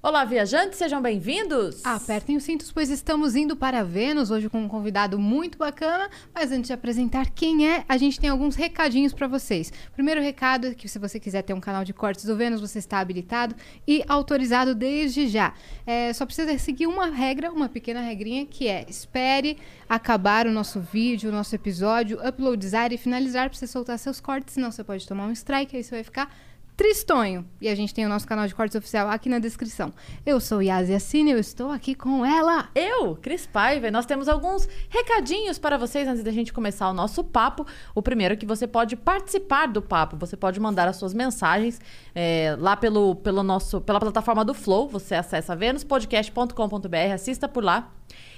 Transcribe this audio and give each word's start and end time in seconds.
Olá, 0.00 0.24
viajantes, 0.24 0.78
sejam 0.78 1.02
bem-vindos! 1.02 1.84
Apertem 1.84 2.36
os 2.36 2.44
cintos, 2.44 2.70
pois 2.70 2.88
estamos 2.88 3.34
indo 3.34 3.56
para 3.56 3.82
Vênus 3.82 4.30
hoje 4.30 4.48
com 4.48 4.62
um 4.62 4.68
convidado 4.68 5.18
muito 5.18 5.58
bacana. 5.58 6.08
Mas 6.32 6.52
antes 6.52 6.68
de 6.68 6.72
apresentar 6.72 7.30
quem 7.30 7.68
é, 7.68 7.84
a 7.88 7.96
gente 7.96 8.20
tem 8.20 8.30
alguns 8.30 8.54
recadinhos 8.54 9.12
para 9.12 9.26
vocês. 9.26 9.72
Primeiro 9.94 10.22
recado 10.22 10.68
é 10.68 10.74
que 10.74 10.88
se 10.88 11.00
você 11.00 11.18
quiser 11.18 11.42
ter 11.42 11.52
um 11.52 11.58
canal 11.58 11.84
de 11.84 11.92
cortes 11.92 12.24
do 12.24 12.36
Vênus, 12.36 12.60
você 12.60 12.78
está 12.78 13.00
habilitado 13.00 13.56
e 13.88 14.04
autorizado 14.06 14.72
desde 14.72 15.26
já. 15.26 15.52
É, 15.84 16.12
só 16.12 16.24
precisa 16.24 16.56
seguir 16.58 16.86
uma 16.86 17.06
regra, 17.06 17.50
uma 17.50 17.68
pequena 17.68 18.00
regrinha, 18.00 18.46
que 18.46 18.68
é 18.68 18.86
espere 18.88 19.58
acabar 19.88 20.46
o 20.46 20.52
nosso 20.52 20.78
vídeo, 20.78 21.28
o 21.28 21.32
nosso 21.32 21.56
episódio, 21.56 22.24
uploadizar 22.24 22.92
e 22.92 22.96
finalizar 22.96 23.50
para 23.50 23.58
você 23.58 23.66
soltar 23.66 23.98
seus 23.98 24.20
cortes, 24.20 24.54
senão 24.54 24.70
você 24.70 24.84
pode 24.84 25.08
tomar 25.08 25.26
um 25.26 25.32
strike, 25.32 25.76
aí 25.76 25.82
você 25.82 25.96
vai 25.96 26.04
ficar 26.04 26.32
tristonho. 26.78 27.44
E 27.60 27.68
a 27.68 27.74
gente 27.74 27.92
tem 27.92 28.06
o 28.06 28.08
nosso 28.08 28.24
canal 28.24 28.46
de 28.46 28.54
cortes 28.54 28.76
oficial 28.76 29.08
aqui 29.10 29.28
na 29.28 29.40
descrição. 29.40 29.92
Eu 30.24 30.38
sou 30.38 30.62
Yasi 30.62 30.94
Assine, 30.94 31.32
eu 31.32 31.38
estou 31.38 31.72
aqui 31.72 31.92
com 31.92 32.24
ela. 32.24 32.68
Eu, 32.72 33.16
Cris 33.16 33.48
Paiva, 33.48 33.90
nós 33.90 34.06
temos 34.06 34.28
alguns 34.28 34.68
recadinhos 34.88 35.58
para 35.58 35.76
vocês 35.76 36.06
antes 36.06 36.22
da 36.22 36.30
gente 36.30 36.52
começar 36.52 36.88
o 36.88 36.94
nosso 36.94 37.24
papo. 37.24 37.66
O 37.96 38.00
primeiro 38.00 38.34
é 38.34 38.36
que 38.36 38.46
você 38.46 38.64
pode 38.64 38.94
participar 38.94 39.66
do 39.66 39.82
papo, 39.82 40.16
você 40.16 40.36
pode 40.36 40.60
mandar 40.60 40.86
as 40.86 40.94
suas 40.94 41.12
mensagens 41.12 41.80
é, 42.14 42.54
lá 42.56 42.76
pelo, 42.76 43.16
pelo 43.16 43.42
nosso, 43.42 43.80
pela 43.80 43.98
plataforma 43.98 44.44
do 44.44 44.54
Flow. 44.54 44.88
Você 44.88 45.16
acessa 45.16 45.56
venuspodcast.com.br, 45.56 47.12
assista 47.12 47.48
por 47.48 47.64
lá. 47.64 47.92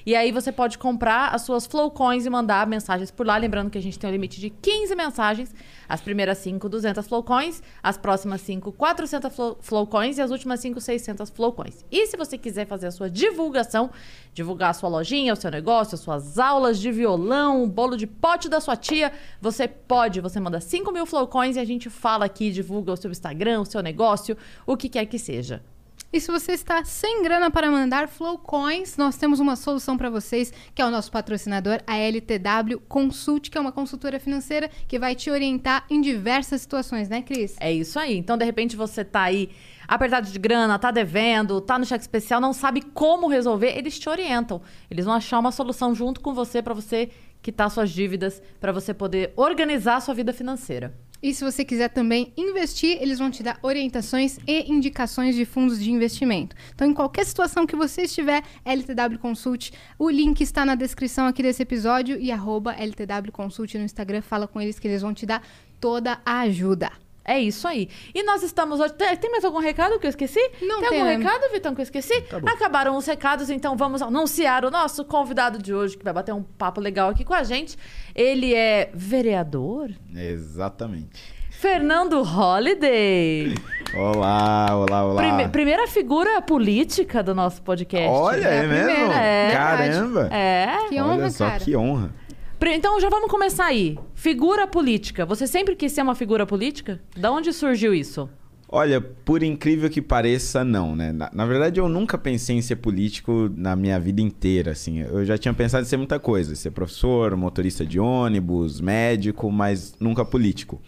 E 0.04 0.16
aí 0.16 0.32
você 0.32 0.50
pode 0.50 0.78
comprar 0.78 1.34
as 1.34 1.42
suas 1.42 1.66
Flow 1.66 1.90
Coins 1.90 2.26
e 2.26 2.30
mandar 2.30 2.66
mensagens 2.66 3.10
por 3.10 3.26
lá. 3.26 3.36
Lembrando 3.36 3.70
que 3.70 3.78
a 3.78 3.82
gente 3.82 3.98
tem 3.98 4.08
um 4.08 4.12
limite 4.12 4.40
de 4.40 4.50
15 4.50 4.94
mensagens. 4.94 5.54
As 5.88 6.00
primeiras 6.00 6.38
5, 6.38 6.68
200 6.68 7.06
Flow 7.06 7.22
Coins. 7.22 7.62
As 7.82 7.96
próximas 7.96 8.40
5, 8.42 8.72
400 8.72 9.34
flow, 9.34 9.58
flow 9.60 9.86
Coins. 9.86 10.18
E 10.18 10.22
as 10.22 10.30
últimas 10.30 10.60
5, 10.60 10.80
600 10.80 11.30
Flow 11.30 11.52
Coins. 11.52 11.84
E 11.90 12.06
se 12.06 12.16
você 12.16 12.38
quiser 12.38 12.66
fazer 12.66 12.86
a 12.86 12.90
sua 12.90 13.10
divulgação, 13.10 13.90
divulgar 14.32 14.70
a 14.70 14.74
sua 14.74 14.88
lojinha, 14.88 15.32
o 15.32 15.36
seu 15.36 15.50
negócio, 15.50 15.94
as 15.94 16.00
suas 16.00 16.38
aulas 16.38 16.78
de 16.78 16.90
violão, 16.90 17.62
o 17.62 17.66
bolo 17.66 17.96
de 17.96 18.06
pote 18.06 18.48
da 18.48 18.60
sua 18.60 18.76
tia, 18.76 19.12
você 19.40 19.68
pode. 19.68 20.20
Você 20.20 20.40
manda 20.40 20.60
5 20.60 20.90
mil 20.92 21.06
Flow 21.06 21.26
Coins 21.26 21.56
e 21.56 21.60
a 21.60 21.64
gente 21.64 21.90
fala 21.90 22.24
aqui, 22.24 22.50
divulga 22.50 22.92
o 22.92 22.96
seu 22.96 23.10
Instagram, 23.10 23.60
o 23.60 23.66
seu 23.66 23.82
negócio, 23.82 24.36
o 24.66 24.76
que 24.76 24.88
quer 24.88 25.06
que 25.06 25.18
seja. 25.18 25.62
E 26.12 26.20
se 26.20 26.28
você 26.28 26.52
está 26.52 26.84
sem 26.84 27.22
grana 27.22 27.52
para 27.52 27.70
mandar 27.70 28.08
Flow 28.08 28.36
Coins, 28.36 28.96
nós 28.96 29.16
temos 29.16 29.38
uma 29.38 29.54
solução 29.54 29.96
para 29.96 30.10
vocês, 30.10 30.52
que 30.74 30.82
é 30.82 30.84
o 30.84 30.90
nosso 30.90 31.08
patrocinador, 31.08 31.80
a 31.86 31.96
LTW 31.96 32.80
Consult, 32.88 33.48
que 33.48 33.56
é 33.56 33.60
uma 33.60 33.70
consultora 33.70 34.18
financeira 34.18 34.68
que 34.88 34.98
vai 34.98 35.14
te 35.14 35.30
orientar 35.30 35.84
em 35.88 36.00
diversas 36.00 36.62
situações, 36.62 37.08
né, 37.08 37.22
Cris? 37.22 37.54
É 37.60 37.72
isso 37.72 37.96
aí. 37.96 38.16
Então, 38.16 38.36
de 38.36 38.44
repente, 38.44 38.74
você 38.74 39.04
tá 39.04 39.22
aí 39.22 39.50
apertado 39.86 40.28
de 40.28 40.38
grana, 40.38 40.80
tá 40.80 40.90
devendo, 40.90 41.60
tá 41.60 41.78
no 41.78 41.86
cheque 41.86 42.02
especial, 42.02 42.40
não 42.40 42.52
sabe 42.52 42.82
como 42.82 43.28
resolver, 43.28 43.78
eles 43.78 43.96
te 43.96 44.08
orientam. 44.08 44.60
Eles 44.90 45.04
vão 45.04 45.14
achar 45.14 45.38
uma 45.38 45.52
solução 45.52 45.94
junto 45.94 46.20
com 46.20 46.34
você 46.34 46.60
para 46.60 46.74
você 46.74 47.10
quitar 47.40 47.70
suas 47.70 47.88
dívidas, 47.88 48.42
para 48.60 48.72
você 48.72 48.92
poder 48.92 49.32
organizar 49.36 49.94
a 49.96 50.00
sua 50.00 50.14
vida 50.14 50.32
financeira. 50.32 50.92
E 51.22 51.34
se 51.34 51.44
você 51.44 51.64
quiser 51.64 51.88
também 51.88 52.32
investir, 52.36 52.96
eles 53.00 53.18
vão 53.18 53.30
te 53.30 53.42
dar 53.42 53.58
orientações 53.62 54.38
e 54.46 54.70
indicações 54.72 55.34
de 55.34 55.44
fundos 55.44 55.78
de 55.78 55.90
investimento. 55.90 56.56
Então, 56.74 56.88
em 56.88 56.94
qualquer 56.94 57.26
situação 57.26 57.66
que 57.66 57.76
você 57.76 58.02
estiver, 58.02 58.42
LTW 58.64 59.18
Consult, 59.18 59.72
o 59.98 60.08
link 60.08 60.40
está 60.40 60.64
na 60.64 60.74
descrição 60.74 61.26
aqui 61.26 61.42
desse 61.42 61.62
episódio 61.62 62.18
e 62.18 62.32
arroba 62.32 62.72
LTW 62.72 63.32
Consult 63.32 63.74
no 63.76 63.84
Instagram. 63.84 64.22
Fala 64.22 64.48
com 64.48 64.60
eles 64.60 64.78
que 64.78 64.88
eles 64.88 65.02
vão 65.02 65.12
te 65.12 65.26
dar 65.26 65.42
toda 65.78 66.20
a 66.24 66.40
ajuda. 66.40 66.90
É 67.30 67.38
isso 67.38 67.68
aí. 67.68 67.88
E 68.12 68.24
nós 68.24 68.42
estamos 68.42 68.80
hoje. 68.80 68.92
Tem, 68.94 69.30
mais 69.30 69.44
algum 69.44 69.60
recado 69.60 69.98
que 70.00 70.06
eu 70.06 70.10
esqueci? 70.10 70.40
Não 70.62 70.80
tem. 70.80 70.88
tem. 70.90 71.00
algum 71.00 71.10
recado, 71.22 71.52
Vitão, 71.52 71.74
que 71.74 71.80
eu 71.80 71.84
esqueci? 71.84 72.20
Tá. 72.22 72.38
Acabaram 72.38 72.96
os 72.96 73.06
recados, 73.06 73.48
então 73.50 73.76
vamos 73.76 74.02
anunciar 74.02 74.64
o 74.64 74.70
nosso 74.70 75.04
convidado 75.04 75.56
de 75.62 75.72
hoje, 75.72 75.96
que 75.96 76.02
vai 76.02 76.12
bater 76.12 76.34
um 76.34 76.42
papo 76.42 76.80
legal 76.80 77.08
aqui 77.10 77.24
com 77.24 77.32
a 77.32 77.44
gente. 77.44 77.76
Ele 78.16 78.52
é 78.52 78.90
vereador? 78.92 79.90
Exatamente. 80.12 81.38
Fernando 81.50 82.22
Holliday. 82.22 83.54
Olá, 83.94 84.66
olá, 84.72 85.04
olá. 85.04 85.22
Prime- 85.22 85.48
primeira 85.50 85.86
figura 85.86 86.40
política 86.40 87.22
do 87.22 87.34
nosso 87.34 87.60
podcast. 87.62 88.08
Olha, 88.08 88.48
é, 88.48 88.56
É 88.56 88.66
mesmo? 88.66 88.90
primeira, 88.90 89.14
é 89.20 89.50
Caramba. 89.52 90.28
É. 90.34 90.66
Que 90.88 91.00
Olha 91.00 91.04
honra, 91.04 91.30
só, 91.30 91.46
cara. 91.46 91.60
que 91.60 91.76
honra. 91.76 92.10
Então 92.62 93.00
já 93.00 93.08
vamos 93.08 93.30
começar 93.30 93.66
aí. 93.66 93.98
Figura 94.14 94.66
política. 94.66 95.24
Você 95.26 95.46
sempre 95.46 95.74
quis 95.74 95.92
ser 95.92 96.02
uma 96.02 96.14
figura 96.14 96.46
política? 96.46 97.00
Da 97.16 97.30
onde 97.30 97.52
surgiu 97.52 97.94
isso? 97.94 98.28
Olha, 98.72 99.00
por 99.00 99.42
incrível 99.42 99.90
que 99.90 100.00
pareça, 100.00 100.62
não, 100.62 100.94
né? 100.94 101.10
Na, 101.10 101.28
na 101.32 101.44
verdade, 101.44 101.80
eu 101.80 101.88
nunca 101.88 102.16
pensei 102.16 102.56
em 102.56 102.62
ser 102.62 102.76
político 102.76 103.50
na 103.56 103.74
minha 103.74 103.98
vida 103.98 104.20
inteira, 104.20 104.70
assim. 104.70 105.00
Eu 105.00 105.24
já 105.24 105.36
tinha 105.36 105.52
pensado 105.52 105.82
em 105.84 105.88
ser 105.88 105.96
muita 105.96 106.20
coisa. 106.20 106.54
Ser 106.54 106.70
professor, 106.70 107.34
motorista 107.36 107.84
de 107.84 107.98
ônibus, 107.98 108.80
médico, 108.80 109.50
mas 109.50 109.94
nunca 109.98 110.24
político. 110.24 110.80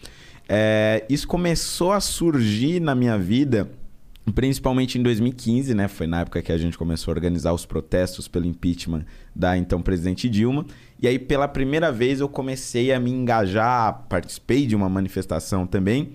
É, 0.49 1.05
isso 1.09 1.27
começou 1.27 1.91
a 1.91 2.01
surgir 2.01 2.79
na 2.79 2.95
minha 2.95 3.19
vida 3.19 3.69
principalmente 4.35 4.99
em 4.99 5.03
2015, 5.03 5.75
né? 5.75 5.89
Foi 5.89 6.07
na 6.07 6.21
época 6.21 6.41
que 6.41 6.53
a 6.53 6.59
gente 6.59 6.79
começou 6.79 7.11
a 7.11 7.15
organizar 7.15 7.53
os 7.53 7.67
protestos 7.67 8.29
pelo 8.29 8.47
impeachment 8.47 9.05
da 9.35 9.57
então 9.57 9.83
presidente 9.83 10.29
Dilma. 10.29 10.65
E 11.03 11.09
aí, 11.09 11.19
pela 11.19 11.49
primeira 11.49 11.91
vez, 11.91 12.21
eu 12.21 12.29
comecei 12.29 12.93
a 12.93 13.01
me 13.01 13.11
engajar, 13.11 14.07
participei 14.09 14.65
de 14.67 14.77
uma 14.77 14.89
manifestação 14.89 15.67
também 15.67 16.11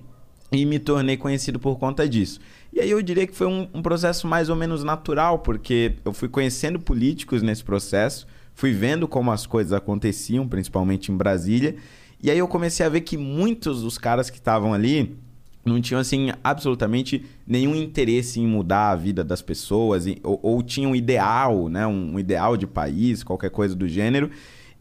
e 0.50 0.66
me 0.66 0.80
tornei 0.80 1.18
conhecido 1.18 1.60
por 1.60 1.78
conta 1.78 2.08
disso. 2.08 2.40
E 2.72 2.80
aí 2.80 2.90
eu 2.90 3.02
diria 3.02 3.28
que 3.28 3.36
foi 3.36 3.48
um, 3.48 3.68
um 3.74 3.82
processo 3.82 4.26
mais 4.26 4.48
ou 4.48 4.56
menos 4.56 4.86
natural, 4.86 5.40
porque 5.40 5.96
eu 6.06 6.14
fui 6.14 6.30
conhecendo 6.30 6.80
políticos 6.80 7.42
nesse 7.42 7.66
processo, 7.66 8.26
fui 8.54 8.72
vendo 8.72 9.10
como 9.10 9.30
as 9.30 9.46
coisas 9.46 9.74
aconteciam, 9.74 10.48
principalmente 10.48 11.12
em 11.12 11.18
Brasília, 11.18 11.76
e 12.24 12.32
aí 12.32 12.38
eu 12.38 12.48
comecei 12.48 12.86
a 12.86 12.90
ver 12.90 13.02
que 13.02 13.18
muitos 13.18 13.82
dos 13.82 13.98
caras 13.98 14.30
que 14.30 14.38
estavam 14.38 14.74
ali 14.74 15.18
não 15.66 15.82
tinham 15.82 16.00
assim 16.00 16.30
absolutamente 16.42 17.26
nenhum 17.46 17.76
interesse 17.76 18.40
em 18.40 18.48
mudar 18.48 18.92
a 18.92 18.96
vida 18.96 19.22
das 19.22 19.42
pessoas 19.42 20.06
ou, 20.24 20.40
ou 20.42 20.64
tinham 20.64 20.92
um 20.92 20.96
ideal, 20.96 21.68
né, 21.68 21.86
um 21.86 22.18
ideal 22.18 22.56
de 22.56 22.66
país, 22.66 23.22
qualquer 23.22 23.50
coisa 23.50 23.76
do 23.76 23.86
gênero. 23.86 24.32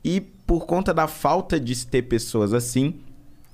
E 0.06 0.20
por 0.20 0.66
conta 0.66 0.94
da 0.94 1.08
falta 1.08 1.58
de 1.58 1.74
se 1.74 1.84
ter 1.84 2.02
pessoas 2.02 2.54
assim, 2.54 2.94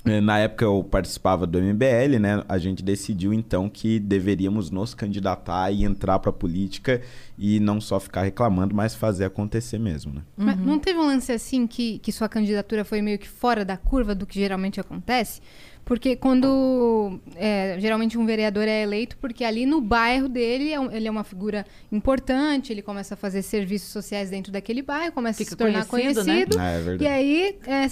eh, 0.05 0.21
na 0.21 0.39
época 0.39 0.67
eu 0.67 0.85
participava 0.85 1.47
do 1.47 1.59
MBL, 1.59 2.19
né? 2.21 2.45
A 2.47 2.59
gente 2.59 2.83
decidiu 2.83 3.33
então 3.33 3.71
que 3.71 3.99
deveríamos 3.99 4.71
nos 4.71 4.93
candidatar 4.93 5.71
e 5.71 5.83
entrar 5.83 6.19
pra 6.19 6.31
política 6.31 7.01
e 7.39 7.59
não 7.59 7.81
só 7.81 7.99
ficar 7.99 8.25
reclamando, 8.25 8.75
mas 8.75 8.95
fazer 8.95 9.25
acontecer 9.25 9.79
mesmo, 9.79 10.13
né? 10.13 10.21
Mas 10.37 10.59
não 10.59 10.79
teve 10.79 10.99
um 10.99 11.07
lance 11.07 11.33
assim 11.33 11.67
que, 11.67 11.99
que 12.01 12.13
sua 12.13 12.29
candidatura 12.29 12.85
foi 12.85 13.01
meio 13.01 13.19
que 13.19 13.31
fora 13.31 13.65
da 13.65 13.79
curva 13.79 14.15
do 14.15 14.27
que 14.27 14.39
geralmente 14.39 14.79
acontece? 14.79 15.41
Porque 15.85 16.15
quando 16.17 17.19
é, 17.35 17.77
geralmente 17.81 18.17
um 18.17 18.25
vereador 18.25 18.69
é 18.69 18.83
eleito, 18.83 19.17
porque 19.19 19.45
ali 19.45 19.67
no 19.67 19.81
bairro 19.81 20.29
dele 20.29 20.73
é 20.73 20.79
um- 20.81 20.91
ele 20.91 21.09
é 21.09 21.11
uma 21.11 21.25
figura 21.25 21.67
importante, 21.91 22.73
ele 22.73 22.83
começa 22.83 23.15
a 23.15 23.17
fazer 23.17 23.43
serviços 23.43 23.89
sociais 23.91 24.31
dentro 24.31 24.53
daquele 24.53 24.81
bairro, 24.83 25.13
começa 25.13 25.39
Fica 25.39 25.51
a 25.51 25.53
se 25.53 25.57
tornar 25.57 25.87
conhecido, 25.87 26.25
né? 26.25 26.45
conhecido. 26.47 26.59
Ah, 26.59 26.71
é 26.71 27.03
E 27.03 27.07
aí 27.07 27.59
é, 27.67 27.87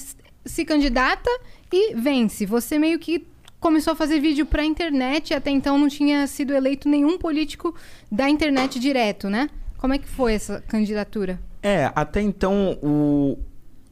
se 0.45 0.65
candidata 0.65 1.29
e 1.73 1.95
vence. 1.95 2.47
Você 2.47 2.79
meio 2.79 2.99
que 2.99 3.27
começou 3.59 3.93
a 3.93 3.97
fazer 3.97 4.21
vídeo 4.21 4.47
pra 4.47 4.65
internet, 4.65 5.35
até 5.35 5.51
então 5.51 5.77
não 5.77 5.89
tinha 5.89 6.27
sido 6.27 6.55
eleito 6.55 6.89
nenhum 6.89 7.19
político 7.19 7.75
da 8.11 8.29
internet 8.31 8.79
direto, 8.79 9.29
né? 9.29 9.51
Como 9.77 9.93
é 9.93 9.99
que 9.99 10.09
foi 10.09 10.35
essa 10.35 10.61
candidatura? 10.63 11.39
É, 11.63 11.91
até 11.95 12.23
então 12.23 12.79
o 12.83 13.37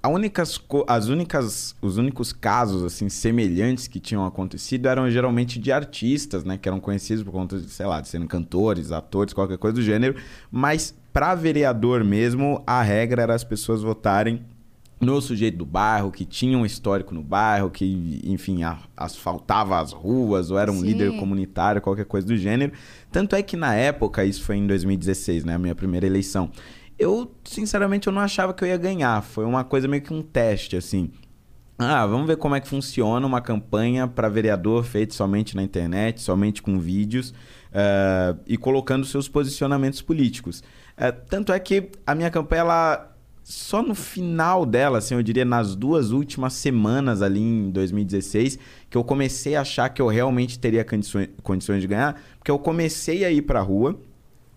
a 0.02 0.08
únicas 0.08 0.60
as 0.86 1.08
únicas 1.08 1.74
os 1.82 1.96
únicos 1.96 2.32
casos 2.32 2.82
assim 2.84 3.08
semelhantes 3.08 3.88
que 3.88 3.98
tinham 3.98 4.24
acontecido 4.24 4.86
eram 4.86 5.10
geralmente 5.10 5.58
de 5.58 5.72
artistas, 5.72 6.44
né, 6.44 6.56
que 6.56 6.68
eram 6.68 6.78
conhecidos 6.80 7.22
por 7.24 7.32
conta 7.32 7.58
de, 7.58 7.68
sei 7.68 7.86
lá, 7.86 8.00
de 8.00 8.08
serem 8.08 8.26
cantores, 8.26 8.92
atores, 8.92 9.34
qualquer 9.34 9.58
coisa 9.58 9.74
do 9.74 9.82
gênero, 9.82 10.14
mas 10.50 10.94
para 11.12 11.34
vereador 11.34 12.04
mesmo, 12.04 12.62
a 12.66 12.80
regra 12.82 13.22
era 13.22 13.34
as 13.34 13.42
pessoas 13.42 13.82
votarem 13.82 14.42
no 15.00 15.20
sujeito 15.20 15.58
do 15.58 15.64
bairro, 15.64 16.10
que 16.10 16.24
tinha 16.24 16.58
um 16.58 16.66
histórico 16.66 17.14
no 17.14 17.22
bairro, 17.22 17.70
que, 17.70 18.20
enfim, 18.24 18.64
a- 18.64 18.78
asfaltava 18.96 19.78
as 19.80 19.92
ruas, 19.92 20.50
ou 20.50 20.58
era 20.58 20.72
um 20.72 20.80
Sim. 20.80 20.86
líder 20.86 21.16
comunitário, 21.16 21.80
qualquer 21.80 22.04
coisa 22.04 22.26
do 22.26 22.36
gênero. 22.36 22.72
Tanto 23.12 23.36
é 23.36 23.42
que 23.42 23.56
na 23.56 23.74
época, 23.74 24.24
isso 24.24 24.42
foi 24.42 24.56
em 24.56 24.66
2016, 24.66 25.44
né, 25.44 25.54
a 25.54 25.58
minha 25.58 25.74
primeira 25.74 26.04
eleição, 26.04 26.50
eu, 26.98 27.32
sinceramente, 27.44 28.08
eu 28.08 28.12
não 28.12 28.20
achava 28.20 28.52
que 28.52 28.64
eu 28.64 28.68
ia 28.68 28.76
ganhar. 28.76 29.22
Foi 29.22 29.44
uma 29.44 29.62
coisa 29.62 29.86
meio 29.86 30.02
que 30.02 30.12
um 30.12 30.22
teste, 30.22 30.76
assim. 30.76 31.10
Ah, 31.78 32.04
vamos 32.04 32.26
ver 32.26 32.36
como 32.36 32.56
é 32.56 32.60
que 32.60 32.66
funciona 32.66 33.24
uma 33.24 33.40
campanha 33.40 34.08
para 34.08 34.28
vereador 34.28 34.82
feita 34.82 35.14
somente 35.14 35.54
na 35.54 35.62
internet, 35.62 36.20
somente 36.20 36.60
com 36.60 36.76
vídeos 36.76 37.30
uh, 37.30 38.36
e 38.48 38.56
colocando 38.56 39.06
seus 39.06 39.28
posicionamentos 39.28 40.02
políticos. 40.02 40.60
Uh, 40.96 41.14
tanto 41.28 41.52
é 41.52 41.60
que 41.60 41.90
a 42.04 42.16
minha 42.16 42.32
campanha, 42.32 42.62
ela, 42.62 43.16
só 43.44 43.80
no 43.80 43.94
final 43.94 44.66
dela, 44.66 44.98
assim, 44.98 45.14
eu 45.14 45.22
diria 45.22 45.44
nas 45.44 45.76
duas 45.76 46.10
últimas 46.10 46.54
semanas 46.54 47.22
ali 47.22 47.40
em 47.40 47.70
2016, 47.70 48.58
que 48.90 48.98
eu 48.98 49.04
comecei 49.04 49.54
a 49.54 49.60
achar 49.60 49.88
que 49.88 50.02
eu 50.02 50.08
realmente 50.08 50.58
teria 50.58 50.84
condições, 50.84 51.28
condições 51.44 51.80
de 51.80 51.86
ganhar, 51.86 52.20
porque 52.40 52.50
eu 52.50 52.58
comecei 52.58 53.24
a 53.24 53.30
ir 53.30 53.42
para 53.42 53.60
a 53.60 53.62
rua 53.62 53.96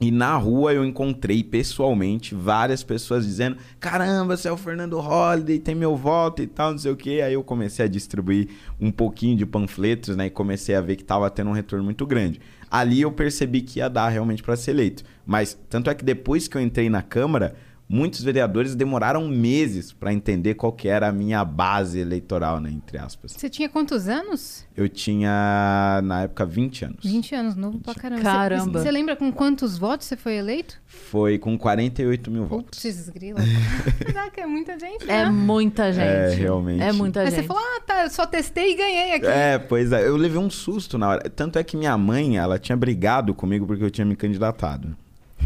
e 0.02 0.10
na 0.10 0.36
rua 0.36 0.74
eu 0.74 0.84
encontrei 0.84 1.44
pessoalmente 1.44 2.34
várias 2.34 2.82
pessoas 2.82 3.24
dizendo: 3.24 3.58
caramba, 3.80 4.36
você 4.36 4.48
é 4.48 4.52
o 4.52 4.58
Fernando 4.58 5.00
Holliday, 5.00 5.60
tem 5.60 5.76
meu 5.76 5.96
voto 5.96 6.42
e 6.42 6.48
tal, 6.48 6.72
não 6.72 6.80
sei 6.80 6.92
o 6.92 6.96
quê. 6.96 7.22
Aí 7.24 7.34
eu 7.34 7.44
comecei 7.44 7.86
a 7.86 7.88
distribuir 7.88 8.50
um 8.80 8.90
pouquinho 8.90 9.38
de 9.38 9.46
panfletos, 9.46 10.16
né? 10.16 10.26
E 10.26 10.30
comecei 10.32 10.74
a 10.74 10.82
ver 10.82 10.96
que 10.96 11.04
estava 11.04 11.30
tendo 11.30 11.52
um 11.52 11.54
retorno 11.54 11.86
muito 11.86 12.04
grande. 12.08 12.42
Ali 12.70 13.02
eu 13.02 13.12
percebi 13.12 13.62
que 13.62 13.78
ia 13.78 13.88
dar 13.88 14.10
realmente 14.10 14.42
para 14.42 14.56
ser 14.56 14.72
eleito. 14.72 15.04
Mas 15.24 15.56
tanto 15.70 15.88
é 15.88 15.94
que 15.94 16.04
depois 16.04 16.48
que 16.48 16.58
eu 16.58 16.62
entrei 16.62 16.90
na 16.90 17.04
Câmara, 17.04 17.54
muitos 17.92 18.24
vereadores 18.24 18.74
demoraram 18.74 19.28
meses 19.28 19.92
para 19.92 20.14
entender 20.14 20.54
qual 20.54 20.72
que 20.72 20.88
era 20.88 21.10
a 21.10 21.12
minha 21.12 21.44
base 21.44 22.00
eleitoral, 22.00 22.62
né, 22.62 22.72
entre 22.72 22.98
aspas. 22.98 23.34
Você 23.34 23.50
tinha 23.50 23.68
quantos 23.68 24.08
anos? 24.08 24.66
Eu 24.78 24.88
tinha, 24.88 26.00
na 26.02 26.22
época, 26.22 26.46
20 26.46 26.86
anos. 26.86 27.04
20 27.04 27.36
anos, 27.36 27.56
novo 27.58 27.80
pra 27.80 27.94
caramba. 27.94 28.22
Caramba. 28.22 28.80
Você, 28.80 28.86
você 28.86 28.92
lembra 28.92 29.18
com 29.18 29.30
quantos 29.30 29.78
votos 29.78 30.08
você 30.08 30.16
foi 30.16 30.36
eleito? 30.36 30.82
Foi 30.86 31.38
com 31.38 31.58
48 31.58 32.32
mil 32.32 32.46
votos. 32.46 32.82
Putz, 32.82 33.10
grila. 33.10 33.42
Caraca, 34.06 34.40
é 34.40 34.46
muita 34.46 34.80
gente, 34.80 35.06
né? 35.06 35.24
É 35.24 35.30
muita 35.30 35.92
gente. 35.92 36.06
É, 36.06 36.30
realmente. 36.30 36.82
É 36.82 36.94
muita 36.94 37.20
Aí 37.20 37.30
gente. 37.30 37.42
você 37.42 37.44
falou, 37.44 37.62
ah, 37.62 37.82
tá, 37.86 38.04
eu 38.04 38.10
só 38.10 38.26
testei 38.26 38.72
e 38.72 38.76
ganhei 38.76 39.14
aqui. 39.16 39.28
É, 39.28 39.60
pois 39.60 39.92
é. 39.92 40.08
Eu 40.08 40.16
levei 40.16 40.38
um 40.40 40.50
susto 40.50 40.98
na 40.98 41.10
hora. 41.10 41.30
Tanto 41.30 41.60
é 41.60 41.64
que 41.64 41.76
minha 41.76 41.98
mãe, 41.98 42.38
ela 42.38 42.58
tinha 42.58 42.78
brigado 42.78 43.34
comigo 43.34 43.68
porque 43.68 43.84
eu 43.84 43.92
tinha 43.92 44.06
me 44.06 44.16
candidatado. 44.16 44.96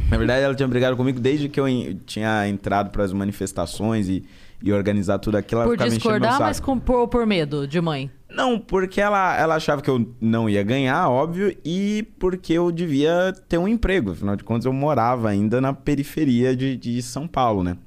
Na 0.10 0.18
verdade, 0.18 0.44
ela 0.44 0.54
tinha 0.54 0.68
brigado 0.68 0.96
comigo 0.96 1.20
desde 1.20 1.50
que 1.50 1.60
eu 1.60 1.66
tinha 2.06 2.48
entrado 2.48 2.92
para 2.92 3.04
as 3.04 3.12
manifestações 3.12 4.08
e, 4.08 4.24
e 4.62 4.72
organizar 4.72 5.20
tudo 5.20 5.36
aquilo. 5.36 5.62
Ela 5.62 5.70
Por 5.70 5.90
discordar, 5.90 6.40
mas 6.40 6.60
com, 6.60 6.80
por, 6.80 7.08
por 7.08 7.26
medo 7.26 7.68
de 7.68 7.82
mãe. 7.82 8.10
Não, 8.30 8.60
porque 8.60 9.00
ela, 9.00 9.36
ela 9.38 9.56
achava 9.56 9.82
que 9.82 9.90
eu 9.90 10.14
não 10.20 10.50
ia 10.50 10.62
ganhar, 10.62 11.10
óbvio, 11.10 11.56
e 11.64 12.06
porque 12.20 12.54
eu 12.54 12.72
devia 12.72 13.34
ter 13.48 13.58
um 13.58 13.68
emprego. 13.68 14.12
Afinal 14.12 14.36
de 14.36 14.44
contas, 14.44 14.66
eu 14.66 14.74
morava 14.74 15.30
ainda 15.30 15.62
na 15.62 15.74
periferia 15.74 16.56
de, 16.56 16.76
de 16.76 17.02
São 17.02 17.28
Paulo, 17.28 17.64
né? 17.64 17.78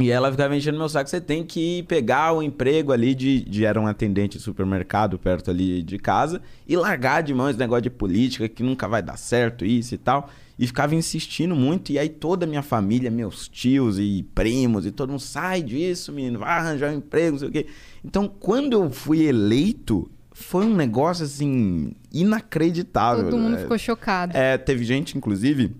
E 0.00 0.10
ela 0.10 0.30
ficava 0.30 0.56
enchendo 0.56 0.78
meu 0.78 0.88
saco. 0.88 1.10
Você 1.10 1.20
tem 1.20 1.44
que 1.44 1.82
pegar 1.82 2.32
o 2.32 2.42
emprego 2.42 2.90
ali 2.90 3.14
de, 3.14 3.42
de... 3.42 3.66
Era 3.66 3.78
um 3.78 3.86
atendente 3.86 4.38
de 4.38 4.42
supermercado 4.42 5.18
perto 5.18 5.50
ali 5.50 5.82
de 5.82 5.98
casa 5.98 6.40
e 6.66 6.74
largar 6.74 7.22
de 7.22 7.34
mão 7.34 7.50
esse 7.50 7.58
negócio 7.58 7.82
de 7.82 7.90
política 7.90 8.48
que 8.48 8.62
nunca 8.62 8.88
vai 8.88 9.02
dar 9.02 9.18
certo, 9.18 9.64
isso 9.64 9.94
e 9.94 9.98
tal. 9.98 10.30
E 10.62 10.66
ficava 10.66 10.94
insistindo 10.94 11.56
muito. 11.56 11.90
E 11.90 11.98
aí 11.98 12.10
toda 12.10 12.44
a 12.44 12.48
minha 12.48 12.60
família, 12.62 13.10
meus 13.10 13.48
tios 13.48 13.98
e 13.98 14.22
primos 14.34 14.84
e 14.84 14.90
todo 14.90 15.08
mundo, 15.08 15.18
sai 15.20 15.62
disso, 15.62 16.12
menino, 16.12 16.38
vai 16.40 16.50
arranjar 16.50 16.92
um 16.92 16.98
emprego, 16.98 17.32
não 17.32 17.38
sei 17.38 17.48
o 17.48 17.50
quê. 17.50 17.66
Então, 18.04 18.28
quando 18.28 18.74
eu 18.74 18.90
fui 18.90 19.22
eleito, 19.22 20.10
foi 20.32 20.66
um 20.66 20.76
negócio, 20.76 21.24
assim, 21.24 21.92
inacreditável. 22.12 23.24
Todo 23.30 23.38
mundo 23.38 23.56
É, 23.56 23.60
ficou 23.62 23.78
chocado. 23.78 24.36
é, 24.36 24.58
teve 24.58 24.84
gente, 24.84 25.16
inclusive, 25.16 25.74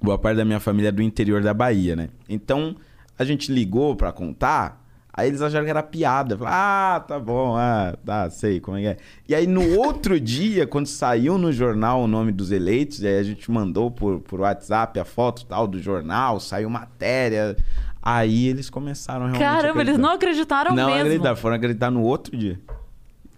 boa 0.00 0.18
parte 0.18 0.38
da 0.38 0.44
minha 0.44 0.60
família 0.60 0.88
é 0.88 0.92
do 0.92 1.02
interior 1.02 1.42
da 1.42 1.52
Bahia, 1.52 1.94
né? 1.94 2.08
Então, 2.28 2.76
a 3.18 3.24
gente 3.24 3.52
ligou 3.52 3.94
pra 3.96 4.12
contar, 4.12 4.81
aí 5.12 5.28
eles 5.28 5.42
acharam 5.42 5.64
que 5.64 5.70
era 5.70 5.82
piada. 5.82 6.36
Falaram, 6.36 6.56
ah, 6.56 7.00
tá 7.00 7.18
bom, 7.18 7.56
ah, 7.56 7.94
tá, 8.04 8.30
sei 8.30 8.60
como 8.60 8.76
é 8.78 8.80
que 8.80 8.86
é. 8.88 8.96
E 9.28 9.34
aí, 9.34 9.46
no 9.46 9.78
outro 9.78 10.18
dia, 10.20 10.66
quando 10.66 10.86
saiu 10.86 11.36
no 11.36 11.52
jornal 11.52 12.02
o 12.02 12.06
nome 12.06 12.32
dos 12.32 12.50
eleitos, 12.50 13.04
aí 13.04 13.18
a 13.18 13.22
gente 13.22 13.50
mandou 13.50 13.90
por, 13.90 14.20
por 14.20 14.40
WhatsApp 14.40 14.98
a 14.98 15.04
foto 15.04 15.44
tal 15.46 15.66
do 15.66 15.78
jornal, 15.80 16.40
saiu 16.40 16.70
matéria. 16.70 17.56
Aí 18.02 18.48
eles 18.48 18.68
começaram 18.68 19.26
realmente 19.26 19.44
a 19.44 19.48
Caramba, 19.48 19.80
eles 19.80 19.96
não 19.96 20.10
acreditaram 20.10 20.74
Não 20.74 20.86
mesmo. 20.86 21.00
acreditaram, 21.02 21.36
foram 21.36 21.56
acreditar 21.56 21.90
no 21.90 22.02
outro 22.02 22.36
dia. 22.36 22.58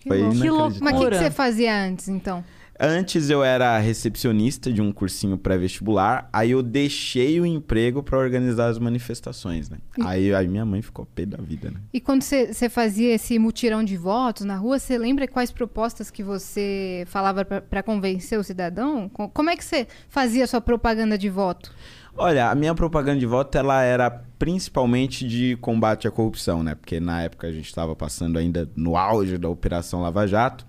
Que 0.01 0.09
Foi 0.09 0.21
louco. 0.21 0.37
Que 0.41 0.51
loucura. 0.51 0.79
Mas 0.81 0.95
o 0.95 0.99
que, 1.01 1.11
que 1.11 1.17
você 1.17 1.31
fazia 1.31 1.85
antes, 1.85 2.09
então? 2.09 2.43
Antes 2.87 3.31
eu 3.31 3.43
era 3.43 3.79
recepcionista 3.79 4.73
de 4.73 4.83
um 4.83 4.93
cursinho 4.93 5.39
pré-vestibular, 5.39 6.29
aí 6.33 6.51
eu 6.51 6.63
deixei 6.63 7.41
o 7.41 7.47
emprego 7.47 8.03
pra 8.03 8.19
organizar 8.19 8.69
as 8.69 8.79
manifestações, 8.79 9.71
né? 9.71 9.79
Aí, 10.03 10.35
aí 10.35 10.47
minha 10.47 10.65
mãe 10.67 10.83
ficou 10.83 11.07
pé 11.07 11.25
da 11.25 11.39
vida, 11.39 11.71
né? 11.71 11.81
E 11.93 12.01
quando 12.01 12.23
você 12.23 12.69
fazia 12.69 13.15
esse 13.15 13.39
mutirão 13.39 13.83
de 13.83 13.97
votos 13.97 14.45
na 14.45 14.57
rua, 14.57 14.79
você 14.79 14.99
lembra 14.99 15.27
quais 15.27 15.51
propostas 15.51 16.11
que 16.11 16.23
você 16.23 17.05
falava 17.07 17.45
para 17.45 17.83
convencer 17.83 18.39
o 18.39 18.45
cidadão? 18.45 19.09
Co- 19.09 19.29
Como 19.31 19.49
é 19.51 19.57
que 19.57 19.65
você 19.65 19.87
fazia 20.09 20.45
a 20.45 20.47
sua 20.47 20.61
propaganda 20.61 21.17
de 21.17 21.31
voto? 21.31 21.73
Olha, 22.17 22.49
a 22.51 22.55
minha 22.55 22.75
propaganda 22.75 23.19
de 23.19 23.27
voto 23.27 23.57
ela 23.59 23.83
era 23.83 24.09
principalmente 24.39 25.27
de 25.27 25.57
combate 25.61 26.07
à 26.07 26.11
corrupção, 26.11 26.63
né? 26.63 26.75
Porque 26.75 27.01
na 27.01 27.23
época 27.23 27.47
a 27.49 27.53
gente 27.53 27.67
estava 27.67 27.97
passando 27.97 28.39
ainda 28.39 28.69
no 28.77 28.97
auge 28.97 29.37
da 29.37 29.49
Operação 29.49 30.01
Lava 30.03 30.27
Jato. 30.27 30.65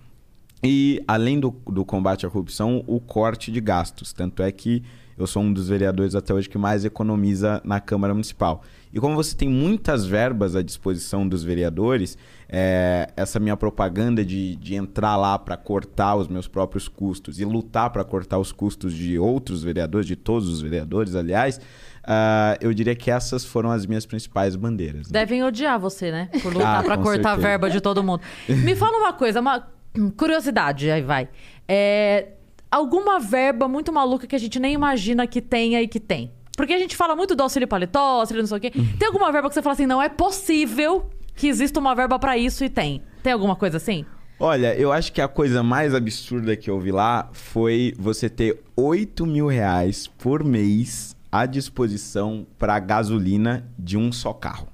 E 0.66 1.04
além 1.08 1.40
do, 1.40 1.52
do 1.68 1.86
combate 1.86 2.26
à 2.26 2.30
corrupção, 2.30 2.84
o 2.88 3.00
corte 3.00 3.52
de 3.52 3.62
gastos. 3.62 4.12
Tanto 4.12 4.42
é 4.42 4.52
que 4.52 4.82
eu 5.18 5.26
sou 5.28 5.42
um 5.44 5.54
dos 5.54 5.70
vereadores 5.70 6.14
até 6.16 6.34
hoje 6.34 6.50
que 6.50 6.58
mais 6.58 6.84
economiza 6.84 7.62
na 7.64 7.80
Câmara 7.80 8.14
Municipal. 8.14 8.64
E 8.94 9.00
como 9.00 9.16
você 9.16 9.36
tem 9.36 9.48
muitas 9.48 10.06
verbas 10.06 10.56
à 10.56 10.62
disposição 10.62 11.28
dos 11.28 11.44
vereadores, 11.44 12.18
é, 12.50 13.10
essa 13.16 13.40
minha 13.40 13.56
propaganda 13.56 14.26
de, 14.26 14.56
de 14.58 14.76
entrar 14.76 15.16
lá 15.16 15.38
para 15.40 15.56
cortar 15.56 16.16
os 16.16 16.28
meus 16.28 16.48
próprios 16.48 16.88
custos 16.88 17.40
e 17.40 17.46
lutar 17.46 17.90
para 17.92 18.04
cortar 18.04 18.40
os 18.40 18.52
custos 18.52 18.94
de 18.94 19.18
outros 19.20 19.64
vereadores, 19.64 20.08
de 20.08 20.16
todos 20.16 20.50
os 20.50 20.62
vereadores, 20.62 21.16
aliás, 21.16 21.62
ah, 22.04 22.58
eu 22.62 22.74
diria 22.74 22.96
que 22.96 23.10
essas 23.10 23.44
foram 23.46 23.72
as 23.72 23.86
minhas 23.86 24.06
principais 24.06 24.56
bandeiras. 24.56 25.08
né? 25.10 25.20
Devem 25.20 25.44
odiar 25.44 25.80
você, 25.80 26.12
né? 26.12 26.30
Por 26.42 26.52
lutar 26.54 26.80
Ah, 26.80 26.98
com 26.98 27.04
cortar 27.04 27.30
a 27.32 27.36
certeza. 27.36 27.38
verba 27.48 27.70
de 27.70 27.80
todo 27.82 28.04
mundo. 28.04 28.22
Me 28.50 28.76
fala 28.76 28.98
uma 28.98 29.14
coisa, 29.14 29.40
uma 29.40 29.75
curiosidade, 30.18 30.90
aí 30.90 31.02
vai. 31.02 31.30
É, 31.68 32.30
alguma 32.70 33.20
verba 33.20 33.68
muito 33.68 33.92
maluca 33.92 34.28
que 34.28 34.36
a 34.36 34.40
gente 34.40 34.60
nem 34.60 34.74
imagina 34.74 35.26
que 35.26 35.42
tenha 35.42 35.82
e 35.82 35.88
que 35.88 36.00
tem? 36.00 36.32
Porque 36.56 36.74
a 36.74 36.80
gente 36.80 36.96
fala 36.96 37.16
muito 37.16 37.36
do 37.36 37.44
auxílio 37.44 37.68
paletó, 37.68 38.20
auxílio 38.20 38.42
não 38.42 38.48
sei 38.48 38.58
o 38.58 38.62
quê. 38.62 38.72
Uhum. 38.76 38.98
Tem 38.98 39.08
alguma 39.08 39.32
verba 39.32 39.50
que 39.50 39.56
você 39.56 39.62
fala 39.62 39.74
assim, 39.74 39.86
não 39.86 40.02
é 40.02 40.10
possível 40.10 41.10
que 41.36 41.48
exista 41.48 41.80
uma 41.80 41.94
verba 41.94 42.18
pra 42.18 42.38
isso 42.38 42.64
e 42.64 42.70
tem? 42.70 43.02
Tem 43.22 43.34
alguma 43.34 43.56
coisa 43.56 43.78
assim? 43.78 44.06
Olha, 44.40 44.76
eu 44.76 44.92
acho 44.92 45.14
que 45.14 45.22
a 45.22 45.28
coisa 45.28 45.64
mais 45.64 45.94
absurda 45.94 46.56
que 46.56 46.70
eu 46.70 46.80
vi 46.80 46.92
lá 46.92 47.30
foi 47.32 47.94
você 47.98 48.30
ter 48.30 48.62
8 48.76 49.26
mil 49.26 49.48
reais 49.48 50.08
por 50.08 50.44
mês 50.44 51.16
à 51.32 51.46
disposição 51.46 52.46
para 52.58 52.78
gasolina 52.80 53.66
de 53.80 53.98
um 53.98 54.12
só 54.12 54.34
carro. 54.34 54.68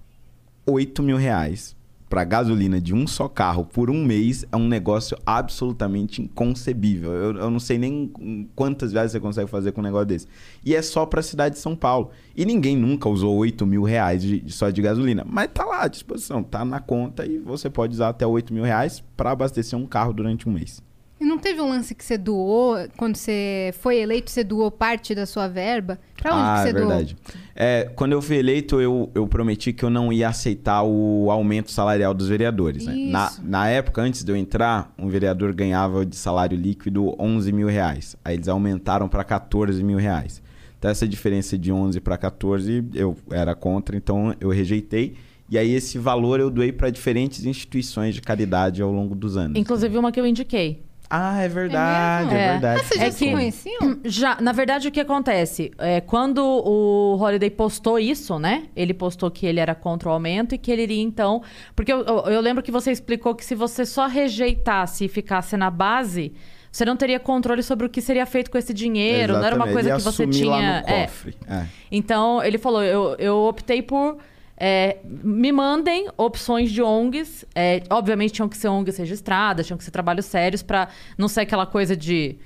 8 0.65 1.03
mil 1.03 1.17
reais 1.17 1.75
para 2.12 2.25
gasolina 2.25 2.82
de 2.82 2.94
um 2.94 3.08
só 3.08 3.30
carro 3.30 3.63
por 3.63 3.89
um 3.89 4.03
mês 4.03 4.46
é 4.51 4.58
um 4.58 4.68
negócio 4.68 5.18
absolutamente 5.25 6.22
inconcebível. 6.22 7.10
Eu, 7.13 7.36
eu 7.38 7.50
não 7.50 7.58
sei 7.60 7.77
nem 7.77 8.12
quantas 8.53 8.91
viagens 8.91 9.13
você 9.13 9.20
consegue 9.22 9.50
fazer 9.50 9.72
com 9.72 9.80
um 9.80 9.84
negócio 9.86 10.08
desse. 10.08 10.27
E 10.65 10.75
é 10.75 10.82
só 10.82 11.06
para 11.06 11.22
a 11.22 11.24
cidade 11.24 11.56
de 11.56 11.62
São 11.62 11.74
Paulo. 11.74 12.10
E 12.36 12.44
ninguém 12.44 12.75
nunca 12.75 13.08
usou 13.08 13.34
8 13.38 13.65
mil 13.65 13.84
reais 13.84 14.22
de, 14.22 14.41
de- 14.41 14.51
só 14.51 14.70
de 14.70 14.82
gasolina. 14.82 15.25
Mas 15.25 15.51
tá 15.53 15.63
lá 15.63 15.84
à 15.84 15.88
disposição, 15.88 16.44
tá 16.44 16.65
na 16.65 16.82
conta 16.82 17.25
e 17.25 17.38
você 17.38 17.70
pode 17.70 17.94
usar 17.94 18.10
até 18.10 18.27
8 18.27 18.53
mil 18.53 18.65
reais 18.65 19.01
para 19.15 19.32
abastecer 19.32 19.80
um 19.80 19.86
carro 19.86 20.12
durante 20.12 20.50
um 20.50 20.51
mês. 20.51 20.84
E 21.21 21.23
não 21.23 21.37
teve 21.37 21.61
um 21.61 21.69
lance 21.69 21.93
que 21.93 22.03
você 22.03 22.17
doou, 22.17 22.77
quando 22.97 23.15
você 23.15 23.71
foi 23.77 23.97
eleito, 23.97 24.31
você 24.31 24.43
doou 24.43 24.71
parte 24.71 25.13
da 25.13 25.27
sua 25.27 25.47
verba? 25.47 25.99
Pra 26.17 26.33
onde 26.33 26.43
ah, 26.43 26.55
que 26.55 26.61
você 26.63 26.69
é 26.69 26.73
verdade. 26.73 27.17
É, 27.55 27.91
quando 27.95 28.13
eu 28.13 28.23
fui 28.23 28.37
eleito, 28.37 28.81
eu, 28.81 29.07
eu 29.13 29.27
prometi 29.27 29.71
que 29.71 29.85
eu 29.85 29.91
não 29.91 30.11
ia 30.11 30.29
aceitar 30.29 30.81
o 30.81 31.29
aumento 31.29 31.69
salarial 31.69 32.15
dos 32.15 32.27
vereadores. 32.27 32.87
Né? 32.87 32.95
Na, 33.11 33.27
Isso. 33.27 33.41
na 33.43 33.69
época, 33.69 34.01
antes 34.01 34.23
de 34.23 34.31
eu 34.31 34.35
entrar, 34.35 34.91
um 34.97 35.09
vereador 35.09 35.53
ganhava 35.53 36.03
de 36.03 36.15
salário 36.15 36.57
líquido 36.57 37.15
11 37.19 37.51
mil 37.51 37.67
reais. 37.67 38.15
Aí 38.25 38.33
eles 38.33 38.47
aumentaram 38.47 39.07
para 39.07 39.23
14 39.23 39.83
mil 39.83 39.99
reais. 39.99 40.41
Então, 40.79 40.89
essa 40.89 41.07
diferença 41.07 41.55
de 41.55 41.71
11 41.71 41.99
para 41.99 42.17
14, 42.17 42.83
eu 42.95 43.15
era 43.29 43.53
contra, 43.53 43.95
então 43.95 44.33
eu 44.41 44.49
rejeitei. 44.49 45.13
E 45.47 45.55
aí, 45.55 45.71
esse 45.71 45.99
valor 45.99 46.39
eu 46.39 46.49
doei 46.49 46.71
para 46.71 46.89
diferentes 46.89 47.45
instituições 47.45 48.15
de 48.15 48.21
caridade 48.21 48.81
ao 48.81 48.91
longo 48.91 49.13
dos 49.13 49.37
anos. 49.37 49.55
Inclusive 49.55 49.95
uma 49.99 50.11
que 50.11 50.19
eu 50.19 50.25
indiquei. 50.25 50.81
Ah, 51.13 51.41
é 51.41 51.48
verdade, 51.50 52.25
mesmo? 52.27 52.38
é, 52.39 52.44
É. 52.46 52.51
verdade. 52.53 52.77
Mas 52.80 52.88
vocês 52.88 53.00
já 53.01 53.08
É 53.08 53.12
se 53.12 53.25
que- 53.25 53.32
conheciam? 53.32 54.00
Já, 54.06 54.38
na 54.39 54.51
verdade, 54.53 54.88
o 54.88 54.91
que 54.91 55.00
acontece? 55.01 55.72
É, 55.77 56.00
quando 56.00 56.39
o 56.41 57.18
Holiday 57.22 57.50
postou 57.50 58.00
isso, 58.00 58.39
né? 58.39 58.63
Ele 58.75 58.94
postou 58.94 59.30
que 59.30 59.46
ele 59.46 59.60
era 59.60 59.75
contra 59.75 60.08
o 60.08 60.12
aumento 60.13 60.56
e 60.56 60.58
que 60.58 60.72
ele 60.72 60.84
iria, 60.84 61.01
então. 61.03 61.41
Porque 61.75 61.91
eu, 61.91 62.01
eu- 62.06 62.24
eu 62.27 62.39
lembro 62.41 62.63
que 62.63 62.72
você 62.72 62.91
explicou 62.91 63.36
que 63.36 63.44
se 63.44 63.53
você 63.56 63.86
só 63.86 64.08
rejeitasse 64.08 65.06
e 65.06 65.08
ficasse 65.10 65.58
na 65.58 65.70
base, 65.70 66.34
você 66.72 66.86
não 66.86 66.96
teria 66.96 67.20
controle 67.20 67.62
sobre 67.62 67.86
o 67.86 67.89
que 67.89 68.01
seria 68.01 68.25
feito 68.25 68.50
com 68.50 68.58
esse 68.58 68.74
dinheiro. 68.74 69.34
Não 69.34 69.44
era 69.44 69.56
uma 69.56 69.65
Exatamente. 69.65 69.74
coisa 69.74 69.89
Ia 69.89 69.96
que 69.98 70.01
você 70.03 70.25
tinha. 70.27 70.50
lá 70.50 70.62
no 70.82 70.88
é. 70.88 71.01
cofre. 71.08 71.36
É. 71.50 71.65
Então, 71.91 72.41
ele 72.41 72.58
falou: 72.58 72.82
eu, 72.82 73.15
eu 73.20 73.38
optei 73.39 73.82
por 73.82 74.18
é, 74.63 75.00
me 75.03 75.51
mandem 75.51 76.08
opções 76.15 76.72
de 76.72 76.84
ONGs. 76.84 77.44
É, 77.56 77.82
obviamente 77.89 78.32
tinham 78.34 78.48
que 78.48 78.56
ser 78.56 78.68
ONGs 78.68 78.96
registradas, 78.96 79.65
tinham 79.65 79.75
que 79.77 79.84
ser 79.84 79.89
trabalhos 79.89 80.25
sérios 80.27 80.62
pra 80.62 80.88
não 81.18 81.27
ser 81.27 81.41
aquela 81.41 81.65
coisa 81.65 81.98
de 81.98 82.38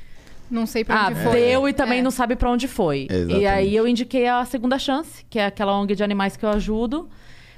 Não 0.49 0.65
sei 0.65 0.85
pra 0.85 0.95
ah, 1.01 1.07
onde 1.09 1.19
foi. 1.21 1.31
deu 1.33 1.67
e 1.67 1.73
também 1.73 1.99
É. 1.99 2.01
não 2.01 2.11
sabe 2.11 2.37
pra 2.37 2.49
onde 2.49 2.69
foi. 2.69 3.07
Exatamente. 3.09 3.41
E 3.41 3.45
aí 3.45 3.75
eu 3.75 3.85
indiquei 3.85 4.27
a 4.27 4.45
segunda 4.45 4.79
chance, 4.79 5.25
que 5.29 5.37
é 5.37 5.47
aquela 5.47 5.77
ONG 5.77 5.93
de 5.93 6.03
animais 6.05 6.37
que 6.37 6.45
eu 6.45 6.49
ajudo. 6.51 7.09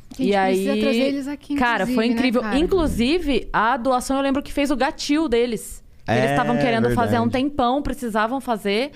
A 0.10 0.16
gente 0.18 0.30
e 0.30 0.36
aí, 0.36 0.54
precisa 0.64 0.78
trazer 0.82 1.00
eles 1.02 1.28
aqui, 1.28 1.56
Cara, 1.56 1.86
foi 1.86 2.08
né, 2.08 2.14
incrível. 2.14 2.42
cara? 2.42 2.58
Inclusive, 2.58 3.48
a 3.54 3.78
doação 3.78 4.18
eu 4.18 4.24
lembro 4.24 4.42
que 4.42 4.52
fez 4.52 4.72
o 4.72 4.76
gatil 4.76 5.28
deles. 5.30 5.84
É, 6.08 6.18
eles 6.18 6.30
estavam 6.32 6.58
querendo 6.58 6.90
fazer 6.96 7.18
há 7.18 7.22
um 7.22 7.26
verdade. 7.26 7.44
tempão, 7.44 7.82
precisavam 7.84 8.42
fazer. 8.42 8.92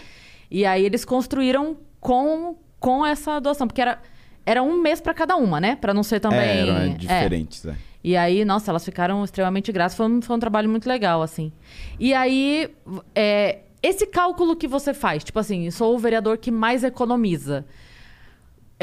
E 0.50 0.65
aí 0.65 0.84
eles 0.86 1.03
construíram 1.06 1.77
com, 2.00 2.56
com 2.80 3.06
essa 3.06 3.39
doação, 3.39 3.68
porque 3.68 3.82
era, 3.82 4.00
era 4.45 4.62
um 4.62 4.81
mês 4.81 5.00
pra 5.00 5.13
cada 5.13 5.36
uma, 5.36 5.60
né? 5.60 5.75
Pra 5.75 5.93
não 5.93 6.03
ser 6.03 6.19
também. 6.19 6.39
É, 6.39 6.60
eram 6.60 6.75
é. 6.75 6.88
diferentes, 6.89 7.65
é. 7.65 7.75
E 8.03 8.17
aí, 8.17 8.43
nossa, 8.43 8.71
elas 8.71 8.83
ficaram 8.83 9.24
extremamente 9.24 9.71
gratas. 9.71 9.95
Foi 9.95 10.07
um, 10.07 10.21
foi 10.21 10.36
um 10.36 10.39
trabalho 10.39 10.67
muito 10.67 10.88
legal, 10.88 11.21
assim. 11.21 11.51
E 12.00 12.13
aí, 12.13 12.69
é, 13.13 13.60
esse 13.81 14.07
cálculo 14.07 14.55
que 14.55 14.67
você 14.67 14.93
faz, 14.93 15.24
tipo 15.24 15.38
assim, 15.39 15.69
sou 15.69 15.95
o 15.95 16.00
vereador 16.00 16.38
que 16.38 16.51
mais 16.51 16.83
economiza. 16.83 17.65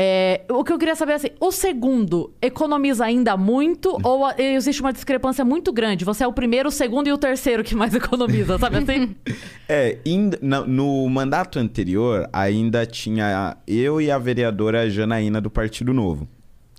É, 0.01 0.43
o 0.49 0.63
que 0.63 0.73
eu 0.73 0.79
queria 0.79 0.95
saber 0.95 1.13
é 1.13 1.15
assim, 1.17 1.31
o 1.41 1.51
segundo 1.51 2.33
economiza 2.41 3.05
ainda 3.05 3.37
muito 3.37 3.99
ou 4.05 4.25
a- 4.25 4.35
existe 4.39 4.81
uma 4.81 4.93
discrepância 4.93 5.45
muito 5.45 5.73
grande? 5.73 6.05
Você 6.05 6.23
é 6.23 6.27
o 6.27 6.33
primeiro, 6.33 6.69
o 6.69 6.71
segundo 6.73 7.09
e 7.09 7.13
o 7.13 7.19
terceiro 7.19 7.65
que 7.65 7.75
mais 7.75 7.93
economiza, 7.97 8.57
sabe 8.59 8.77
assim? 8.77 9.17
É, 9.69 9.99
ainda- 10.07 10.39
na- 10.41 10.61
no 10.65 11.09
mandato 11.09 11.59
anterior, 11.59 12.29
ainda 12.33 12.87
tinha 12.87 13.57
eu 13.67 14.01
e 14.01 14.09
a 14.11 14.17
vereadora 14.19 14.89
Janaína 14.89 15.41
do 15.41 15.51
Partido 15.51 15.93
Novo. 15.93 16.29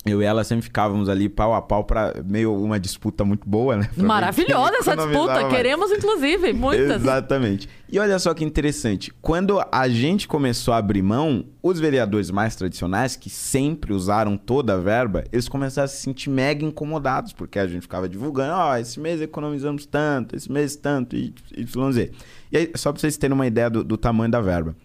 Eu 0.06 0.22
e 0.22 0.26
ela 0.26 0.46
sempre 0.46 0.64
ficávamos 0.64 1.10
ali 1.10 1.28
pau 1.28 1.54
a 1.54 1.62
pau 1.62 1.84
pra 1.84 2.14
meio 2.26 2.56
uma 2.56 2.80
disputa 2.80 3.26
muito 3.26 3.48
boa, 3.48 3.76
né? 3.76 3.90
Pra 3.94 4.04
Maravilhosa 4.04 4.78
essa 4.78 4.96
disputa. 4.96 5.34
mais. 5.34 5.50
Queremos, 5.50 5.92
inclusive, 5.92 6.54
muitas. 6.54 7.02
Exatamente. 7.02 7.68
E 7.92 8.00
olha 8.00 8.18
só 8.18 8.34
que 8.34 8.46
interessante. 8.46 9.12
Quando 9.22 9.62
a 9.70 9.90
gente 9.90 10.26
começou 10.26 10.74
a 10.74 10.78
abrir 10.78 11.02
mão, 11.02 11.44
os 11.62 11.82
vereadores 11.82 12.32
mais 12.32 12.56
tradicionais, 12.56 13.18
que 13.18 13.30
sempre 13.30 13.92
usaram 13.92 14.38
toda 14.38 14.76
a 14.76 14.78
verba, 14.78 15.26
eles 15.34 15.50
começaram 15.50 15.86
a 15.86 15.90
se 15.90 15.98
sentir 15.98 16.30
mega 16.30 16.64
incomodados, 16.64 17.34
porque 17.34 17.60
a 17.60 17.68
gente 17.68 17.82
ficava 17.82 18.08
divulgando, 18.08 18.54
ó, 18.54 18.78
esse 18.78 19.02
mês 19.02 19.20
economizamos 19.22 19.86
tanto, 19.86 20.34
esse 20.34 20.50
mês 20.50 20.78
tanto, 20.78 21.14
e 21.18 21.34
YZ. 21.58 22.10
E 22.52 22.58
aí, 22.58 22.72
só 22.76 22.94
pra 22.94 23.02
vocês 23.02 23.18
terem 23.18 23.36
uma 23.36 23.46
ideia 23.46 23.70
do, 23.70 23.84
do 23.84 23.98
tamanho 23.98 24.32
da 24.32 24.40
verba. 24.40 24.76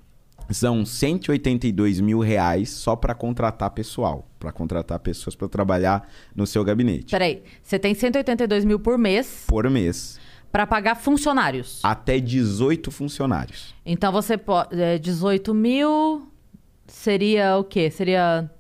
São 0.51 0.85
182 0.85 2.01
mil 2.01 2.21
reais 2.21 2.71
só 2.71 2.95
para 2.95 3.15
contratar 3.15 3.71
pessoal, 3.71 4.29
para 4.39 4.53
contratar 4.53 4.99
pessoas 5.01 5.35
para 5.35 5.49
trabalhar 5.49 6.09
no 6.35 6.47
seu 6.47 6.63
gabinete. 6.65 7.11
Peraí, 7.11 7.43
você 7.63 7.79
tem 7.79 7.95
182 7.95 8.65
mil 8.65 8.79
por 8.79 8.99
mês 8.99 9.45
Por 9.47 9.69
mês, 9.71 10.19
pra 10.53 10.67
pagar 10.67 10.95
funcionários. 10.97 11.81
até 11.83 12.19
18 12.21 12.91
funcionários. 12.91 13.75
Então 13.87 14.13
você 14.13 14.37
pode. 14.37 14.81
É, 14.81 14.99
18 14.99 15.55
mil 15.55 16.29
seria 16.87 17.57
o 17.57 17.65
quê? 17.65 17.91
Seria. 17.91 18.51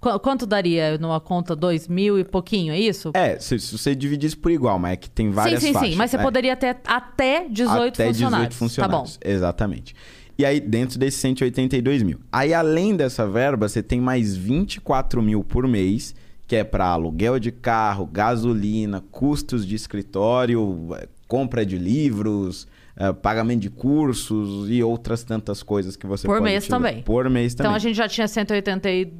Qu- 0.00 0.18
quanto 0.18 0.46
daria 0.46 0.96
numa 0.96 1.20
conta? 1.20 1.54
2 1.54 1.86
mil 1.86 2.18
e 2.18 2.24
pouquinho, 2.24 2.72
é 2.72 2.80
isso? 2.80 3.10
É, 3.14 3.38
se, 3.38 3.58
se 3.58 3.76
você 3.76 3.94
dividisse 3.94 4.34
por 4.36 4.50
igual, 4.50 4.78
mas 4.78 4.94
é 4.94 4.96
que 4.96 5.10
tem 5.10 5.30
várias 5.30 5.60
sim, 5.60 5.68
sim, 5.68 5.72
faixas. 5.74 5.90
sim. 5.90 5.96
Mas 5.96 6.10
você 6.10 6.16
né? 6.16 6.22
poderia 6.22 6.56
ter 6.56 6.78
até 6.86 7.46
18 7.48 7.94
Até 7.94 8.06
funcionários. 8.08 8.48
18 8.48 8.54
funcionários. 8.54 9.16
Tá 9.18 9.28
bom. 9.28 9.30
Exatamente. 9.30 9.94
E 10.40 10.44
aí, 10.46 10.58
dentro 10.58 10.98
desses 10.98 11.20
182 11.20 12.02
mil. 12.02 12.18
Aí, 12.32 12.54
além 12.54 12.96
dessa 12.96 13.26
verba, 13.26 13.68
você 13.68 13.82
tem 13.82 14.00
mais 14.00 14.34
24 14.34 15.20
mil 15.20 15.44
por 15.44 15.68
mês, 15.68 16.14
que 16.46 16.56
é 16.56 16.64
para 16.64 16.86
aluguel 16.86 17.38
de 17.38 17.52
carro, 17.52 18.06
gasolina, 18.06 19.04
custos 19.10 19.66
de 19.66 19.74
escritório, 19.74 20.96
eh, 20.98 21.08
compra 21.28 21.66
de 21.66 21.76
livros, 21.76 22.66
eh, 22.96 23.12
pagamento 23.12 23.60
de 23.60 23.68
cursos 23.68 24.70
e 24.70 24.82
outras 24.82 25.22
tantas 25.24 25.62
coisas 25.62 25.94
que 25.94 26.06
você 26.06 26.26
Por 26.26 26.38
pode 26.38 26.44
mês 26.44 26.64
utilizar. 26.64 26.78
também. 26.90 27.02
Por 27.02 27.28
mês 27.28 27.54
também. 27.54 27.68
Então 27.68 27.76
a 27.76 27.78
gente 27.78 27.96
já 27.96 28.08
tinha 28.08 28.26
182. 28.26 29.12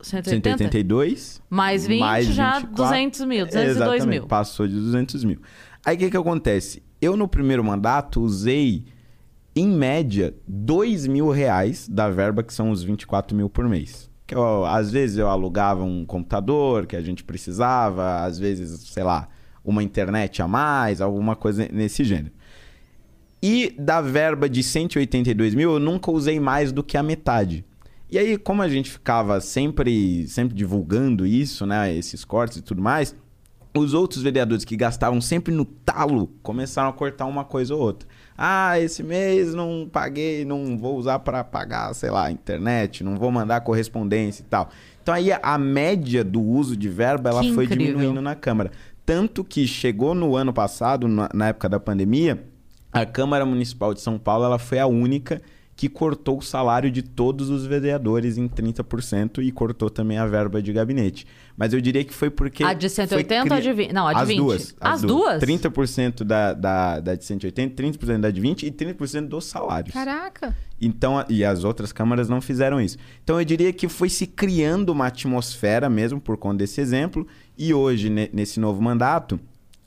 180? 0.00 0.48
182. 0.56 1.42
Mais 1.50 1.86
20, 1.86 2.00
mais 2.00 2.26
já 2.28 2.60
24. 2.60 2.74
200 2.74 3.20
mil, 3.26 3.44
202 3.44 3.76
Exatamente, 3.76 4.08
mil. 4.08 4.26
Passou 4.26 4.66
de 4.66 4.76
200 4.76 5.24
mil. 5.24 5.42
Aí 5.84 5.94
o 5.94 5.98
que, 5.98 6.10
que 6.10 6.16
acontece? 6.16 6.82
Eu, 7.02 7.18
no 7.18 7.28
primeiro 7.28 7.62
mandato, 7.62 8.22
usei, 8.22 8.86
em 9.56 9.68
média, 9.68 10.34
2 10.48 11.06
mil 11.06 11.30
reais 11.30 11.88
da 11.88 12.10
verba, 12.10 12.42
que 12.42 12.52
são 12.52 12.70
os 12.70 12.82
24 12.82 13.36
mil 13.36 13.48
por 13.48 13.68
mês. 13.68 14.10
Que 14.26 14.34
eu, 14.34 14.64
às 14.64 14.90
vezes 14.90 15.18
eu 15.18 15.28
alugava 15.28 15.84
um 15.84 16.04
computador 16.04 16.86
que 16.86 16.96
a 16.96 17.02
gente 17.02 17.22
precisava, 17.22 18.24
às 18.24 18.38
vezes, 18.38 18.80
sei 18.88 19.04
lá, 19.04 19.28
uma 19.64 19.82
internet 19.82 20.42
a 20.42 20.48
mais, 20.48 21.00
alguma 21.00 21.36
coisa 21.36 21.68
nesse 21.72 22.02
gênero. 22.04 22.32
E 23.42 23.74
da 23.78 24.00
verba 24.00 24.48
de 24.48 24.62
182 24.62 25.54
mil, 25.54 25.74
eu 25.74 25.78
nunca 25.78 26.10
usei 26.10 26.40
mais 26.40 26.72
do 26.72 26.82
que 26.82 26.96
a 26.96 27.02
metade. 27.02 27.64
E 28.10 28.18
aí, 28.18 28.38
como 28.38 28.62
a 28.62 28.68
gente 28.68 28.90
ficava 28.90 29.40
sempre, 29.40 30.26
sempre 30.28 30.54
divulgando 30.54 31.26
isso, 31.26 31.66
né? 31.66 31.94
Esses 31.94 32.24
cortes 32.24 32.58
e 32.58 32.62
tudo 32.62 32.80
mais, 32.80 33.14
os 33.76 33.92
outros 33.92 34.22
vereadores 34.22 34.64
que 34.64 34.76
gastavam 34.76 35.20
sempre 35.20 35.52
no 35.52 35.64
talo 35.64 36.28
começaram 36.42 36.88
a 36.88 36.92
cortar 36.92 37.26
uma 37.26 37.44
coisa 37.44 37.74
ou 37.74 37.80
outra. 37.80 38.08
Ah, 38.36 38.78
esse 38.80 39.02
mês 39.02 39.54
não 39.54 39.88
paguei, 39.90 40.44
não 40.44 40.76
vou 40.76 40.96
usar 40.96 41.20
para 41.20 41.44
pagar, 41.44 41.94
sei 41.94 42.10
lá, 42.10 42.30
internet, 42.30 43.04
não 43.04 43.16
vou 43.16 43.30
mandar 43.30 43.60
correspondência 43.60 44.42
e 44.42 44.46
tal. 44.46 44.68
Então 45.02 45.14
aí 45.14 45.30
a 45.32 45.58
média 45.58 46.24
do 46.24 46.42
uso 46.42 46.76
de 46.76 46.88
verba 46.88 47.30
ela 47.30 47.42
Que 47.42 47.52
foi 47.52 47.64
incrível. 47.66 47.86
diminuindo 47.94 48.20
na 48.20 48.34
Câmara. 48.34 48.72
Tanto 49.06 49.44
que 49.44 49.66
chegou 49.66 50.14
no 50.14 50.34
ano 50.34 50.52
passado, 50.52 51.06
na, 51.06 51.28
na 51.32 51.48
época 51.48 51.68
da 51.68 51.78
pandemia, 51.78 52.42
a 52.92 53.04
Câmara 53.04 53.44
Municipal 53.44 53.92
de 53.92 54.00
São 54.00 54.18
Paulo 54.18 54.44
ela 54.44 54.58
foi 54.58 54.78
a 54.78 54.86
única 54.86 55.40
que 55.76 55.88
cortou 55.88 56.38
o 56.38 56.42
salário 56.42 56.90
de 56.90 57.02
todos 57.02 57.50
os 57.50 57.66
vereadores 57.66 58.38
em 58.38 58.48
30% 58.48 59.42
e 59.42 59.50
cortou 59.50 59.90
também 59.90 60.18
a 60.18 60.26
verba 60.26 60.62
de 60.62 60.72
gabinete. 60.72 61.26
Mas 61.56 61.72
eu 61.72 61.80
diria 61.80 62.04
que 62.04 62.14
foi 62.14 62.30
porque. 62.30 62.62
A 62.62 62.72
de 62.72 62.88
180 62.88 63.40
foi 63.42 63.50
ou 63.50 63.56
a 63.56 63.60
de 63.60 63.72
20? 63.72 63.92
Não, 63.92 64.06
a 64.06 64.12
de 64.12 64.20
as 64.20 64.28
20. 64.28 64.36
Duas, 64.38 64.76
As 64.80 65.02
duas? 65.02 65.42
30% 65.42 66.22
da, 66.24 66.52
da, 66.52 67.00
da 67.00 67.14
de 67.14 67.24
180, 67.24 67.82
30% 67.82 68.20
da 68.20 68.30
de 68.30 68.40
20 68.40 68.66
e 68.66 68.70
30% 68.70 69.28
dos 69.28 69.44
salários. 69.46 69.92
Caraca. 69.92 70.56
Então, 70.80 71.24
e 71.28 71.44
as 71.44 71.64
outras 71.64 71.92
câmaras 71.92 72.28
não 72.28 72.40
fizeram 72.40 72.80
isso. 72.80 72.96
Então, 73.22 73.38
eu 73.40 73.44
diria 73.44 73.72
que 73.72 73.88
foi 73.88 74.08
se 74.08 74.26
criando 74.26 74.90
uma 74.90 75.06
atmosfera 75.06 75.88
mesmo 75.88 76.20
por 76.20 76.36
conta 76.36 76.58
desse 76.58 76.80
exemplo. 76.80 77.26
E 77.56 77.72
hoje, 77.74 78.10
ne- 78.10 78.30
nesse 78.32 78.60
novo 78.60 78.80
mandato, 78.82 79.38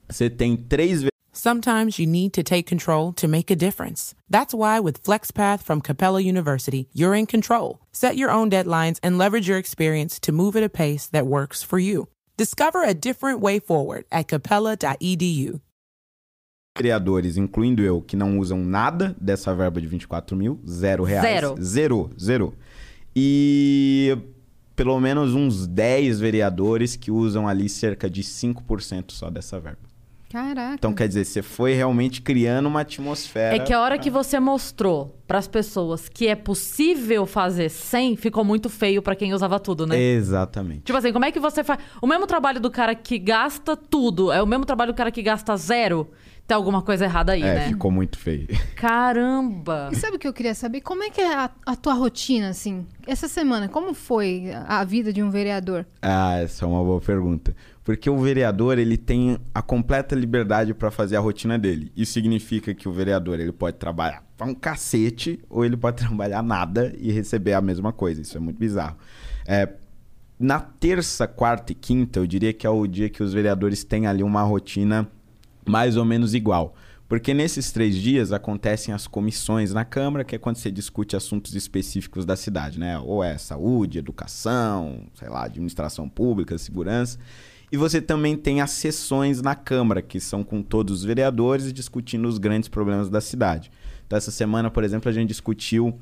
você 0.09 0.29
tem 0.29 0.55
três 0.55 1.03
Sometimes 1.37 1.99
you 1.99 2.07
need 2.07 2.33
to 2.33 2.41
take 2.41 2.65
control 2.65 3.13
to 3.13 3.27
make 3.27 3.51
a 3.51 3.55
difference. 3.55 4.15
That's 4.27 4.55
why 4.55 4.79
with 4.79 5.03
FlexPath 5.03 5.61
from 5.61 5.81
Capella 5.81 6.19
University, 6.19 6.89
you're 6.93 7.13
in 7.13 7.27
control. 7.27 7.79
Set 7.91 8.17
your 8.17 8.31
own 8.31 8.49
deadlines 8.49 8.97
and 9.03 9.19
leverage 9.19 9.47
your 9.47 9.59
experience 9.59 10.19
to 10.21 10.31
move 10.31 10.55
at 10.55 10.63
a 10.63 10.67
pace 10.67 11.05
that 11.09 11.27
works 11.27 11.61
for 11.61 11.77
you. 11.77 12.07
Discover 12.37 12.83
a 12.83 12.95
different 12.95 13.39
way 13.39 13.59
forward 13.59 14.05
at 14.11 14.27
capella.edu. 14.27 15.61
vereadores, 16.75 17.37
incluindo 17.37 17.83
eu, 17.83 18.01
que 18.01 18.15
não 18.15 18.39
usam 18.39 18.57
nada 18.65 19.15
dessa 19.21 19.53
verba 19.53 19.79
de 19.79 19.85
24 19.85 20.35
mil, 20.35 20.59
zero 20.67 21.03
reais. 21.03 21.39
Zero. 21.39 21.55
Zero, 21.61 22.09
zero. 22.19 22.53
E 23.15 24.17
pelo 24.75 24.99
menos 24.99 25.35
uns 25.35 25.67
10 25.67 26.19
vereadores 26.19 26.95
que 26.95 27.11
usam 27.11 27.47
ali 27.47 27.69
cerca 27.69 28.09
de 28.09 28.23
5% 28.23 29.11
só 29.11 29.29
dessa 29.29 29.59
verba. 29.59 29.96
Caraca. 30.29 30.75
Então, 30.75 30.93
quer 30.93 31.07
dizer, 31.07 31.25
você 31.25 31.41
foi 31.41 31.73
realmente 31.73 32.21
criando 32.21 32.67
uma 32.67 32.81
atmosfera. 32.81 33.55
É 33.55 33.59
que 33.59 33.73
a 33.73 33.81
hora 33.81 33.97
que 33.97 34.09
você 34.09 34.39
mostrou 34.39 35.17
pras 35.27 35.47
pessoas 35.47 36.07
que 36.09 36.27
é 36.27 36.35
possível 36.35 37.25
fazer 37.25 37.69
sem, 37.69 38.15
ficou 38.15 38.43
muito 38.43 38.69
feio 38.69 39.01
pra 39.01 39.15
quem 39.15 39.33
usava 39.33 39.59
tudo, 39.59 39.85
né? 39.85 39.97
Exatamente. 39.99 40.81
Tipo 40.81 40.97
assim, 40.97 41.11
como 41.11 41.25
é 41.25 41.31
que 41.31 41.39
você 41.39 41.63
faz. 41.63 41.79
O 42.01 42.07
mesmo 42.07 42.27
trabalho 42.27 42.59
do 42.59 42.71
cara 42.71 42.93
que 42.93 43.17
gasta 43.17 43.75
tudo 43.75 44.31
é 44.31 44.41
o 44.41 44.47
mesmo 44.47 44.65
trabalho 44.65 44.93
do 44.93 44.95
cara 44.95 45.11
que 45.11 45.21
gasta 45.21 45.55
zero? 45.57 46.09
Tem 46.47 46.55
alguma 46.55 46.81
coisa 46.81 47.03
errada 47.03 47.33
aí, 47.33 47.43
é, 47.43 47.55
né? 47.55 47.67
ficou 47.67 47.91
muito 47.91 48.17
feio. 48.17 48.47
Caramba! 48.77 49.89
E 49.91 49.95
sabe 49.97 50.15
o 50.15 50.19
que 50.19 50.25
eu 50.25 50.31
queria 50.31 50.55
saber? 50.55 50.79
Como 50.79 51.03
é 51.03 51.09
que 51.09 51.19
é 51.19 51.35
a, 51.35 51.51
a 51.65 51.75
tua 51.75 51.93
rotina, 51.93 52.47
assim? 52.47 52.85
Essa 53.05 53.27
semana, 53.27 53.67
como 53.67 53.93
foi 53.93 54.51
a 54.53 54.77
a 54.77 54.83
vida 54.83 55.11
de 55.11 55.23
um 55.23 55.29
vereador? 55.29 55.85
Ah, 56.01 56.37
essa 56.37 56.63
é 56.63 56.67
uma 56.67 56.83
boa 56.83 57.01
pergunta. 57.01 57.55
Porque 57.87 58.09
o 58.09 58.17
vereador, 58.17 58.77
ele 58.77 58.97
tem 58.97 59.39
a 59.55 59.61
completa 59.61 60.13
liberdade 60.13 60.73
para 60.73 60.91
fazer 60.91 61.15
a 61.15 61.21
rotina 61.21 61.57
dele. 61.57 61.89
Isso 61.95 62.11
significa 62.11 62.73
que 62.73 62.89
o 62.89 62.91
vereador, 62.91 63.39
ele 63.39 63.53
pode 63.53 63.77
trabalhar 63.77 64.25
pra 64.35 64.45
um 64.45 64.53
cacete 64.53 65.39
ou 65.49 65.63
ele 65.63 65.77
pode 65.77 65.95
trabalhar 66.05 66.43
nada 66.43 66.93
e 66.99 67.13
receber 67.13 67.53
a 67.53 67.61
mesma 67.61 67.93
coisa. 67.93 68.21
Isso 68.21 68.35
é 68.35 68.41
muito 68.41 68.57
bizarro. 68.57 68.97
É, 69.47 69.69
na 70.37 70.59
terça, 70.59 71.29
quarta 71.29 71.71
e 71.71 71.75
quinta, 71.75 72.19
eu 72.19 72.27
diria 72.27 72.51
que 72.51 72.67
é 72.67 72.69
o 72.69 72.85
dia 72.85 73.09
que 73.09 73.23
os 73.23 73.31
vereadores 73.31 73.85
têm 73.85 74.05
ali 74.05 74.21
uma 74.21 74.41
rotina 74.43 75.09
mais 75.65 75.95
ou 75.95 76.03
menos 76.03 76.33
igual. 76.33 76.75
Porque 77.07 77.33
nesses 77.33 77.71
três 77.71 77.95
dias 77.95 78.33
acontecem 78.33 78.93
as 78.93 79.07
comissões 79.07 79.73
na 79.73 79.85
Câmara, 79.85 80.25
que 80.25 80.35
é 80.35 80.37
quando 80.37 80.57
você 80.57 80.69
discute 80.69 81.15
assuntos 81.15 81.55
específicos 81.55 82.25
da 82.25 82.35
cidade, 82.35 82.77
né? 82.77 82.99
Ou 82.99 83.23
é 83.23 83.37
saúde, 83.37 83.97
educação, 83.97 85.03
sei 85.13 85.29
lá, 85.29 85.45
administração 85.45 86.09
pública, 86.09 86.57
segurança. 86.57 87.17
E 87.71 87.75
você 87.75 88.01
também 88.01 88.37
tem 88.37 88.61
as 88.61 88.71
sessões 88.71 89.41
na 89.41 89.53
Câmara, 89.53 90.01
que 90.01 90.19
são 90.19 90.43
com 90.43 90.61
todos 90.61 90.99
os 90.99 91.03
vereadores 91.03 91.73
discutindo 91.73 92.27
os 92.27 92.37
grandes 92.37 92.69
problemas 92.69 93.09
da 93.09 93.19
cidade. 93.19 93.69
Então, 94.05 94.15
essa 94.15 94.31
semana, 94.31 94.71
por 94.71 94.85
exemplo, 94.85 95.09
a 95.09 95.11
gente 95.11 95.27
discutiu 95.27 95.99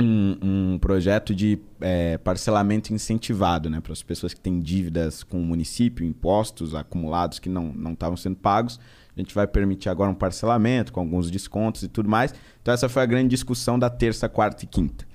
um, 0.00 0.38
um 0.42 0.78
projeto 0.78 1.34
de 1.34 1.58
é, 1.80 2.16
parcelamento 2.16 2.94
incentivado 2.94 3.68
né, 3.68 3.80
para 3.80 3.92
as 3.92 4.02
pessoas 4.02 4.32
que 4.32 4.40
têm 4.40 4.60
dívidas 4.60 5.22
com 5.22 5.38
o 5.38 5.44
município, 5.44 6.04
impostos 6.04 6.74
acumulados 6.74 7.38
que 7.38 7.48
não 7.48 7.92
estavam 7.92 8.16
sendo 8.16 8.36
pagos. 8.36 8.80
A 9.14 9.20
gente 9.20 9.34
vai 9.34 9.46
permitir 9.46 9.90
agora 9.90 10.10
um 10.10 10.14
parcelamento 10.14 10.92
com 10.92 11.00
alguns 11.00 11.30
descontos 11.30 11.82
e 11.82 11.88
tudo 11.88 12.08
mais. 12.08 12.34
Então, 12.62 12.72
essa 12.72 12.88
foi 12.88 13.02
a 13.02 13.06
grande 13.06 13.28
discussão 13.28 13.78
da 13.78 13.90
terça, 13.90 14.30
quarta 14.30 14.64
e 14.64 14.66
quinta. 14.66 15.06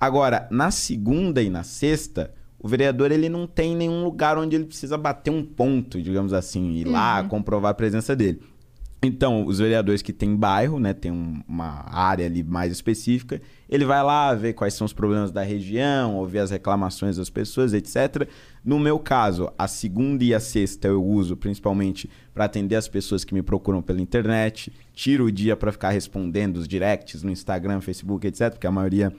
Agora, 0.00 0.46
na 0.50 0.70
segunda 0.70 1.42
e 1.42 1.50
na 1.50 1.64
sexta, 1.64 2.32
o 2.62 2.68
vereador 2.68 3.10
ele 3.10 3.28
não 3.28 3.46
tem 3.46 3.74
nenhum 3.74 4.04
lugar 4.04 4.36
onde 4.38 4.54
ele 4.54 4.66
precisa 4.66 4.98
bater 4.98 5.30
um 5.30 5.42
ponto, 5.42 6.00
digamos 6.00 6.32
assim, 6.32 6.72
ir 6.72 6.86
uhum. 6.86 6.92
lá 6.92 7.24
comprovar 7.24 7.70
a 7.70 7.74
presença 7.74 8.14
dele. 8.14 8.40
Então, 9.02 9.46
os 9.46 9.58
vereadores 9.58 10.02
que 10.02 10.12
têm 10.12 10.36
bairro, 10.36 10.78
né, 10.78 10.92
tem 10.92 11.10
um, 11.10 11.40
uma 11.48 11.86
área 11.90 12.26
ali 12.26 12.42
mais 12.42 12.70
específica, 12.70 13.40
ele 13.66 13.86
vai 13.86 14.02
lá 14.02 14.34
ver 14.34 14.52
quais 14.52 14.74
são 14.74 14.84
os 14.84 14.92
problemas 14.92 15.32
da 15.32 15.42
região, 15.42 16.16
ouvir 16.16 16.40
as 16.40 16.50
reclamações 16.50 17.16
das 17.16 17.30
pessoas, 17.30 17.72
etc. 17.72 18.28
No 18.62 18.78
meu 18.78 18.98
caso, 18.98 19.50
a 19.56 19.66
segunda 19.66 20.22
e 20.22 20.34
a 20.34 20.40
sexta 20.40 20.88
eu 20.88 21.02
uso 21.02 21.34
principalmente 21.34 22.10
para 22.34 22.44
atender 22.44 22.76
as 22.76 22.88
pessoas 22.88 23.24
que 23.24 23.32
me 23.32 23.40
procuram 23.40 23.80
pela 23.80 24.02
internet, 24.02 24.70
tiro 24.92 25.24
o 25.24 25.32
dia 25.32 25.56
para 25.56 25.72
ficar 25.72 25.90
respondendo 25.90 26.58
os 26.58 26.68
directs 26.68 27.22
no 27.22 27.30
Instagram, 27.30 27.80
Facebook, 27.80 28.26
etc, 28.26 28.50
porque 28.50 28.66
a 28.66 28.72
maioria 28.72 29.10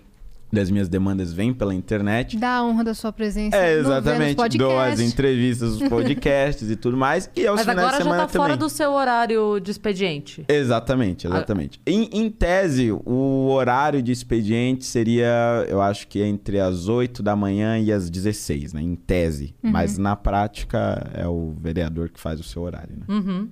das 0.52 0.70
minhas 0.70 0.90
demandas 0.90 1.32
vêm 1.32 1.54
pela 1.54 1.74
internet. 1.74 2.38
Dá 2.38 2.58
a 2.58 2.64
honra 2.64 2.84
da 2.84 2.94
sua 2.94 3.14
presença. 3.14 3.56
É, 3.56 3.80
exatamente. 3.80 4.58
Dou 4.58 4.78
as 4.78 5.00
entrevistas, 5.00 5.74
os 5.74 5.84
podcasts 5.88 6.70
e 6.70 6.76
tudo 6.76 6.98
mais. 6.98 7.30
E 7.36 7.48
aos 7.48 7.58
Mas 7.58 7.66
finais 7.66 7.80
agora 7.80 7.98
de 7.98 8.04
semana 8.04 8.22
já 8.22 8.28
tá 8.28 8.34
também. 8.34 8.48
fora 8.48 8.58
do 8.58 8.70
seu 8.70 8.92
horário 8.92 9.60
de 9.60 9.72
expediente. 9.72 10.44
Exatamente, 10.48 11.26
exatamente. 11.28 11.80
Ah. 11.86 11.90
Em, 11.90 12.10
em, 12.12 12.30
tese, 12.30 12.92
o 12.92 13.48
horário 13.50 14.02
de 14.02 14.12
expediente 14.12 14.84
seria, 14.84 15.66
eu 15.70 15.82
acho 15.82 16.08
que 16.08 16.22
entre 16.22 16.60
as 16.60 16.90
8 16.90 17.24
da 17.24 17.36
manhã 17.36 17.80
e 17.80 17.92
as 17.92 18.10
16, 18.10 18.74
né? 18.74 18.82
Em 18.82 18.96
tese. 18.96 19.56
Uhum. 19.64 19.72
Mas 19.72 19.98
na 19.98 20.16
prática 20.16 21.10
é 21.14 21.28
o 21.28 21.54
vereador 21.60 22.10
que 22.10 22.20
faz 22.20 22.40
o 22.40 22.44
seu 22.44 22.62
horário, 22.62 22.96
né? 22.98 23.06
Uhum. 23.08 23.50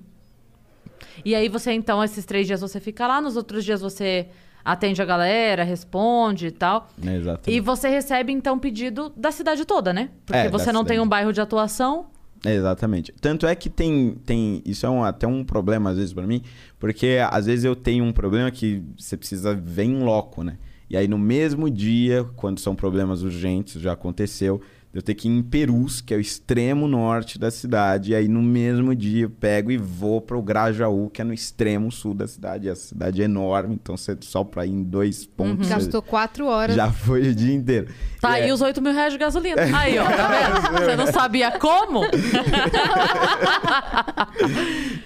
E 1.24 1.34
aí 1.34 1.48
você, 1.48 1.72
então, 1.72 2.04
esses 2.04 2.26
três 2.26 2.46
dias 2.46 2.62
você 2.62 2.80
fica 2.80 3.08
lá, 3.08 3.22
nos 3.22 3.38
outros 3.38 3.64
dias 3.64 3.82
você 3.82 4.28
atende 4.64 5.02
a 5.02 5.06
galera, 5.06 5.64
responde 5.64 6.48
e 6.48 6.52
tal. 6.52 6.90
Exatamente. 7.02 7.52
E 7.52 7.60
você 7.60 7.90
recebe, 7.90 8.32
então, 8.32 8.58
pedido 8.60 9.12
da 9.16 9.32
cidade 9.32 9.66
toda, 9.66 9.92
né? 9.94 10.10
Porque 10.26 10.40
É, 10.48 10.50
você 10.50 10.72
não 10.72 10.84
tem 10.84 10.96
cidade. 10.96 11.06
um 11.06 11.10
bairro 11.10 11.34
de 11.34 11.42
atuação. 11.42 12.08
Exatamente. 12.46 13.14
Tanto 13.20 13.46
é 13.46 13.54
que 13.56 13.70
tem. 13.70 14.16
tem 14.26 14.62
isso 14.66 14.86
é 14.86 14.90
um- 14.90 15.04
até 15.04 15.28
um 15.28 15.44
problema, 15.44 15.90
às 15.90 15.98
vezes, 15.98 16.14
pra 16.14 16.26
mim, 16.26 16.42
porque 16.80 17.18
às 17.30 17.46
vezes 17.48 17.66
eu 17.66 17.76
tenho 17.76 18.04
um 18.06 18.14
problema 18.14 18.50
que 18.50 18.82
você 18.98 19.18
precisa 19.18 19.54
ver 19.54 19.84
em 19.84 20.00
loco, 20.04 20.44
né? 20.44 20.58
E 20.90 20.96
aí, 20.98 21.08
no 21.08 21.20
mesmo 21.20 21.70
dia, 21.70 22.26
quando 22.36 22.60
são 22.60 22.74
problemas 22.76 23.22
urgentes, 23.24 23.80
já 23.82 23.92
aconteceu, 23.92 24.60
eu 24.94 25.02
ter 25.02 25.14
que 25.14 25.28
ir 25.28 25.32
em 25.32 25.42
Perus, 25.44 26.02
que 26.02 26.14
é 26.14 26.18
o 26.18 26.20
extremo 26.20 26.88
norte 26.88 27.38
da 27.38 27.52
cidade, 27.52 28.12
e 28.12 28.16
aí 28.16 28.28
no 28.28 28.42
mesmo 28.42 28.96
dia 28.96 29.24
eu 29.26 29.30
pego 29.30 29.70
e 29.72 29.78
vou 29.78 30.20
pro 30.20 30.42
Grajaú, 30.42 31.10
que 31.10 31.22
é 31.22 31.24
no 31.24 31.34
extremo 31.34 31.92
sul 31.92 32.14
da 32.16 32.28
cidade. 32.28 32.66
E 32.68 32.70
a 32.70 32.76
cidade 32.76 33.22
é 33.22 33.26
enorme, 33.26 33.76
então 33.76 33.96
você 33.96 34.18
só 34.22 34.44
pra 34.44 34.66
ir 34.66 34.72
em 34.72 34.84
dois 34.84 35.26
pontos. 35.26 35.68
você 35.68 35.74
Gastou 35.74 36.02
quatro 36.02 36.48
horas. 36.48 36.76
Já 36.76 36.92
foi 36.92 37.30
o 37.30 37.36
dia 37.36 37.54
inteiro. 37.54 37.88
Tá 38.20 38.40
E 38.40 38.44
aí 38.44 38.50
é- 38.50 38.54
os 38.54 38.62
8 38.62 38.82
mil 38.82 38.92
reais 38.94 39.14
de 39.14 39.20
gasolina. 39.20 39.62
Aí, 39.78 39.98
ó, 40.00 40.04
tá 40.06 40.28
vendo? 40.28 40.80
Você 40.80 40.96
não 40.96 41.08
sabia 41.08 41.52
como? 41.58 42.02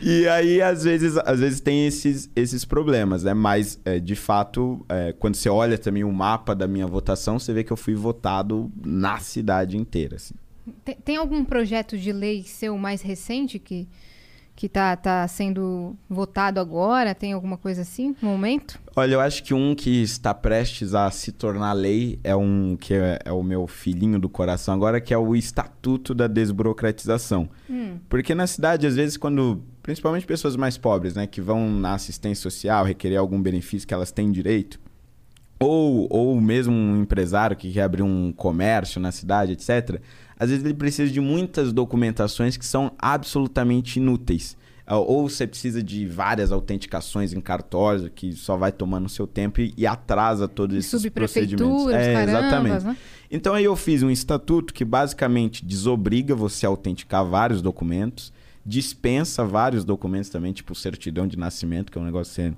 E 0.05 0.27
aí, 0.27 0.61
às 0.61 0.83
vezes, 0.83 1.15
às 1.17 1.39
vezes 1.39 1.61
tem 1.61 1.87
esses, 1.87 2.29
esses 2.35 2.65
problemas, 2.65 3.23
né? 3.23 3.33
Mas, 3.33 3.79
é, 3.85 3.99
de 3.99 4.15
fato, 4.15 4.85
é, 4.89 5.13
quando 5.17 5.35
você 5.35 5.47
olha 5.49 5.77
também 5.77 6.03
o 6.03 6.11
mapa 6.11 6.53
da 6.53 6.67
minha 6.67 6.85
votação, 6.85 7.39
você 7.39 7.53
vê 7.53 7.63
que 7.63 7.71
eu 7.71 7.77
fui 7.77 7.95
votado 7.95 8.69
na 8.85 9.19
cidade 9.19 9.72
inteira, 9.77 10.15
assim. 10.15 10.35
Tem, 10.83 10.95
tem 10.95 11.15
algum 11.17 11.43
projeto 11.43 11.97
de 11.97 12.11
lei 12.11 12.43
seu 12.43 12.77
mais 12.77 13.01
recente 13.01 13.59
que, 13.59 13.87
que 14.55 14.69
tá, 14.69 14.95
tá 14.95 15.27
sendo 15.27 15.95
votado 16.09 16.59
agora? 16.59 17.13
Tem 17.13 17.33
alguma 17.33 17.57
coisa 17.57 17.81
assim 17.81 18.15
no 18.21 18.29
momento? 18.29 18.79
Olha, 18.95 19.15
eu 19.15 19.19
acho 19.19 19.43
que 19.43 19.53
um 19.53 19.75
que 19.75 20.01
está 20.01 20.33
prestes 20.33 20.93
a 20.93 21.09
se 21.11 21.31
tornar 21.31 21.73
lei 21.73 22.19
é 22.23 22.35
um 22.35 22.77
que 22.79 22.93
é, 22.93 23.19
é 23.25 23.31
o 23.31 23.43
meu 23.43 23.67
filhinho 23.67 24.19
do 24.19 24.29
coração 24.29 24.73
agora, 24.73 25.01
que 25.01 25.13
é 25.13 25.17
o 25.17 25.35
Estatuto 25.35 26.13
da 26.13 26.27
Desburocratização. 26.27 27.49
Porque 28.07 28.33
na 28.33 28.47
cidade, 28.47 28.87
às 28.87 28.95
vezes, 28.95 29.17
quando. 29.17 29.61
Principalmente 29.81 30.25
pessoas 30.25 30.55
mais 30.55 30.77
pobres, 30.77 31.13
né? 31.13 31.27
Que 31.27 31.41
vão 31.41 31.69
na 31.69 31.95
assistência 31.95 32.41
social 32.41 32.85
requerer 32.85 33.17
algum 33.17 33.41
benefício 33.41 33.85
que 33.85 33.93
elas 33.93 34.13
têm 34.13 34.31
direito. 34.31 34.79
Ou, 35.63 36.07
ou 36.09 36.41
mesmo 36.41 36.73
um 36.73 37.01
empresário 37.01 37.55
que 37.55 37.71
quer 37.71 37.83
abrir 37.83 38.03
um 38.03 38.31
comércio 38.31 38.99
na 38.99 39.11
cidade, 39.11 39.53
etc. 39.53 40.01
Às 40.37 40.49
vezes 40.49 40.65
ele 40.65 40.73
precisa 40.73 41.11
de 41.11 41.21
muitas 41.21 41.71
documentações 41.71 42.57
que 42.57 42.65
são 42.65 42.91
absolutamente 42.97 43.99
inúteis. 43.99 44.57
Ah, 44.85 44.97
Ou 44.97 45.29
você 45.29 45.47
precisa 45.47 45.81
de 45.81 46.05
várias 46.05 46.51
autenticações 46.51 47.31
em 47.31 47.39
cartórios, 47.39 48.09
que 48.13 48.33
só 48.33 48.57
vai 48.57 48.71
tomando 48.71 49.07
seu 49.07 49.25
tempo 49.25 49.61
e, 49.61 49.73
e 49.77 49.87
atrasa 49.87 50.47
todos 50.47 50.75
esses 50.75 51.09
procedimentos. 51.09 51.87
É, 51.93 52.13
carambas, 52.13 52.29
exatamente. 52.29 52.85
né? 52.85 52.97
Então 53.31 53.53
aí 53.53 53.63
eu 53.63 53.75
fiz 53.75 54.03
um 54.03 54.11
estatuto 54.11 54.73
que 54.73 54.83
basicamente 54.83 55.65
desobriga 55.65 56.35
você 56.35 56.65
a 56.65 56.69
autenticar 56.69 57.25
vários 57.25 57.61
documentos, 57.61 58.33
dispensa 58.65 59.45
vários 59.45 59.85
documentos 59.85 60.29
também, 60.29 60.51
tipo 60.51 60.75
certidão 60.75 61.25
de 61.27 61.37
nascimento, 61.37 61.91
que 61.91 61.97
é 61.97 62.01
um 62.01 62.05
negócio 62.05 62.31
que 62.31 62.41
você 62.41 62.53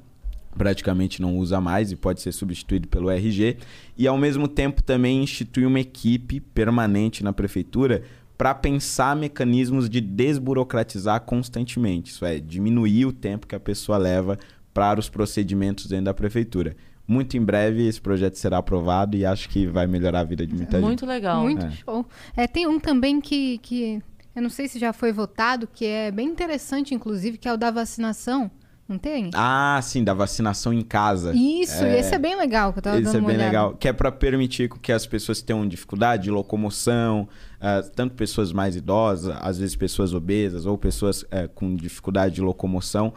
praticamente 0.58 1.22
não 1.22 1.38
usa 1.38 1.60
mais 1.60 1.92
e 1.92 1.96
pode 1.96 2.22
ser 2.22 2.32
substituído 2.32 2.88
pelo 2.88 3.10
RG, 3.10 3.58
e 3.98 4.08
ao 4.08 4.18
mesmo 4.18 4.48
tempo 4.48 4.82
também 4.82 5.24
institui 5.24 5.66
uma 5.66 5.80
equipe 5.80 6.40
permanente 6.40 7.24
na 7.24 7.34
prefeitura 7.34 8.04
para 8.38 8.54
pensar 8.54 9.16
mecanismos 9.16 9.90
de 9.90 10.02
desburocratizar 10.02 11.22
constantemente, 11.22 12.12
isso 12.12 12.26
é, 12.26 12.40
diminuir 12.40 13.06
o 13.06 13.14
tempo 13.14 13.48
que 13.48 13.56
a 13.56 13.60
pessoa 13.60 13.98
leva 13.98 14.38
para 14.74 15.00
os 15.00 15.08
procedimentos 15.08 15.86
dentro 15.88 16.06
da 16.06 16.14
prefeitura. 16.14 16.76
Muito 17.08 17.38
em 17.38 17.42
breve 17.42 17.88
esse 17.88 18.02
projeto 18.02 18.36
será 18.36 18.58
aprovado 18.58 19.16
e 19.16 19.26
acho 19.26 19.48
que 19.48 19.68
vai 19.68 19.86
melhorar 19.86 20.22
a 20.22 20.24
vida 20.24 20.46
de 20.46 20.56
muita 20.56 20.78
gente. 20.78 20.86
Muito 20.86 21.06
legal. 21.06 21.44
Muito 21.44 21.66
É. 21.66 21.72
show. 21.72 22.06
É, 22.36 22.48
tem 22.48 22.68
um 22.68 22.80
também 22.80 23.22
que, 23.22 23.60
que 23.60 24.02
eu 24.36 24.42
não 24.42 24.50
sei 24.50 24.68
se 24.68 24.80
já 24.80 24.92
foi 24.92 25.14
votado, 25.14 25.68
que 25.68 25.86
é 25.86 26.12
bem 26.12 26.28
interessante, 26.28 26.94
inclusive, 26.94 27.38
que 27.38 27.48
é 27.48 27.54
o 27.54 27.58
da 27.58 27.72
vacinação. 27.72 28.52
Não 28.88 29.00
tem? 29.00 29.32
Ah, 29.34 29.80
sim, 29.82 30.04
da 30.04 30.14
vacinação 30.14 30.72
em 30.72 30.82
casa. 30.84 31.34
Isso, 31.36 31.84
esse 31.84 32.14
é 32.14 32.20
bem 32.20 32.38
legal, 32.38 32.72
que 32.72 32.78
eu 32.80 32.84
tava 32.84 33.00
Isso 33.00 33.14
dando 33.14 33.24
é 33.24 33.28
bem 33.28 33.36
olhada. 33.36 33.46
legal. 33.46 33.74
Que 33.76 33.88
é 33.88 33.94
para 33.94 34.12
permitir 34.12 34.70
que 34.70 34.92
as 34.92 35.08
pessoas 35.08 35.40
que 35.40 35.46
tenham 35.46 35.68
dificuldade 35.68 36.24
de 36.24 36.32
locomoção, 36.32 37.28
ah, 37.60 37.82
tanto 37.96 38.14
pessoas 38.14 38.54
mais 38.54 38.76
idosas, 38.76 39.36
às 39.42 39.58
vezes 39.58 39.76
pessoas 39.76 40.14
obesas 40.14 40.68
ou 40.68 40.78
pessoas 40.78 41.26
eh, 41.32 41.50
com 41.56 41.76
dificuldade 41.76 42.36
de 42.36 42.42
locomoção, 42.42 43.12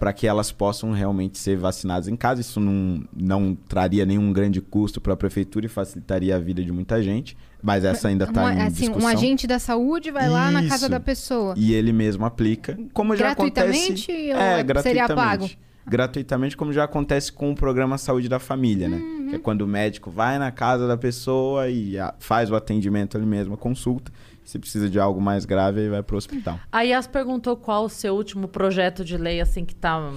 para 0.00 0.12
que 0.12 0.26
elas 0.26 0.50
possam 0.50 0.90
realmente 0.90 1.38
ser 1.38 1.56
vacinadas 1.56 2.08
em 2.08 2.16
casa. 2.16 2.40
Isso 2.40 2.58
não, 2.58 3.04
não 3.16 3.54
traria 3.54 4.04
nenhum 4.04 4.32
grande 4.32 4.60
custo 4.60 5.00
para 5.00 5.12
a 5.12 5.16
prefeitura 5.16 5.66
e 5.66 5.68
facilitaria 5.68 6.34
a 6.34 6.38
vida 6.40 6.64
de 6.64 6.72
muita 6.72 7.00
gente. 7.00 7.36
Mas 7.66 7.84
essa 7.84 8.06
ainda 8.06 8.24
está 8.26 8.44
Um, 8.44 8.48
em 8.50 8.62
assim, 8.62 8.70
discussão. 8.86 9.02
um 9.02 9.12
agente 9.12 9.46
da 9.46 9.58
saúde 9.58 10.12
vai 10.12 10.28
lá 10.28 10.52
na 10.52 10.62
casa 10.62 10.84
Isso. 10.84 10.88
da 10.88 11.00
pessoa. 11.00 11.54
E 11.56 11.74
ele 11.74 11.92
mesmo 11.92 12.24
aplica. 12.24 12.78
Como 12.92 13.16
já 13.16 13.26
Gratuitamente 13.34 14.04
acontece... 14.04 14.32
ou 14.32 14.36
é, 14.40 14.50
seria 14.50 14.62
gratuitamente. 14.64 15.14
pago? 15.16 15.48
Gratuitamente, 15.88 16.56
como 16.56 16.72
já 16.72 16.84
acontece 16.84 17.32
com 17.32 17.50
o 17.50 17.54
programa 17.54 17.96
Saúde 17.98 18.28
da 18.28 18.38
Família, 18.38 18.88
né? 18.88 18.96
Uhum. 18.96 19.26
Que 19.30 19.34
é 19.36 19.38
quando 19.38 19.62
o 19.62 19.66
médico 19.66 20.10
vai 20.10 20.38
na 20.38 20.50
casa 20.50 20.86
da 20.86 20.96
pessoa 20.96 21.68
e 21.68 21.98
a- 21.98 22.14
faz 22.18 22.50
o 22.50 22.56
atendimento 22.56 23.16
ali 23.16 23.26
mesmo, 23.26 23.54
a 23.54 23.56
consulta. 23.56 24.12
Se 24.44 24.58
precisa 24.60 24.88
de 24.88 24.98
algo 25.00 25.20
mais 25.20 25.44
grave, 25.44 25.80
aí 25.80 25.88
vai 25.88 26.02
pro 26.04 26.16
hospital. 26.16 26.58
A 26.70 26.82
Yas 26.82 27.06
perguntou 27.08 27.56
qual 27.56 27.84
o 27.84 27.88
seu 27.88 28.14
último 28.14 28.46
projeto 28.46 29.04
de 29.04 29.16
lei, 29.16 29.40
assim, 29.40 29.64
que 29.64 29.74
tá 29.74 30.12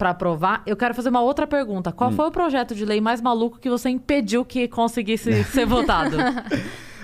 pra 0.00 0.10
aprovar. 0.10 0.62
Eu 0.66 0.74
quero 0.78 0.94
fazer 0.94 1.10
uma 1.10 1.20
outra 1.20 1.46
pergunta. 1.46 1.90
Hum. 1.90 1.92
Qual 1.94 2.10
foi 2.10 2.26
o 2.26 2.30
projeto 2.30 2.74
de 2.74 2.86
lei 2.86 3.02
mais 3.02 3.20
maluco 3.20 3.58
que 3.60 3.68
você 3.68 3.90
impediu 3.90 4.46
que 4.46 4.66
conseguisse 4.66 5.44
ser 5.52 5.66
votado? 5.66 6.16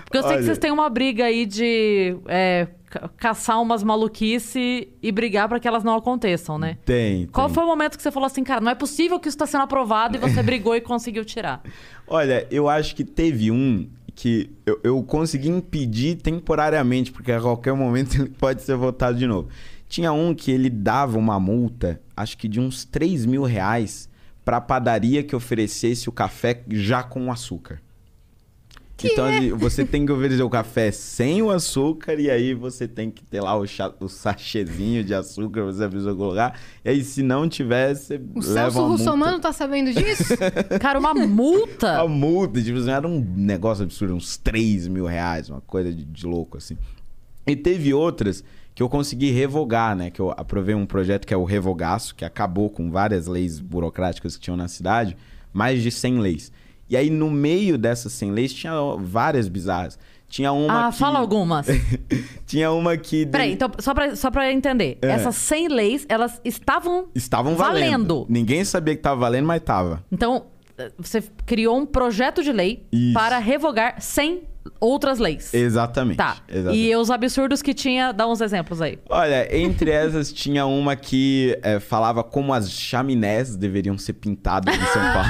Porque 0.04 0.16
eu 0.16 0.22
sei 0.22 0.30
que 0.30 0.36
Olha. 0.36 0.42
vocês 0.44 0.56
têm 0.58 0.70
uma 0.70 0.88
briga 0.88 1.24
aí 1.26 1.44
de 1.44 2.16
é, 2.26 2.68
ca- 2.88 3.10
caçar 3.18 3.60
umas 3.60 3.82
maluquice 3.82 4.88
e 5.02 5.12
brigar 5.12 5.46
pra 5.46 5.60
que 5.60 5.68
elas 5.68 5.84
não 5.84 5.94
aconteçam, 5.94 6.58
né? 6.58 6.78
Tem, 6.86 7.26
Qual 7.26 7.48
tem. 7.48 7.54
foi 7.54 7.64
o 7.64 7.66
momento 7.66 7.96
que 7.98 8.02
você 8.02 8.10
falou 8.10 8.26
assim, 8.26 8.42
cara, 8.42 8.60
não 8.62 8.70
é 8.70 8.74
possível 8.74 9.20
que 9.20 9.28
isso 9.28 9.36
tá 9.36 9.46
sendo 9.46 9.62
aprovado 9.64 10.16
e 10.16 10.18
você 10.20 10.42
brigou 10.42 10.74
e 10.74 10.80
conseguiu 10.80 11.22
tirar? 11.24 11.60
Olha, 12.08 12.46
eu 12.50 12.66
acho 12.66 12.94
que 12.96 13.04
teve 13.04 13.50
um 13.50 13.88
que 14.14 14.48
eu, 14.64 14.80
eu 14.82 15.02
consegui 15.02 15.50
impedir 15.50 16.14
temporariamente, 16.16 17.12
porque 17.12 17.30
a 17.30 17.38
qualquer 17.40 17.74
momento 17.74 18.14
ele 18.22 18.30
pode 18.30 18.62
ser 18.62 18.74
votado 18.74 19.18
de 19.18 19.26
novo. 19.26 19.48
Tinha 19.88 20.12
um 20.12 20.34
que 20.34 20.50
ele 20.50 20.68
dava 20.70 21.16
uma 21.18 21.38
multa, 21.38 22.00
acho 22.16 22.36
que 22.36 22.48
de 22.48 22.60
uns 22.60 22.84
3 22.84 23.24
mil 23.26 23.44
reais, 23.44 24.08
pra 24.44 24.60
padaria 24.60 25.22
que 25.22 25.34
oferecesse 25.36 26.08
o 26.08 26.12
café 26.12 26.62
já 26.68 27.02
com 27.02 27.30
açúcar. 27.30 27.80
então 29.08 29.28
ele- 29.30 29.52
você 29.52 29.84
tem 29.84 30.06
que 30.06 30.12
oferecer 30.12 30.42
o 30.42 30.48
café 30.48 30.90
sem 30.90 31.42
o 31.42 31.50
açúcar 31.50 32.14
e 32.18 32.30
aí 32.30 32.54
você 32.54 32.88
tem 32.88 33.10
que 33.10 33.22
ter 33.22 33.42
lá 33.42 33.54
o, 33.54 33.66
cha- 33.66 33.92
o 34.00 34.08
sachêzinho 34.08 35.04
de 35.04 35.12
açúcar 35.14 35.64
você 35.64 35.86
precisa 35.86 36.14
colocar. 36.14 36.58
E 36.82 36.88
aí 36.88 37.04
se 37.04 37.22
não 37.22 37.46
tiver, 37.46 37.94
você 37.94 38.16
O 38.16 38.38
leva 38.38 38.42
Celso 38.42 38.78
uma 38.80 38.88
Russomano 38.88 39.38
tá 39.38 39.52
sabendo 39.52 39.92
disso? 39.92 40.32
Cara, 40.80 40.98
uma 40.98 41.12
multa. 41.12 42.00
A 42.00 42.08
multa, 42.08 42.62
tipo 42.62 42.78
assim, 42.78 42.90
era 42.90 43.06
um 43.06 43.20
negócio 43.36 43.84
absurdo, 43.84 44.14
uns 44.14 44.38
3 44.38 44.88
mil 44.88 45.04
reais, 45.04 45.50
uma 45.50 45.60
coisa 45.60 45.92
de, 45.92 46.02
de 46.02 46.26
louco, 46.26 46.56
assim. 46.56 46.78
E 47.46 47.54
teve 47.54 47.92
outras 47.92 48.42
que 48.76 48.82
eu 48.82 48.90
consegui 48.90 49.30
revogar, 49.30 49.96
né? 49.96 50.10
Que 50.10 50.20
eu 50.20 50.30
aprovei 50.36 50.74
um 50.74 50.84
projeto 50.84 51.26
que 51.26 51.32
é 51.32 51.36
o 51.36 51.44
Revogaço, 51.44 52.14
que 52.14 52.26
acabou 52.26 52.68
com 52.68 52.90
várias 52.90 53.26
leis 53.26 53.58
burocráticas 53.58 54.36
que 54.36 54.42
tinham 54.42 54.56
na 54.56 54.68
cidade, 54.68 55.16
mais 55.50 55.82
de 55.82 55.90
100 55.90 56.18
leis. 56.18 56.52
E 56.86 56.94
aí, 56.94 57.08
no 57.08 57.30
meio 57.30 57.78
dessas 57.78 58.12
100 58.12 58.32
leis, 58.32 58.52
tinha 58.52 58.74
várias 58.98 59.48
bizarras. 59.48 59.98
Tinha 60.28 60.52
uma 60.52 60.88
Ah, 60.88 60.92
que... 60.92 60.98
fala 60.98 61.18
algumas. 61.18 61.66
Tinha 62.46 62.70
uma 62.70 62.98
que... 62.98 63.24
Peraí, 63.24 63.52
então, 63.52 63.70
só 63.78 63.94
pra, 63.94 64.14
só 64.14 64.30
pra 64.30 64.52
entender. 64.52 64.98
É. 65.00 65.08
Essas 65.08 65.36
100 65.36 65.68
leis, 65.68 66.06
elas 66.08 66.38
estavam... 66.44 67.08
Estavam 67.14 67.56
valendo. 67.56 67.90
valendo. 67.90 68.26
Ninguém 68.28 68.62
sabia 68.62 68.94
que 68.94 69.00
tava 69.00 69.18
valendo, 69.20 69.46
mas 69.46 69.62
tava. 69.62 70.04
Então, 70.12 70.46
eh, 70.76 70.92
você 70.98 71.22
criou 71.46 71.78
um 71.78 71.86
projeto 71.86 72.42
de 72.42 72.52
lei 72.52 72.84
Isso. 72.92 73.14
para 73.14 73.38
revogar 73.38 74.02
100 74.02 74.42
outras 74.80 75.18
leis. 75.18 75.52
Exatamente. 75.52 76.16
Tá. 76.16 76.36
Exatamente. 76.48 76.78
E 76.78 76.96
os 76.96 77.10
absurdos 77.10 77.62
que 77.62 77.74
tinha, 77.74 78.12
dá 78.12 78.26
uns 78.26 78.40
exemplos 78.40 78.80
aí. 78.80 78.98
Olha, 79.08 79.56
entre 79.56 79.90
essas 79.90 80.32
tinha 80.32 80.66
uma 80.66 80.96
que 80.96 81.58
é, 81.62 81.80
falava 81.80 82.22
como 82.22 82.52
as 82.52 82.70
chaminés 82.70 83.56
deveriam 83.56 83.96
ser 83.98 84.14
pintadas 84.14 84.74
em 84.74 84.86
São 84.86 85.02
Paulo. 85.12 85.28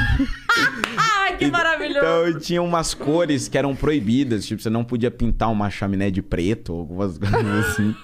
Que 1.37 1.51
maravilhoso! 1.51 1.99
Então 1.99 2.41
tinha 2.41 2.63
umas 2.63 2.95
cores 2.95 3.49
que 3.49 3.57
eram 3.57 3.75
proibidas, 3.75 4.47
tipo, 4.47 4.63
você 4.63 4.71
não 4.71 4.85
podia 4.85 5.11
pintar 5.11 5.51
uma 5.51 5.71
chaminé 5.71 6.11
de 6.11 6.23
preto 6.23 6.73
ou 6.73 6.81
algumas 6.81 7.19
coisas 7.19 7.67
assim. 7.67 7.95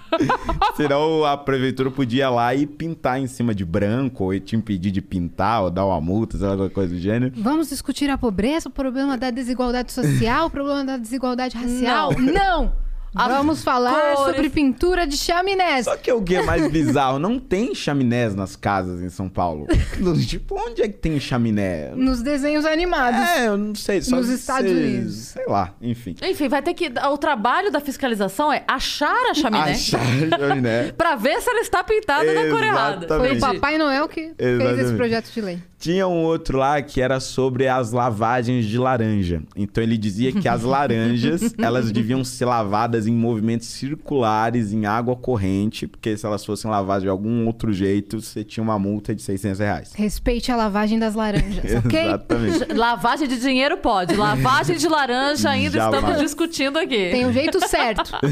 Senão 0.77 1.25
a 1.25 1.37
prefeitura 1.37 1.91
podia 1.91 2.25
ir 2.25 2.29
lá 2.29 2.55
e 2.55 2.67
pintar 2.67 3.21
em 3.21 3.27
cima 3.27 3.55
de 3.55 3.65
branco, 3.65 4.25
ou 4.25 4.39
te 4.39 4.57
impedir 4.57 4.91
de 4.91 5.01
pintar, 5.01 5.63
ou 5.63 5.71
dar 5.71 5.87
uma 5.87 6.01
multa, 6.01 6.37
sei 6.37 6.47
lá, 6.47 6.53
alguma 6.53 6.71
coisa 6.71 6.95
do 6.95 7.01
gênero. 7.01 7.33
Vamos 7.37 7.69
discutir 7.69 8.11
a 8.11 8.19
pobreza, 8.19 8.69
o 8.69 8.73
problema 8.73 9.17
da 9.17 9.31
desigualdade 9.31 9.93
social, 9.93 10.47
o 10.47 10.51
problema 10.51 10.85
da 10.85 10.97
desigualdade 10.97 11.57
racial? 11.57 12.13
Não! 12.19 12.65
As 12.67 12.92
Vamos 13.13 13.63
falar 13.63 14.15
cores. 14.15 14.19
sobre 14.21 14.51
pintura 14.51 15.07
de 15.07 15.17
chaminés. 15.17 15.85
Só 15.85 15.97
que 15.97 16.11
o 16.11 16.23
que 16.23 16.37
é 16.37 16.43
mais 16.43 16.71
bizarro? 16.71 17.19
Não 17.19 17.39
tem 17.39 17.75
chaminés 17.75 18.35
nas 18.35 18.57
casas 18.57 19.03
em 19.03 19.11
São 19.11 19.29
Paulo. 19.29 19.67
tipo, 20.27 20.57
onde 20.59 20.83
é 20.83 20.89
que 20.89 20.99
tem 20.99 21.21
chaminé? 21.21 21.93
Nos 21.95 22.23
desenhos 22.23 22.65
animados. 22.65 23.21
É, 23.21 23.49
eu 23.49 23.59
não 23.59 23.75
sei. 23.75 24.01
Só 24.01 24.17
Nos 24.17 24.29
Estados 24.29 24.71
Unidos. 24.71 25.15
Sei 25.15 25.45
lá, 25.47 25.75
enfim. 25.81 26.17
Enfim, 26.23 26.49
vai 26.49 26.63
ter 26.63 26.75
que... 26.75 26.91
O 27.11 27.19
trabalho 27.19 27.71
da 27.71 27.81
fiscalização 27.81 28.53
é 28.53 28.65
achar 28.67 29.31
a 29.31 29.35
chaminé 29.35 29.73
Achar 29.73 30.01
a 30.01 30.39
chaminé. 30.39 30.93
pra 30.97 31.15
ver 31.15 31.41
se 31.41 31.51
ela 31.51 31.61
está 31.61 31.85
pintada 31.85 32.33
na 32.33 32.49
cor 32.51 32.63
errada. 32.63 33.07
Foi 33.09 33.19
o 33.19 33.25
Exatamente. 33.33 33.61
Papai 33.61 33.79
Noel 33.79 34.09
que 34.09 34.33
fez 34.35 34.39
esse 34.39 34.63
Exatamente. 34.63 34.97
projeto 34.97 35.33
de 35.33 35.41
lei. 35.41 35.59
Tinha 35.79 36.07
um 36.07 36.23
outro 36.23 36.59
lá 36.59 36.81
que 36.81 37.01
era 37.01 37.19
sobre 37.19 37.67
as 37.67 37.91
lavagens 37.91 38.67
de 38.67 38.79
laranja. 38.79 39.43
Então 39.57 39.83
ele 39.83 39.99
dizia 39.99 40.31
que 40.31 40.49
as 40.49 40.63
laranjas, 40.63 41.53
elas 41.59 41.91
deviam 41.91 42.23
ser 42.23 42.45
lavadas 42.45 43.02
em 43.07 43.13
movimentos 43.13 43.69
circulares, 43.69 44.73
em 44.73 44.87
água 44.87 45.15
corrente, 45.17 45.87
porque 45.87 46.17
se 46.17 46.27
elas 46.27 46.45
fossem 46.45 46.71
lavadas 46.71 47.03
de 47.03 47.09
algum 47.09 47.47
outro 47.47 47.73
jeito, 47.73 48.21
você 48.21 48.45
tinha 48.45 48.63
uma 48.63 48.79
multa 48.79 49.15
de 49.15 49.23
600 49.23 49.59
reais. 49.59 49.93
Respeite 49.95 50.51
a 50.51 50.57
lavagem 50.57 50.99
das 50.99 51.15
laranjas, 51.15 51.65
ok? 51.85 52.01
Exatamente. 52.01 52.73
Lavagem 52.75 53.29
de 53.29 53.39
dinheiro 53.39 53.77
pode. 53.77 54.15
Lavagem 54.15 54.77
de 54.77 54.89
laranja 54.89 55.51
ainda 55.51 55.79
Jamais. 55.79 56.03
estamos 56.03 56.21
discutindo 56.23 56.79
aqui. 56.79 57.11
Tem 57.11 57.27
um 57.27 57.33
jeito 57.33 57.59
certo. 57.69 58.13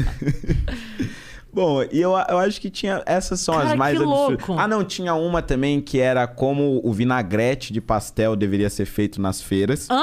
Bom, 1.53 1.83
e 1.91 1.99
eu, 1.99 2.11
eu 2.11 2.37
acho 2.39 2.61
que 2.61 2.69
tinha. 2.69 3.03
Essas 3.05 3.41
são 3.41 3.55
Cara, 3.55 3.71
as 3.71 3.75
mais 3.75 3.97
que 3.97 4.03
absurdas. 4.03 4.47
louco. 4.47 4.61
Ah, 4.61 4.67
não, 4.67 4.85
tinha 4.85 5.13
uma 5.13 5.41
também 5.41 5.81
que 5.81 5.99
era 5.99 6.25
como 6.25 6.79
o 6.83 6.93
vinagrete 6.93 7.73
de 7.73 7.81
pastel 7.81 8.37
deveria 8.37 8.69
ser 8.69 8.85
feito 8.85 9.21
nas 9.21 9.41
feiras. 9.41 9.89
Hã? 9.89 10.01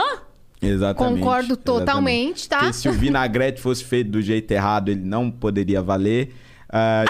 Exatamente. 0.61 1.19
Concordo 1.21 1.47
exatamente. 1.53 1.65
totalmente, 1.65 2.49
tá? 2.49 2.59
Porque 2.59 2.73
se 2.75 2.89
o 2.89 2.93
vinagrete 2.93 3.61
fosse 3.61 3.85
feito 3.85 4.11
do 4.11 4.21
jeito 4.23 4.51
errado, 4.51 4.89
ele 4.91 5.03
não 5.05 5.31
poderia 5.31 5.81
valer. 5.83 6.35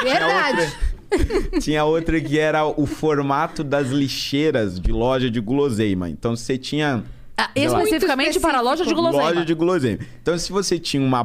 Tinha 0.01 0.13
Verdade. 0.15 0.61
outra- 0.61 0.89
Tinha 1.61 1.85
outra 1.85 2.21
que 2.21 2.39
era 2.39 2.67
o 2.67 2.85
formato 2.85 3.65
das 3.65 3.89
lixeiras 3.89 4.79
de 4.79 4.93
loja 4.93 5.31
de 5.31 5.41
guloseima. 5.41 6.09
Então 6.11 6.37
você 6.37 6.59
tinha. 6.59 7.03
Ah, 7.37 7.51
especificamente 7.55 8.39
para 8.41 8.59
a 8.59 8.61
loja 8.61 8.85
de 8.85 8.93
guloseima. 8.93 9.29
Loja 9.29 9.45
de 9.45 9.55
guloseima. 9.55 10.01
Então, 10.21 10.37
se 10.37 10.51
você 10.53 10.77
tinha 10.79 11.03
uma, 11.03 11.23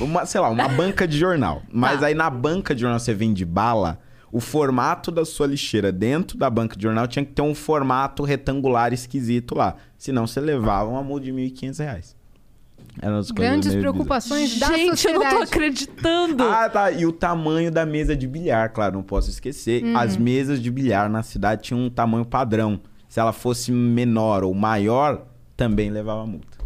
uma 0.00 0.26
sei 0.26 0.40
lá, 0.40 0.50
uma 0.50 0.68
banca 0.68 1.06
de 1.08 1.16
jornal, 1.16 1.62
mas 1.72 2.00
Tá. 2.00 2.06
aí 2.06 2.14
na 2.14 2.28
banca 2.28 2.74
de 2.74 2.80
jornal 2.82 2.98
você 2.98 3.14
vende 3.14 3.44
bala, 3.44 4.00
o 4.32 4.40
formato 4.40 5.10
da 5.12 5.24
sua 5.24 5.46
lixeira 5.46 5.92
dentro 5.92 6.36
da 6.36 6.50
banca 6.50 6.76
de 6.76 6.82
jornal 6.82 7.06
tinha 7.06 7.24
que 7.24 7.32
ter 7.32 7.42
um 7.42 7.54
formato 7.54 8.24
retangular 8.24 8.92
esquisito 8.92 9.54
lá. 9.54 9.76
Senão 10.02 10.26
você 10.26 10.40
levava 10.40 10.90
uma 10.90 11.00
multa 11.00 11.26
de 11.26 11.32
1.500 11.32 11.78
reais. 11.78 12.16
Eram 13.00 13.18
as 13.18 13.30
coisas 13.30 13.34
Grandes 13.52 13.72
preocupações 13.76 14.58
da 14.58 14.66
Gente, 14.66 15.06
eu 15.06 15.12
não 15.14 15.20
tô 15.20 15.26
sociedade. 15.28 15.42
acreditando. 15.52 16.34
bizarras. 16.38 16.64
Ah, 16.66 16.68
tá. 16.68 16.90
E 16.90 17.06
o 17.06 17.12
tamanho 17.12 17.70
da 17.70 17.86
mesa 17.86 18.16
de 18.16 18.26
bilhar, 18.26 18.72
claro, 18.72 18.96
não 18.96 19.02
posso 19.04 19.30
esquecer. 19.30 19.84
Uhum. 19.84 19.96
As 19.96 20.16
mesas 20.16 20.60
de 20.60 20.72
bilhar 20.72 21.08
na 21.08 21.22
cidade 21.22 21.62
tinham 21.62 21.80
um 21.84 21.88
tamanho 21.88 22.24
padrão. 22.24 22.80
Se 23.08 23.20
ela 23.20 23.32
fosse 23.32 23.70
menor 23.70 24.42
ou 24.42 24.52
maior, 24.52 25.24
também 25.56 25.88
levava 25.88 26.26
multa. 26.26 26.58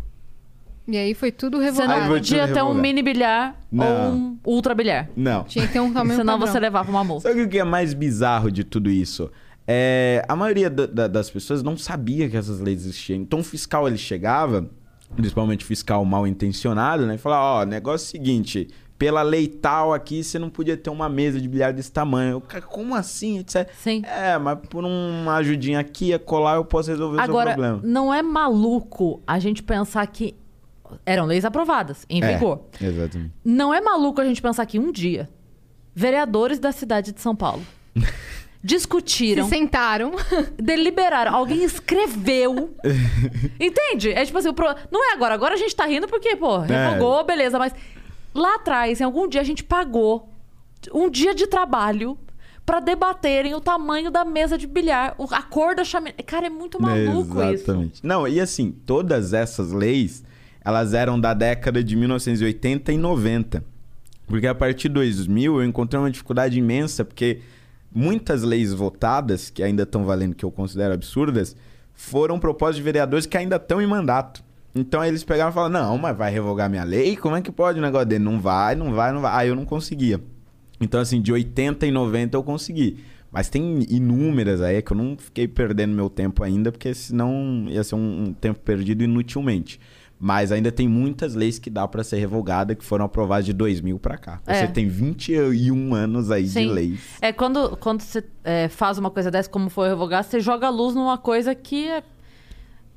E 0.89 0.97
aí 0.97 1.13
foi 1.13 1.31
tudo 1.31 1.59
Você 1.59 1.65
revogado. 1.65 1.93
Aí 1.93 2.09
não 2.09 2.15
te 2.19 2.35
podia 2.35 2.49
ter 2.51 2.63
um 2.63 2.73
mini 2.73 3.03
bilhar 3.03 3.55
ou 3.71 3.79
Não. 3.79 4.15
um 4.15 4.39
ultra 4.47 4.75
bilhar. 4.75 5.11
Não. 5.15 5.45
Tinha 5.45 5.67
que 5.67 5.75
ter 5.75 5.81
um 5.81 5.93
tamanho 5.93 6.17
Senão 6.21 6.39
padrão. 6.39 6.55
você 6.55 6.59
levava 6.59 6.91
uma 6.91 7.05
multa. 7.05 7.29
Sabe 7.29 7.43
o 7.43 7.49
que 7.51 7.59
é 7.59 7.65
mais 7.65 7.93
bizarro 7.93 8.51
de 8.51 8.65
tudo 8.65 8.89
isso? 8.89 9.31
É, 9.67 10.25
a 10.29 10.37
maioria 10.37 10.71
da- 10.71 10.87
da- 10.87 11.09
das 11.09 11.29
pessoas 11.31 11.63
não 11.63 11.77
sabia 11.77 12.29
que 12.29 12.37
essas 12.37 12.61
leis 12.61 12.83
existiam. 12.83 13.17
Então 13.21 13.41
o 13.41 13.45
fiscal 13.45 13.87
ele 13.89 13.99
chegava, 13.99 14.69
principalmente 15.15 15.65
fiscal 15.65 16.05
mal 16.05 16.27
intencionado, 16.27 17.05
né? 17.07 17.17
E 17.17 17.19
falava, 17.19 17.63
ó, 17.63 17.65
negócio 17.65 18.05
é 18.05 18.09
o 18.09 18.11
seguinte, 18.11 18.69
pela 18.99 19.23
lei 19.23 19.49
tal 19.49 19.93
aqui 19.93 20.23
você 20.23 20.39
não 20.39 20.49
podia 20.49 20.77
ter 20.77 20.89
uma 20.89 21.09
mesa 21.09 21.41
de 21.41 21.49
bilhar 21.49 21.73
desse 21.73 21.91
tamanho. 21.93 22.41
"Cara, 22.41 22.63
como 22.65 22.95
assim? 22.95 23.45
Sim. 23.77 24.03
É, 24.07 24.39
mas 24.39 24.59
por 24.71 24.85
uma 24.85 25.35
ajudinha 25.37 25.81
aqui 25.81 26.15
a 26.15 26.19
colar 26.19 26.57
eu 26.57 26.65
posso 26.65 26.89
resolver 26.91 27.19
o 27.19 27.21
Agora, 27.21 27.51
seu 27.51 27.59
problema. 27.61 27.81
não 27.85 28.15
é 28.15 28.23
maluco 28.23 29.21
a 29.27 29.39
gente 29.39 29.63
pensar 29.63 30.07
que 30.07 30.35
eram 31.05 31.27
leis 31.27 31.45
aprovadas, 31.45 32.07
em 32.09 32.23
É, 32.23 32.35
vigor. 32.35 32.61
exatamente. 32.81 33.33
Não 33.45 33.75
é 33.75 33.81
maluco 33.81 34.21
a 34.21 34.25
gente 34.25 34.41
pensar 34.41 34.65
que 34.65 34.79
um 34.79 34.93
dia 34.93 35.29
vereadores 35.95 36.59
da 36.61 36.71
cidade 36.73 37.11
de 37.13 37.21
São 37.21 37.35
Paulo 37.35 37.63
Se 38.61 38.67
discutiram, 38.67 39.49
sentaram. 39.49 40.13
deliberaram, 40.57 41.35
alguém 41.35 41.63
escreveu. 41.65 42.75
Entende? 43.61 44.11
É 44.13 44.25
tipo 44.25 44.39
assim, 44.39 44.49
o 44.49 44.55
pro- 44.55 44.75
não 44.91 45.11
é 45.11 45.15
agora. 45.15 45.35
Agora 45.35 45.55
a 45.55 45.57
gente 45.57 45.75
tá 45.75 45.87
rindo 45.87 46.09
porque, 46.09 46.37
pô, 46.37 46.59
revogou, 46.59 47.25
beleza, 47.25 47.59
mas 47.59 47.73
lá 48.35 48.57
atrás, 48.57 49.01
em 49.01 49.05
algum 49.05 49.29
dia 49.29 49.41
a 49.41 49.45
gente 49.45 49.63
pagou 49.65 50.29
um 50.93 51.09
dia 51.11 51.35
de 51.35 51.47
trabalho 51.47 52.19
pra 52.65 52.81
debaterem 52.81 53.55
o 53.55 53.61
tamanho 53.61 54.11
da 54.11 54.25
mesa 54.25 54.59
de 54.59 54.67
bilhar, 54.67 55.15
o- 55.19 55.29
a 55.33 55.43
cor 55.43 55.75
da 55.75 55.85
chaminé. 55.85 56.15
Cara, 56.27 56.47
é 56.47 56.51
muito 56.51 56.81
maluco 56.83 57.41
isso. 57.43 57.53
Exatamente. 57.53 58.01
Não, 58.05 58.27
e 58.27 58.41
assim, 58.41 58.73
todas 58.85 59.33
essas 59.33 59.71
leis, 59.73 60.25
elas 60.65 60.93
eram 60.93 61.19
da 61.21 61.33
década 61.33 61.83
de 61.85 61.95
1980 61.95 62.93
e 62.93 62.99
90. 62.99 63.65
Porque 64.27 64.49
a 64.49 64.55
partir 64.55 64.89
de 64.89 64.95
2000 64.95 65.61
eu 65.61 65.65
encontrei 65.65 66.01
uma 66.01 66.11
dificuldade 66.11 66.59
imensa, 66.59 67.05
porque 67.05 67.39
muitas 67.97 68.43
leis 68.43 68.75
votadas, 68.75 69.49
que 69.49 69.63
ainda 69.63 69.85
estão 69.85 70.05
valendo, 70.05 70.35
que 70.35 70.45
eu 70.45 70.51
considero 70.51 70.93
absurdas, 70.93 71.57
foram 71.95 72.39
propostas 72.39 72.77
de 72.77 72.83
vereadores 72.83 73.25
que 73.25 73.39
ainda 73.39 73.57
estão 73.57 73.81
em 73.81 73.87
mandato. 73.87 74.45
Então 74.75 75.03
eles 75.03 75.25
pegaram 75.25 75.51
e 75.51 75.55
falaram, 75.55 75.73
não, 75.73 75.99
mas 75.99 76.15
vai 76.15 76.31
revogar 76.31 76.69
minha 76.69 76.85
lei? 76.85 77.17
Como 77.17 77.35
é 77.35 77.41
que 77.41 77.51
pode 77.51 77.79
o 77.79 77.83
negócio 77.83 78.07
dele? 78.07 78.23
Não 78.23 78.39
vai, 78.39 78.75
não 78.75 78.93
vai, 78.93 79.13
não 79.13 79.23
vai. 79.23 79.33
Aí 79.35 79.49
eu 79.49 79.57
não 79.57 79.65
conseguia. 79.65 80.21
Então, 80.79 81.01
assim, 81.01 81.23
de 81.23 81.33
80 81.33 81.87
e 81.87 81.91
90 81.91 82.37
eu 82.37 82.43
consegui. 82.43 82.99
Mas 83.33 83.49
tem 83.49 83.87
inúmeras 83.89 84.61
aí 84.61 84.83
que 84.83 84.93
eu 84.93 84.97
não 84.97 85.17
fiquei 85.17 85.49
perdendo 85.49 85.95
meu 85.95 86.11
tempo 86.11 86.45
ainda, 86.45 86.71
porque 86.71 86.93
senão 86.93 87.65
ia 87.67 87.83
ser 87.83 87.95
um 87.95 88.35
tempo 88.39 88.61
perdido 88.61 89.03
inutilmente. 89.03 89.81
Mas 90.19 90.51
ainda 90.51 90.73
tem 90.73 90.89
muitas 90.89 91.35
leis 91.35 91.59
que 91.59 91.69
dá 91.69 91.87
pra 91.87 92.03
ser 92.03 92.17
revogada 92.17 92.75
que 92.75 92.83
foram 92.83 93.05
aprovadas 93.05 93.45
de 93.45 93.53
2000 93.53 93.99
pra 93.99 94.17
cá. 94.17 94.41
É. 94.47 94.61
Você 94.61 94.69
tem 94.69 94.89
21 94.89 95.95
anos 95.95 96.31
aí 96.31 96.45
de 96.45 96.49
Sim. 96.51 96.71
leis. 96.71 97.01
É 97.21 97.33
quando, 97.33 97.77
quando 97.77 98.01
você 98.01 98.25
é, 98.43 98.67
faz 98.69 98.97
uma 98.97 99.11
coisa 99.11 99.31
dessa, 99.31 99.51
como 99.51 99.69
foi 99.69 99.89
revogar, 99.89 100.25
você 100.25 100.41
joga 100.41 100.69
a 100.69 100.71
luz 100.71 100.95
numa 100.95 101.19
coisa 101.19 101.55
que 101.55 101.87
é. 101.89 102.03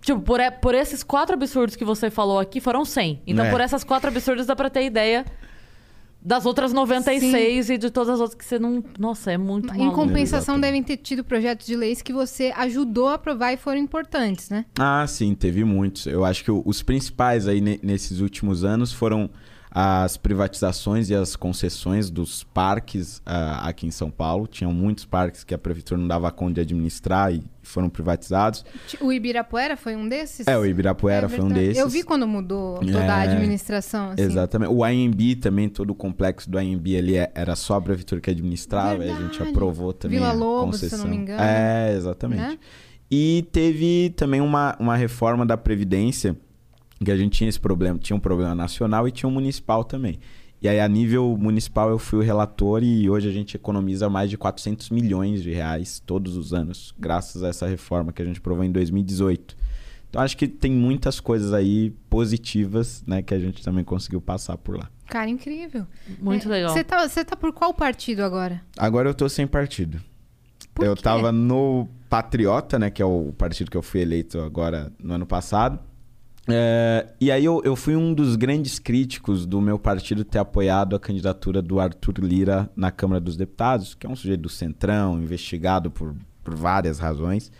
Tipo, 0.01 0.21
por, 0.21 0.39
e- 0.39 0.49
por 0.49 0.73
esses 0.73 1.03
quatro 1.03 1.33
absurdos 1.35 1.75
que 1.75 1.83
você 1.83 2.09
falou 2.09 2.39
aqui, 2.39 2.61
foram 2.61 2.85
100. 2.85 3.21
Então, 3.27 3.43
É. 3.43 3.51
por 3.51 3.59
essas 3.59 3.83
quatro 3.83 4.09
absurdos, 4.09 4.45
dá 4.45 4.55
pra 4.55 4.69
ter 4.69 4.85
ideia 4.85 5.25
das 6.21 6.45
outras 6.45 6.73
96 6.73 7.69
e 7.69 7.77
de 7.77 7.89
todas 7.89 8.15
as 8.15 8.19
outras 8.19 8.37
que 8.37 8.43
você 8.45 8.59
não. 8.59 8.83
Nossa, 8.97 9.31
é 9.31 9.37
muito 9.37 9.73
Em 9.73 9.91
compensação, 9.91 10.59
devem 10.59 10.83
ter 10.83 10.97
tido 10.97 11.23
projetos 11.23 11.65
de 11.65 11.75
leis 11.75 12.01
que 12.01 12.11
você 12.11 12.51
ajudou 12.57 13.07
a 13.07 13.13
aprovar 13.15 13.53
e 13.53 13.57
foram 13.57 13.79
importantes, 13.79 14.49
né? 14.49 14.65
Ah, 14.77 15.05
sim, 15.07 15.33
teve 15.33 15.63
muitos. 15.63 16.05
Eu 16.07 16.25
acho 16.25 16.43
que 16.43 16.51
os 16.51 16.81
principais 16.83 17.47
aí 17.47 17.61
ne- 17.61 17.79
nesses 17.81 18.19
últimos 18.19 18.63
anos 18.63 18.91
foram 18.91 19.29
as 19.71 20.17
privatizações 20.17 21.09
e 21.11 21.15
as 21.15 21.35
concessões 21.35 22.09
dos 22.09 22.43
parques 22.43 23.21
ah, 23.25 23.67
aqui 23.67 23.85
em 23.85 23.91
São 23.91 24.09
Paulo. 24.09 24.47
Tinham 24.47 24.73
muitos 24.73 25.05
parques 25.05 25.43
que 25.43 25.53
a 25.53 25.57
prefeitura 25.59 25.99
não 25.99 26.07
dava 26.07 26.31
conta 26.31 26.55
de 26.55 26.61
administrar 26.61 27.31
e 27.33 27.43
foram 27.61 27.87
privatizados. 27.87 28.65
O 28.99 29.13
Ibirapuera 29.13 29.77
foi 29.77 29.95
um 29.95 30.09
desses? 30.09 30.47
É, 30.47 30.57
o 30.57 30.65
Ibirapuera 30.65 31.27
É 31.27 31.29
foi 31.29 31.39
um 31.41 31.49
verdade. 31.49 31.67
desses. 31.67 31.81
Eu 31.83 31.87
vi 31.87 32.01
quando 32.01 32.27
mudou 32.27 32.79
toda 32.79 33.15
a 33.15 33.25
É, 33.25 33.27
administração. 33.29 34.09
Assim. 34.11 34.23
Exatamente. 34.23 34.71
O 34.73 34.83
AMB 34.83 35.35
também, 35.35 35.69
todo 35.69 35.91
o 35.91 35.95
complexo 35.95 36.49
do 36.49 36.57
AMB 36.57 36.97
ali 36.97 37.15
é- 37.17 37.31
era 37.35 37.55
só 37.55 37.75
a 37.75 37.81
prefeitura 37.81 38.19
que 38.21 38.31
administrava 38.31 39.05
e 39.05 39.09
a 39.09 39.13
gente 39.15 39.29
Verdade. 39.37 39.49
aprovou 39.51 39.93
também 39.93 40.17
Vila 40.17 40.31
a 40.31 40.33
Lobos, 40.33 40.79
se 40.79 40.91
eu 40.91 40.97
não 40.97 41.07
me 41.07 41.15
engano. 41.17 41.43
É, 41.43 41.93
exatamente. 41.95 42.41
Né? 42.41 42.57
E 43.11 43.47
teve 43.51 44.13
também 44.15 44.41
uma, 44.41 44.75
uma 44.79 44.95
reforma 44.95 45.45
da 45.45 45.57
Previdência, 45.57 46.35
que 47.03 47.11
a 47.11 47.17
gente 47.17 47.33
tinha 47.37 47.49
esse 47.49 47.59
problema, 47.59 47.97
tinha 47.97 48.15
um 48.15 48.19
problema 48.19 48.53
nacional 48.55 49.07
e 49.07 49.11
tinha 49.11 49.27
um 49.29 49.31
municipal 49.33 49.83
também. 49.83 50.19
E 50.61 50.67
aí, 50.67 50.79
a 50.79 50.87
nível 50.89 51.37
municipal, 51.39 51.89
eu 51.89 51.97
fui 51.97 52.19
o 52.19 52.21
relator 52.21 52.83
e 52.83 53.09
hoje 53.09 53.29
a 53.29 53.31
gente 53.31 53.55
economiza 53.55 54.09
mais 54.09 54.29
de 54.29 54.37
400 54.37 54.89
milhões 54.89 55.41
de 55.41 55.51
reais 55.53 56.01
todos 56.05 56.35
os 56.35 56.53
anos, 56.53 56.93
graças 56.99 57.43
a 57.43 57.47
essa 57.47 57.65
reforma 57.65 58.11
que 58.11 58.21
a 58.21 58.25
gente 58.25 58.39
aprovou 58.39 58.65
em 58.65 58.71
2018. 58.71 59.55
Então, 60.09 60.21
acho 60.21 60.35
que 60.35 60.47
tem 60.49 60.71
muitas 60.71 61.19
coisas 61.21 61.53
aí 61.53 61.91
positivas, 62.09 63.03
né, 63.07 63.21
que 63.21 63.33
a 63.33 63.39
gente 63.39 63.63
também 63.63 63.83
conseguiu 63.85 64.19
passar 64.19 64.57
por 64.57 64.75
lá. 64.77 64.89
Cara, 65.07 65.29
incrível. 65.29 65.87
Muito 66.19 66.47
É, 66.47 66.51
legal. 66.51 66.73
Você 66.73 66.83
tá, 66.83 67.07
você 67.07 67.23
tá 67.23 67.35
por 67.37 67.53
qual 67.53 67.73
partido 67.73 68.21
agora? 68.21 68.61
Agora 68.77 69.07
eu 69.09 69.13
tô 69.13 69.29
sem 69.29 69.47
partido. 69.47 70.01
Por 70.73 70.85
eu 70.85 70.95
quê? 70.95 71.01
tava 71.01 71.31
no 71.31 71.87
Patriota, 72.09 72.77
né? 72.77 72.89
Que 72.89 73.01
é 73.01 73.05
o 73.05 73.33
partido 73.37 73.71
que 73.71 73.77
eu 73.77 73.81
fui 73.81 74.01
eleito 74.01 74.39
agora 74.39 74.91
no 75.01 75.13
ano 75.13 75.25
passado. 75.25 75.79
É, 76.51 77.07
e 77.19 77.31
aí 77.31 77.45
eu, 77.45 77.61
eu 77.63 77.75
fui 77.75 77.95
um 77.95 78.13
dos 78.13 78.35
grandes 78.35 78.79
críticos 78.79 79.45
do 79.45 79.61
meu 79.61 79.77
partido 79.77 80.23
ter 80.23 80.39
apoiado 80.39 80.95
a 80.95 80.99
candidatura 80.99 81.61
do 81.61 81.79
Arthur 81.79 82.19
Lira 82.19 82.69
na 82.75 82.91
Câmara 82.91 83.19
dos 83.19 83.37
Deputados, 83.37 83.93
que 83.93 84.07
é 84.07 84.09
um 84.09 84.15
sujeito 84.15 84.41
do 84.41 84.49
Centrão, 84.49 85.21
investigado 85.21 85.91
por, 85.91 86.15
por 86.43 86.55
várias 86.55 86.99
razões. 86.99 87.51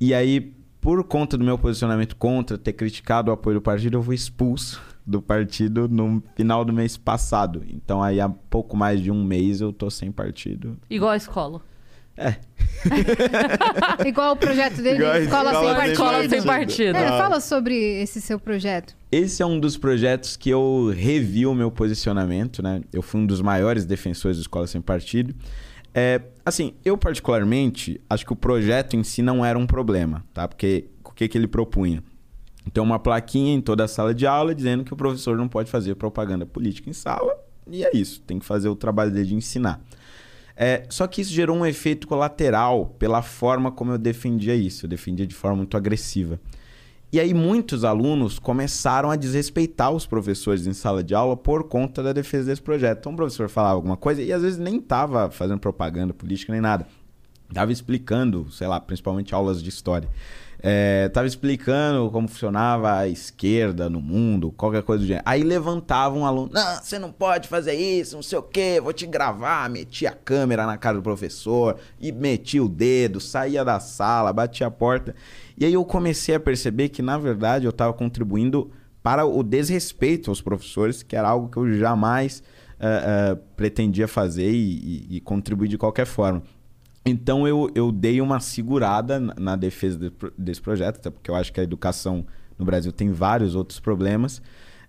E 0.00 0.12
aí, 0.12 0.52
por 0.80 1.02
conta 1.04 1.36
do 1.38 1.44
meu 1.44 1.58
posicionamento 1.58 2.16
contra 2.16 2.58
ter 2.58 2.72
criticado 2.72 3.30
o 3.30 3.34
apoio 3.34 3.56
do 3.56 3.62
partido, 3.62 3.96
eu 3.96 4.02
fui 4.02 4.14
expulso 4.14 4.80
do 5.06 5.22
partido 5.22 5.88
no 5.88 6.22
final 6.34 6.64
do 6.64 6.72
mês 6.72 6.96
passado. 6.96 7.64
Então 7.68 8.02
aí 8.02 8.20
há 8.20 8.28
pouco 8.28 8.76
mais 8.76 9.00
de 9.00 9.10
um 9.10 9.24
mês 9.24 9.60
eu 9.60 9.72
tô 9.72 9.88
sem 9.88 10.10
partido. 10.10 10.76
Igual 10.90 11.12
a 11.12 11.16
escola. 11.16 11.62
É, 12.16 12.36
Igual 14.06 14.32
o 14.32 14.36
projeto 14.36 14.76
dele, 14.76 14.98
Igual 14.98 15.16
Escola, 15.16 15.50
escola 15.50 15.58
Sem 15.62 15.74
Partido. 15.74 15.92
Escola 15.92 16.28
sem 16.28 16.42
partido. 16.42 16.96
É, 16.96 17.08
fala 17.08 17.40
sobre 17.40 17.74
esse 18.02 18.20
seu 18.20 18.38
projeto. 18.38 18.94
Esse 19.10 19.42
é 19.42 19.46
um 19.46 19.58
dos 19.58 19.76
projetos 19.76 20.36
que 20.36 20.50
eu 20.50 20.92
revi 20.94 21.46
o 21.46 21.54
meu 21.54 21.70
posicionamento, 21.70 22.62
né? 22.62 22.82
Eu 22.92 23.02
fui 23.02 23.20
um 23.20 23.26
dos 23.26 23.40
maiores 23.40 23.84
defensores 23.84 24.36
da 24.36 24.42
Escola 24.42 24.66
Sem 24.66 24.80
Partido. 24.80 25.34
É, 25.94 26.20
assim, 26.44 26.74
eu 26.84 26.96
particularmente 26.98 28.00
acho 28.08 28.26
que 28.26 28.32
o 28.32 28.36
projeto 28.36 28.96
em 28.96 29.02
si 29.02 29.22
não 29.22 29.44
era 29.44 29.58
um 29.58 29.66
problema, 29.66 30.24
tá? 30.34 30.46
Porque 30.46 30.86
o 31.04 31.12
que, 31.12 31.26
que 31.28 31.38
ele 31.38 31.48
propunha? 31.48 32.02
Então, 32.66 32.84
uma 32.84 32.98
plaquinha 32.98 33.54
em 33.54 33.60
toda 33.60 33.84
a 33.84 33.88
sala 33.88 34.12
de 34.12 34.26
aula 34.26 34.54
dizendo 34.54 34.84
que 34.84 34.92
o 34.92 34.96
professor 34.96 35.36
não 35.36 35.48
pode 35.48 35.70
fazer 35.70 35.94
propaganda 35.94 36.44
política 36.44 36.90
em 36.90 36.92
sala. 36.92 37.34
E 37.68 37.84
é 37.84 37.90
isso, 37.94 38.20
tem 38.20 38.38
que 38.38 38.44
fazer 38.44 38.68
o 38.68 38.76
trabalho 38.76 39.10
dele 39.10 39.26
de 39.26 39.34
ensinar. 39.34 39.80
É, 40.56 40.84
só 40.88 41.06
que 41.06 41.20
isso 41.20 41.32
gerou 41.32 41.56
um 41.56 41.66
efeito 41.66 42.08
colateral 42.08 42.86
pela 42.98 43.20
forma 43.20 43.70
como 43.70 43.92
eu 43.92 43.98
defendia 43.98 44.54
isso. 44.54 44.86
Eu 44.86 44.88
defendia 44.90 45.26
de 45.26 45.34
forma 45.34 45.58
muito 45.58 45.76
agressiva. 45.76 46.40
E 47.12 47.20
aí 47.20 47.32
muitos 47.32 47.84
alunos 47.84 48.38
começaram 48.38 49.10
a 49.10 49.16
desrespeitar 49.16 49.90
os 49.90 50.06
professores 50.06 50.66
em 50.66 50.72
sala 50.72 51.04
de 51.04 51.14
aula 51.14 51.36
por 51.36 51.64
conta 51.64 52.02
da 52.02 52.12
defesa 52.12 52.46
desse 52.46 52.62
projeto. 52.62 52.98
Então 53.00 53.12
o 53.12 53.16
professor 53.16 53.48
falava 53.48 53.74
alguma 53.74 53.96
coisa 53.96 54.22
e 54.22 54.32
às 54.32 54.42
vezes 54.42 54.58
nem 54.58 54.78
estava 54.78 55.30
fazendo 55.30 55.60
propaganda 55.60 56.12
política 56.12 56.52
nem 56.52 56.60
nada. 56.60 56.86
Estava 57.48 57.70
explicando, 57.70 58.50
sei 58.50 58.66
lá, 58.66 58.80
principalmente 58.80 59.34
aulas 59.34 59.62
de 59.62 59.68
história. 59.68 60.08
Estava 61.06 61.26
explicando 61.26 62.10
como 62.10 62.26
funcionava 62.28 62.92
a 62.98 63.08
esquerda 63.08 63.88
no 63.90 64.00
mundo, 64.00 64.50
qualquer 64.52 64.82
coisa 64.82 65.02
do 65.02 65.06
gênero. 65.06 65.22
Aí 65.26 65.42
levantava 65.42 66.16
um 66.16 66.24
aluno: 66.24 66.50
Não, 66.52 66.76
você 66.82 66.98
não 66.98 67.12
pode 67.12 67.48
fazer 67.48 67.74
isso, 67.74 68.16
não 68.16 68.22
sei 68.22 68.38
o 68.38 68.42
quê, 68.42 68.80
vou 68.82 68.92
te 68.92 69.06
gravar. 69.06 69.68
Metia 69.70 70.10
a 70.10 70.12
câmera 70.12 70.66
na 70.66 70.76
cara 70.76 70.96
do 70.96 71.02
professor 71.02 71.76
e 72.00 72.10
metia 72.10 72.62
o 72.64 72.68
dedo, 72.68 73.20
saía 73.20 73.64
da 73.64 73.78
sala, 73.78 74.32
batia 74.32 74.66
a 74.66 74.70
porta. 74.70 75.14
E 75.58 75.64
aí 75.64 75.72
eu 75.74 75.84
comecei 75.84 76.34
a 76.34 76.40
perceber 76.40 76.88
que, 76.88 77.00
na 77.02 77.16
verdade, 77.18 77.64
eu 77.66 77.70
estava 77.70 77.92
contribuindo 77.92 78.70
para 79.02 79.24
o 79.24 79.42
desrespeito 79.42 80.30
aos 80.30 80.40
professores, 80.42 81.02
que 81.02 81.14
era 81.14 81.28
algo 81.28 81.48
que 81.48 81.56
eu 81.56 81.72
jamais 81.74 82.42
eh, 82.80 83.02
eh, 83.32 83.38
pretendia 83.56 84.08
fazer 84.08 84.50
e, 84.50 85.06
e- 85.10 85.16
e 85.16 85.20
contribuir 85.20 85.68
de 85.68 85.78
qualquer 85.78 86.06
forma. 86.06 86.42
Então 87.06 87.46
eu, 87.46 87.70
eu 87.74 87.92
dei 87.92 88.20
uma 88.20 88.40
segurada 88.40 89.18
na, 89.20 89.54
defesa 89.56 89.98
de- 89.98 90.12
desse 90.36 90.60
projeto, 90.60 90.96
até 90.96 91.10
porque 91.10 91.30
eu 91.30 91.34
acho 91.36 91.52
que 91.52 91.60
a 91.60 91.62
educação 91.62 92.26
no 92.58 92.64
Brasil 92.64 92.90
tem 92.92 93.10
vários 93.12 93.54
outros 93.54 93.78
problemas. 93.80 94.42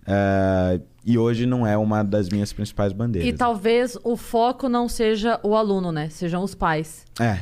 eh, 0.06 0.80
e 1.04 1.16
hoje 1.18 1.44
não 1.46 1.66
é 1.66 1.76
uma 1.76 2.02
das 2.02 2.28
minhas 2.30 2.52
principais 2.52 2.92
bandeiras. 2.94 3.28
E 3.28 3.32
talvez 3.34 3.96
o 4.04 4.16
foco 4.16 4.68
não 4.68 4.88
seja 4.88 5.38
o 5.42 5.54
aluno, 5.54 5.92
né? 5.92 6.08
Sejam 6.08 6.42
os 6.42 6.54
pais. 6.54 7.04
É, 7.20 7.40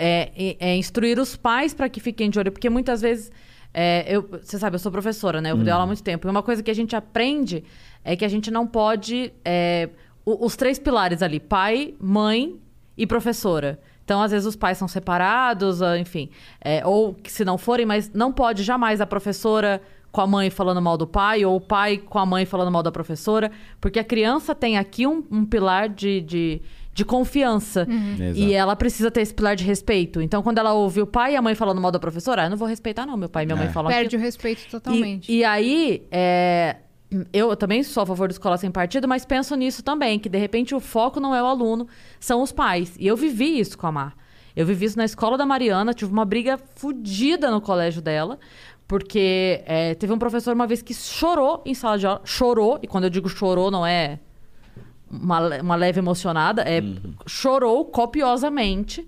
É, 0.00 0.30
é- 0.36 0.56
é 0.60 0.76
instruir 0.76 1.18
os 1.18 1.34
pais 1.36 1.74
para 1.74 1.88
que 1.88 1.98
fiquem 2.00 2.30
de 2.30 2.38
olho, 2.38 2.52
porque 2.52 2.68
muitas 2.70 3.00
vezes. 3.00 3.30
é, 3.74 4.04
eu, 4.08 4.22
você 4.22 4.58
sabe, 4.58 4.74
eu 4.76 4.78
sou 4.80 4.90
professora, 4.90 5.40
né? 5.40 5.50
Eu 5.52 5.56
dei 5.58 5.70
aula 5.72 5.84
há 5.84 5.86
muito 5.86 6.02
tempo. 6.02 6.26
E 6.26 6.30
uma 6.30 6.42
coisa 6.42 6.62
que 6.62 6.70
a 6.70 6.74
gente 6.74 6.94
aprende 6.96 7.62
é 8.04 8.16
que 8.16 8.24
a 8.24 8.28
gente 8.28 8.50
não 8.50 8.66
pode. 8.66 9.32
é, 9.44 9.88
os 10.24 10.56
três 10.56 10.78
pilares 10.78 11.22
ali: 11.22 11.38
pai, 11.40 11.94
mãe 12.00 12.58
e 12.96 13.06
professora. 13.06 13.78
Então, 14.08 14.22
às 14.22 14.30
vezes, 14.30 14.46
os 14.46 14.56
pais 14.56 14.78
são 14.78 14.88
separados, 14.88 15.82
ah, 15.82 15.98
enfim. 15.98 16.30
é, 16.64 16.80
ou 16.86 17.12
que 17.12 17.30
se 17.30 17.44
não 17.44 17.58
forem, 17.58 17.84
mas 17.84 18.10
não 18.14 18.32
pode 18.32 18.62
jamais 18.62 19.02
a 19.02 19.06
professora 19.06 19.82
com 20.10 20.22
a 20.22 20.26
mãe 20.26 20.48
falando 20.48 20.80
mal 20.80 20.96
do 20.96 21.06
pai, 21.06 21.44
ou 21.44 21.56
o 21.56 21.60
pai 21.60 21.98
com 21.98 22.18
a 22.18 22.24
mãe 22.24 22.46
falando 22.46 22.70
mal 22.70 22.82
da 22.82 22.90
professora, 22.90 23.50
porque 23.78 23.98
a 23.98 24.04
criança 24.04 24.54
tem 24.54 24.78
aqui 24.78 25.06
um, 25.06 25.22
um 25.30 25.44
pilar 25.44 25.90
de, 25.90 26.22
de, 26.22 26.62
de 26.94 27.04
confiança. 27.04 27.86
Exato. 28.18 28.38
E 28.40 28.54
ela 28.54 28.74
precisa 28.74 29.10
ter 29.10 29.20
esse 29.20 29.34
pilar 29.34 29.54
de 29.54 29.62
respeito. 29.64 30.22
Então, 30.22 30.42
quando 30.42 30.56
ela 30.56 30.72
ouve 30.72 31.02
o 31.02 31.06
pai 31.06 31.34
e 31.34 31.36
a 31.36 31.42
mãe 31.42 31.54
falando 31.54 31.78
mal 31.78 31.90
da 31.90 31.98
professora, 31.98 32.40
ah, 32.40 32.46
eu 32.46 32.50
não 32.50 32.56
vou 32.56 32.66
respeitar, 32.66 33.04
não. 33.04 33.14
Meu 33.18 33.28
pai 33.28 33.42
e 33.42 33.46
minha 33.46 33.56
mãe 33.56 33.66
É. 33.66 33.70
falam 33.70 33.90
Perde 33.92 34.06
aquilo. 34.16 34.22
o 34.22 34.24
respeito 34.24 34.62
E, 34.66 34.70
totalmente. 34.70 35.30
e 35.30 35.44
aí, 35.44 36.02
é, 36.10 36.76
eu 37.32 37.56
também 37.56 37.82
sou 37.82 38.02
a 38.02 38.06
favor 38.06 38.28
da 38.28 38.32
escola 38.32 38.58
sem 38.58 38.70
partido, 38.70 39.08
mas 39.08 39.24
penso 39.24 39.54
nisso 39.56 39.82
também, 39.82 40.18
que 40.18 40.28
de 40.28 40.38
repente 40.38 40.74
o 40.74 40.80
foco 40.80 41.18
não 41.18 41.34
é 41.34 41.42
o 41.42 41.46
aluno, 41.46 41.88
são 42.20 42.42
os 42.42 42.52
pais. 42.52 42.94
E 42.98 43.06
eu 43.06 43.16
vivi 43.16 43.58
isso 43.58 43.78
com 43.78 43.86
a 43.86 43.92
Mar. 43.92 44.16
Eu 44.54 44.66
vivi 44.66 44.86
isso 44.86 44.98
na 44.98 45.04
escola 45.04 45.38
da 45.38 45.46
Mariana, 45.46 45.94
tive 45.94 46.12
uma 46.12 46.24
briga 46.24 46.58
fodida 46.74 47.50
no 47.50 47.60
colégio 47.60 48.02
dela, 48.02 48.38
porque 48.86 49.62
é, 49.66 49.94
teve 49.94 50.12
um 50.12 50.18
professor 50.18 50.52
uma 50.54 50.66
vez 50.66 50.82
que 50.82 50.92
chorou 50.92 51.62
em 51.64 51.74
sala 51.74 51.98
de 51.98 52.06
aula, 52.06 52.20
chorou, 52.24 52.78
e 52.82 52.86
quando 52.86 53.04
eu 53.04 53.10
digo 53.10 53.28
chorou, 53.28 53.70
não 53.70 53.86
é 53.86 54.18
uma, 55.10 55.60
uma 55.60 55.76
leve 55.76 56.00
emocionada, 56.00 56.62
é, 56.62 56.82
chorou 57.26 57.84
copiosamente. 57.84 59.06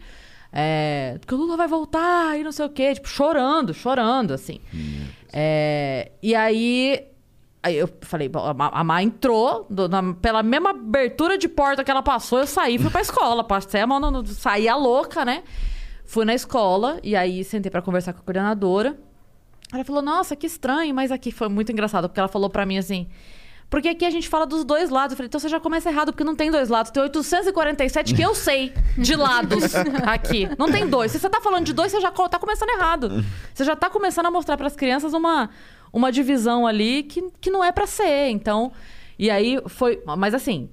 É, 0.53 1.17
que 1.25 1.33
o 1.33 1.37
Lula 1.37 1.57
vai 1.57 1.69
voltar 1.69 2.37
e 2.39 2.43
não 2.43 2.51
sei 2.51 2.67
o 2.67 2.71
quê, 2.71 2.95
tipo, 2.95 3.09
chorando, 3.09 3.73
chorando, 3.73 4.33
assim. 4.33 4.61
É, 5.33 6.11
e 6.21 6.35
aí, 6.35 7.10
aí 7.63 7.77
eu 7.77 7.89
falei, 8.03 8.29
bom, 8.29 8.41
a 8.59 8.85
Má 8.85 9.03
entrou, 9.03 9.67
do- 9.69 9.89
na- 9.89 10.15
pela 10.15 10.43
mesma 10.43 10.71
abertura 10.71 11.37
de 11.37 11.49
porta 11.49 11.85
que 11.85 11.91
ela 11.91 12.03
passou, 12.03 12.39
eu 12.41 12.47
saí 12.47 12.77
e 12.77 12.79
fui 12.79 12.91
pra 12.91 13.01
escola. 13.01 13.45
Passei 13.45 13.81
a 13.81 13.87
mão, 13.87 14.01
no, 14.01 14.11
no- 14.11 14.27
saí 14.27 14.69
a 14.69 14.77
louca, 14.77 15.25
né? 15.25 15.43
Fui 16.07 16.25
na 16.25 16.35
escola 16.35 16.99
e 17.03 17.15
aí 17.15 17.45
sentei 17.45 17.71
pra 17.71 17.81
conversar 17.83 18.13
com 18.13 18.21
a 18.21 18.23
coordenadora. 18.23 18.99
Ela 19.73 19.85
falou, 19.85 20.03
nossa, 20.03 20.35
que 20.35 20.47
estranho, 20.47 20.93
mas 20.95 21.13
aqui 21.13 21.31
foi 21.31 21.49
muito 21.49 21.71
engraçado, 21.71 22.09
porque 22.09 22.19
ela 22.19 22.29
falou 22.29 22.51
pra 22.51 22.67
mim 22.67 22.77
assim. 22.79 23.07
Porque 23.69 23.87
aqui 23.89 24.05
a 24.05 24.11
gente 24.11 24.29
fala 24.29 24.45
dos 24.45 24.65
dois 24.65 24.91
lados. 24.91 25.13
Eu 25.13 25.17
falei, 25.17 25.29
então 25.29 25.39
você 25.39 25.49
já 25.49 25.61
começa 25.61 25.89
errado, 25.89 26.11
porque 26.11 26.25
não 26.25 26.35
tem 26.35 26.51
dois 26.51 26.69
lados. 26.69 26.91
Tem 26.91 27.01
847 27.01 28.15
que 28.17 28.21
eu 28.21 28.35
sei 28.35 28.75
de 28.99 29.15
lados 29.15 29.73
aqui. 30.09 30.49
Não 30.59 30.69
tem 30.73 30.89
dois. 30.89 31.13
Se 31.13 31.21
você 31.21 31.31
tá 31.31 31.41
falando 31.41 31.67
de 31.67 31.73
dois, 31.73 31.93
você 31.93 32.01
já 32.01 32.11
tá 32.11 32.37
começando 32.41 32.71
errado. 32.71 33.25
Você 33.55 33.63
já 33.63 33.77
tá 33.77 33.89
começando 33.89 34.27
a 34.27 34.31
mostrar 34.33 34.57
pras 34.57 34.75
crianças 34.75 35.13
uma, 35.15 35.49
uma 35.93 36.11
divisão 36.13 36.67
ali 36.67 37.03
que, 37.03 37.31
que 37.41 37.51
não 37.51 37.63
é 37.65 37.73
pra 37.73 37.87
ser. 37.87 38.29
Então, 38.29 38.73
e 39.19 39.31
aí 39.31 39.61
foi. 39.67 40.03
Mas 40.19 40.35
assim, 40.35 40.69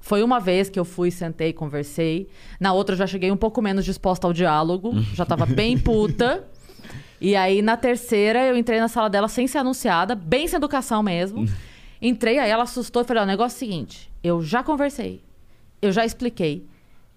foi 0.00 0.22
uma 0.22 0.40
vez 0.40 0.68
que 0.70 0.78
eu 0.78 0.84
fui, 0.84 1.10
sentei, 1.10 1.52
conversei. 1.52 2.28
Na 2.58 2.72
outra 2.72 2.94
eu 2.94 2.98
já 2.98 3.06
cheguei 3.06 3.30
um 3.30 3.36
pouco 3.36 3.60
menos 3.60 3.84
disposta 3.84 4.26
ao 4.26 4.32
diálogo. 4.32 4.92
Já 5.14 5.24
tava 5.24 5.46
bem 5.46 5.76
puta. 5.78 6.46
E 7.20 7.34
aí, 7.34 7.62
na 7.62 7.76
terceira, 7.76 8.44
eu 8.44 8.56
entrei 8.56 8.78
na 8.78 8.88
sala 8.88 9.10
dela 9.10 9.28
sem 9.28 9.46
ser 9.46 9.58
anunciada, 9.58 10.14
bem 10.14 10.46
sem 10.46 10.56
educação 10.56 11.02
mesmo. 11.02 11.46
Entrei, 12.00 12.38
aí 12.38 12.48
ela 12.48 12.62
assustou 12.62 13.02
e 13.02 13.04
falei: 13.04 13.22
ó, 13.22 13.24
o 13.24 13.26
negócio 13.28 13.56
é 13.56 13.56
o 13.56 13.58
seguinte, 13.58 14.10
eu 14.22 14.42
já 14.42 14.62
conversei, 14.62 15.22
eu 15.82 15.90
já 15.90 16.04
expliquei. 16.04 16.66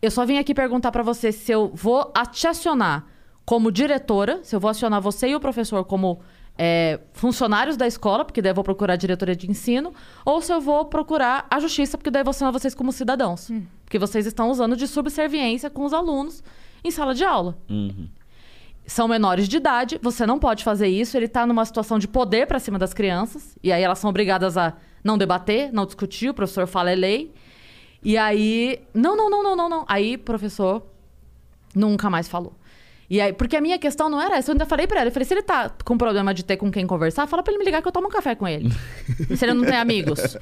Eu 0.01 0.09
só 0.09 0.25
vim 0.25 0.39
aqui 0.39 0.55
perguntar 0.55 0.91
pra 0.91 1.03
você 1.03 1.31
se 1.31 1.51
eu 1.51 1.71
vou 1.73 2.11
te 2.31 2.47
acionar 2.47 3.05
como 3.45 3.71
diretora, 3.71 4.39
se 4.43 4.55
eu 4.55 4.59
vou 4.59 4.71
acionar 4.71 4.99
você 4.99 5.27
e 5.27 5.35
o 5.35 5.39
professor 5.39 5.85
como 5.85 6.19
é, 6.57 6.99
funcionários 7.13 7.77
da 7.77 7.87
escola, 7.87 8.23
porque 8.25 8.41
daí 8.41 8.51
eu 8.51 8.55
vou 8.55 8.63
procurar 8.63 8.93
a 8.93 8.97
diretoria 8.97 9.35
de 9.35 9.49
ensino, 9.49 9.93
ou 10.25 10.41
se 10.41 10.53
eu 10.53 10.61
vou 10.61 10.85
procurar 10.85 11.47
a 11.49 11.59
justiça, 11.59 11.97
porque 11.97 12.11
daí 12.11 12.21
eu 12.21 12.25
vou 12.25 12.31
acionar 12.31 12.53
vocês 12.53 12.75
como 12.75 12.91
cidadãos. 12.91 13.49
Porque 13.85 13.97
vocês 13.97 14.25
estão 14.25 14.49
usando 14.49 14.75
de 14.75 14.87
subserviência 14.87 15.69
com 15.69 15.85
os 15.85 15.93
alunos 15.93 16.43
em 16.83 16.91
sala 16.91 17.13
de 17.13 17.23
aula. 17.23 17.57
São 18.85 19.07
menores 19.07 19.47
de 19.47 19.57
idade, 19.57 19.99
você 20.01 20.25
não 20.25 20.39
pode 20.39 20.63
fazer 20.63 20.87
isso, 20.87 21.15
ele 21.15 21.27
tá 21.27 21.45
numa 21.45 21.63
situação 21.65 21.97
de 21.97 22.07
poder 22.07 22.47
pra 22.47 22.59
cima 22.59 22.77
das 22.77 22.93
crianças, 22.93 23.57
e 23.63 23.71
aí 23.71 23.81
elas 23.81 23.99
são 23.99 24.09
obrigadas 24.09 24.57
a 24.57 24.73
não 25.03 25.17
debater, 25.17 25.71
não 25.71 25.85
discutir, 25.85 26.29
o 26.29 26.33
professor 26.33 26.67
fala 26.67 26.91
é 26.91 26.95
lei. 26.95 27.33
E 28.03 28.17
aí, 28.17 28.81
não, 28.93 29.15
não, 29.15 29.29
não, 29.29 29.43
não, 29.43 29.55
não, 29.55 29.69
não. 29.69 29.85
Aí, 29.87 30.17
professor 30.17 30.83
nunca 31.75 32.09
mais 32.09 32.27
falou. 32.27 32.53
E 33.11 33.19
aí, 33.19 33.33
porque 33.33 33.57
a 33.57 33.61
minha 33.61 33.77
questão 33.77 34.09
não 34.09 34.21
era 34.21 34.37
essa, 34.37 34.49
eu 34.51 34.53
ainda 34.53 34.65
falei 34.65 34.87
pra 34.87 35.01
ela, 35.01 35.09
eu 35.09 35.11
falei, 35.11 35.25
se 35.25 35.33
ele 35.33 35.41
tá 35.43 35.69
com 35.83 35.97
problema 35.97 36.33
de 36.33 36.45
ter 36.45 36.55
com 36.55 36.71
quem 36.71 36.87
conversar, 36.87 37.27
fala 37.27 37.43
pra 37.43 37.51
ele 37.51 37.59
me 37.59 37.65
ligar 37.65 37.81
que 37.81 37.87
eu 37.89 37.91
tomo 37.91 38.07
um 38.07 38.09
café 38.09 38.35
com 38.35 38.47
ele. 38.47 38.71
se 39.35 39.43
ele 39.43 39.53
não 39.53 39.65
tem 39.65 39.75
amigos. 39.75 40.37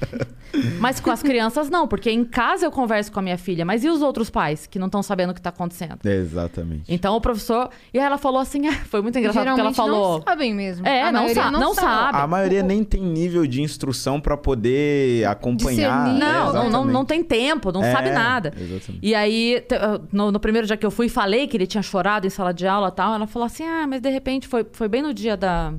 Mas 0.78 1.00
com 1.00 1.10
as 1.10 1.20
crianças 1.22 1.68
não, 1.68 1.88
porque 1.88 2.10
em 2.10 2.24
casa 2.24 2.64
eu 2.66 2.70
converso 2.70 3.10
com 3.10 3.18
a 3.18 3.22
minha 3.22 3.36
filha, 3.38 3.64
mas 3.64 3.82
e 3.82 3.88
os 3.88 4.02
outros 4.02 4.30
pais 4.30 4.66
que 4.68 4.78
não 4.78 4.86
estão 4.86 5.02
sabendo 5.02 5.30
o 5.30 5.34
que 5.34 5.40
tá 5.42 5.50
acontecendo? 5.50 5.98
Exatamente. 6.04 6.84
Então 6.88 7.16
o 7.16 7.20
professor. 7.20 7.70
E 7.92 7.98
aí 7.98 8.04
ela 8.04 8.18
falou 8.18 8.40
assim, 8.40 8.70
foi 8.88 9.00
muito 9.02 9.18
engraçado 9.18 9.46
porque 9.46 9.60
ela 9.60 9.72
Geralmente 9.72 9.76
falou. 9.76 10.18
não 10.18 10.22
sabem 10.22 10.54
mesmo. 10.54 10.86
É, 10.86 11.02
A 11.02 11.12
não 11.12 11.28
sa- 11.28 11.50
não 11.50 11.74
sabe. 11.74 12.18
A 12.18 12.26
maioria 12.26 12.62
nem 12.62 12.84
tem 12.84 13.02
nível 13.02 13.46
de 13.46 13.62
instrução 13.62 14.20
pra 14.20 14.36
poder 14.36 15.24
acompanhar. 15.26 16.06
Discernir. 16.06 16.22
É, 16.22 16.32
Não, 16.32 16.52
não, 16.52 16.70
não, 16.70 16.84
não 16.84 17.04
tem 17.04 17.22
tempo, 17.24 17.72
não 17.72 17.82
É, 17.82 17.92
sabe 17.92 18.10
nada. 18.10 18.52
exatamente. 18.56 18.98
E 19.02 19.14
aí, 19.14 19.64
ah, 19.72 20.00
no, 20.12 20.30
no 20.32 20.38
primeiro 20.40 20.66
dia 20.66 20.76
que 20.76 20.86
eu 20.86 20.90
fui, 20.90 21.08
falei 21.08 21.46
que 21.46 21.56
ele 21.56 21.66
tinha 21.66 21.82
chorado 21.82 22.26
em 22.26 22.30
sala 22.30 22.52
de 22.52 22.59
aula 22.66 22.88
e 22.88 22.92
tal. 22.92 23.14
Ela 23.14 23.26
falou 23.26 23.46
assim: 23.46 23.64
ah, 23.64 23.86
mas 23.86 24.00
de 24.00 24.10
repente 24.10 24.46
foi, 24.48 24.66
foi 24.72 24.88
bem 24.88 25.02
no 25.02 25.12
dia 25.14 25.36
da. 25.36 25.72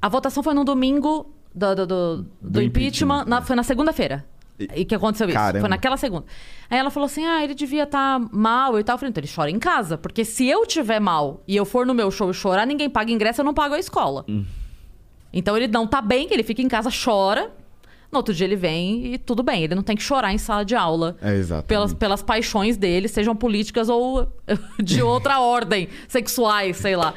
A 0.00 0.08
votação 0.08 0.42
foi 0.42 0.54
no 0.54 0.64
domingo 0.64 1.32
do, 1.54 1.74
do, 1.74 1.86
do- 1.86 2.16
do 2.16 2.26
Do 2.40 2.62
impeachment, 2.62 3.22
impeachment, 3.22 3.24
na- 3.26 3.38
é. 3.38 3.42
foi 3.42 3.56
na 3.56 3.62
segunda-feira. 3.62 4.24
E 4.76 4.84
que 4.84 4.94
aconteceu 4.94 5.26
isso? 5.26 5.36
Caramba. 5.38 5.60
Foi 5.60 5.68
naquela 5.70 5.96
segunda. 5.96 6.26
Aí 6.68 6.78
ela 6.78 6.90
falou 6.90 7.06
assim: 7.06 7.24
ah, 7.26 7.42
ele 7.42 7.54
devia 7.54 7.84
estar 7.84 8.18
mal 8.30 8.78
e 8.78 8.84
tal. 8.84 8.94
Eu 8.94 8.98
falei, 8.98 9.10
então 9.10 9.22
ele 9.22 9.32
chora 9.34 9.50
em 9.50 9.58
casa. 9.58 9.96
Porque 9.96 10.24
se 10.24 10.46
eu 10.46 10.66
tiver 10.66 11.00
mal 11.00 11.42
e 11.48 11.56
eu 11.56 11.64
for 11.64 11.86
no 11.86 11.94
meu 11.94 12.10
show 12.10 12.30
e 12.30 12.34
chorar, 12.34 12.66
ninguém 12.66 12.90
paga 12.90 13.10
ingresso, 13.10 13.40
eu 13.40 13.44
não 13.44 13.54
pago 13.54 13.74
a 13.74 13.78
escola. 13.78 14.24
Hum. 14.28 14.44
Então 15.32 15.56
ele 15.56 15.68
não 15.68 15.86
tá 15.86 16.02
bem, 16.02 16.26
ele 16.30 16.42
fica 16.42 16.60
em 16.60 16.68
casa, 16.68 16.90
chora. 16.90 17.50
No 18.10 18.18
outro 18.18 18.34
dia 18.34 18.44
ele 18.44 18.56
vem 18.56 19.14
e 19.14 19.18
tudo 19.18 19.42
bem. 19.42 19.62
Ele 19.62 19.74
não 19.74 19.84
tem 19.84 19.96
que 19.96 20.02
chorar 20.02 20.32
em 20.32 20.38
sala 20.38 20.64
de 20.64 20.74
aula. 20.74 21.16
É, 21.22 21.34
exatamente. 21.34 21.66
Pelas, 21.66 21.94
pelas 21.94 22.22
paixões 22.22 22.76
dele, 22.76 23.06
sejam 23.06 23.36
políticas 23.36 23.88
ou 23.88 24.26
de 24.82 25.00
outra 25.00 25.40
ordem, 25.40 25.88
sexuais, 26.08 26.76
sei 26.76 26.96
lá. 26.96 27.14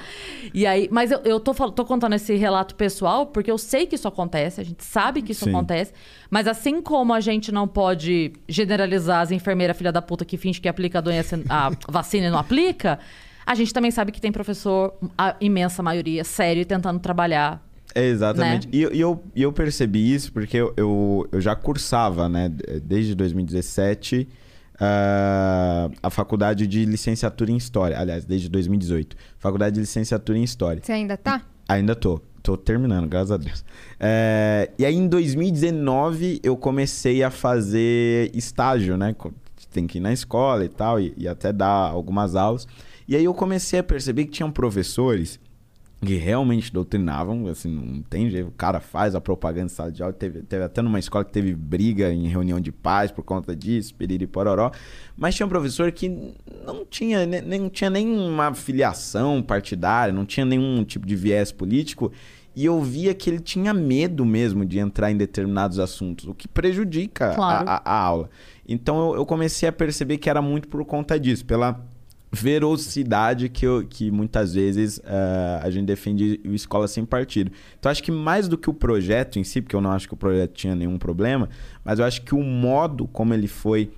E 0.53 0.67
aí, 0.67 0.88
mas 0.91 1.10
eu, 1.10 1.19
eu 1.25 1.39
tô, 1.39 1.53
tô 1.71 1.84
contando 1.84 2.13
esse 2.13 2.36
relato 2.36 2.75
pessoal 2.75 3.25
porque 3.25 3.49
eu 3.49 3.58
sei 3.58 3.88
que 3.88 3.95
isso 3.95 4.08
acontece, 4.08 4.62
a 4.62 4.63
gente 4.63 4.84
sabe 4.84 5.23
que 5.23 5.32
isso 5.32 5.45
Sim. 5.45 5.49
acontece, 5.49 5.93
mas 6.29 6.47
assim 6.47 6.79
como 6.79 7.12
a 7.12 7.19
gente 7.19 7.51
não 7.51 7.67
pode 7.67 8.34
generalizar 8.47 9.21
as 9.21 9.32
enfermeiras 9.32 9.75
filha 9.75 9.91
da 9.91 10.01
puta 10.01 10.23
que 10.23 10.38
finge 10.38 10.62
que 10.62 10.69
aplica 10.69 10.99
a 10.99 11.01
doença, 11.01 11.41
a 11.49 11.71
vacina 11.89 12.27
e 12.27 12.29
não 12.29 12.38
aplica, 12.38 12.99
a 13.45 13.56
gente 13.56 13.73
também 13.73 13.89
sabe 13.89 14.12
que 14.12 14.21
tem 14.21 14.32
professor, 14.32 14.93
a 15.17 15.36
imensa 15.41 15.82
maioria, 15.82 16.23
sério, 16.23 16.65
tentando 16.65 16.99
trabalhar 16.99 17.62
É, 17.95 18.06
exatamente. 18.06 18.67
né? 18.67 18.71
E, 18.73 18.82
eu- 18.82 18.93
e 18.93 18.99
eu, 18.99 19.23
e 19.36 19.41
eu 19.43 19.51
percebi 19.53 20.13
isso 20.13 20.32
porque 20.34 20.58
eu, 20.58 20.73
eu, 20.75 21.27
eu 21.32 21.39
já 21.41 21.56
cursava, 21.56 22.27
né, 22.27 22.49
d- 22.49 22.79
desde 22.79 23.13
2017, 23.15 24.27
ah, 24.79 25.89
a 26.01 26.10
faculdade 26.10 26.65
de 26.67 26.86
licenciatura 26.86 27.51
em 27.51 27.58
História. 27.58 27.97
Aliás, 27.99 28.25
desde 28.25 28.49
2018. 28.49 29.15
Faculdade 29.38 29.75
de 29.75 29.82
licenciatura 29.82 30.38
em 30.38 30.43
História. 30.43 30.82
Você 30.84 30.91
ainda 30.91 31.15
tá? 31.17 31.41
Ainda 31.67 31.95
tô. 31.95 32.19
Tô 32.41 32.58
terminando, 32.58 33.08
graças 33.08 33.32
a 33.32 33.38
Deus. 33.38 33.63
É, 33.97 34.69
e 34.77 34.86
aí, 34.86 34.95
em 34.95 35.08
2019, 35.08 36.41
eu 36.43 36.58
comecei 36.58 37.23
a 37.23 37.29
fazer 37.32 38.29
estágio, 38.36 38.97
né? 38.97 39.15
Tem 39.71 39.88
que 39.88 39.97
ir 39.97 40.01
na 40.01 40.12
escola 40.12 40.65
e 40.65 40.69
tal, 40.69 40.99
e, 40.99 41.13
e 41.17 41.25
até 41.27 41.53
dar 41.53 41.69
algumas 41.89 42.36
aulas. 42.36 42.67
E 43.08 43.15
aí 43.15 43.23
eu 43.23 43.34
comecei 43.34 43.79
a 43.79 43.84
perceber 43.84 44.25
que 44.25 44.32
tinham 44.32 44.51
professores 44.51 45.39
que 46.03 46.15
realmente 46.15 46.71
doutrinavam, 46.71 47.47
assim, 47.47 47.69
não 47.73 48.01
tem 48.01 48.29
jeito, 48.29 48.47
o 48.47 48.51
cara 48.51 48.79
faz 48.79 49.15
a 49.15 49.21
propaganda 49.21 49.65
em 49.65 49.69
sala 49.69 49.91
de 49.91 50.01
aula, 50.03 50.13
teve, 50.13 50.41
teve 50.41 50.63
até 50.63 50.81
numa 50.81 50.99
escola 50.99 51.23
que 51.25 51.31
teve 51.31 51.53
briga 51.55 52.11
em 52.11 52.27
reunião 52.27 52.59
de 52.59 52.71
paz 52.71 53.11
por 53.11 53.23
conta 53.23 53.55
disso, 53.55 53.93
piriri 53.95 54.27
pororó, 54.27 54.71
mas 55.17 55.35
tinha 55.35 55.45
um 55.45 55.49
professor 55.49 55.91
que 55.91 56.09
não 56.65 56.85
tinha, 56.85 57.25
ne- 57.25 57.41
nem, 57.41 57.59
não 57.59 57.69
tinha 57.69 57.89
nenhuma 57.89 58.53
filiação 58.53 59.41
partidária, 59.41 60.13
não 60.13 60.25
tinha 60.25 60.45
nenhum 60.45 60.83
tipo 60.83 61.05
de 61.05 61.15
viés 61.15 61.51
político, 61.51 62.11
e 62.55 62.65
eu 62.65 62.79
via 62.81 63.13
que 63.15 63.29
ele 63.29 63.39
tinha 63.39 63.73
medo 63.73 64.23
mesmo 64.23 64.63
de 64.65 64.77
entrar 64.77 65.11
em 65.11 65.17
determinados 65.17 65.79
assuntos, 65.79 66.27
o 66.27 66.33
que 66.35 66.47
prejudica 66.47 67.31
a- 67.31 67.35
Claro. 67.35 67.69
a, 67.69 67.81
a 67.83 67.97
aula. 67.99 68.29
Então 68.67 69.09
eu, 69.11 69.15
eu 69.17 69.25
comecei 69.25 69.67
a 69.67 69.71
perceber 69.71 70.17
que 70.17 70.29
era 70.29 70.41
muito 70.41 70.67
por 70.67 70.85
conta 70.85 71.19
disso, 71.19 71.43
pela 71.45 71.83
velocidade 72.34 73.48
que, 73.50 73.65
eu- 73.65 73.86
que 73.88 74.10
muitas 74.10 74.54
vezes 74.54 75.00
eh, 75.06 75.60
a 75.62 75.69
gente 75.69 75.86
defende 75.86 76.41
o 76.46 76.54
escola 76.54 76.88
sem 76.88 77.06
partido. 77.06 77.52
Então 77.80 77.91
acho 77.91 78.02
que 78.04 78.12
mais 78.12 78.48
do 78.48 78.58
que 78.58 78.69
o 78.69 78.74
projeto 78.74 79.38
em 79.38 79.43
si, 79.43 79.62
porque 79.62 79.76
eu 79.76 79.82
não 79.82 79.91
acho 79.91 80.08
que 80.08 80.13
o 80.13 80.17
projeto 80.17 80.52
tinha 80.54 80.76
nenhum 80.76 80.98
problema, 80.98 81.48
mas 81.86 82.00
eu 82.00 82.06
acho 82.06 82.22
que 82.24 82.34
o 82.34 82.41
modo 82.43 83.08
como 83.08 83.34
ele 83.34 83.48
foi 83.48 83.91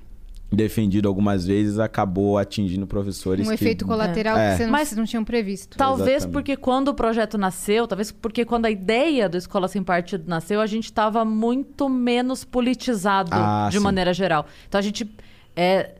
defendido 0.51 1.07
algumas 1.07 1.45
vezes 1.45 1.79
acabou 1.79 2.37
atingindo 2.37 2.85
professores 2.85 3.45
Um 3.47 3.49
que... 3.49 3.55
efeito 3.55 3.85
colateral 3.85 4.37
É. 4.37 4.51
que 4.51 4.57
você 4.57 4.63
não, 4.65 4.71
Mas- 4.71 4.87
vocês 4.89 4.97
não 4.97 5.05
tinham 5.05 5.23
previsto. 5.23 5.75
Talvez 5.77 6.07
Exatamente. 6.17 6.33
porque 6.33 6.55
quando 6.55 6.89
o 6.89 6.93
projeto 6.93 7.37
nasceu, 7.37 7.87
talvez 7.87 8.11
porque 8.11 8.45
quando 8.45 8.65
a 8.65 8.71
ideia 8.71 9.27
do 9.27 9.37
Escola 9.37 9.67
Sem 9.67 9.81
Partido 9.83 10.23
nasceu, 10.27 10.61
a 10.61 10.67
gente 10.67 10.85
estava 10.85 11.25
muito 11.25 11.89
menos 11.89 12.43
politizado 12.45 13.31
Ah, 13.33 13.67
de 13.71 13.77
sim. 13.77 13.83
maneira 13.83 14.13
geral. 14.13 14.45
Então 14.67 14.77
a 14.77 14.81
gente 14.81 15.09
é, 15.55 15.95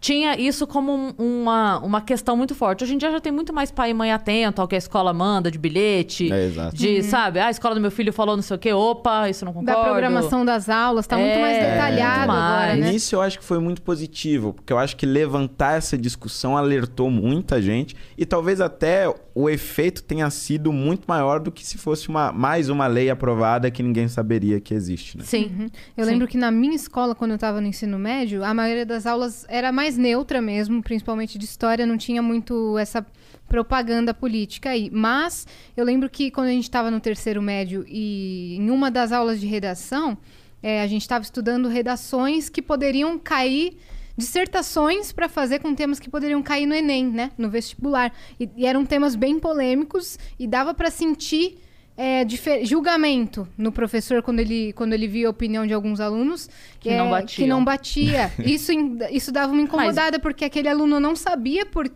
tinha 0.00 0.34
isso 0.40 0.66
como 0.66 0.92
um- 0.92 1.14
uma, 1.18 1.78
uma 1.80 2.00
questão 2.00 2.36
muito 2.36 2.54
forte. 2.54 2.82
Hoje 2.84 2.94
em 2.94 2.98
dia 2.98 3.10
já 3.10 3.20
tem 3.20 3.30
muito 3.30 3.52
mais 3.52 3.70
pai 3.70 3.90
e 3.90 3.94
mãe 3.94 4.10
atento 4.12 4.62
ao 4.62 4.66
que 4.66 4.74
a 4.74 4.78
escola 4.78 5.12
manda 5.12 5.50
de 5.50 5.58
bilhete. 5.58 6.32
É, 6.32 6.46
exato. 6.46 6.74
De, 6.76 7.02
sabe, 7.02 7.38
ah, 7.38 7.46
a 7.48 7.50
escola 7.50 7.74
do 7.74 7.80
meu 7.80 7.90
filho 7.90 8.12
falou 8.12 8.34
não 8.34 8.42
sei 8.42 8.56
o 8.56 8.58
quê, 8.58 8.72
opa, 8.72 9.28
isso 9.28 9.44
não 9.44 9.52
concordo. 9.52 9.78
Da 9.78 9.84
programação 9.88 10.44
das 10.44 10.68
aulas, 10.70 11.06
tá 11.06 11.16
muito 11.18 11.32
É, 11.32 11.40
mais 11.40 11.58
detalhado 11.58 12.18
muito 12.20 12.30
agora, 12.32 12.66
mais. 12.66 12.80
né? 12.80 12.92
Nisso 12.92 13.14
eu 13.14 13.20
acho 13.20 13.38
que 13.38 13.44
foi 13.44 13.58
muito 13.58 13.82
positivo, 13.82 14.54
porque 14.54 14.72
eu 14.72 14.78
acho 14.78 14.96
que 14.96 15.04
levantar 15.04 15.76
essa 15.76 15.98
discussão 15.98 16.56
alertou 16.56 17.10
muita 17.10 17.60
gente 17.60 17.94
e 18.16 18.24
talvez 18.24 18.60
até 18.60 19.12
o 19.40 19.48
efeito 19.48 20.02
tenha 20.02 20.28
sido 20.30 20.72
muito 20.72 21.04
maior 21.06 21.40
do 21.40 21.50
que 21.50 21.66
se 21.66 21.78
fosse 21.78 22.08
uma, 22.08 22.30
mais 22.32 22.68
uma 22.68 22.86
lei 22.86 23.08
aprovada 23.08 23.70
que 23.70 23.82
ninguém 23.82 24.08
saberia 24.08 24.60
que 24.60 24.74
existe, 24.74 25.16
né? 25.16 25.24
Sim. 25.24 25.70
Eu 25.96 26.04
Sim. 26.04 26.10
lembro 26.10 26.28
que 26.28 26.36
na 26.36 26.50
minha 26.50 26.74
escola, 26.74 27.14
quando 27.14 27.32
eu 27.32 27.36
estava 27.36 27.60
no 27.60 27.66
ensino 27.66 27.98
médio, 27.98 28.44
a 28.44 28.52
maioria 28.52 28.84
das 28.84 29.06
aulas 29.06 29.46
era 29.48 29.72
mais 29.72 29.96
neutra 29.96 30.42
mesmo, 30.42 30.82
principalmente 30.82 31.38
de 31.38 31.44
história, 31.44 31.86
não 31.86 31.96
tinha 31.96 32.20
muito 32.20 32.76
essa 32.78 33.04
propaganda 33.48 34.12
política 34.12 34.70
aí. 34.70 34.90
Mas 34.92 35.46
eu 35.76 35.84
lembro 35.84 36.08
que 36.08 36.30
quando 36.30 36.48
a 36.48 36.52
gente 36.52 36.64
estava 36.64 36.90
no 36.90 37.00
terceiro 37.00 37.40
médio 37.40 37.84
e 37.88 38.56
em 38.58 38.70
uma 38.70 38.90
das 38.90 39.10
aulas 39.10 39.40
de 39.40 39.46
redação, 39.46 40.16
eh, 40.62 40.82
a 40.82 40.86
gente 40.86 41.02
estava 41.02 41.24
estudando 41.24 41.68
redações 41.68 42.48
que 42.48 42.60
poderiam 42.60 43.18
cair 43.18 43.76
dissertações 44.16 45.12
para 45.12 45.28
fazer 45.28 45.58
com 45.58 45.74
temas 45.74 45.98
que 45.98 46.10
poderiam 46.10 46.42
cair 46.42 46.66
no 46.66 46.74
Enem, 46.74 47.06
né, 47.06 47.30
no 47.36 47.48
vestibular. 47.50 48.12
E, 48.38 48.48
e 48.56 48.66
eram 48.66 48.84
temas 48.84 49.14
bem 49.14 49.38
polêmicos 49.38 50.18
e 50.38 50.46
dava 50.46 50.74
para 50.74 50.90
sentir 50.90 51.58
é, 51.96 52.26
julgamento 52.64 53.46
no 53.58 53.70
professor 53.70 54.22
quando 54.22 54.40
ele, 54.40 54.72
quando 54.72 54.94
ele 54.94 55.06
via 55.06 55.26
a 55.26 55.30
opinião 55.30 55.66
de 55.66 55.74
alguns 55.74 56.00
alunos 56.00 56.48
Que 56.78 56.96
não 56.96 57.08
é, 57.08 57.10
batiam. 57.10 57.44
que 57.44 57.46
não 57.46 57.64
batia. 57.64 58.32
Isso, 58.42 58.72
isso 59.10 59.30
dava 59.30 59.52
uma 59.52 59.60
incomodada, 59.60 60.18
porque 60.18 60.44
aquele 60.44 60.68
aluno 60.68 60.98
não 60.98 61.14
sabia 61.14 61.66
por, 61.66 61.90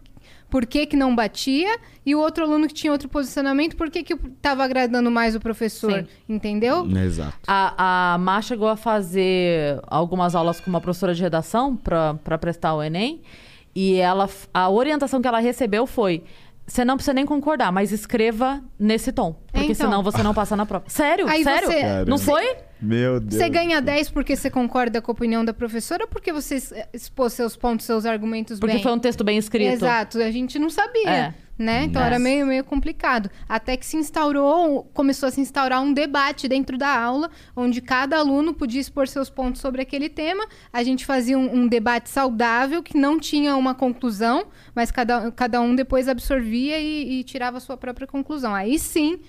por 0.55 0.67
que, 0.67 0.87
que 0.87 0.97
não 0.97 1.17
batia, 1.17 1.81
e 2.07 2.15
o 2.15 2.21
outro 2.21 2.45
aluno 2.45 2.69
que 2.69 2.75
tinha 2.75 2.93
outro 2.93 3.09
posicionamento, 3.09 3.75
por 3.75 3.91
que 3.91 4.05
que 4.05 4.15
estava 4.15 4.63
agradando 4.63 5.11
mais 5.11 5.35
o 5.35 5.41
professor, 5.41 5.91
Sim. 5.91 6.07
entendeu? 6.29 6.89
Exato. 6.97 7.41
A, 7.45 8.13
a 8.15 8.19
Má 8.19 8.41
chegou 8.41 8.69
a 8.69 8.77
fazer 8.77 9.81
algumas 9.89 10.37
aulas 10.37 10.61
com 10.61 10.71
uma 10.71 10.81
professora 10.81 11.13
de 11.13 11.21
redação 11.21 11.75
para 11.75 12.39
prestar 12.39 12.73
o 12.73 12.81
Enem. 12.81 13.21
E 13.75 13.97
ela, 13.97 14.31
a 14.55 14.71
orientação 14.71 15.21
que 15.21 15.27
ela 15.27 15.41
recebeu 15.41 15.89
foi: 15.89 16.23
você 16.67 16.85
não 16.85 16.97
precisa 16.97 17.13
nem 17.13 17.27
concordar, 17.27 17.71
mas 17.71 17.93
escreva 17.93 18.63
nesse 18.79 19.13
tom. 19.13 19.35
Porque 19.53 19.73
então. 19.73 19.75
senão 19.87 20.03
você 20.03 20.23
não 20.23 20.33
passa 20.35 20.57
na 20.57 20.65
prova. 20.65 20.85
Sério? 20.89 21.27
Aí 21.29 21.45
Sério? 21.45 21.69
você- 21.69 21.81
Caramba. 21.81 22.11
Não 22.11 22.19
foi? 22.19 22.57
Meu 22.81 23.21
Deus. 23.21 23.35
Você 23.35 23.49
ganha 23.49 23.81
10 23.81 24.11
porque 24.11 24.35
você 24.37 24.51
concorda 24.51 25.01
com 25.01 25.11
a 25.11 25.13
opinião 25.15 25.45
da 25.45 25.53
professora 25.55 26.05
ou 26.05 26.09
porque 26.09 26.33
você 26.33 26.57
es- 26.57 26.73
expôs 26.93 27.33
seus 27.33 27.57
pontos, 27.57 27.87
seus 27.87 28.05
argumentos 28.07 28.59
Porque 28.59 28.75
bem? 28.75 28.83
foi 28.83 28.93
um 28.93 28.99
texto 28.99 29.23
bem 29.25 29.39
escrito. 29.39 29.73
Exato, 29.73 30.19
a 30.19 30.31
gente 30.31 30.59
não 30.59 30.69
sabia. 30.71 31.09
É. 31.11 31.35
né? 31.59 31.85
Então 31.85 32.01
Nossa. 32.01 32.15
era 32.15 32.19
meio, 32.19 32.47
meio 32.47 32.65
complicado. 32.65 33.31
Até 33.49 33.77
que 33.77 33.87
se 33.87 33.97
instaurou, 33.97 34.85
começou 34.93 35.29
a 35.29 35.33
se 35.33 35.41
instaurar 35.41 35.81
um 35.83 35.93
debate 35.93 36.49
dentro 36.49 36.77
da 36.77 36.89
aula, 36.89 37.31
onde 37.57 37.81
cada 37.81 38.19
aluno 38.19 38.53
podia 38.53 38.81
expor 38.81 39.07
seus 39.09 39.31
pontos 39.31 39.61
sobre 39.61 39.83
aquele 39.83 40.09
tema. 40.09 40.47
A 40.73 40.83
gente 40.83 41.07
fazia 41.07 41.39
um, 41.39 41.61
um 41.61 41.67
debate 41.69 42.11
saudável, 42.11 42.83
que 42.83 42.97
não 42.97 43.19
tinha 43.19 43.57
uma 43.57 43.75
conclusão, 43.75 44.47
mas 44.75 44.91
cada, 44.91 45.31
cada 45.33 45.61
um 45.61 45.75
depois 45.75 46.09
absorvia 46.09 46.79
e, 46.81 47.21
e 47.21 47.25
tirava 47.25 47.59
a 47.59 47.61
sua 47.61 47.77
própria 47.77 48.07
conclusão. 48.07 48.55
Aí 48.55 48.79
sim, 48.79 49.21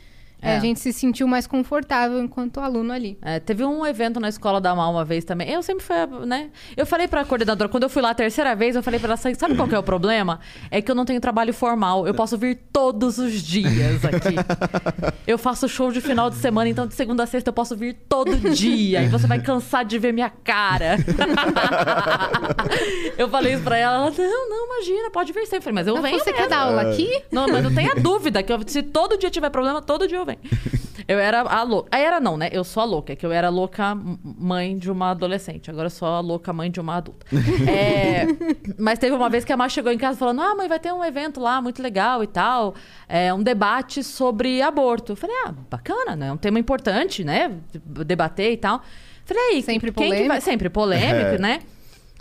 é, 0.46 0.54
É. 0.54 0.58
a 0.58 0.60
gente 0.60 0.80
se 0.80 0.94
sentiu 0.94 1.28
mais 1.28 1.48
confortável 1.48 2.20
enquanto 2.20 2.60
aluno 2.60 2.94
ali. 2.94 3.18
É, 3.22 3.40
teve 3.40 3.66
um 3.66 3.86
evento 3.86 4.20
na 4.20 4.30
escola 4.30 4.62
da 4.62 4.76
Mal 4.76 4.92
uma 4.92 5.04
vez 5.04 5.26
também. 5.26 5.50
Eu 5.50 5.64
sempre 5.64 5.84
fui, 5.84 5.96
né? 6.26 6.50
Eu 6.78 6.86
falei 6.86 7.08
pra 7.08 7.26
coordenadora, 7.26 7.70
quando 7.70 7.84
eu 7.84 7.90
fui 7.90 8.02
lá 8.02 8.12
a 8.12 8.16
terceira 8.16 8.56
vez, 8.56 8.76
eu 8.76 8.84
falei 8.84 9.00
pra 9.00 9.08
ela, 9.08 9.14
assim, 9.16 9.34
sabe 9.34 9.56
qual 9.56 9.68
que 9.68 9.76
é 9.76 9.80
o 9.80 9.84
problema? 9.84 10.40
É 10.70 10.82
que 10.82 10.92
eu 10.92 10.96
não 10.96 11.06
tenho 11.06 11.20
trabalho 11.20 11.54
formal. 11.54 12.06
Eu 12.08 12.14
posso 12.14 12.38
vir 12.38 12.60
todos 12.72 13.18
os 13.18 13.42
dias 13.42 14.04
aqui. 14.06 14.36
Eu 15.28 15.38
faço 15.40 15.68
show 15.68 15.92
de 15.92 16.00
final 16.02 16.30
de 16.30 16.36
semana, 16.36 16.70
então 16.70 16.86
de 16.86 16.94
segunda 16.94 17.24
a 17.24 17.26
sexta 17.26 17.50
eu 17.50 17.54
posso 17.54 17.76
vir 17.76 17.96
todo 18.08 18.38
dia. 18.52 19.02
E 19.02 19.08
você 19.08 19.26
vai 19.26 19.42
cansar 19.42 19.84
de 19.84 19.98
ver 19.98 20.14
minha 20.14 20.30
cara. 20.30 20.98
eu 23.18 23.28
falei 23.30 23.54
isso 23.54 23.64
pra 23.64 23.78
ela, 23.78 23.96
ela, 23.96 24.12
não, 24.12 24.50
não, 24.50 24.66
imagina, 24.68 25.10
pode 25.10 25.32
vir 25.34 25.46
sempre. 25.46 25.58
Eu 25.58 25.62
falei, 25.64 25.76
mas 25.76 25.88
eu 25.88 26.02
venho 26.02 26.20
você 26.20 26.32
mesmo. 26.32 26.44
quer 26.44 26.50
dar 26.50 26.60
aula 26.64 26.82
aqui? 26.92 27.24
Não, 27.32 27.48
mas 27.48 27.64
não 27.64 27.74
tenha 27.74 27.96
dúvida 27.96 28.44
que 28.44 28.52
eu- 28.54 28.60
se 28.68 28.84
todo 28.84 29.18
dia 29.18 29.30
tiver 29.30 29.50
problema, 29.50 29.82
todo 29.82 30.08
dia 30.08 30.18
eu 30.18 30.26
venho. 30.26 30.35
Eu 31.08 31.20
era 31.20 31.42
a 31.42 31.62
louca. 31.62 31.90
Aí 31.92 32.04
era 32.04 32.20
não, 32.20 32.36
né? 32.36 32.50
Eu 32.52 32.64
sou 32.64 32.82
a 32.82 32.86
louca, 32.86 33.14
é 33.14 33.16
que 33.16 33.24
eu 33.26 33.32
era 33.32 33.48
a 33.48 33.50
louca 33.52 33.96
mãe 33.96 34.76
de 34.76 34.90
uma 34.90 35.12
adolescente. 35.12 35.70
Agora 35.70 35.86
eu 35.86 35.92
sou 35.92 36.08
a 36.08 36.20
louca 36.20 36.52
mãe 36.52 36.72
de 36.72 36.80
uma 36.80 36.96
adulta. 36.96 37.26
É, 37.68 38.26
mas 38.78 38.98
teve 39.00 39.16
uma 39.16 39.30
vez 39.30 39.44
que 39.44 39.52
a 39.52 39.58
Má 39.58 39.68
chegou 39.70 39.92
em 39.92 39.98
casa 39.98 40.18
falando: 40.18 40.42
Ah, 40.42 40.56
mãe, 40.56 40.68
vai 40.68 40.80
ter 40.80 40.92
um 40.94 41.04
evento 41.04 41.40
lá 41.40 41.62
muito 41.62 41.82
legal 41.82 42.24
e 42.24 42.28
tal. 42.28 42.76
É, 43.08 43.34
um 43.34 43.44
debate 43.44 44.04
sobre 44.04 44.62
aborto. 44.62 45.12
Eu 45.12 45.16
falei, 45.16 45.36
ah, 45.46 45.54
bacana, 45.70 46.16
né? 46.16 46.28
É 46.28 46.32
um 46.32 46.38
tema 46.38 46.60
importante, 46.60 47.24
né? 47.24 47.52
Debater 48.06 48.52
e 48.52 48.58
tal. 48.58 48.82
Falei, 49.26 49.44
aí, 49.56 49.62
Sempre 49.62 49.92
quem 49.92 50.04
que 50.06 50.10
vai? 50.10 50.28
polêmico. 50.28 50.46
Sempre 50.46 50.70
polêmico, 50.70 51.38
né? 51.42 51.60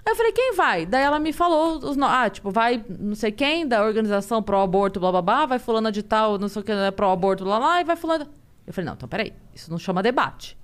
Aí 0.07 0.13
eu 0.13 0.17
falei, 0.17 0.33
quem 0.33 0.55
vai? 0.55 0.85
Daí 0.85 1.03
ela 1.03 1.19
me 1.19 1.33
falou, 1.33 1.79
os 1.79 1.97
no... 1.97 2.05
ah, 2.07 2.29
tipo, 2.29 2.51
vai 2.51 2.85
não 3.01 3.15
sei 3.15 3.33
quem 3.33 3.67
da 3.67 3.83
organização 3.83 4.43
pró-aborto, 4.43 5.01
blá 5.01 5.11
blá 5.11 5.23
blá, 5.23 5.47
vai 5.47 5.59
fulana 5.59 5.91
de 5.91 6.03
tal, 6.03 6.39
não 6.39 6.49
sei 6.49 6.61
o 6.61 6.65
que, 6.65 6.73
é 6.73 6.91
pró-aborto, 6.91 7.45
lá 7.45 7.59
lá, 7.59 7.81
e 7.81 7.85
vai 7.85 7.97
fulana. 7.97 8.29
Eu 8.67 8.73
falei, 8.73 8.87
não, 8.87 8.95
então 8.95 9.09
peraí, 9.09 9.33
isso 9.55 9.71
não 9.71 9.79
chama 9.79 10.03
debate. 10.03 10.59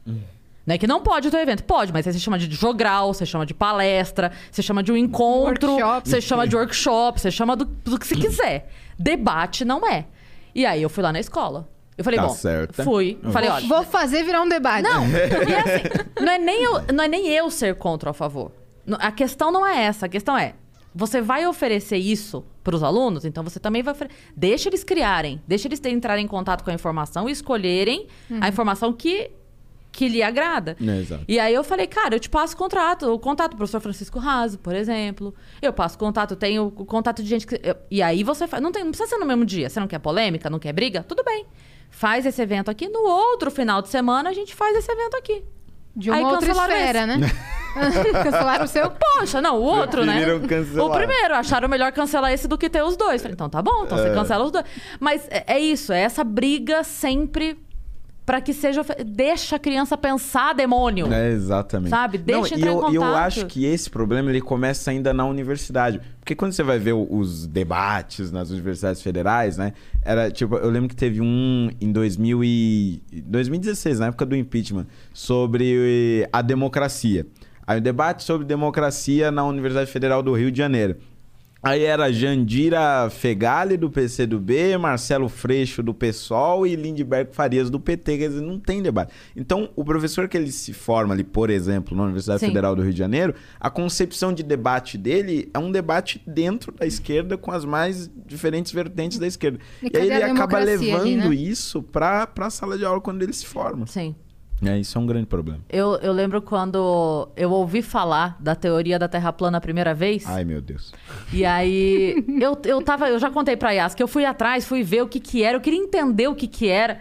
Não 0.67 0.75
é 0.75 0.79
que 0.79 0.87
não 0.87 1.01
pode 1.01 1.27
o 1.29 1.31
teu 1.31 1.41
evento. 1.41 1.65
Pode, 1.65 1.93
mas 1.93 2.07
aí 2.07 2.13
você 2.13 2.19
chama 2.19 2.39
de 2.39 2.55
jogral, 2.55 3.13
você 3.15 3.25
chama 3.25 3.47
de 3.47 3.55
palestra, 3.55 4.31
você 4.51 4.63
chama 4.63 4.83
de 4.83 4.93
um 4.93 4.97
encontro, 4.97 5.73
Workshop. 5.73 6.09
você 6.09 6.21
chama 6.21 6.47
de 6.47 6.55
workshop, 6.55 7.21
você 7.21 7.31
chama 7.31 7.57
do, 7.57 7.65
do 7.65 7.99
que 7.99 8.07
você 8.07 8.15
quiser. 8.17 8.71
Debate 8.99 9.65
não 9.65 9.87
é. 9.87 10.07
E 10.55 10.67
aí 10.67 10.83
eu 10.83 10.91
fui 10.91 11.03
lá 11.03 11.13
na 11.13 11.19
escola. 11.21 11.67
Eu 11.97 12.05
falei, 12.05 12.19
Tá 12.21 12.27
bom, 12.27 12.35
certa. 12.35 12.85
fui. 12.85 13.19
Falei, 13.33 13.51
olha, 13.51 13.67
Vou 13.67 13.83
fazer 13.85 14.23
virar 14.23 14.43
um 14.43 14.49
debate. 14.49 14.83
não, 14.83 15.05
e 15.09 15.55
assim, 15.55 16.11
não 16.25 16.33
é, 16.33 16.39
nem 16.39 16.63
eu, 16.63 16.83
não 16.95 17.05
é 17.05 17.09
nem 17.09 17.29
eu 17.29 17.51
ser 17.51 17.75
contra 17.75 18.09
ou 18.09 18.13
a 18.13 18.15
favor. 18.15 18.53
A 19.01 19.13
questão 19.13 19.51
não 19.53 19.67
é 19.67 19.85
essa. 19.85 20.07
A 20.07 20.09
questão 20.09 20.37
é, 20.37 20.55
você 20.95 21.21
vai 21.21 21.47
oferecer 21.47 21.99
isso 21.99 22.45
para 22.65 22.75
os 22.75 22.83
alunos, 22.83 23.25
então 23.25 23.45
você 23.45 23.61
também 23.61 23.83
vai 23.83 23.93
oferecer. 23.95 24.17
Deixa 24.37 24.69
eles 24.69 24.83
criarem, 24.83 25.41
deixa 25.47 25.69
eles 25.69 25.79
ter- 25.81 25.91
entrarem 25.91 26.25
em 26.25 26.29
contato 26.29 26.65
com 26.65 26.71
a 26.71 26.75
informação 26.75 27.29
e 27.29 27.33
escolherem 27.33 28.07
a 28.41 28.49
informação 28.49 28.93
que, 28.93 29.31
que 29.93 30.09
lhe 30.09 30.23
agrada. 30.23 30.77
É. 30.81 31.19
E 31.29 31.39
aí 31.39 31.55
eu 31.55 31.63
falei, 31.65 31.87
cara, 31.87 32.17
eu 32.17 32.21
te 32.21 32.29
passo 32.29 32.57
contato, 32.57 33.13
o 33.13 33.19
contato 33.19 33.53
do 33.53 33.57
professor 33.57 33.81
Francisco 33.81 34.19
Raso, 34.19 34.59
por 34.59 34.75
exemplo. 34.75 35.35
Eu 35.63 35.73
passo 35.73 35.97
contato, 35.99 36.35
tenho 36.37 36.67
o 36.77 36.85
contato 36.85 37.23
de 37.23 37.29
gente 37.29 37.47
que. 37.47 37.61
eu- 37.63 37.77
e 37.91 38.03
aí 38.03 38.23
você 38.25 38.47
faz. 38.49 38.63
Não, 38.63 38.73
tem, 38.73 38.83
não 38.85 38.91
precisa 38.91 39.09
ser 39.11 39.19
no 39.19 39.27
mesmo 39.27 39.45
dia. 39.45 39.69
Você 39.71 39.79
não 39.81 39.87
quer 39.89 39.99
polêmica, 40.01 40.51
não 40.51 40.59
quer 40.59 40.73
briga? 40.73 41.03
Tudo 41.03 41.23
bem. 41.25 41.47
Faz 41.89 42.25
esse 42.25 42.41
evento 42.41 42.71
aqui. 42.71 42.89
No 42.89 43.01
outro 43.01 43.51
final 43.51 43.83
de 43.83 43.89
semana, 43.89 44.31
a 44.31 44.33
gente 44.33 44.55
faz 44.55 44.77
esse 44.77 44.91
evento 44.91 45.17
aqui. 45.17 45.43
De 45.97 46.09
uma 46.09 46.19
Aí 46.19 46.25
outra 46.25 46.53
esfera, 46.53 47.05
né? 47.07 47.17
cancelaram 48.23 48.65
o 48.65 48.69
seu. 48.69 48.91
Poxa, 48.91 49.41
não, 49.41 49.59
o 49.59 49.63
outro, 49.63 50.05
né? 50.05 50.25
Cancelar. 50.49 50.87
O 50.87 50.91
primeiro, 50.91 51.35
acharam 51.35 51.69
melhor 51.69 51.93
cancelar 51.93 52.33
esse 52.33 52.49
do 52.49 52.59
que 52.59 52.69
ter 52.69 52.83
os 52.83 52.97
dois. 52.97 53.23
Falei, 53.23 53.35
então 53.35 53.49
tá 53.49 53.63
bom, 53.63 53.85
então 53.85 53.99
você 53.99 54.11
cancela 54.13 54.45
os 54.45 54.51
dois. 54.51 54.65
Mas 54.99 55.27
é, 55.31 55.45
é 55.47 55.59
isso, 55.59 55.93
é 55.93 56.01
essa 56.01 56.25
briga 56.25 56.83
sempre 56.85 57.59
pra 58.31 58.41
que 58.41 58.53
seja. 58.53 58.83
Deixa 59.05 59.57
a 59.57 59.59
criança 59.59 59.97
pensar, 59.97 60.55
demônio. 60.55 61.13
É, 61.13 61.33
exatamente. 61.33 61.91
Sabe? 61.91 62.17
Deixa 62.17 62.41
Não, 62.41 62.47
e 62.47 62.61
entrar 62.61 62.71
em 62.71 62.75
eu, 62.75 62.93
e 62.93 62.95
eu 62.95 63.03
contato. 63.03 63.17
acho 63.27 63.47
que 63.47 63.65
esse 63.65 63.91
problema 63.91 64.31
ele 64.31 64.41
começa 64.41 64.91
ainda 64.93 65.13
na 65.13 65.25
universidade. 65.25 66.01
Porque 66.21 66.37
quando 66.37 66.53
você 66.53 66.63
vai 66.63 66.79
ver 66.79 66.93
os 66.93 67.47
debates 67.47 68.31
nas 68.31 68.51
universidades 68.51 69.03
federais, 69.03 69.57
né? 69.57 69.73
Era 70.03 70.31
tipo, 70.31 70.57
eu 70.57 70.71
lembro 70.71 70.89
que 70.89 70.95
teve 70.95 71.21
um 71.21 71.71
em 71.81 71.91
2000 71.91 72.45
e 72.45 73.03
2016, 73.13 73.99
na 73.99 74.07
época 74.07 74.25
do 74.25 74.37
impeachment, 74.37 74.87
sobre 75.13 76.29
a 76.33 76.41
democracia. 76.41 77.27
Aí 77.71 77.79
o 77.79 77.81
debate 77.81 78.25
sobre 78.25 78.45
democracia 78.45 79.31
na 79.31 79.45
Universidade 79.45 79.89
Federal 79.89 80.25
do 80.25 80.33
Rio 80.35 80.51
de 80.51 80.59
Janeiro. 80.59 80.97
Aí 81.63 81.85
era 81.85 82.13
Jandira 82.13 83.09
Fegali 83.11 83.77
do 83.77 83.89
PCdoB, 83.89 84.77
Marcelo 84.77 85.29
Freixo 85.29 85.81
do 85.81 85.95
PSOL 85.95 86.67
e 86.67 86.75
Lindbergh 86.75 87.31
Farias 87.33 87.71
do 87.71 87.79
PT. 87.79 88.19
Quer 88.19 88.29
dizer, 88.29 88.41
não 88.41 88.59
tem 88.59 88.83
debate. 88.83 89.13
Então, 89.37 89.71
o 89.77 89.85
professor 89.85 90.27
que 90.27 90.37
ele 90.37 90.51
se 90.51 90.73
forma 90.73 91.15
ali, 91.15 91.23
por 91.23 91.49
exemplo, 91.49 91.97
na 91.97 92.03
Universidade 92.03 92.41
Sim. 92.41 92.47
Federal 92.47 92.75
do 92.75 92.83
Rio 92.83 92.93
de 92.93 92.99
Janeiro, 92.99 93.37
a 93.61 93.71
concepção 93.71 94.33
de 94.33 94.43
debate 94.43 94.99
dele 94.99 95.49
é 95.55 95.59
um 95.61 95.71
debate 95.71 96.21
dentro 96.27 96.73
da 96.73 96.85
esquerda 96.85 97.39
com 97.39 97.53
as 97.53 97.65
mais 97.65 98.11
diferentes 98.27 98.73
vertentes 98.73 99.17
da 99.17 99.29
esquerda. 99.29 99.61
E 99.81 99.91
E, 99.95 99.97
aí 99.97 100.11
ele 100.11 100.25
acaba 100.25 100.59
levando 100.59 101.03
ali, 101.03 101.15
né? 101.15 101.33
isso 101.37 101.85
para 101.85 102.29
a 102.37 102.51
sala 102.51 102.77
de 102.77 102.85
aula 102.85 103.01
quando 103.01 103.23
ele 103.23 103.33
se 103.33 103.47
forma. 103.47 103.87
Sim. 103.87 104.17
É, 104.63 104.79
isso 104.79 104.99
é 104.99 105.01
um 105.01 105.07
grande 105.07 105.27
problema. 105.27 105.61
Eu, 105.69 105.95
eu 105.97 106.13
lembro 106.13 106.43
quando 106.43 107.29
eu 107.35 107.51
ouvi 107.51 107.81
falar 107.81 108.37
da 108.39 108.55
teoria 108.55 108.99
da 108.99 109.09
Terra 109.09 109.33
plana 109.33 109.59
a 109.59 109.61
primeira 109.61 109.95
vez. 109.95 110.27
Ai, 110.27 110.45
meu 110.45 110.61
Deus. 110.61 110.93
E 111.33 111.45
aí, 111.45 112.25
eu, 112.41 112.59
eu 112.65 112.83
tava, 112.83 113.09
eu 113.09 113.19
já 113.19 113.31
contei 113.31 113.57
pra 113.57 113.71
Yas 113.73 113.95
que 113.95 114.03
eu 114.03 114.09
fui 114.09 114.25
atrás, 114.25 114.67
fui 114.67 114.83
ver 114.83 115.03
o 115.03 115.09
que 115.09 115.19
que 115.19 115.43
era, 115.43 115.57
eu 115.57 115.61
queria 115.61 115.79
entender 115.79 116.29
o 116.29 116.35
que 116.35 116.47
que 116.47 116.69
era. 116.69 117.01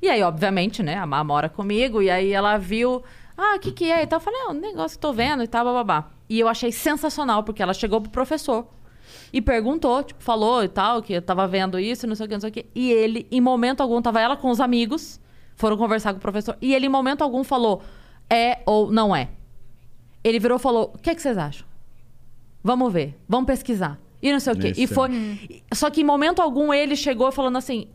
E 0.00 0.08
aí, 0.08 0.22
obviamente, 0.22 0.82
né, 0.82 0.96
a 0.96 1.06
Má 1.06 1.22
mora 1.22 1.48
comigo, 1.48 2.02
e 2.02 2.10
aí 2.10 2.32
ela 2.32 2.58
viu, 2.58 3.02
ah, 3.36 3.56
o 3.56 3.58
que 3.58 3.72
que 3.72 3.90
é? 3.90 4.02
E 4.02 4.06
tal, 4.06 4.18
eu 4.18 4.22
falei, 4.22 4.40
é 4.40 4.48
um 4.50 4.54
negócio 4.54 4.98
que 4.98 5.02
tô 5.02 5.12
vendo 5.12 5.42
e 5.42 5.48
tal, 5.48 5.64
bababá. 5.64 6.10
E 6.28 6.40
eu 6.40 6.48
achei 6.48 6.72
sensacional, 6.72 7.42
porque 7.42 7.62
ela 7.62 7.74
chegou 7.74 8.00
pro 8.00 8.10
professor 8.10 8.66
e 9.32 9.40
perguntou, 9.40 10.02
tipo, 10.02 10.22
falou 10.22 10.62
e 10.62 10.68
tal, 10.68 11.02
que 11.02 11.12
eu 11.12 11.22
tava 11.22 11.46
vendo 11.46 11.78
isso, 11.78 12.06
não 12.06 12.14
sei 12.14 12.26
o 12.26 12.28
que, 12.28 12.34
não 12.34 12.40
sei 12.40 12.50
o 12.50 12.52
que. 12.52 12.66
E 12.74 12.90
ele, 12.92 13.26
em 13.30 13.40
momento 13.40 13.80
algum, 13.80 14.00
tava 14.00 14.20
ela 14.20 14.36
com 14.36 14.50
os 14.50 14.60
amigos, 14.60 15.20
foram 15.56 15.76
conversar 15.76 16.12
com 16.12 16.18
o 16.18 16.22
professor, 16.22 16.56
e 16.60 16.74
ele, 16.74 16.86
em 16.86 16.88
momento 16.88 17.22
algum, 17.22 17.44
falou, 17.44 17.82
é 18.28 18.60
ou 18.66 18.90
não 18.90 19.14
é. 19.14 19.28
Ele 20.22 20.38
virou 20.38 20.58
e 20.58 20.60
falou, 20.60 20.92
o 20.94 20.98
que 20.98 21.14
que 21.14 21.20
vocês 21.20 21.36
acham? 21.36 21.66
Vamos 22.62 22.92
ver, 22.92 23.18
vamos 23.28 23.46
pesquisar. 23.46 24.00
E 24.22 24.32
não 24.32 24.40
sei 24.40 24.54
o 24.54 24.56
quê. 24.56 24.72
E 24.74 24.84
Isso. 24.84 24.94
foi. 24.94 25.10
Só 25.74 25.90
que 25.90 26.00
em 26.00 26.04
momento 26.04 26.40
algum 26.40 26.72
ele 26.72 26.96
chegou 26.96 27.30
falando 27.30 27.58
assim: 27.58 27.88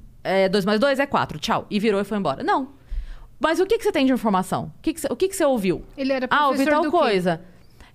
2 0.51 0.63
mais 0.63 0.79
2 0.79 0.99
é 0.99 1.07
4, 1.07 1.39
tchau. 1.39 1.65
E 1.71 1.79
virou 1.79 1.99
e 1.99 2.03
foi 2.03 2.19
embora. 2.19 2.43
Não. 2.43 2.69
Mas 3.39 3.59
o 3.59 3.65
que, 3.65 3.79
que 3.79 3.83
você 3.83 3.91
tem 3.91 4.05
de 4.05 4.13
informação? 4.13 4.71
O 4.77 4.81
que, 4.81 4.93
que, 4.93 5.01
você, 5.01 5.07
o 5.09 5.15
que, 5.15 5.27
que 5.27 5.35
você 5.35 5.43
ouviu? 5.43 5.83
Ele 5.97 6.13
era 6.13 6.27
Ah, 6.29 6.47
ouvi 6.49 6.57
professor 6.57 6.71
tal 6.71 6.83
do 6.83 6.91
quê? 6.91 7.39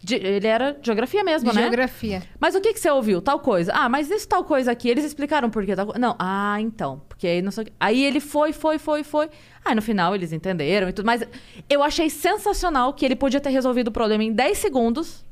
De- 0.05 0.17
ele 0.17 0.47
era 0.47 0.77
geografia 0.83 1.25
mesmo, 1.25 1.49
De 1.51 1.57
né? 1.57 1.63
geografia. 1.63 2.23
Mas 2.39 2.55
o 2.55 2.61
que, 2.61 2.73
que 2.75 2.79
você 2.81 2.91
ouviu? 2.91 3.23
Tal 3.23 3.41
coisa. 3.41 3.73
Ah, 3.75 3.89
mas 3.89 4.11
isso 4.11 4.29
tal 4.29 4.45
coisa 4.45 4.71
aqui, 4.71 4.89
eles 4.89 5.05
explicaram 5.05 5.49
por 5.49 5.65
que 5.65 5.75
tal 5.75 5.87
coisa. 5.87 5.99
Não, 5.99 6.15
ah, 6.19 6.61
então. 6.61 7.01
Porque 7.09 7.27
aí 7.27 7.41
não 7.41 7.51
sei. 7.51 7.69
Aí 7.81 8.05
ele 8.05 8.21
foi, 8.21 8.53
foi, 8.53 8.79
foi, 8.79 9.03
foi. 9.03 9.31
Aí 9.65 9.75
no 9.75 9.81
final 9.81 10.15
eles 10.15 10.31
entenderam 10.33 10.89
e 10.89 10.93
tudo. 10.93 11.07
Mas 11.07 11.23
eu 11.71 11.83
achei 11.83 12.11
sensacional 12.11 12.93
que 12.93 13.05
ele 13.05 13.17
podia 13.17 13.41
ter 13.41 13.49
resolvido 13.51 13.89
o 13.89 13.93
problema 13.93 14.23
em 14.23 14.33
10 14.33 14.59
segundos. 14.59 15.25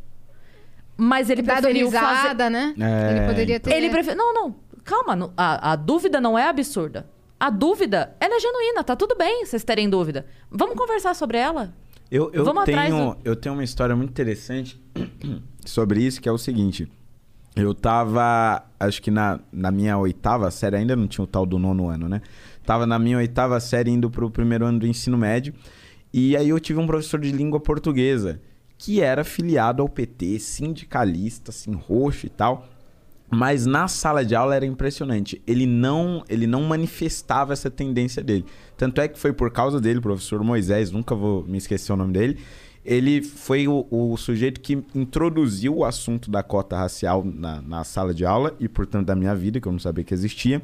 Mas 0.97 1.29
ele 1.31 1.43
Dado 1.43 1.63
preferiu 1.63 1.87
risada, 1.87 2.45
fazer. 2.45 2.51
né? 2.51 2.75
É, 2.79 3.11
Ele 3.17 3.27
poderia 3.27 3.61
ter. 3.61 3.75
Ele 3.75 3.91
prefere... 3.91 4.17
Não, 4.17 4.33
não. 4.33 4.55
Calma. 4.85 5.33
A, 5.37 5.73
a 5.73 5.77
dúvida 5.77 6.21
não 6.21 6.39
é 6.39 6.47
absurda. 6.49 7.09
A 7.41 7.51
dúvida, 7.51 8.15
ela 8.21 8.37
é 8.37 8.41
genuína. 8.41 8.85
Tá 8.85 8.95
tudo 8.95 9.17
bem 9.17 9.45
vocês 9.45 9.65
terem 9.65 9.89
dúvida. 9.91 10.27
Vamos 10.51 10.77
conversar 10.77 11.15
sobre 11.15 11.39
ela? 11.39 11.75
Eu, 12.15 12.31
eu, 12.35 12.45
Vamos 12.45 12.65
tenho, 12.67 13.15
do- 13.15 13.17
eu 13.25 13.35
tenho 13.35 13.55
uma 13.55 13.65
história 13.65 13.97
muito 13.97 14.11
interessante 14.11 14.79
sobre 15.65 16.03
isso, 16.03 16.21
que 16.21 16.29
é 16.29 16.33
o 16.33 16.37
seguinte. 16.37 16.87
Eu 17.57 17.75
tava, 17.75 18.63
acho 18.79 19.01
que 19.01 19.11
na, 19.11 19.41
na 19.51 19.71
minha 19.71 19.97
oitava 19.97 20.51
série, 20.51 20.77
ainda 20.77 20.95
não 20.95 21.07
tinha 21.07 21.25
o 21.25 21.27
tal 21.27 21.47
do 21.47 21.59
nono 21.59 21.89
ano, 21.89 22.11
né? 22.11 22.21
Tava 22.67 22.87
na 22.87 22.99
minha 22.99 23.17
oitava 23.17 23.59
série 23.61 23.91
indo 23.91 24.11
pro 24.11 24.31
primeiro 24.31 24.67
ano 24.67 24.79
do 24.79 24.87
ensino 24.87 25.17
médio. 25.17 25.55
E 26.13 26.37
aí 26.37 26.51
eu 26.51 26.61
tive 26.61 26.79
um 26.79 26.87
professor 26.87 27.19
de 27.19 27.33
língua 27.33 27.59
portuguesa 27.59 28.41
que 28.77 29.01
era 29.01 29.25
filiado 29.25 29.81
ao 29.81 29.89
PT, 29.89 30.39
sindicalista, 30.39 31.51
assim, 31.51 31.73
roxo 31.73 32.27
e 32.27 32.29
tal. 32.29 32.69
Mas 33.31 33.65
na 33.65 33.89
sala 33.89 34.23
de 34.23 34.35
aula 34.35 34.55
era 34.55 34.67
impressionante. 34.67 35.41
Ele 35.47 35.65
não, 35.65 36.23
ele 36.29 36.47
não 36.47 36.63
manifestava 36.65 37.55
essa 37.55 37.71
tendência 37.71 38.23
dele. 38.23 38.45
Tanto 38.83 39.01
é 39.01 39.07
que 39.07 39.17
foi 39.17 39.33
por 39.33 39.49
causa 39.53 39.81
dele, 39.81 40.01
o 40.01 40.03
professor 40.03 40.43
Moisés, 40.43 40.91
nunca 40.91 41.15
vou 41.15 41.45
me 41.47 41.57
esquecer 41.57 41.93
o 41.93 41.97
nome 41.97 42.15
dele. 42.15 42.41
ele 42.85 43.23
foi 43.23 43.69
o, 43.69 43.87
o 43.89 44.17
sujeito 44.17 44.61
que 44.61 44.73
introduziu 44.93 45.77
o 45.77 45.85
assunto 45.85 46.29
da 46.29 46.43
cota 46.43 46.77
racial 46.77 47.25
na, 47.25 47.63
na 47.63 47.85
sala 47.85 48.13
de 48.13 48.27
aula 48.27 48.57
e, 48.59 48.69
portanto, 48.69 49.07
da 49.07 49.15
minha 49.15 49.37
vida, 49.37 49.61
que 49.61 49.69
eu 49.69 49.71
não 49.71 49.79
sabia 49.79 50.03
que 50.03 50.13
existia. 50.13 50.61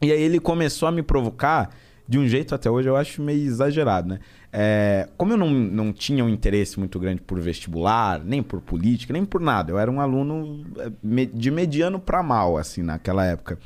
E 0.00 0.12
aí 0.12 0.22
ele 0.22 0.38
começou 0.38 0.86
a 0.86 0.92
me 0.92 1.02
provocar 1.02 1.74
de 2.06 2.16
um 2.16 2.28
jeito 2.28 2.54
até 2.54 2.70
hoje 2.70 2.88
eu 2.88 2.94
acho 2.94 3.20
meio 3.20 3.44
exagerado, 3.44 4.08
né? 4.10 4.20
É, 4.52 5.08
como 5.16 5.32
eu 5.32 5.36
não, 5.36 5.50
não 5.50 5.92
tinha 5.92 6.24
um 6.24 6.28
interesse 6.28 6.78
muito 6.78 6.96
grande 7.00 7.22
por 7.22 7.40
vestibular, 7.40 8.22
nem 8.24 8.40
por 8.40 8.60
política, 8.60 9.12
nem 9.12 9.24
por 9.24 9.40
nada, 9.40 9.72
eu 9.72 9.80
era 9.80 9.90
um 9.90 10.00
aluno 10.00 10.64
é, 10.78 11.26
de 11.26 11.50
mediano 11.50 11.98
para 11.98 12.22
mal, 12.22 12.56
assim, 12.56 12.82
naquela 12.82 13.26
época. 13.26 13.58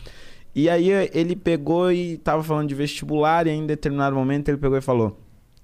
E 0.54 0.68
aí 0.68 0.90
ele 1.12 1.34
pegou 1.34 1.90
e 1.90 2.18
tava 2.18 2.42
falando 2.42 2.68
de 2.68 2.74
vestibular 2.74 3.46
e 3.46 3.50
em 3.50 3.66
determinado 3.66 4.14
momento 4.14 4.48
ele 4.48 4.58
pegou 4.58 4.76
e 4.76 4.82
falou: 4.82 5.18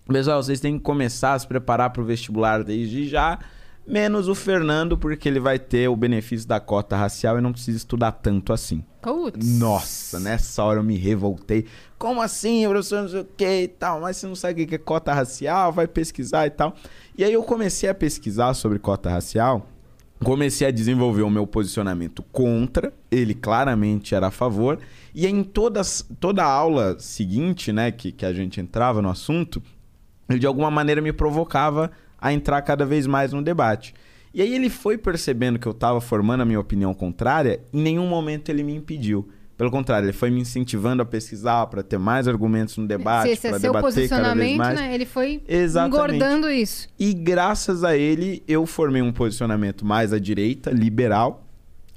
Pessoal, 0.06 0.42
vocês 0.42 0.60
têm 0.60 0.78
que 0.78 0.84
começar 0.84 1.34
a 1.34 1.38
se 1.38 1.46
preparar 1.46 1.90
para 1.90 2.02
o 2.02 2.04
vestibular 2.04 2.64
desde 2.64 3.06
já 3.08 3.38
menos 3.88 4.28
o 4.28 4.34
Fernando, 4.34 4.98
porque 4.98 5.28
ele 5.28 5.40
vai 5.40 5.58
ter 5.58 5.88
o 5.88 5.96
benefício 5.96 6.46
da 6.46 6.60
cota 6.60 6.94
racial 6.94 7.38
e 7.38 7.40
não 7.40 7.52
precisa 7.52 7.78
estudar 7.78 8.12
tanto 8.12 8.52
assim. 8.52 8.84
Nossa, 9.42 10.20
nessa 10.20 10.62
hora 10.62 10.80
eu 10.80 10.84
me 10.84 10.96
revoltei. 10.96 11.64
Como 11.98 12.20
assim, 12.20 12.68
professor, 12.68 13.02
não 13.02 13.08
sei 13.08 13.20
o 13.20 13.24
que 13.24 13.62
e 13.62 13.68
tal, 13.68 14.00
mas 14.00 14.18
você 14.18 14.26
não 14.26 14.36
sabe 14.36 14.62
o 14.62 14.66
que 14.66 14.74
é 14.74 14.78
cota 14.78 15.12
racial, 15.12 15.72
vai 15.72 15.88
pesquisar 15.88 16.46
e 16.46 16.50
tal. 16.50 16.74
E 17.16 17.24
aí 17.24 17.32
eu 17.32 17.42
comecei 17.42 17.88
a 17.88 17.94
pesquisar 17.94 18.52
sobre 18.54 18.78
cota 18.78 19.08
racial, 19.08 19.66
comecei 20.22 20.66
a 20.66 20.70
desenvolver 20.70 21.22
o 21.22 21.30
meu 21.30 21.46
posicionamento 21.46 22.22
contra, 22.32 22.92
ele 23.10 23.34
claramente 23.34 24.14
era 24.14 24.28
a 24.28 24.30
favor, 24.30 24.78
e 25.14 25.26
em 25.26 25.42
todas, 25.42 26.08
toda 26.18 26.44
aula 26.44 26.98
seguinte, 26.98 27.72
né, 27.72 27.90
que, 27.90 28.12
que 28.12 28.26
a 28.26 28.32
gente 28.32 28.60
entrava 28.60 29.00
no 29.00 29.08
assunto, 29.08 29.62
ele 30.28 30.38
de 30.38 30.46
alguma 30.46 30.70
maneira 30.70 31.00
me 31.00 31.12
provocava 31.12 31.90
a 32.20 32.32
entrar 32.32 32.60
cada 32.62 32.84
vez 32.84 33.06
mais 33.06 33.32
no 33.32 33.42
debate. 33.42 33.94
E 34.34 34.42
aí 34.42 34.54
ele 34.54 34.68
foi 34.68 34.98
percebendo 34.98 35.58
que 35.58 35.66
eu 35.66 35.72
estava 35.72 36.00
formando 36.00 36.42
a 36.42 36.44
minha 36.44 36.60
opinião 36.60 36.92
contrária, 36.92 37.60
em 37.72 37.80
nenhum 37.80 38.06
momento 38.06 38.50
ele 38.50 38.62
me 38.62 38.74
impediu. 38.74 39.28
Pelo 39.58 39.72
contrário, 39.72 40.06
ele 40.06 40.12
foi 40.12 40.30
me 40.30 40.40
incentivando 40.40 41.02
a 41.02 41.04
pesquisar 41.04 41.66
para 41.66 41.82
ter 41.82 41.98
mais 41.98 42.28
argumentos 42.28 42.76
no 42.76 42.86
debate, 42.86 43.26
Se 43.26 43.32
esse 43.32 43.46
é 43.48 43.50
para 43.50 43.58
seu 43.58 43.72
debater 43.72 44.08
cada 44.08 44.22
vez 44.22 44.36
posicionamento, 44.36 44.56
mais. 44.56 44.78
né? 44.80 44.94
Ele 44.94 45.04
foi 45.04 45.42
Exatamente. 45.48 45.96
engordando 45.96 46.48
isso. 46.48 46.88
E 46.96 47.12
graças 47.12 47.82
a 47.82 47.96
ele, 47.96 48.40
eu 48.46 48.64
formei 48.66 49.02
um 49.02 49.12
posicionamento 49.12 49.84
mais 49.84 50.12
à 50.12 50.18
direita, 50.20 50.70
liberal. 50.70 51.44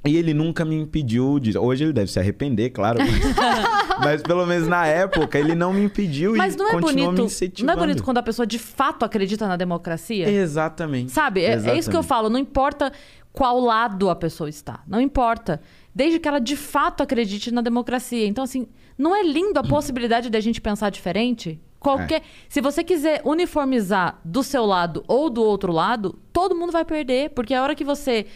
E 0.04 0.16
ele 0.16 0.34
nunca 0.34 0.64
me 0.64 0.74
impediu 0.74 1.38
de. 1.38 1.56
Hoje 1.56 1.84
ele 1.84 1.92
deve 1.92 2.10
se 2.10 2.18
arrepender, 2.18 2.70
claro. 2.70 2.98
Mas, 2.98 4.00
mas 4.04 4.22
pelo 4.22 4.44
menos 4.44 4.66
na 4.66 4.84
época 4.84 5.38
ele 5.38 5.54
não 5.54 5.72
me 5.72 5.84
impediu 5.84 6.34
Mas 6.36 6.54
e 6.54 6.58
não 6.58 6.66
é 6.66 6.72
continuou 6.72 7.12
me 7.12 7.16
bonito. 7.18 7.24
incentivando. 7.26 7.66
Não 7.76 7.80
é 7.80 7.86
bonito 7.86 8.02
quando 8.02 8.18
a 8.18 8.22
pessoa 8.24 8.44
de 8.44 8.58
fato 8.58 9.04
acredita 9.04 9.46
na 9.46 9.56
democracia? 9.56 10.28
Exatamente. 10.28 11.12
Sabe? 11.12 11.42
É, 11.42 11.52
é 11.52 11.54
isso 11.54 11.62
que 11.62 11.70
eu 11.70 11.78
Exatamente. 11.78 12.06
falo. 12.08 12.28
Não 12.28 12.38
importa 12.40 12.90
qual 13.32 13.60
lado 13.60 14.10
a 14.10 14.16
pessoa 14.16 14.50
está. 14.50 14.80
Não 14.88 15.00
importa. 15.00 15.60
Desde 15.94 16.18
que 16.18 16.26
ela 16.26 16.38
de 16.38 16.56
fato 16.56 17.02
acredite 17.02 17.50
na 17.50 17.60
democracia. 17.60 18.26
Então, 18.26 18.44
assim, 18.44 18.66
não 18.96 19.14
é 19.14 19.22
lindo 19.22 19.58
a 19.58 19.62
possibilidade 19.62 20.30
de 20.30 20.36
a 20.36 20.40
gente 20.40 20.60
pensar 20.60 20.90
diferente? 20.90 21.60
Qualquer. 21.78 22.22
Se 22.48 22.60
você 22.60 22.84
quiser 22.84 23.20
uniformizar 23.24 24.18
do 24.24 24.42
seu 24.42 24.64
lado 24.64 25.04
ou 25.08 25.28
do 25.28 25.42
outro 25.42 25.72
lado, 25.72 26.18
todo 26.32 26.54
mundo 26.54 26.72
vai 26.72 26.84
perder. 26.84 27.30
Porque 27.30 27.52
a 27.52 27.62
hora 27.62 27.74
que 27.74 27.84
você 27.84 28.26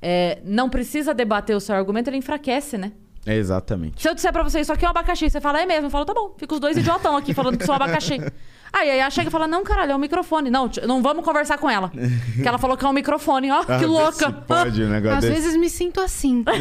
é, 0.00 0.40
não 0.44 0.68
precisa 0.68 1.14
debater 1.14 1.56
o 1.56 1.60
seu 1.60 1.74
argumento, 1.74 2.08
ele 2.08 2.18
enfraquece, 2.18 2.78
né? 2.78 2.92
Exatamente. 3.26 4.00
Se 4.00 4.08
eu 4.08 4.14
disser 4.14 4.32
pra 4.32 4.42
você, 4.42 4.60
isso 4.60 4.72
aqui 4.72 4.84
é 4.84 4.88
um 4.88 4.90
abacaxi, 4.90 5.28
você 5.28 5.40
fala, 5.40 5.60
é 5.60 5.66
mesmo? 5.66 5.86
Eu 5.86 5.90
falo, 5.90 6.04
tá 6.04 6.14
bom, 6.14 6.34
fica 6.38 6.54
os 6.54 6.60
dois 6.60 6.76
idiotão 6.76 7.16
aqui 7.16 7.34
falando 7.34 7.58
que 7.58 7.64
sou 7.64 7.74
um 7.74 7.76
abacaxi. 7.76 8.18
Aí, 8.72 8.90
aí 8.90 8.98
ela 9.00 9.10
chega 9.10 9.28
e 9.28 9.30
fala, 9.30 9.46
não, 9.48 9.64
caralho, 9.64 9.92
é 9.92 9.96
um 9.96 9.98
microfone. 9.98 10.48
Não, 10.50 10.70
não 10.86 11.02
vamos 11.02 11.24
conversar 11.24 11.58
com 11.58 11.68
ela. 11.68 11.90
que 12.40 12.46
ela 12.46 12.58
falou 12.58 12.76
que 12.76 12.84
é 12.84 12.88
um 12.88 12.92
microfone, 12.92 13.50
ó, 13.50 13.62
Ah, 13.66 13.78
que 13.78 13.86
louca. 13.86 14.30
Pode, 14.30 14.82
um 14.84 14.88
negócio 14.88 15.18
Às 15.18 15.24
desse. 15.24 15.34
vezes 15.42 15.56
me 15.56 15.68
sinto 15.68 16.00
assim. 16.00 16.44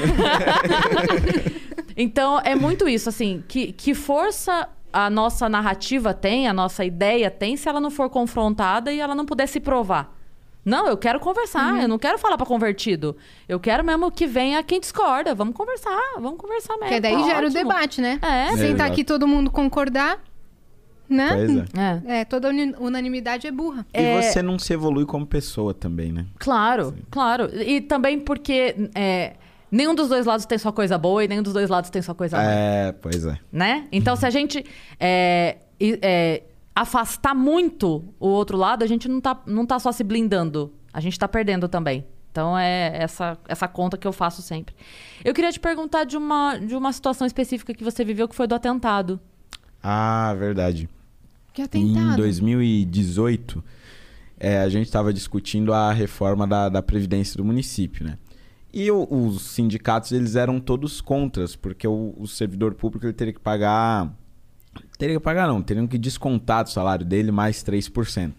Então, 2.01 2.39
é 2.43 2.55
muito 2.55 2.87
isso, 2.87 3.09
assim, 3.09 3.43
que, 3.47 3.73
que 3.73 3.93
força 3.93 4.69
a 4.91 5.09
nossa 5.09 5.49
narrativa 5.49 6.13
tem, 6.13 6.47
a 6.47 6.53
nossa 6.53 6.85
ideia 6.85 7.29
tem, 7.29 7.57
se 7.57 7.67
ela 7.67 7.79
não 7.81 7.91
for 7.91 8.09
confrontada 8.09 8.91
e 8.91 8.99
ela 9.01 9.13
não 9.13 9.25
puder 9.25 9.47
se 9.47 9.59
provar. 9.59 10.15
Não, 10.63 10.87
eu 10.87 10.97
quero 10.97 11.19
conversar, 11.19 11.73
Uhum. 11.73 11.81
eu 11.81 11.87
não 11.87 11.99
quero 11.99 12.17
falar 12.17 12.37
pra 12.37 12.45
convertido. 12.45 13.15
Eu 13.47 13.59
quero 13.59 13.83
mesmo 13.83 14.09
que 14.11 14.25
venha 14.27 14.61
quem 14.63 14.79
discorda. 14.79 15.33
Vamos 15.35 15.53
conversar, 15.55 15.97
vamos 16.21 16.37
conversar 16.39 16.73
mesmo. 16.75 16.87
Porque 16.87 16.99
daí 17.01 17.13
tá 17.17 17.23
gera 17.23 17.45
o 17.45 17.49
ótimo. 17.49 17.53
debate, 17.63 18.01
né? 18.01 18.19
É, 18.21 18.47
Sentar 18.51 18.65
Exato. 18.69 18.91
aqui 18.93 19.03
todo 19.03 19.27
mundo 19.27 19.49
concordar, 19.51 20.19
né? 21.09 21.29
Pois 21.35 21.57
é. 21.57 21.65
é. 22.13 22.19
É, 22.19 22.25
toda 22.25 22.49
unanimidade 22.79 23.47
é 23.47 23.51
burra. 23.51 23.85
E 23.93 24.21
você 24.21 24.41
não 24.41 24.59
se 24.59 24.73
evolui 24.73 25.05
como 25.05 25.25
pessoa 25.25 25.73
também, 25.73 26.11
né? 26.11 26.25
Claro, 26.37 26.95
claro. 27.09 27.49
E 27.53 27.81
também 27.81 28.19
porque 28.19 28.89
é, 28.93 29.33
nenhum 29.71 29.95
dos 29.95 30.07
dois 30.09 30.25
lados 30.25 30.45
tem 30.45 30.57
só 30.57 30.71
coisa 30.71 30.97
boa 30.97 31.23
e 31.23 31.27
nenhum 31.27 31.43
dos 31.43 31.53
dois 31.53 31.69
lados 31.69 31.89
tem 31.89 32.01
só 32.01 32.13
coisa 32.13 32.37
ruim, 32.37 32.47
É, 32.47 32.91
pois 33.01 33.25
é. 33.25 33.37
né? 33.51 33.87
Então, 33.91 34.15
se 34.15 34.25
a 34.25 34.29
gente 34.29 34.63
é, 34.99 35.57
é, 35.79 36.43
afastar 36.75 37.33
muito 37.33 38.03
o 38.19 38.27
outro 38.27 38.57
lado, 38.57 38.83
a 38.83 38.87
gente 38.87 39.07
não 39.07 39.19
tá, 39.19 39.41
não 39.45 39.65
tá 39.65 39.79
só 39.79 39.91
se 39.91 40.03
blindando, 40.03 40.71
a 40.93 40.99
gente 40.99 41.17
tá 41.17 41.27
perdendo 41.27 41.67
também. 41.67 42.05
Então, 42.31 42.57
é 42.57 42.91
essa, 42.95 43.37
essa 43.47 43.67
conta 43.67 43.97
que 43.97 44.07
eu 44.07 44.13
faço 44.13 44.41
sempre. 44.43 44.75
Eu 45.25 45.33
queria 45.33 45.51
te 45.51 45.59
perguntar 45.59 46.03
de 46.03 46.15
uma, 46.15 46.57
de 46.57 46.75
uma 46.75 46.93
situação 46.93 47.25
específica 47.25 47.73
que 47.73 47.83
você 47.83 48.05
viveu, 48.05 48.27
que 48.27 48.35
foi 48.35 48.45
do 48.45 48.53
atentado. 48.53 49.19
Ah, 49.81 50.35
verdade. 50.37 50.87
Que 51.67 51.77
Em 51.77 51.91
atentado. 51.97 52.17
2018, 52.17 53.63
é, 54.39 54.59
a 54.59 54.69
gente 54.69 54.85
estava 54.85 55.11
discutindo 55.13 55.73
a 55.73 55.91
reforma 55.91 56.47
da, 56.47 56.69
da 56.69 56.81
Previdência 56.81 57.37
do 57.37 57.43
município, 57.45 58.05
né? 58.05 58.17
E 58.73 58.89
o- 58.91 59.07
os 59.09 59.41
sindicatos, 59.41 60.11
eles 60.11 60.35
eram 60.35 60.59
todos 60.59 61.01
contras, 61.01 61.55
porque 61.55 61.87
o, 61.87 62.13
o 62.17 62.27
servidor 62.27 62.73
público 62.75 63.05
ele 63.05 63.13
teria 63.13 63.33
que 63.33 63.39
pagar... 63.39 64.13
Teria 64.97 65.15
que 65.17 65.23
pagar 65.23 65.47
não, 65.47 65.61
teriam 65.61 65.87
que 65.87 65.97
descontar 65.97 66.63
do 66.63 66.69
salário 66.69 67.05
dele 67.05 67.31
mais 67.31 67.63
3%. 67.63 68.33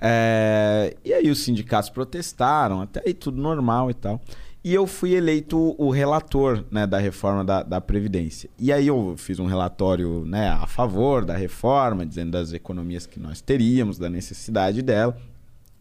É, 0.00 0.96
e 1.04 1.12
aí 1.12 1.30
os 1.30 1.38
sindicatos 1.38 1.88
protestaram, 1.88 2.80
até 2.82 3.02
aí 3.06 3.14
tudo 3.14 3.40
normal 3.40 3.90
e 3.90 3.94
tal. 3.94 4.20
E 4.64 4.72
eu 4.72 4.86
fui 4.86 5.12
eleito 5.14 5.74
o 5.78 5.90
relator 5.90 6.64
né, 6.70 6.86
da 6.86 6.98
reforma 6.98 7.44
da, 7.44 7.62
da 7.62 7.80
Previdência. 7.82 8.48
E 8.58 8.72
aí 8.72 8.86
eu 8.86 9.14
fiz 9.18 9.38
um 9.38 9.44
relatório 9.44 10.24
né, 10.24 10.48
a 10.48 10.66
favor 10.66 11.22
da 11.24 11.36
reforma, 11.36 12.06
dizendo 12.06 12.30
das 12.30 12.52
economias 12.54 13.06
que 13.06 13.20
nós 13.20 13.42
teríamos, 13.42 13.98
da 13.98 14.08
necessidade 14.08 14.80
dela. 14.80 15.14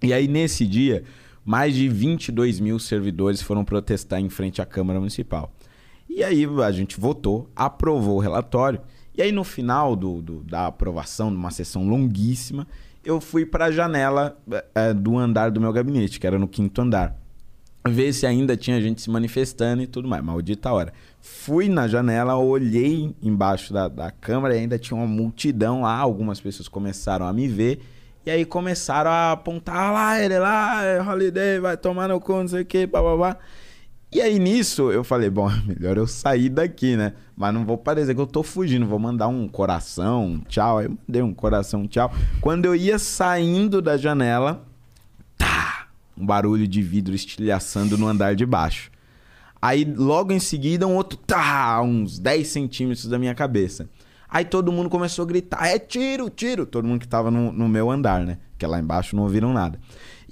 E 0.02 0.12
aí 0.12 0.28
nesse 0.28 0.68
dia, 0.68 1.06
mais 1.46 1.74
de 1.74 1.88
22 1.88 2.60
mil 2.60 2.78
servidores 2.78 3.42
foram 3.42 3.64
protestar 3.64 4.20
em 4.20 4.28
frente 4.28 4.62
à 4.62 4.66
Câmara 4.66 5.00
Municipal. 5.00 5.50
E 6.10 6.22
aí 6.22 6.46
a 6.62 6.72
gente 6.74 7.00
votou, 7.00 7.50
aprovou 7.56 8.18
o 8.18 8.20
relatório. 8.20 8.82
E 9.16 9.22
aí 9.22 9.32
no 9.32 9.46
final 9.46 9.96
do, 9.96 10.22
do- 10.22 10.44
da 10.44 10.68
aprovação, 10.68 11.32
numa 11.32 11.52
sessão 11.52 11.88
longuíssima, 11.88 12.68
eu 13.06 13.22
fui 13.22 13.46
para 13.46 13.66
a 13.66 13.72
janela 13.72 14.38
eh, 14.76 14.94
do 14.94 15.18
andar 15.18 15.52
do 15.52 15.62
meu 15.62 15.72
gabinete, 15.72 16.20
que 16.20 16.28
era 16.28 16.38
no 16.38 16.48
quinto 16.50 16.82
andar. 16.82 17.16
Ver 17.86 18.14
se 18.14 18.26
ainda 18.26 18.56
tinha 18.56 18.82
gente 18.82 19.02
se 19.02 19.10
manifestando 19.10 19.82
e 19.84 19.88
tudo 19.88 20.08
mais. 20.08 20.24
Maldita 20.24 20.72
hora. 20.72 20.94
Fui 21.20 21.68
na 21.68 21.88
janela, 21.88 22.38
olhei 22.38 23.14
embaixo 23.22 23.74
da, 23.74 23.88
da 23.88 24.10
câmara 24.10 24.56
e 24.56 24.60
ainda 24.60 24.80
tinha 24.80 24.98
uma 24.98 25.08
multidão 25.08 25.82
lá. 25.82 25.98
Algumas 25.98 26.40
pessoas 26.40 26.68
começaram 26.68 27.26
a 27.26 27.34
me 27.34 27.48
ver. 27.48 27.82
E 28.26 28.32
aí 28.32 28.46
começaram 28.46 29.12
a 29.12 29.34
apontar 29.34 29.76
"Ah 29.76 29.92
lá, 29.92 30.22
ele 30.22 30.40
lá, 30.40 30.82
é 30.82 31.02
Holiday, 31.02 31.60
vai 31.60 31.76
tomar 31.76 32.08
no 32.08 32.22
cu, 32.22 32.34
não 32.34 32.48
sei 32.48 32.62
o 32.62 32.66
que, 32.66 32.88
babá. 32.88 33.38
E 34.14 34.22
aí 34.22 34.40
nisso 34.40 34.92
eu 34.92 35.04
falei, 35.04 35.30
bom, 35.30 35.50
melhor 35.68 35.98
eu 35.98 36.08
sair 36.08 36.48
daqui, 36.48 36.96
né? 36.96 37.14
Mas 37.36 37.54
não 37.54 37.66
vou 37.66 37.78
parecer 37.78 38.14
que 38.16 38.22
eu 38.22 38.28
tô 38.28 38.44
fugindo, 38.44 38.86
vou 38.86 39.00
mandar 39.00 39.28
um 39.28 39.48
coração, 39.48 40.26
um 40.26 40.40
tchau. 40.40 40.78
Aí 40.78 40.86
eu 40.86 40.98
mandei 41.06 41.22
um 41.22 41.34
coração, 41.34 41.82
um 41.82 41.88
tchau. 41.88 42.14
Quando 42.40 42.66
eu 42.66 42.76
ia 42.76 42.98
saindo 42.98 43.82
da 43.82 43.98
janela, 43.98 44.64
tá, 45.38 45.73
um 46.18 46.26
barulho 46.26 46.68
de 46.68 46.82
vidro 46.82 47.14
estilhaçando 47.14 47.98
no 47.98 48.08
andar 48.08 48.36
de 48.36 48.46
baixo. 48.46 48.92
Aí 49.62 49.86
logo 49.86 50.34
em 50.34 50.40
seguida 50.40 50.86
um 50.86 50.96
outro 50.96 51.18
tá, 51.18 51.82
uns 51.82 52.20
10 52.20 52.48
centímetros 52.48 53.06
da 53.06 53.18
minha 53.18 53.34
cabeça. 53.34 53.88
Aí 54.30 54.44
todo 54.44 54.72
mundo 54.72 54.90
começou 54.90 55.24
a 55.24 55.28
gritar, 55.28 55.68
é 55.68 55.78
tiro, 55.78 56.30
tiro. 56.30 56.66
Todo 56.66 56.88
mundo 56.88 57.00
que 57.00 57.08
tava 57.08 57.30
no, 57.30 57.52
no 57.52 57.70
meu 57.70 57.92
andar, 57.92 58.26
né? 58.26 58.40
Porque 58.50 58.66
lá 58.66 58.80
embaixo 58.80 59.16
não 59.16 59.24
ouviram 59.24 59.54
nada. 59.54 59.80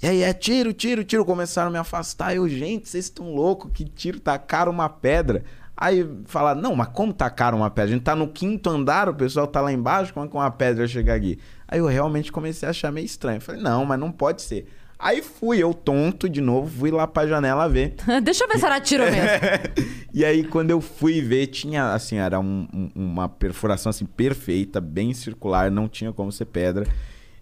E 0.02 0.06
aí, 0.08 0.22
é 0.22 0.32
tiro, 0.32 0.72
tiro, 0.72 1.04
tiro. 1.04 1.24
Começaram 1.24 1.68
a 1.68 1.70
me 1.70 1.78
afastar. 1.78 2.34
Eu, 2.34 2.48
gente, 2.48 2.88
vocês 2.88 3.04
estão 3.04 3.32
loucos, 3.32 3.70
que 3.72 3.84
tiro, 3.84 4.18
tacaram 4.18 4.72
uma 4.72 4.88
pedra. 4.88 5.44
Aí 5.76 6.04
falaram, 6.24 6.60
não, 6.60 6.74
mas 6.74 6.88
como 6.88 7.12
tacaram 7.12 7.58
uma 7.58 7.70
pedra? 7.70 7.90
A 7.90 7.94
gente 7.94 8.02
tá 8.02 8.16
no 8.16 8.26
quinto 8.26 8.68
andar, 8.68 9.08
o 9.08 9.14
pessoal 9.14 9.46
tá 9.46 9.60
lá 9.60 9.72
embaixo, 9.72 10.12
como 10.12 10.26
é 10.26 10.28
que 10.28 10.34
uma 10.34 10.50
pedra 10.50 10.86
chega 10.88 11.14
aqui? 11.14 11.38
Aí 11.68 11.78
eu 11.78 11.86
realmente 11.86 12.32
comecei 12.32 12.66
a 12.66 12.70
achar 12.70 12.90
meio 12.90 13.06
estranho. 13.06 13.40
Falei, 13.40 13.62
não, 13.62 13.84
mas 13.84 13.98
não 13.98 14.10
pode 14.10 14.42
ser. 14.42 14.66
Aí 15.04 15.20
fui, 15.20 15.58
eu 15.58 15.74
tonto 15.74 16.28
de 16.28 16.40
novo, 16.40 16.70
fui 16.78 16.90
lá 16.92 17.08
pra 17.08 17.26
janela 17.26 17.68
ver. 17.68 17.96
Deixa 18.22 18.44
eu 18.44 18.48
ver 18.48 18.58
se 18.58 18.64
era 18.64 18.80
tiro 18.80 19.02
mesmo. 19.02 19.26
e 20.14 20.24
aí, 20.24 20.44
quando 20.44 20.70
eu 20.70 20.80
fui 20.80 21.20
ver, 21.20 21.48
tinha, 21.48 21.92
assim, 21.92 22.16
era 22.18 22.38
um- 22.38 22.68
um- 22.72 22.90
uma 22.94 23.28
perfuração, 23.28 23.90
assim, 23.90 24.06
perfeita, 24.06 24.80
bem 24.80 25.12
circular, 25.12 25.72
não 25.72 25.88
tinha 25.88 26.12
como 26.12 26.30
ser 26.30 26.44
pedra. 26.44 26.86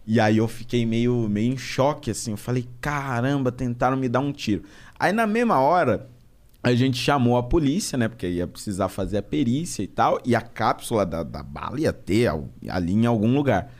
E 0.06 0.18
aí 0.18 0.38
eu 0.38 0.48
fiquei 0.48 0.86
meio, 0.86 1.28
meio 1.28 1.52
em 1.52 1.58
choque, 1.58 2.10
assim. 2.10 2.30
Eu 2.30 2.36
falei, 2.38 2.66
caramba, 2.80 3.52
tentaram 3.52 3.96
me 3.96 4.08
dar 4.08 4.20
um 4.20 4.32
tiro. 4.32 4.62
Aí 4.98 5.12
na 5.12 5.26
mesma 5.26 5.60
hora, 5.60 6.08
a 6.62 6.72
gente 6.74 6.96
chamou 6.96 7.36
a 7.36 7.42
polícia, 7.42 7.98
né? 7.98 8.08
Porque 8.08 8.26
ia 8.26 8.46
precisar 8.46 8.88
fazer 8.88 9.18
a 9.18 9.22
perícia 9.22 9.82
e 9.82 9.86
tal. 9.86 10.18
E 10.24 10.34
a 10.34 10.40
cápsula 10.40 11.04
da, 11.04 11.22
da 11.22 11.42
bala 11.42 11.78
ia 11.78 11.92
ter 11.92 12.26
al- 12.26 12.48
ali 12.70 12.94
em 12.94 13.04
algum 13.06 13.34
lugar. 13.34 13.70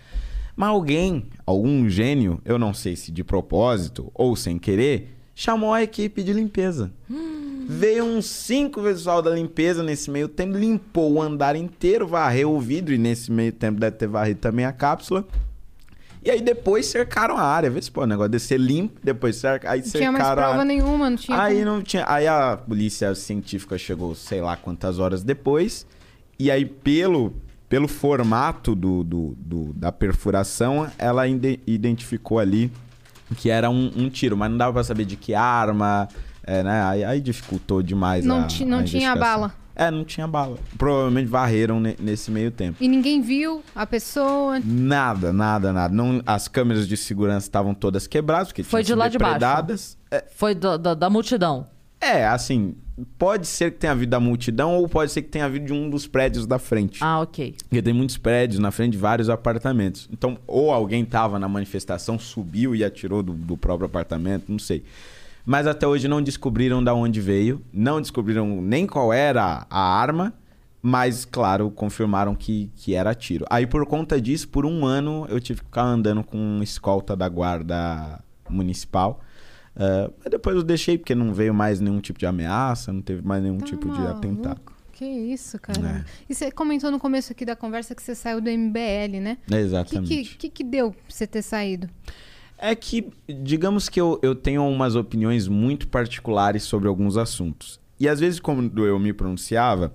Mas 0.57 0.69
alguém, 0.69 1.25
algum 1.47 1.89
gênio, 1.89 2.41
eu 2.45 2.59
não 2.59 2.75
sei 2.75 2.97
se 2.97 3.11
de 3.11 3.23
propósito 3.25 4.11
ou 4.15 4.35
sem 4.37 4.59
querer, 4.59 5.17
chamou 5.35 5.73
a 5.73 5.83
equipe 5.83 6.23
de 6.23 6.33
limpeza. 6.33 6.91
Veio 7.69 8.05
uns 8.05 8.27
cinco 8.27 8.83
pessoal 8.83 9.23
da 9.23 9.31
limpeza 9.31 9.83
nesse 9.83 10.11
meio 10.11 10.29
tempo, 10.29 10.57
limpou 10.59 11.13
o 11.15 11.23
andar 11.23 11.55
inteiro, 11.55 12.07
varreu 12.07 12.53
o 12.53 12.61
vidro 12.61 12.93
e 12.93 12.99
nesse 12.99 13.31
meio 13.31 13.53
tempo 13.53 13.79
deve 13.79 13.97
ter 13.97 14.09
varrido 14.09 14.41
também 14.41 14.65
a 14.65 14.73
cápsula. 14.73 15.25
E 16.23 16.31
aí 16.31 16.41
depois 16.43 16.85
cercaram 16.87 17.37
a 17.37 17.43
área. 17.43 17.71
Vê 17.71 17.81
se 17.81 17.91
pô, 17.91 18.03
o 18.03 18.07
negócio 18.07 18.31
de 18.33 18.41
ser 18.41 18.59
limpo, 18.59 19.01
depois 19.03 19.37
cerca, 19.37 19.71
aí 19.71 19.81
Não 19.81 19.91
tinha 19.91 20.13
mais 20.13 20.25
cercaram 20.25 20.43
a 20.43 20.49
prova 20.49 20.65
nenhuma, 20.65 21.09
não 21.09 21.17
tinha. 21.17 21.41
Aí 21.41 21.55
como- 21.61 21.65
não 21.67 21.83
tinha. 21.83 22.05
Aí 22.07 22.27
a 22.27 22.57
polícia 22.59 23.15
científica 23.15 23.79
chegou, 23.79 24.15
sei 24.15 24.41
lá 24.43 24.57
quantas 24.57 24.99
horas 24.99 25.23
depois. 25.23 25.87
E 26.39 26.51
aí, 26.51 26.67
pelo, 26.67 27.33
pelo 27.71 27.89
formato 27.89 28.75
do, 28.75 29.03
do- 29.05 29.35
do- 29.39 29.73
da 29.75 29.91
perfuração, 29.93 30.91
ela 30.99 31.27
ide- 31.27 31.61
identificou 31.67 32.39
ali 32.39 32.71
que 33.37 33.49
era 33.49 33.71
um, 33.71 33.91
um 33.97 34.11
tiro, 34.11 34.37
mas 34.37 34.51
não 34.51 34.59
dava 34.59 34.73
pra 34.73 34.85
saber 34.85 35.05
de 35.05 35.15
que 35.17 35.35
arma. 35.35 36.09
é, 36.45 36.63
né? 36.65 36.83
aí, 36.83 37.05
aí 37.05 37.21
dificultou 37.21 37.81
demais 37.81 38.25
Não 38.27 38.41
a, 38.41 38.47
ti- 38.49 38.65
não 38.65 38.81
a 38.81 38.85
tinha 38.85 39.15
bala. 39.15 39.55
É, 39.77 39.89
não 39.91 40.05
tinha 40.05 40.27
bala. 40.27 40.59
Provavelmente 40.77 41.29
varreram 41.29 41.79
ne- 41.79 41.97
nesse 42.01 42.29
meio 42.31 42.51
tempo. 42.51 42.77
E 42.83 42.89
ninguém 42.89 43.23
viu 43.23 43.63
a 43.75 43.87
pessoa. 43.87 44.61
Nada, 44.65 45.33
nada, 45.33 45.73
nada. 45.73 45.95
Não, 45.95 46.21
as 46.27 46.49
câmeras 46.49 46.89
de 46.89 46.97
segurança 46.97 47.47
estavam 47.47 47.73
todas 47.73 48.07
quebradas, 48.09 48.49
porque 48.49 48.65
Foi 48.65 48.83
tinham 48.83 48.97
de 48.97 48.99
lá 48.99 49.05
sido 49.05 49.13
de 49.13 49.19
baixo. 49.19 49.35
depredadas. 49.35 49.99
É, 50.11 50.25
Foi 50.35 50.55
do- 50.57 50.77
da- 50.77 50.95
da 50.95 51.09
multidão. 51.09 51.67
É, 52.01 52.27
assim, 52.27 52.75
pode 53.19 53.47
ser 53.47 53.73
que 53.73 53.79
tenha 53.79 53.93
havido 53.93 54.11
da 54.11 54.21
multidão 54.21 54.77
ou 54.77 54.89
pode 54.89 55.13
ser 55.13 55.23
que 55.23 55.29
tenha 55.29 55.45
havido 55.45 55.67
de 55.67 55.73
um 55.73 55.91
dos 55.91 56.07
prédios 56.07 56.47
da 56.47 56.59
frente. 56.59 57.03
Ah, 57.03 57.21
ok. 57.21 57.55
Porque 57.69 57.83
tem 57.83 57.93
muitos 57.93 58.17
prédios 58.17 58.59
na 58.59 58.71
frente 58.71 58.93
de 58.93 58.99
vários 58.99 59.29
apartamentos. 59.29 60.09
Então, 60.13 60.39
ou 60.47 60.73
alguém 60.73 61.05
tava 61.05 61.39
na 61.39 61.49
manifestação, 61.49 62.19
subiu 62.19 62.75
e 62.75 62.83
atirou 62.85 63.23
do, 63.23 63.33
do 63.33 63.57
próprio 63.57 63.87
apartamento, 63.87 64.45
não 64.49 64.59
sei. 64.59 64.83
Mas 65.45 65.67
até 65.67 65.87
hoje 65.87 66.07
não 66.09 66.23
descobriram 66.23 66.83
da 66.83 66.95
onde 66.95 67.21
veio, 67.21 67.63
não 67.73 68.01
descobriram 68.01 68.61
nem 68.61 68.87
qual 68.87 69.13
era 69.13 69.67
a 69.69 69.81
arma, 69.81 70.35
mas, 70.83 71.27
claro, 71.27 71.71
confirmaram 71.71 72.35
que, 72.35 72.71
que 72.77 72.95
era 72.95 73.15
tiro. 73.15 73.45
Aí, 73.51 73.67
por 73.67 73.85
conta 73.85 74.21
disso, 74.21 74.49
por 74.49 74.65
um 74.65 74.87
ano, 74.87 75.27
eu 75.29 75.39
tive 75.39 75.61
que 75.61 75.67
ficar 75.67 75.83
andando 75.83 76.25
com 76.25 76.61
escolta 76.63 77.15
da 77.15 77.29
guarda 77.29 78.23
municipal. 78.49 79.21
Ah, 79.77 80.11
mas 80.19 80.31
depois 80.31 80.57
eu 80.57 80.63
deixei, 80.63 80.99
porque 80.99 81.15
não 81.15 81.33
veio 81.33 81.55
mais 81.55 81.81
nenhum 81.81 82.01
tipo 82.01 82.19
de 82.19 82.27
ameaça, 82.27 82.93
não 82.93 83.01
teve 83.03 83.23
mais 83.23 83.43
nenhum 83.43 83.59
Tá 83.59 83.67
tipo 83.67 83.89
de 83.89 83.99
maluco? 83.99 84.17
atentado. 84.19 84.61
Que 84.93 85.05
isso, 85.07 85.59
cara. 85.59 86.05
É. 86.05 86.05
E 86.29 86.35
você 86.35 86.51
comentou 86.51 86.91
no 86.91 86.99
começo 86.99 87.33
aqui 87.33 87.47
da 87.47 87.57
conversa 87.57 87.95
que 87.95 88.03
você 88.03 88.15
saiu 88.15 88.41
do 88.41 88.51
MBL, 88.51 89.19
né? 89.23 89.39
O 89.47 89.47
que, 89.49 89.55
Exatamente. 89.57 90.37
que, 90.37 90.51
que, 90.51 90.63
deu 90.63 90.91
pra 90.93 91.01
você 91.09 91.27
ter 91.27 91.41
saído? 91.41 91.89
É 92.59 92.75
que, 92.75 93.09
digamos 93.43 93.89
que 93.89 93.99
eu, 93.99 94.19
eu 94.23 94.35
tenho 94.35 94.63
umas 94.69 94.95
opiniões 94.95 95.49
muito 95.49 95.89
particulares 95.89 96.65
sobre 96.65 96.87
alguns 96.87 97.17
assuntos. 97.17 97.81
E 97.99 98.07
às 98.07 98.21
vezes, 98.21 98.39
quando 98.39 98.87
eu 98.87 98.99
me 98.99 99.15
pronunciava, 99.15 99.95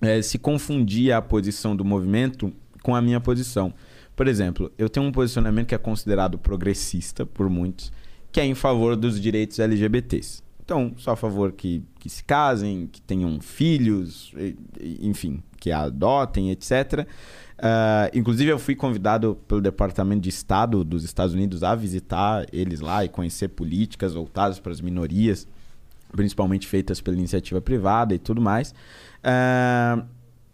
eh, 0.00 0.20
se 0.22 0.38
confundia 0.40 1.18
a 1.18 1.22
posição 1.22 1.76
do 1.76 1.84
movimento 1.84 2.52
com 2.82 2.96
a 2.96 3.00
minha 3.00 3.20
posição. 3.20 3.72
Por 4.16 4.26
exemplo, 4.26 4.72
eu 4.76 4.88
tenho 4.88 5.06
um 5.06 5.12
posicionamento 5.12 5.68
que 5.68 5.74
é 5.76 5.78
considerado 5.78 6.36
progressista 6.36 7.24
por 7.24 7.48
muitos, 7.48 7.92
que 8.32 8.40
é 8.40 8.46
em 8.46 8.54
favor 8.54 8.96
dos 8.96 9.20
direitos 9.20 9.58
LGBTs. 9.58 10.42
Então, 10.64 10.94
sou 10.96 11.12
a 11.12 11.16
favor 11.16 11.52
que, 11.52 11.84
que 11.98 12.08
se 12.08 12.24
casem, 12.24 12.88
que 12.90 13.02
tenham 13.02 13.40
filhos, 13.40 14.32
enfim, 15.00 15.42
que 15.58 15.70
adotem, 15.70 16.50
etc. 16.50 17.06
Ah, 17.58 18.10
inclusive, 18.14 18.50
eu 18.50 18.58
fui 18.58 18.74
convidado 18.74 19.38
pelo 19.46 19.60
Departamento 19.60 20.22
de 20.22 20.30
Estado 20.30 20.82
dos 20.82 21.04
Estados 21.04 21.34
Unidos 21.34 21.62
a 21.62 21.74
visitar 21.74 22.46
eles 22.52 22.80
lá 22.80 23.04
e 23.04 23.08
conhecer 23.08 23.48
políticas 23.48 24.14
voltadas 24.14 24.58
para 24.58 24.72
as 24.72 24.80
minorias, 24.80 25.46
principalmente 26.10 26.66
feitas 26.66 27.00
pela 27.00 27.16
iniciativa 27.16 27.60
privada 27.60 28.14
e 28.14 28.18
tudo 28.18 28.40
mais. 28.40 28.74
Ah, 29.22 30.04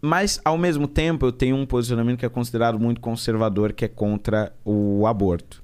mas, 0.01 0.41
ao 0.43 0.57
mesmo 0.57 0.87
tempo, 0.87 1.25
eu 1.25 1.31
tenho 1.31 1.55
um 1.55 1.65
posicionamento 1.65 2.19
que 2.19 2.25
é 2.25 2.29
considerado 2.29 2.79
muito 2.79 2.99
conservador, 2.99 3.73
que 3.73 3.85
é 3.85 3.87
contra 3.87 4.51
o 4.65 5.05
aborto. 5.05 5.61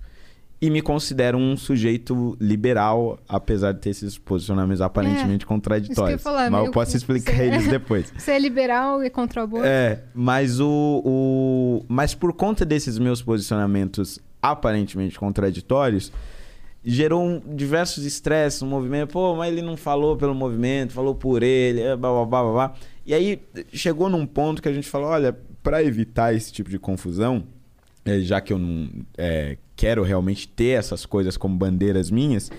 E 0.62 0.70
me 0.70 0.82
considero 0.82 1.38
um 1.38 1.58
sujeito 1.58 2.38
liberal, 2.40 3.20
apesar 3.28 3.74
de 3.74 3.82
ter 3.82 3.90
esses 3.90 4.18
posicionamentos 4.18 4.82
aparentemente 4.82 5.46
contraditórios. 5.46 6.22
falar, 6.24 6.50
mas 6.50 6.66
eu 6.66 6.72
posso 6.72 6.96
explicar 6.96 7.34
você- 7.36 7.44
eles 7.44 7.68
depois. 7.68 8.12
Você 8.18 8.32
é 8.32 8.40
liberal 8.40 9.04
e 9.04 9.10
contra 9.10 9.42
o 9.42 9.44
aborto? 9.44 9.66
É, 9.68 10.04
mas 10.14 10.60
o, 10.60 11.02
o. 11.06 11.86
Mas 11.90 12.16
por 12.16 12.32
conta 12.34 12.66
desses 12.66 12.98
meus 12.98 13.22
posicionamentos 13.22 14.18
aparentemente 14.42 15.20
contraditórios, 15.20 16.12
gerou 16.84 17.22
um- 17.24 17.42
diversos 17.56 18.06
estresses 18.06 18.62
no 18.62 18.68
movimento. 18.68 19.12
Pô, 19.12 19.36
mas 19.36 19.52
ele 19.52 19.62
não 19.62 19.76
falou 19.76 20.16
pelo 20.16 20.34
movimento, 20.34 20.94
falou 20.94 21.14
por 21.16 21.44
ele, 21.44 21.82
é, 21.82 21.96
blá, 21.98 22.10
blá, 22.12 22.26
blá, 22.26 22.52
blá. 22.54 22.74
E 23.06 23.14
aí 23.14 23.42
chegou 23.74 24.10
num 24.10 24.26
ponto 24.26 24.62
que 24.62 24.70
a 24.70 24.74
gente 24.74 24.88
falou: 24.88 25.10
olha, 25.10 25.38
para 25.62 25.84
evitar 25.84 26.34
esse 26.34 26.52
tipo 26.52 26.70
de 26.70 26.80
confusão, 26.80 27.44
eh, 28.06 28.22
já 28.22 28.40
que 28.40 28.54
eu 28.54 28.58
não 28.58 28.90
eh, 29.18 29.58
quero 29.76 30.04
realmente 30.04 30.48
ter 30.48 30.78
essas 30.80 31.06
coisas 31.06 31.36
como 31.38 31.56
bandeiras 31.58 32.10
minhas, 32.10 32.50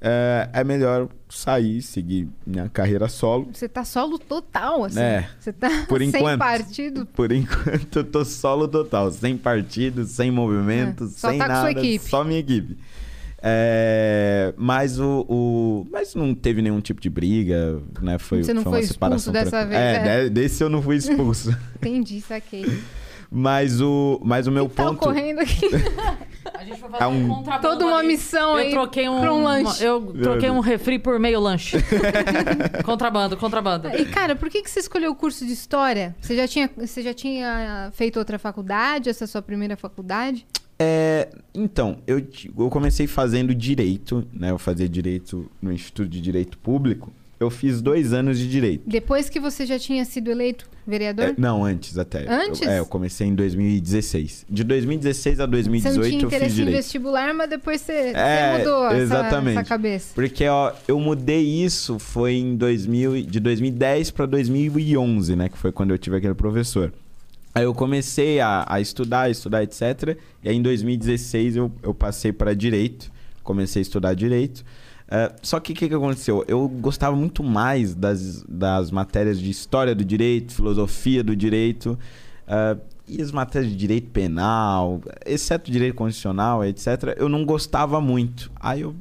eh, 0.00 0.48
é 0.52 0.64
melhor 0.64 1.08
sair, 1.28 1.80
seguir 1.82 2.28
minha 2.46 2.68
carreira 2.68 3.08
solo. 3.08 3.48
Você 3.52 3.68
tá 3.68 3.84
solo 3.84 4.18
total, 4.18 4.84
assim. 4.84 5.00
É, 5.00 5.28
Você 5.38 5.52
tá 5.52 5.68
por 5.88 5.98
sem 6.00 6.08
enquanto. 6.08 6.38
partido. 6.38 7.06
Por 7.06 7.32
enquanto 7.32 7.96
eu 8.00 8.04
tô 8.04 8.24
solo 8.24 8.66
total, 8.68 9.10
sem 9.10 9.36
partido, 9.36 10.04
sem 10.04 10.30
movimento, 10.30 11.04
É, 11.04 11.08
só 11.08 11.28
sem 11.30 11.38
tá 11.38 11.46
com 11.46 11.54
sua 11.54 11.62
nada, 11.64 11.80
equipe. 11.80 12.08
só 12.10 12.24
minha 12.24 12.40
equipe. 12.40 12.76
É, 13.48 14.52
mas 14.56 14.98
o, 14.98 15.24
o- 15.28 15.86
mas 15.90 16.14
não 16.14 16.34
teve 16.34 16.60
nenhum 16.62 16.80
tipo 16.80 17.00
de 17.00 17.08
briga, 17.08 17.80
né? 18.00 18.18
Foi, 18.18 18.42
Você 18.42 18.52
não 18.52 18.62
foi 18.62 18.72
foi 18.72 18.80
uma 18.80 18.84
expulso 18.84 18.94
separação 18.94 19.32
dessa 19.32 19.64
vez, 19.66 19.80
É, 19.80 19.94
é. 19.94 20.24
de- 20.24 20.30
desse 20.30 20.64
eu 20.64 20.68
não 20.68 20.82
fui 20.82 20.96
expulso. 20.96 21.56
Entendi, 21.76 22.20
saquei. 22.20 22.64
Mas 23.38 23.82
o, 23.82 24.18
mas 24.24 24.46
o 24.46 24.50
meu 24.50 24.66
que 24.66 24.74
tá 24.76 24.84
ponto 24.84 24.94
ocorrendo 24.96 25.40
aqui? 25.40 25.66
A 26.54 26.64
gente 26.64 26.80
foi 26.80 26.88
fazer 26.88 27.04
É 27.04 27.06
um- 27.06 27.24
um 27.26 27.28
contrabando 27.28 27.68
Toda 27.68 27.86
uma 27.86 28.02
missão 28.02 28.50
eu 28.52 28.56
aí 28.56 28.70
troquei 28.70 29.08
um, 29.08 29.20
pra 29.20 29.34
um 29.34 29.42
lanche. 29.42 29.84
Eu 29.84 30.00
troquei 30.22 30.48
um 30.48 30.60
refri 30.60 30.98
por 30.98 31.18
meio 31.18 31.38
lanche. 31.40 31.76
contrabando, 32.84 33.36
contrabando. 33.36 33.88
E, 33.88 34.06
cara, 34.06 34.34
por 34.34 34.48
que, 34.48 34.62
que 34.62 34.70
você 34.70 34.80
escolheu 34.80 35.10
o 35.10 35.14
curso 35.14 35.44
de 35.44 35.52
História? 35.52 36.16
Você 36.20 36.34
já 36.36 36.48
tinha, 36.48 36.70
você 36.76 37.02
já 37.02 37.12
tinha 37.12 37.90
feito 37.92 38.18
outra 38.18 38.38
faculdade? 38.38 39.10
Essa 39.10 39.24
é 39.24 39.26
a 39.26 39.28
sua 39.28 39.42
primeira 39.42 39.76
faculdade? 39.76 40.46
É, 40.78 41.28
então, 41.54 41.98
eu, 42.06 42.18
eu 42.58 42.70
comecei 42.70 43.06
fazendo 43.06 43.54
direito, 43.54 44.26
né? 44.32 44.50
Eu 44.50 44.58
fazia 44.58 44.88
direito 44.88 45.50
no 45.60 45.72
Instituto 45.72 46.08
de 46.08 46.20
Direito 46.20 46.56
Público. 46.58 47.12
Eu 47.38 47.50
fiz 47.50 47.82
dois 47.82 48.12
anos 48.14 48.38
de 48.38 48.48
direito. 48.48 48.82
Depois 48.86 49.28
que 49.28 49.38
você 49.38 49.66
já 49.66 49.78
tinha 49.78 50.04
sido 50.06 50.30
eleito 50.30 50.66
vereador? 50.86 51.26
É, 51.26 51.34
não, 51.36 51.64
antes 51.64 51.98
até. 51.98 52.26
Antes? 52.32 52.62
Eu, 52.62 52.70
é, 52.70 52.78
eu 52.78 52.86
comecei 52.86 53.26
em 53.26 53.34
2016. 53.34 54.46
De 54.48 54.64
2016 54.64 55.40
a 55.40 55.44
você 55.44 55.50
2018 55.50 55.96
não 55.96 56.02
tinha 56.08 56.16
eu 56.16 56.20
fiz 56.20 56.26
interesse 56.34 56.52
em 56.52 56.56
direito. 56.64 56.76
vestibular, 56.76 57.34
mas 57.34 57.50
depois 57.50 57.80
você, 57.82 57.92
É, 57.92 58.52
você 58.52 58.58
mudou 58.58 58.86
essa- 58.86 58.96
exatamente. 58.96 59.58
essa 59.58 59.68
cabeça. 59.68 60.12
Porque 60.14 60.46
ó, 60.48 60.72
eu 60.88 60.98
mudei 60.98 61.42
isso 61.42 61.98
foi 61.98 62.34
em 62.36 62.56
2000, 62.56 63.16
e- 63.16 63.22
de 63.22 63.38
2010 63.38 64.10
para 64.10 64.24
2011, 64.24 65.36
né? 65.36 65.48
Que 65.50 65.58
foi 65.58 65.70
quando 65.72 65.90
eu 65.90 65.98
tive 65.98 66.16
aquele 66.16 66.34
professor. 66.34 66.92
Aí 67.54 67.64
eu 67.64 67.74
comecei 67.74 68.40
a, 68.40 68.64
a 68.68 68.80
estudar, 68.80 69.30
estudar, 69.30 69.62
etc. 69.62 70.16
E 70.42 70.48
aí 70.48 70.56
em 70.56 70.62
2016 70.62 71.56
eu, 71.56 71.70
eu 71.82 71.92
passei 71.94 72.32
para 72.32 72.54
direito, 72.54 73.10
comecei 73.42 73.80
a 73.80 73.82
estudar 73.82 74.14
direito. 74.14 74.64
Eh, 75.08 75.32
só 75.42 75.60
que 75.60 75.72
o 75.72 75.76
que, 75.76 75.88
que 75.88 75.94
aconteceu? 75.94 76.44
Eu 76.48 76.68
gostava 76.68 77.14
muito 77.14 77.42
mais 77.42 77.94
das, 77.94 78.42
das 78.48 78.90
matérias 78.90 79.38
de 79.38 79.50
história 79.50 79.94
do 79.94 80.04
direito, 80.04 80.54
filosofia 80.54 81.22
do 81.22 81.36
direito, 81.36 81.98
eh, 82.46 82.76
e 83.08 83.22
as 83.22 83.30
matérias 83.30 83.70
de 83.70 83.76
direito 83.76 84.10
penal, 84.10 85.00
exceto 85.24 85.70
direito 85.70 85.94
constitucional, 85.94 86.64
etc. 86.64 87.14
Eu 87.16 87.28
não 87.28 87.44
gostava 87.44 88.00
muito. 88.00 88.50
Aí 88.58 88.80
eu 88.80 88.96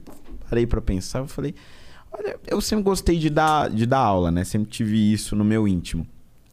parei 0.47 0.67
para 0.67 0.79
pensar, 0.79 1.19
eu 1.19 1.27
falei, 1.27 1.55
olha, 2.11 2.37
eu 2.45 2.61
sempre 2.61 2.83
gostei 2.83 3.17
de 3.17 3.31
dar, 3.31 3.69
de 3.69 3.85
dar 3.87 3.99
aula, 3.99 4.29
né? 4.29 4.43
Sempre 4.43 4.69
tive 4.69 5.11
isso 5.11 5.35
no 5.35 5.43
meu 5.43 5.67
íntimo. 5.67 6.05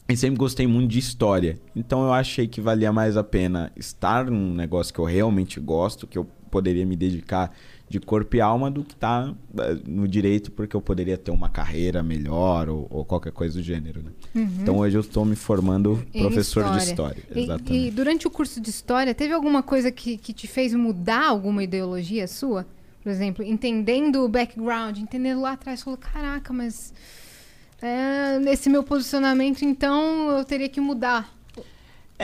E 0.08 0.16
sempre 0.16 0.38
gostei 0.38 0.66
muito 0.66 0.90
de 0.90 0.98
história. 0.98 1.58
Então 1.76 2.02
eu 2.02 2.12
achei 2.12 2.48
que 2.48 2.60
valia 2.60 2.92
mais 2.92 3.18
a 3.18 3.24
pena 3.24 3.70
estar 3.76 4.30
num 4.30 4.54
negócio 4.54 4.92
que 4.92 4.98
eu 4.98 5.04
realmente 5.04 5.60
gosto, 5.60 6.06
que 6.06 6.16
eu 6.16 6.26
poderia 6.50 6.84
me 6.84 6.96
dedicar 6.96 7.50
de 7.92 8.00
corpo 8.00 8.34
e 8.36 8.40
alma 8.40 8.70
do 8.70 8.82
que 8.82 8.96
tá 8.96 9.34
eh, 9.58 9.76
no 9.86 10.08
direito 10.08 10.50
porque 10.50 10.74
eu 10.74 10.80
poderia 10.80 11.18
ter 11.18 11.30
uma 11.30 11.50
carreira 11.50 12.02
melhor 12.02 12.70
ou, 12.70 12.86
ou 12.90 13.04
qualquer 13.04 13.32
coisa 13.32 13.58
do 13.58 13.62
gênero. 13.62 14.02
Né? 14.02 14.10
Então 14.34 14.78
hoje 14.78 14.96
eu 14.96 15.02
estou 15.02 15.26
me 15.26 15.36
formando 15.36 16.02
Em 16.14 16.22
professor 16.22 16.64
de 16.72 16.78
história. 16.78 17.22
E- 17.34 17.40
Exatamente. 17.40 17.88
E, 17.88 17.90
durante 17.90 18.26
o 18.26 18.30
curso 18.30 18.62
de 18.62 18.70
história, 18.70 19.14
teve 19.14 19.34
alguma 19.34 19.62
coisa 19.62 19.92
que, 19.92 20.16
que 20.16 20.32
te 20.32 20.48
fez 20.48 20.72
mudar 20.72 21.26
alguma 21.28 21.62
ideologia 21.62 22.26
sua? 22.26 22.66
Por 23.02 23.10
exemplo, 23.10 23.44
entendendo 23.44 24.24
o 24.24 24.28
background, 24.28 24.96
entendendo 24.96 25.42
lá 25.42 25.52
atrás, 25.52 25.82
falou, 25.82 25.98
caraca, 25.98 26.50
mas 26.50 26.94
é, 27.82 28.38
nesse 28.38 28.70
meu 28.70 28.82
posicionamento, 28.82 29.62
então 29.62 30.30
eu 30.30 30.44
teria 30.46 30.68
que 30.68 30.80
mudar. 30.80 31.30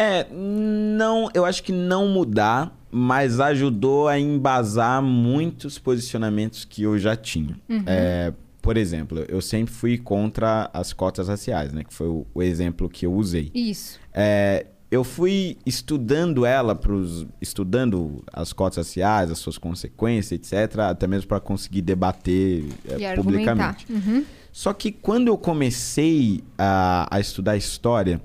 É, 0.00 0.28
não, 0.32 1.28
eu 1.34 1.44
acho 1.44 1.60
que 1.60 1.72
não 1.72 2.06
mudar, 2.06 2.72
mas 2.88 3.40
ajudou 3.40 4.06
a 4.06 4.16
embasar 4.16 5.02
muitos 5.02 5.76
posicionamentos 5.76 6.64
que 6.64 6.84
eu 6.84 6.96
já 6.96 7.16
tinha. 7.16 7.56
É, 7.84 8.32
por 8.62 8.76
exemplo, 8.76 9.24
eu 9.28 9.40
sempre 9.40 9.74
fui 9.74 9.98
contra 9.98 10.70
as 10.72 10.92
cotas 10.92 11.26
raciais, 11.26 11.72
né? 11.72 11.82
Que 11.82 11.92
foi 11.92 12.06
o, 12.06 12.24
o 12.32 12.40
exemplo 12.40 12.88
que 12.88 13.06
eu 13.06 13.12
usei. 13.12 13.50
Isso. 13.52 13.98
É, 14.14 14.66
eu 14.88 15.02
fui 15.02 15.56
estudando 15.66 16.46
ela, 16.46 16.76
pros, 16.76 17.26
estudando 17.40 18.22
as 18.32 18.52
cotas 18.52 18.86
raciais, 18.86 19.32
as 19.32 19.38
suas 19.38 19.58
consequências, 19.58 20.32
etc., 20.32 20.78
até 20.78 21.08
mesmo 21.08 21.26
para 21.26 21.40
conseguir 21.40 21.82
debater 21.82 22.64
é, 22.88 23.16
publicamente. 23.16 23.84
Uhum. 23.90 24.24
Só 24.52 24.72
que 24.72 24.92
quando 24.92 25.26
eu 25.26 25.36
comecei 25.36 26.42
a, 26.56 27.08
a 27.10 27.18
estudar 27.18 27.56
história, 27.56 28.20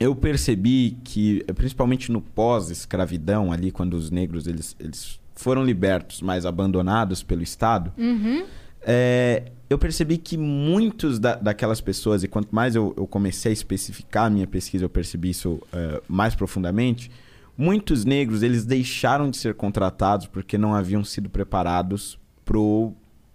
eu 0.00 0.14
percebi 0.14 0.96
que, 1.04 1.44
principalmente 1.54 2.10
no 2.12 2.20
pós-escravidão, 2.20 3.50
ali, 3.52 3.70
quando 3.70 3.94
os 3.94 4.10
negros 4.10 4.46
eles, 4.46 4.76
eles 4.78 5.20
foram 5.34 5.64
libertos, 5.64 6.20
mas 6.22 6.44
abandonados 6.46 7.22
pelo 7.22 7.42
Estado, 7.42 7.92
Uhum. 7.98 8.44
é, 8.82 9.50
eu 9.70 9.78
percebi 9.78 10.16
que 10.18 10.36
muitos 10.36 11.18
da- 11.18 11.36
daquelas 11.36 11.80
pessoas, 11.80 12.22
e 12.22 12.28
quanto 12.28 12.48
mais 12.54 12.74
eu, 12.74 12.94
eu 12.96 13.06
comecei 13.06 13.50
a 13.50 13.52
especificar 13.52 14.26
a 14.26 14.30
minha 14.30 14.46
pesquisa, 14.46 14.84
eu 14.84 14.88
percebi 14.88 15.30
isso 15.30 15.60
é, 15.72 16.00
mais 16.08 16.34
profundamente, 16.34 17.10
muitos 17.56 18.04
negros 18.04 18.42
eles 18.42 18.64
deixaram 18.64 19.28
de 19.30 19.36
ser 19.36 19.54
contratados 19.54 20.26
porque 20.26 20.56
não 20.56 20.74
haviam 20.74 21.02
sido 21.04 21.28
preparados 21.28 22.18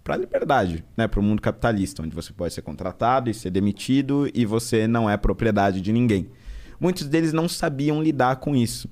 para 0.02 0.14
a 0.14 0.18
liberdade, 0.18 0.84
né? 0.96 1.06
para 1.06 1.20
o 1.20 1.22
mundo 1.22 1.40
capitalista, 1.40 2.02
onde 2.02 2.14
você 2.14 2.32
pode 2.32 2.52
ser 2.52 2.62
contratado 2.62 3.30
e 3.30 3.34
ser 3.34 3.50
demitido 3.50 4.28
e 4.34 4.44
você 4.44 4.86
não 4.88 5.08
é 5.08 5.16
propriedade 5.16 5.80
de 5.80 5.92
ninguém. 5.92 6.26
Muitos 6.80 7.06
deles 7.06 7.32
não 7.32 7.48
sabiam 7.48 8.02
lidar 8.02 8.36
com 8.36 8.54
isso. 8.54 8.88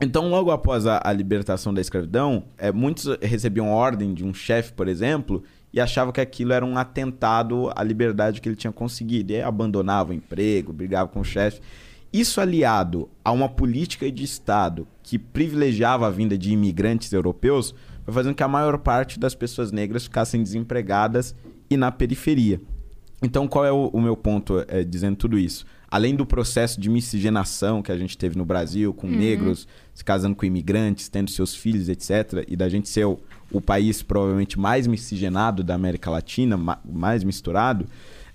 Então, 0.00 0.28
logo 0.28 0.50
após 0.50 0.86
a, 0.86 1.00
a 1.02 1.12
libertação 1.12 1.74
da 1.74 1.80
escravidão, 1.80 2.44
é, 2.56 2.70
muitos 2.70 3.06
recebiam 3.20 3.68
ordem 3.68 4.14
de 4.14 4.24
um 4.24 4.32
chefe, 4.32 4.72
por 4.72 4.86
exemplo, 4.86 5.42
e 5.72 5.80
achavam 5.80 6.12
que 6.12 6.20
aquilo 6.20 6.52
era 6.52 6.64
um 6.64 6.78
atentado 6.78 7.70
à 7.74 7.82
liberdade 7.82 8.40
que 8.40 8.48
ele 8.48 8.56
tinha 8.56 8.72
conseguido. 8.72 9.32
E 9.32 9.36
aí 9.36 9.42
abandonavam 9.42 10.12
o 10.12 10.16
emprego, 10.16 10.72
brigavam 10.72 11.12
com 11.12 11.20
o 11.20 11.24
chefe. 11.24 11.60
Isso 12.12 12.40
aliado 12.40 13.08
a 13.24 13.32
uma 13.32 13.48
política 13.48 14.10
de 14.10 14.24
Estado 14.24 14.86
que 15.02 15.18
privilegiava 15.18 16.06
a 16.06 16.10
vinda 16.10 16.38
de 16.38 16.52
imigrantes 16.52 17.12
europeus, 17.12 17.74
foi 18.04 18.14
fazendo 18.14 18.34
que 18.34 18.42
a 18.42 18.48
maior 18.48 18.78
parte 18.78 19.18
das 19.18 19.34
pessoas 19.34 19.70
negras 19.70 20.04
ficassem 20.04 20.42
desempregadas 20.42 21.34
e 21.68 21.76
na 21.76 21.92
periferia. 21.92 22.60
Então, 23.22 23.46
qual 23.48 23.64
é 23.64 23.72
o, 23.72 23.88
o 23.88 24.00
meu 24.00 24.16
ponto 24.16 24.64
é, 24.68 24.82
dizendo 24.84 25.16
tudo 25.16 25.38
isso? 25.38 25.66
Além 25.90 26.14
do 26.14 26.26
processo 26.26 26.78
de 26.80 26.90
miscigenação 26.90 27.80
que 27.82 27.90
a 27.90 27.96
gente 27.96 28.16
teve 28.18 28.36
no 28.36 28.44
Brasil, 28.44 28.92
com 28.92 29.06
negros 29.06 29.66
se 29.94 30.04
casando 30.04 30.36
com 30.36 30.44
imigrantes, 30.44 31.08
tendo 31.08 31.30
seus 31.30 31.54
filhos, 31.54 31.88
etc., 31.88 32.44
e 32.46 32.54
da 32.56 32.68
gente 32.68 32.88
ser 32.88 33.06
o, 33.06 33.18
o 33.50 33.60
país 33.60 34.02
provavelmente 34.02 34.58
mais 34.60 34.86
miscigenado 34.86 35.64
da 35.64 35.74
América 35.74 36.10
Latina, 36.10 36.56
ma- 36.56 36.78
mais 36.84 37.24
misturado, 37.24 37.86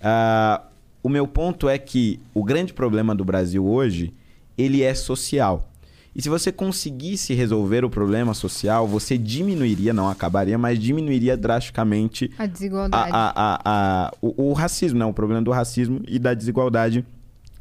ah, 0.01 0.62
o 1.04 1.10
meu 1.10 1.28
ponto 1.28 1.70
é 1.70 1.78
que 1.78 2.20
o 2.34 2.43
grande 2.43 2.74
problema 2.74 3.14
do 3.14 3.24
Brasil 3.24 3.66
hoje, 3.66 4.14
ele 4.58 4.82
é 4.82 4.93
social. 4.93 5.70
E 6.16 6.22
se 6.22 6.30
você 6.30 6.51
conseguisse 6.51 7.34
resolver 7.34 7.84
o 7.84 7.89
problema 7.89 8.34
social, 8.36 8.88
você 8.88 9.18
diminuiria, 9.18 9.91
não 9.93 10.08
acabaria, 10.10 10.58
mas 10.58 10.78
diminuiria 10.80 11.36
drasticamente 11.36 12.30
A 12.38 12.45
desigualdade. 12.45 13.10
a- 13.12 13.34
a- 13.36 13.62
a- 13.66 14.12
o, 14.22 14.49
o 14.49 14.54
racismo, 14.54 14.99
né? 14.99 15.06
o 15.06 15.14
problema 15.14 15.41
do 15.41 15.49
racismo 15.51 16.01
e 16.08 16.20
da 16.20 16.34
desigualdade 16.34 17.04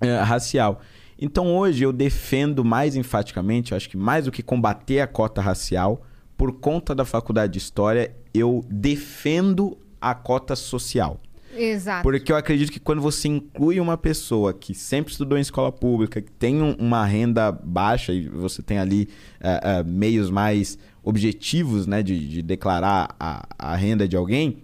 eh, 0.03 0.20
racial. 0.22 0.80
Então 1.18 1.55
hoje 1.55 1.84
eu 1.84 1.92
defendo 1.92 2.64
mais 2.64 2.96
enfaticamente, 2.96 3.74
acho 3.74 3.88
que 3.88 3.96
mais 3.96 4.24
do 4.24 4.32
que 4.32 4.42
combater 4.42 5.00
a 5.00 5.07
cota 5.07 5.40
racial, 5.40 6.03
por 6.36 6.53
conta 6.55 6.94
da 6.94 7.05
faculdade 7.05 7.53
de 7.53 7.59
História, 7.59 8.14
eu 8.34 8.64
defendo 8.68 9.78
a 10.00 10.14
cota 10.14 10.57
social. 10.57 11.20
Exato. 11.55 12.03
Porque 12.03 12.32
eu 12.32 12.36
acredito 12.36 12.72
que 12.72 12.80
quando 12.80 13.03
você 13.03 13.28
inclui 13.28 13.78
uma 13.78 13.96
pessoa 13.98 14.55
que 14.55 14.74
sempre 14.74 15.12
estudou 15.12 15.36
em 15.36 15.42
escola 15.42 15.70
pública, 15.70 16.20
que 16.22 16.32
tem 16.32 16.62
um- 16.62 16.74
uma 16.78 17.05
renda 17.05 17.53
baixa 17.53 18.12
e 18.12 18.26
você 18.26 18.62
tem 18.62 18.78
ali 18.78 19.07
eh, 19.38 19.61
eh, 19.62 19.82
meios 19.84 20.30
mais 20.30 20.78
objetivos 21.05 21.86
né, 21.86 22.03
de, 22.03 22.26
de 22.26 22.42
declarar 22.42 23.14
a, 23.20 23.46
a 23.59 23.76
renda 23.76 24.09
de 24.09 24.16
alguém, 24.16 24.59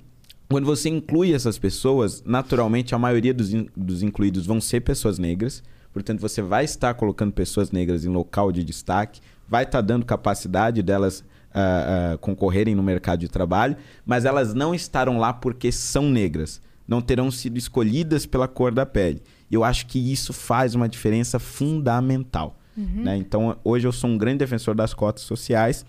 quando 0.49 0.65
você 0.65 0.89
inclui 0.89 1.35
essas 1.35 1.59
pessoas, 1.59 2.23
naturalmente 2.25 2.95
a 2.95 2.99
maioria 2.99 3.35
dos, 3.35 3.53
in- 3.53 3.69
dos 3.77 4.03
incluídos 4.03 4.47
vão 4.47 4.61
ser 4.61 4.81
pessoas 4.81 5.19
negras. 5.19 5.63
Portanto, 5.93 6.21
você 6.21 6.41
vai 6.41 6.65
estar 6.65 6.95
colocando 6.95 7.33
pessoas 7.33 7.71
negras 7.71 8.05
em 8.05 8.09
local 8.09 8.53
de 8.53 8.63
destaque, 8.65 9.21
vai 9.49 9.65
estar 9.65 9.81
dando 9.81 10.05
capacidade 10.07 10.83
delas 10.83 11.25
ah, 11.53 12.13
ah, 12.15 12.19
concorrerem 12.19 12.75
no 12.75 12.83
mercado 12.83 13.21
de 13.21 13.29
trabalho, 13.29 13.77
mas 14.07 14.25
elas 14.25 14.55
não 14.55 14.75
estarão 14.75 15.19
lá 15.19 15.33
porque 15.33 15.73
são 15.73 16.11
negras. 16.11 16.61
Não 16.87 17.01
terão 17.03 17.31
sido 17.31 17.59
escolhidas 17.59 18.25
pela 18.25 18.49
cor 18.49 18.73
da 18.73 18.87
pele. 18.87 19.23
E 19.51 19.55
eu 19.55 19.65
acho 19.65 19.87
que 19.87 19.99
isso 20.13 20.33
faz 20.33 20.75
uma 20.75 20.89
diferença 20.89 21.39
fundamental. 21.39 22.59
Uhum. 22.77 23.03
né? 23.03 23.17
Então, 23.17 23.57
hoje 23.65 23.89
eu 23.89 23.93
sou 23.93 24.09
um 24.09 24.17
grande 24.17 24.39
defensor 24.39 24.75
das 24.75 24.95
cotas 24.95 25.25
sociais, 25.25 25.85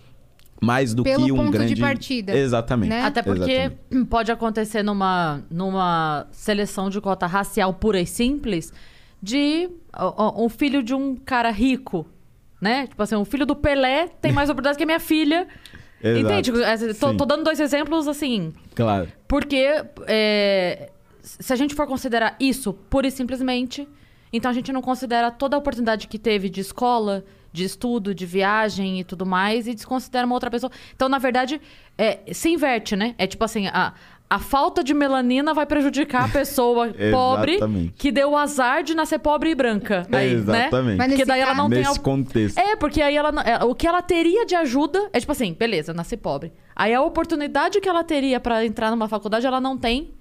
mais 0.60 0.92
do 0.92 1.02
Pelo 1.02 1.24
que 1.24 1.32
um 1.32 1.36
ponto 1.36 1.52
de 1.52 1.58
grande. 1.58 1.80
partida, 1.80 2.36
Exatamente. 2.36 2.90
né? 2.90 3.02
Até 3.02 3.22
porque 3.22 3.50
Exatamente. 3.50 4.06
pode 4.08 4.30
acontecer 4.30 4.82
numa, 4.82 5.42
numa 5.50 6.26
seleção 6.30 6.90
de 6.90 7.00
cota 7.00 7.26
racial 7.26 7.72
pura 7.74 8.00
e 8.00 8.06
simples 8.06 8.72
de 9.22 9.68
um 10.36 10.48
filho 10.48 10.82
de 10.82 10.94
um 10.94 11.16
cara 11.16 11.50
rico, 11.50 12.06
né? 12.60 12.86
Tipo 12.86 13.02
assim, 13.02 13.16
um 13.16 13.24
filho 13.24 13.46
do 13.46 13.56
Pelé 13.56 14.08
tem 14.20 14.32
mais 14.32 14.50
oportunidades 14.50 14.76
que 14.76 14.82
a 14.82 14.86
minha 14.86 15.00
filha. 15.00 15.48
Exato. 16.02 16.24
Entende? 16.24 16.62
É, 16.62 16.94
Tô, 16.94 17.14
tô 17.14 17.26
dando 17.26 17.44
dois 17.44 17.60
exemplos 17.60 18.08
assim. 18.08 18.54
Claro. 18.74 19.08
Porque 19.28 19.84
é, 20.06 20.90
se 21.22 21.52
a 21.52 21.56
gente 21.56 21.74
for 21.74 21.86
considerar 21.86 22.36
isso 22.40 22.72
pura 22.72 23.06
e 23.06 23.10
simplesmente, 23.10 23.86
então 24.32 24.50
a 24.50 24.54
gente 24.54 24.72
não 24.72 24.80
considera 24.80 25.30
toda 25.30 25.56
a 25.56 25.58
oportunidade 25.58 26.08
que 26.08 26.18
teve 26.18 26.48
de 26.48 26.60
escola, 26.62 27.24
de 27.52 27.64
estudo, 27.64 28.14
de 28.14 28.26
viagem 28.26 29.00
e 29.00 29.04
tudo 29.04 29.26
mais, 29.26 29.66
e 29.66 29.74
desconsidera 29.74 30.26
uma 30.26 30.34
outra 30.34 30.50
pessoa. 30.50 30.70
Então, 30.94 31.08
na 31.08 31.18
verdade, 31.18 31.60
é, 31.98 32.20
se 32.32 32.48
inverte, 32.50 32.94
né? 32.96 33.14
É 33.18 33.26
tipo 33.26 33.44
assim, 33.44 33.66
a, 33.68 33.92
a 34.28 34.38
falta 34.38 34.84
de 34.84 34.94
melanina 34.94 35.52
vai 35.52 35.66
prejudicar 35.66 36.26
a 36.26 36.28
pessoa 36.28 36.94
pobre 37.10 37.58
que 37.96 38.12
deu 38.12 38.30
o 38.30 38.36
azar 38.36 38.84
de 38.84 38.94
nascer 38.94 39.18
pobre 39.18 39.50
e 39.50 39.54
branca. 39.56 40.06
Aí, 40.12 40.34
Exatamente. 40.34 40.72
Né? 40.72 40.96
Mas 40.96 41.06
Porque 41.08 41.08
nesse 41.08 41.24
daí 41.24 41.40
ela 41.40 41.54
não 41.54 41.68
tem 41.68 41.80
Nesse 41.80 41.98
contexto. 41.98 42.56
É, 42.58 42.76
porque 42.76 43.02
aí 43.02 43.16
ela. 43.16 43.32
não- 43.32 43.42
é, 43.42 43.64
O 43.64 43.74
que 43.74 43.88
ela 43.88 44.00
teria 44.00 44.46
de 44.46 44.54
ajuda 44.54 45.10
é 45.12 45.18
tipo 45.18 45.32
assim, 45.32 45.52
beleza, 45.52 45.92
nasci 45.92 46.16
pobre. 46.16 46.52
Aí 46.76 46.94
a 46.94 47.02
oportunidade 47.02 47.80
que 47.80 47.88
ela 47.88 48.04
teria 48.04 48.38
pra 48.38 48.64
entrar 48.64 48.90
numa 48.90 49.08
faculdade, 49.08 49.44
ela 49.46 49.60
não 49.60 49.76
tem. 49.76 50.14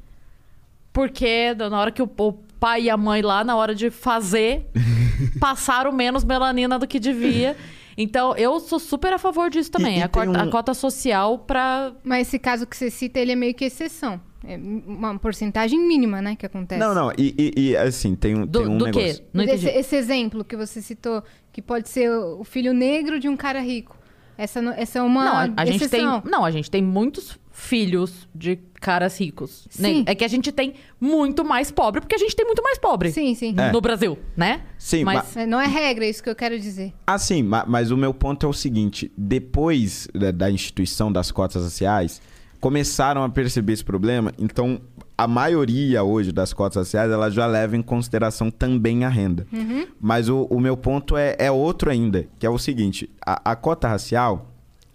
Porque 0.91 1.53
na 1.53 1.79
hora 1.79 1.91
que 1.91 2.01
o, 2.01 2.09
o 2.17 2.33
pai 2.59 2.83
e 2.83 2.89
a 2.89 2.97
mãe 2.97 3.21
lá, 3.21 3.43
na 3.43 3.55
hora 3.55 3.73
de 3.73 3.89
fazer, 3.89 4.67
passaram 5.39 5.91
menos 5.91 6.23
melanina 6.23 6.77
do 6.79 6.87
que 6.87 6.99
devia. 6.99 7.55
Então, 7.97 8.35
eu 8.37 8.59
sou 8.59 8.79
super 8.79 9.11
a 9.11 9.17
favor 9.17 9.49
disso 9.49 9.69
também. 9.71 9.97
E- 9.97 9.99
e 9.99 10.03
a, 10.03 10.07
cota, 10.07 10.41
a 10.41 10.45
um- 10.45 10.49
cota 10.49 10.73
social 10.73 11.39
pra. 11.39 11.91
Mas 12.03 12.27
esse 12.27 12.39
caso 12.39 12.65
que 12.65 12.75
você 12.75 12.89
cita, 12.89 13.19
ele 13.19 13.33
é 13.33 13.35
meio 13.35 13.53
que 13.53 13.65
exceção. 13.65 14.21
É 14.45 14.55
uma 14.57 15.19
porcentagem 15.19 15.77
mínima, 15.85 16.21
né, 16.21 16.33
que 16.33 16.45
acontece. 16.45 16.79
Não, 16.79 16.95
não. 16.95 17.11
E, 17.17 17.35
e- 17.37 17.53
e, 17.71 17.77
assim, 17.77 18.15
tem, 18.15 18.35
um- 18.35 18.45
Do, 18.45 18.59
tem 18.59 18.67
um 18.69 18.77
do 18.77 18.85
negócio. 18.85 19.15
quê? 19.17 19.23
Não 19.33 19.43
esse, 19.43 19.53
entendi. 19.65 19.77
esse 19.79 19.95
exemplo 19.97 20.45
que 20.45 20.55
você 20.55 20.81
citou, 20.81 21.21
que 21.51 21.61
pode 21.61 21.89
ser 21.89 22.09
o 22.09 22.43
filho 22.45 22.73
negro 22.73 23.19
de 23.19 23.27
um 23.27 23.35
cara 23.35 23.59
rico. 23.59 23.97
Essa, 24.37 24.61
essa 24.77 24.99
é 24.99 25.01
uma 25.01 25.25
Não, 25.25 25.35
a, 25.35 25.61
a 25.61 25.65
gente 25.65 25.89
tem, 25.89 25.99
exceção. 25.99 26.23
não, 26.25 26.45
a 26.45 26.51
gente 26.51 26.71
tem 26.71 26.81
muitos 26.81 27.37
filhos 27.59 28.27
de 28.33 28.57
caras 28.79 29.19
ricos. 29.19 29.67
né? 29.77 29.89
Sim. 29.89 30.03
É 30.07 30.15
que 30.15 30.23
a 30.23 30.27
gente 30.29 30.49
tem 30.51 30.75
muito 30.99 31.43
mais 31.43 31.69
pobre, 31.69 31.99
porque 31.99 32.15
a 32.15 32.17
gente 32.17 32.33
tem 32.33 32.45
muito 32.45 32.63
mais 32.63 32.77
pobre 32.77 33.11
Sim, 33.11 33.35
sim. 33.35 33.53
É. 33.57 33.71
no 33.71 33.81
Brasil, 33.81 34.17
né? 34.35 34.61
Sim, 34.77 35.03
mas 35.03 35.35
É, 35.35 35.45
Não 35.45 35.59
é 35.59 35.67
regra, 35.67 36.05
é 36.05 36.09
isso 36.09 36.23
que 36.23 36.29
eu 36.29 36.35
quero 36.35 36.57
dizer. 36.57 36.93
Ah, 37.05 37.17
sim, 37.19 37.43
ma- 37.43 37.65
mas 37.67 37.91
o 37.91 37.97
meu 37.97 38.13
ponto 38.13 38.45
é 38.45 38.49
o 38.49 38.53
seguinte: 38.53 39.11
depois 39.17 40.07
da, 40.13 40.31
da 40.31 40.49
instituição 40.49 41.11
das 41.11 41.31
cotas 41.31 41.61
raciais, 41.63 42.21
começaram 42.61 43.23
a 43.23 43.29
perceber 43.29 43.73
esse 43.73 43.83
problema, 43.83 44.33
então 44.39 44.79
a 45.17 45.27
maioria 45.27 46.01
hoje 46.01 46.31
das 46.31 46.53
cotas 46.53 46.77
raciais 46.77 47.11
ela 47.11 47.29
já 47.29 47.45
leva 47.45 47.75
em 47.75 47.81
consideração 47.81 48.49
também 48.49 49.03
a 49.03 49.09
renda. 49.09 49.45
Mas 49.99 50.29
o, 50.29 50.43
o 50.49 50.59
meu 50.61 50.77
ponto 50.77 51.17
é, 51.17 51.35
é 51.37 51.51
outro 51.51 51.89
ainda, 51.91 52.25
que 52.39 52.45
é 52.45 52.49
o 52.49 52.57
seguinte: 52.57 53.09
a, 53.25 53.51
a 53.51 53.55
cota 53.57 53.87
racial 53.89 54.49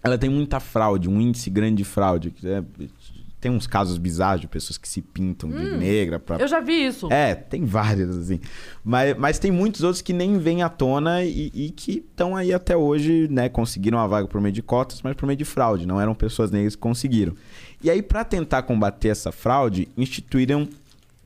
ela 0.05 0.17
tem 0.17 0.29
muita 0.29 0.59
fraude, 0.59 1.09
um 1.09 1.19
índice 1.19 1.49
grande 1.49 1.77
de 1.77 1.83
fraude. 1.83 2.33
é- 2.43 2.63
tem 3.41 3.51
uns 3.51 3.67
casos 3.67 3.99
bizarros 3.99 4.41
de 4.41 4.47
pessoas 4.47 4.75
que 4.75 4.89
se 4.89 5.03
pintam 5.03 5.51
de 5.51 5.77
negra 5.77 6.17
pra 6.19 6.37
Eu 6.37 6.47
já 6.47 6.59
vi 6.59 6.87
isso. 6.87 7.11
é, 7.13 7.35
tem 7.35 7.63
vários, 7.63 8.17
assim. 8.17 8.39
Mas, 8.83 9.15
mas 9.19 9.37
tem 9.37 9.51
muitos 9.51 9.83
outros 9.83 10.01
que 10.01 10.13
nem 10.13 10.39
vêm 10.39 10.63
à 10.63 10.69
tona 10.69 11.23
e, 11.23 11.51
e 11.53 11.69
que 11.69 11.97
estão 12.09 12.35
aí 12.35 12.51
até 12.51 12.75
hoje, 12.75 13.27
né? 13.29 13.47
Conseguiram 13.47 13.99
a 13.99 14.07
vaga 14.07 14.27
por 14.27 14.41
meio 14.41 14.51
de 14.53 14.63
cotas, 14.63 14.99
mas 15.03 15.13
por 15.15 15.27
meio 15.27 15.37
de 15.37 15.45
fraude. 15.45 15.85
Não 15.85 16.01
eram 16.01 16.15
pessoas 16.15 16.49
negras 16.49 16.75
que 16.75 16.81
conseguiram. 16.81 17.35
E 17.83 17.89
aí, 17.91 18.01
para 18.01 18.23
tentar 18.23 18.63
combater 18.63 19.09
essa 19.09 19.31
fraude, 19.31 19.87
instituíram, 19.95 20.67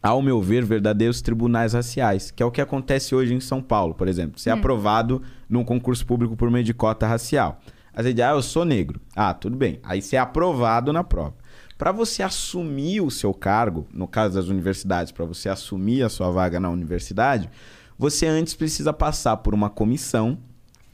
ao 0.03 0.21
meu 0.21 0.41
ver, 0.41 0.65
verdadeiros 0.65 1.21
tribunais 1.21 1.71
raciais, 1.71 2.31
que 2.31 2.43
é 2.43 2.45
o 2.45 2.51
que 2.51 2.59
acontece 2.59 3.15
hoje 3.15 3.33
em 3.33 3.39
São 3.39 3.61
Paulo, 3.61 3.93
por 3.93 4.09
exemplo. 4.09 4.37
Ser 4.41 4.49
aprovado 4.49 5.21
num 5.47 5.63
concurso 5.63 6.05
público 6.05 6.35
por 6.35 6.51
meio 6.51 6.65
de 6.65 6.73
cota 6.73 7.07
racial. 7.07 7.61
Aí 7.99 8.03
você 8.03 8.13
diz, 8.13 8.23
ah, 8.23 8.31
eu 8.31 8.41
sou 8.41 8.63
negro. 8.63 9.01
Ah, 9.13 9.33
tudo 9.33 9.57
bem. 9.57 9.77
Aí 9.83 10.01
você 10.01 10.15
é 10.15 10.19
aprovado 10.19 10.93
na 10.93 11.03
prova. 11.03 11.35
Para 11.77 11.91
você 11.91 12.23
assumir 12.23 13.01
o 13.01 13.11
seu 13.11 13.33
cargo, 13.33 13.85
no 13.93 14.07
caso 14.07 14.35
das 14.35 14.47
universidades, 14.47 15.11
para 15.11 15.25
você 15.25 15.49
assumir 15.49 16.03
a 16.03 16.07
sua 16.07 16.31
vaga 16.31 16.61
na 16.61 16.69
universidade, 16.69 17.49
você 17.97 18.25
antes 18.25 18.53
precisa 18.53 18.93
passar 18.93 19.35
por 19.35 19.53
uma 19.53 19.69
comissão 19.69 20.37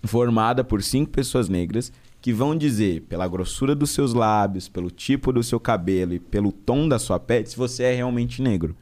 formada 0.03 0.63
por 0.63 0.81
cinco 0.81 1.11
pessoas 1.11 1.47
negras 1.47 1.93
que 2.19 2.33
vão 2.33 2.57
dizer, 2.57 3.01
pela 3.01 3.27
grossura 3.27 3.75
dos 3.75 3.91
seus 3.91 4.15
lábios, 4.15 4.67
pelo 4.67 4.89
tipo 4.89 5.31
do 5.31 5.43
seu 5.43 5.59
cabelo 5.59 6.15
e 6.15 6.19
pelo 6.19 6.51
tom 6.51 6.89
da 6.89 6.97
sua 6.97 7.19
pele, 7.19 7.45
se 7.45 7.55
você 7.55 7.83
é 7.83 7.93
realmente 7.93 8.41
negro. 8.41 8.75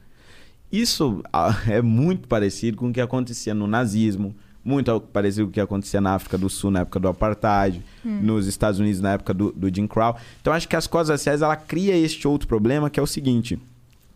Isso 0.72 1.22
ah, 1.30 1.54
é 1.68 1.82
muito 1.82 2.26
parecido 2.26 2.78
com 2.78 2.88
o 2.88 2.92
que 2.92 3.02
acontecia 3.02 3.52
no 3.52 3.66
nazismo, 3.66 4.34
muito 4.64 4.98
parecido 5.00 5.46
com 5.46 5.50
o 5.50 5.52
que 5.52 5.60
acontecia 5.60 6.00
na 6.00 6.14
África 6.14 6.38
do 6.38 6.48
Sul 6.48 6.70
na 6.70 6.80
época 6.80 6.98
do 6.98 7.08
apartheid, 7.08 7.82
nos 8.04 8.46
Estados 8.46 8.80
Unidos 8.80 9.00
na 9.00 9.12
época 9.12 9.34
do, 9.34 9.52
do 9.52 9.74
Jim 9.74 9.86
Crow. 9.86 10.16
Então 10.40 10.52
acho 10.52 10.68
que 10.68 10.76
as 10.76 10.86
cotas 10.86 11.10
raciais 11.10 11.42
ela 11.42 11.56
cria 11.56 11.96
este 11.96 12.26
outro 12.26 12.48
problema 12.48 12.88
que 12.88 12.98
é 12.98 13.02
o 13.02 13.06
seguinte: 13.06 13.58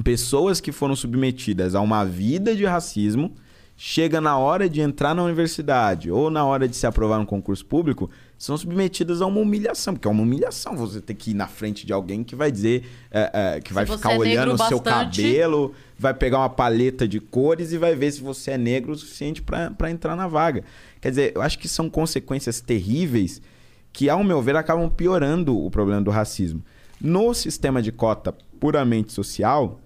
pessoas 0.03 0.61
que 0.61 0.73
foram 0.73 0.97
submetidas 0.97 1.75
a 1.75 1.81
uma 1.81 2.05
vida 2.05 2.57
de 2.57 2.65
racismo 2.65 3.33
chega 3.77 4.21
na 4.21 4.37
hora 4.37 4.69
de 4.69 4.81
entrar 4.81 5.15
na 5.15 5.23
universidade 5.23 6.11
ou 6.11 6.31
na 6.31 6.45
hora 6.45 6.67
de 6.67 6.75
se 6.75 6.87
aprovar 6.87 7.19
no 7.21 7.27
concurso 7.27 7.65
público, 7.65 8.11
são 8.39 8.57
submetidas 8.57 9.21
a 9.21 9.27
uma 9.27 9.41
humilhação, 9.41 9.95
porque 9.95 10.07
é 10.07 10.11
uma 10.11 10.23
humilhação 10.23 10.77
você 10.77 11.01
ter 11.01 11.15
que 11.15 11.33
ir 11.33 11.35
na 11.35 11.49
frente 11.49 11.85
de 11.85 11.93
alguém 11.93 12.23
que 12.23 12.37
vai 12.37 12.53
dizer, 12.53 12.89
é, 13.11 13.57
é, 13.57 13.61
que 13.61 13.73
vai 13.73 13.85
ficar 13.85 14.13
é 14.13 14.19
olhando 14.19 14.55
o 14.55 14.59
seu 14.59 14.79
bastante- 14.81 15.21
cabelo, 15.23 15.75
vai 15.99 16.15
pegar 16.15 16.39
uma 16.39 16.49
paleta 16.49 17.09
de 17.09 17.19
cores 17.19 17.73
e 17.73 17.79
vai 17.79 17.97
ver 17.97 18.13
se 18.13 18.21
você 18.21 18.53
é 18.53 18.59
negro 18.59 18.93
o 18.93 18.97
suficiente 18.97 19.43
para 19.43 19.91
entrar 19.91 20.15
na 20.15 20.29
vaga. 20.29 20.63
Quer 21.01 21.11
dizer, 21.11 21.33
eu 21.35 21.43
acho 21.43 21.59
que 21.59 21.69
são 21.69 21.91
consequências 21.91 22.61
terríveis 22.61 23.43
que, 23.93 24.09
ao 24.09 24.23
meu 24.23 24.41
ver, 24.41 24.55
acabam 24.55 24.89
piorando 24.89 25.59
o 25.59 25.69
problema 25.69 26.01
do 26.01 26.11
racismo. 26.13 26.63
No 27.01 27.35
sistema 27.35 27.83
de 27.83 27.91
cota 27.91 28.33
puramente 28.61 29.13
social, 29.13 29.81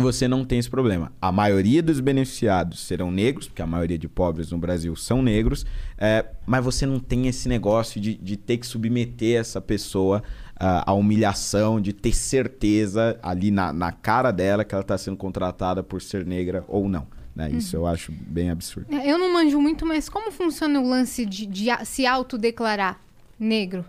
você 0.00 0.28
não 0.28 0.44
tem 0.44 0.60
esse 0.60 0.70
problema. 0.70 1.12
A 1.20 1.32
maioria 1.32 1.82
dos 1.82 1.98
beneficiados 1.98 2.80
serão 2.80 3.10
negros, 3.10 3.48
porque 3.48 3.62
a 3.62 3.66
maioria 3.66 3.98
de 3.98 4.08
pobres 4.08 4.52
no 4.52 4.58
Brasil 4.58 4.94
são 4.94 5.20
negros, 5.20 5.66
é, 5.96 6.24
mas 6.46 6.64
você 6.64 6.86
não 6.86 7.00
tem 7.00 7.26
esse 7.26 7.48
negócio 7.48 8.00
de, 8.00 8.14
de 8.14 8.36
ter 8.36 8.58
que 8.58 8.66
submeter 8.66 9.40
essa 9.40 9.60
pessoa 9.60 10.22
ah, 10.56 10.88
à 10.88 10.92
humilhação, 10.92 11.80
de 11.80 11.92
ter 11.92 12.14
certeza 12.14 13.18
ali 13.22 13.50
na, 13.50 13.72
na 13.72 13.90
cara 13.90 14.30
dela 14.30 14.64
que 14.64 14.72
ela 14.74 14.82
está 14.82 14.96
sendo 14.96 15.16
contratada 15.16 15.82
por 15.82 16.00
ser 16.00 16.24
negra 16.24 16.64
ou 16.68 16.88
não. 16.88 17.06
né? 17.34 17.50
Isso 17.50 17.74
eu 17.74 17.84
acho 17.86 18.12
bem 18.12 18.50
absurdo. 18.50 18.94
É, 18.94 19.10
Eu 19.10 19.18
não 19.18 19.32
manjo 19.32 19.60
muito, 19.60 19.84
mas 19.84 20.08
como 20.08 20.30
funciona 20.30 20.80
o 20.80 20.88
lance 20.88 21.26
de, 21.26 21.44
de 21.44 21.70
se 21.84 22.06
autodeclarar 22.06 23.00
negro? 23.38 23.84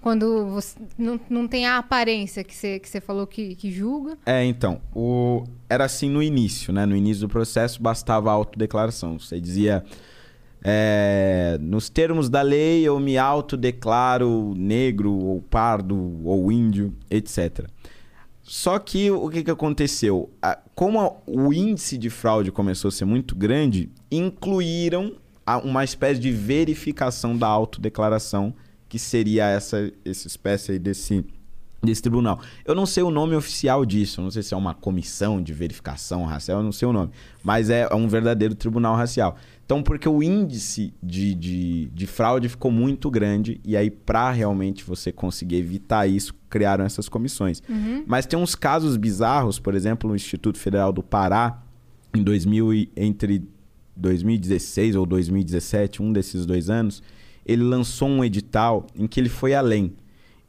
Quando 0.00 0.46
você 0.46 0.76
não, 0.96 1.18
não 1.28 1.48
tem 1.48 1.66
a 1.66 1.78
aparência 1.78 2.44
que 2.44 2.54
você, 2.54 2.78
que 2.78 2.88
você 2.88 3.00
falou 3.00 3.26
que, 3.26 3.54
que 3.56 3.70
julga. 3.72 4.16
É, 4.24 4.44
então, 4.44 4.80
o... 4.94 5.42
era 5.68 5.84
assim 5.84 6.08
no 6.08 6.22
início, 6.22 6.72
né? 6.72 6.86
No 6.86 6.94
início 6.94 7.22
do 7.26 7.28
processo 7.28 7.82
bastava 7.82 8.30
a 8.30 8.32
autodeclaração. 8.34 9.18
Você 9.18 9.40
dizia, 9.40 9.84
é, 10.62 11.58
nos 11.60 11.88
termos 11.88 12.28
da 12.28 12.42
lei 12.42 12.82
eu 12.82 12.98
me 13.00 13.18
autodeclaro 13.18 14.54
negro 14.56 15.12
ou 15.12 15.40
pardo 15.42 16.20
ou 16.24 16.50
índio, 16.52 16.94
etc. 17.10 17.66
Só 18.42 18.78
que 18.78 19.10
o 19.10 19.28
que, 19.28 19.42
que 19.42 19.50
aconteceu? 19.50 20.30
A- 20.40 20.58
Como 20.74 21.00
a- 21.00 21.12
o 21.26 21.52
índice 21.52 21.98
de 21.98 22.08
fraude 22.10 22.52
começou 22.52 22.88
a 22.90 22.92
ser 22.92 23.04
muito 23.04 23.34
grande, 23.34 23.90
incluíram 24.10 25.14
a- 25.44 25.58
uma 25.58 25.82
espécie 25.82 26.20
de 26.20 26.30
verificação 26.30 27.36
da 27.36 27.48
autodeclaração, 27.48 28.54
que 28.88 28.98
seria 28.98 29.46
essa, 29.48 29.90
essa 30.04 30.26
espécie 30.26 30.72
aí 30.72 30.78
desse, 30.78 31.24
desse 31.82 32.02
tribunal. 32.02 32.40
Eu 32.64 32.74
não 32.74 32.86
sei 32.86 33.02
o 33.02 33.10
nome 33.10 33.34
oficial 33.34 33.84
disso, 33.84 34.22
não 34.22 34.30
sei 34.30 34.42
se 34.42 34.54
é 34.54 34.56
uma 34.56 34.74
comissão 34.74 35.42
de 35.42 35.52
verificação 35.52 36.24
racial, 36.24 36.58
eu 36.58 36.64
não 36.64 36.72
sei 36.72 36.86
o 36.88 36.92
nome, 36.92 37.10
mas 37.42 37.68
é 37.70 37.92
um 37.94 38.06
verdadeiro 38.08 38.54
tribunal 38.54 38.94
racial. 38.96 39.36
Então, 39.64 39.82
porque 39.82 40.08
o 40.08 40.22
índice 40.22 40.94
de, 41.02 41.34
de, 41.34 41.86
de 41.92 42.06
fraude 42.06 42.48
ficou 42.48 42.70
muito 42.70 43.10
grande, 43.10 43.60
e 43.64 43.76
aí, 43.76 43.90
para 43.90 44.30
realmente 44.30 44.84
você 44.84 45.10
conseguir 45.10 45.56
evitar 45.56 46.06
isso, 46.06 46.32
criaram 46.48 46.84
essas 46.84 47.08
comissões. 47.08 47.60
Mas 48.06 48.26
tem 48.26 48.38
uns 48.38 48.54
casos 48.54 48.96
bizarros, 48.96 49.58
por 49.58 49.74
exemplo, 49.74 50.08
no 50.08 50.14
Instituto 50.14 50.56
Federal 50.58 50.92
do 50.92 51.02
Pará, 51.02 51.64
em 52.14 52.22
2000, 52.22 52.72
e- 52.74 52.92
entre 52.96 53.42
2016 53.96 54.94
ou 54.94 55.04
2017, 55.04 56.00
um 56.02 56.12
desses 56.12 56.46
dois 56.46 56.70
anos, 56.70 57.02
ele 57.46 57.62
lançou 57.62 58.08
um 58.08 58.24
edital 58.24 58.86
em 58.94 59.06
que 59.06 59.20
ele 59.20 59.28
foi 59.28 59.54
além. 59.54 59.94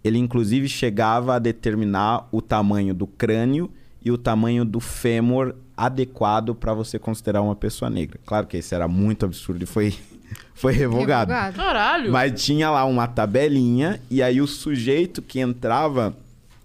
Ele, 0.04 0.18
inclusive, 0.18 0.68
chegava 0.68 1.36
a 1.36 1.40
determinar 1.40 2.28
o 2.32 2.42
tamanho 2.42 2.94
do 2.94 3.06
crânio 3.06 3.70
e 4.04 4.10
o 4.10 4.18
tamanho 4.18 4.66
do 4.66 4.80
fêmur 4.80 5.54
adequado 5.76 6.56
para 6.56 6.74
você 6.74 6.98
considerar 6.98 7.42
uma 7.42 7.56
pessoa 7.56 7.90
negra. 7.90 8.20
Claro 8.26 8.48
que 8.48 8.58
esse 8.58 8.74
era 8.74 8.88
muito 8.88 9.26
absurdo 9.26 9.64
e 9.64 9.68
foi, 9.68 9.94
foi 10.56 10.74
revogado. 10.74 11.32
Revogado. 11.32 11.56
Caralho. 11.56 12.12
Mas 12.12 12.44
tinha 12.44 12.70
lá 12.72 12.84
uma 12.86 13.08
tabelinha 13.08 14.02
e 14.10 14.24
aí 14.24 14.42
o 14.42 14.48
sujeito 14.48 15.22
que 15.22 15.40
entrava 15.40 16.16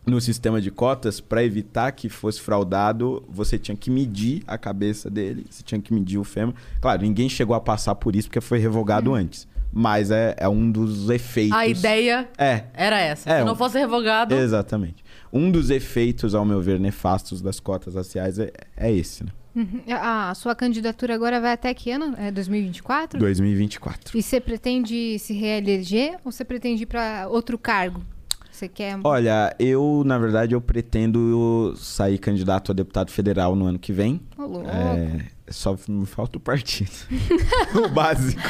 no 0.07 0.21
sistema 0.21 0.61
de 0.61 0.71
cotas 0.71 1.21
para 1.21 1.45
evitar 1.45 1.93
que 1.93 2.09
fosse 2.09 2.41
fraudado, 2.41 3.23
você 3.29 3.59
tinha 3.59 3.77
que 3.77 3.91
medir 3.91 4.43
a 4.47 4.59
cabeça 4.59 5.09
dele, 5.11 5.47
você 5.49 5.63
tinha 5.63 5.81
que 5.81 5.93
medir 5.93 6.19
o 6.19 6.25
fêmur. 6.25 6.55
Claro, 6.81 7.03
ninguém 7.03 7.29
chegou 7.29 7.55
a 7.55 7.61
passar 7.61 7.95
por 7.95 8.17
isso 8.17 8.29
porque 8.29 8.41
foi 8.41 8.59
revogado 8.59 9.15
antes. 9.15 9.47
Mas 9.73 10.11
é, 10.11 10.35
é 10.37 10.49
um 10.49 10.71
dos 10.71 11.09
efeitos. 11.09 11.57
A 11.57 11.67
ideia 11.67 12.29
É, 12.37 12.65
era 12.75 13.01
essa. 13.01 13.31
É, 13.31 13.39
Se 13.39 13.45
não 13.45 13.57
fosse 13.57 13.79
revogado. 13.79 14.35
exatamente. 14.35 15.03
Um 15.33 15.51
dos 15.51 15.71
efeitos, 15.71 16.35
ao 16.35 16.45
meu 16.45 16.61
ver, 16.61 16.79
nefastos 16.79 17.41
das 17.41 17.59
cotas 17.59 17.95
raciais 17.95 18.39
é, 18.39 18.53
é 18.77 18.93
esse, 18.93 19.25
né? 19.25 19.31
Uhum. 19.55 19.81
A, 19.91 20.31
a 20.31 20.35
sua 20.35 20.55
candidatura 20.55 21.15
agora 21.15 21.41
vai 21.41 21.53
até 21.53 21.73
que 21.75 21.91
ano? 21.91 22.15
É 22.19 22.31
2024? 22.31 23.19
2024. 23.19 24.17
E 24.19 24.23
você 24.23 24.41
pretende 24.41 25.19
se 25.19 25.33
reeleger 25.35 26.17
ou 26.25 26.33
você 26.33 26.45
pretende 26.45 26.83
ir 26.85 26.87
para 26.87 27.27
outro 27.29 27.59
cargo? 27.59 28.03
Você 28.51 28.69
quer. 28.69 28.99
Olha, 29.03 29.55
eu, 29.59 30.03
na 30.07 30.19
verdade, 30.19 30.55
eu 30.55 30.61
pretendo 30.61 31.75
sair 31.77 32.19
candidato 32.19 32.71
a 32.71 32.75
deputado 32.75 33.11
federal 33.11 33.57
no 33.57 33.67
ano 33.67 33.79
que 33.79 33.93
vem. 33.93 34.21
Ô, 34.37 34.43
louco. 34.43 34.69
É, 34.69 35.21
só 35.53 35.77
me 35.89 36.07
falta 36.07 36.39
o 36.39 36.41
partido. 36.41 36.91
o 37.85 37.89
básico. 37.89 38.41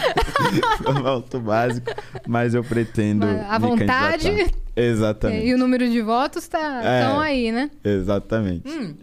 só 0.82 0.94
falta 1.02 1.36
o 1.38 1.40
básico. 1.40 1.86
Mas 2.26 2.54
eu 2.54 2.62
pretendo. 2.64 3.26
A 3.26 3.58
me 3.58 3.66
vontade- 3.68 4.28
candidatar. 4.28 4.58
Exatamente. 4.74 5.46
E 5.46 5.54
o 5.54 5.58
número 5.58 5.88
de 5.88 6.00
votos 6.00 6.48
tá 6.48 6.82
É. 6.82 7.02
tão 7.04 7.20
aí, 7.20 7.52
né? 7.52 7.70
Exatamente. 7.84 8.68
Hum. 8.68 8.94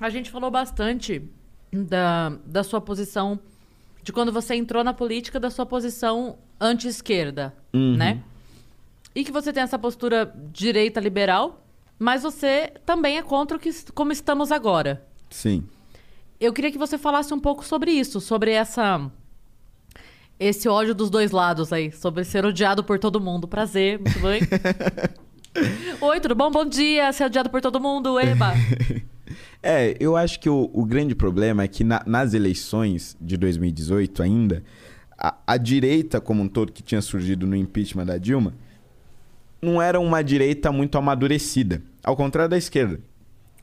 A 0.00 0.08
gente 0.08 0.30
falou 0.30 0.50
bastante 0.50 1.22
da, 1.72 2.32
da 2.46 2.62
sua 2.62 2.80
posição, 2.80 3.38
de 4.02 4.12
quando 4.12 4.32
você 4.32 4.54
entrou 4.54 4.82
na 4.82 4.94
política, 4.94 5.38
da 5.38 5.50
sua 5.50 5.66
posição 5.66 6.38
anti-esquerda, 6.60 7.54
Uhum. 7.72 7.96
né? 7.96 8.22
E 9.14 9.24
que 9.24 9.32
você 9.32 9.52
tem 9.52 9.62
essa 9.62 9.78
postura 9.78 10.32
direita 10.52 11.00
liberal, 11.00 11.62
mas 11.98 12.22
você 12.22 12.72
também 12.86 13.18
é 13.18 13.22
contra 13.22 13.56
o 13.56 13.60
que, 13.60 13.70
como 13.92 14.12
estamos 14.12 14.50
agora. 14.52 15.04
Sim. 15.28 15.64
Eu 16.40 16.52
queria 16.52 16.72
que 16.72 16.78
você 16.78 16.96
falasse 16.96 17.32
um 17.34 17.40
pouco 17.40 17.64
sobre 17.64 17.90
isso, 17.90 18.20
sobre 18.20 18.50
essa 18.52 19.10
esse 20.38 20.66
ódio 20.70 20.94
dos 20.94 21.10
dois 21.10 21.32
lados 21.32 21.70
aí, 21.70 21.92
sobre 21.92 22.24
ser 22.24 22.46
odiado 22.46 22.82
por 22.82 22.98
todo 22.98 23.20
mundo. 23.20 23.46
Prazer, 23.46 23.98
muito 24.00 24.18
bem. 24.20 24.40
Oi, 26.00 26.20
tudo 26.20 26.34
bom? 26.34 26.50
Bom 26.50 26.64
dia, 26.64 27.12
ser 27.12 27.24
odiado 27.24 27.50
por 27.50 27.60
todo 27.60 27.80
mundo, 27.80 28.18
eba. 28.18 28.52
É, 29.62 29.94
eu 30.00 30.16
acho 30.16 30.40
que 30.40 30.48
o, 30.48 30.70
o 30.72 30.86
grande 30.86 31.14
problema 31.14 31.62
é 31.62 31.68
que 31.68 31.84
na- 31.84 32.02
nas 32.06 32.32
eleições 32.32 33.14
de 33.20 33.36
2018 33.36 34.22
ainda, 34.22 34.64
a, 35.18 35.36
a 35.46 35.56
direita 35.58 36.18
como 36.18 36.42
um 36.42 36.48
todo 36.48 36.72
que 36.72 36.82
tinha 36.82 37.02
surgido 37.02 37.46
no 37.46 37.54
impeachment 37.54 38.06
da 38.06 38.16
Dilma 38.16 38.54
não 39.60 39.80
era 39.80 40.00
uma 40.00 40.24
direita 40.24 40.72
muito 40.72 40.96
amadurecida, 40.96 41.82
ao 42.02 42.16
contrário 42.16 42.48
da 42.48 42.56
esquerda. 42.56 43.00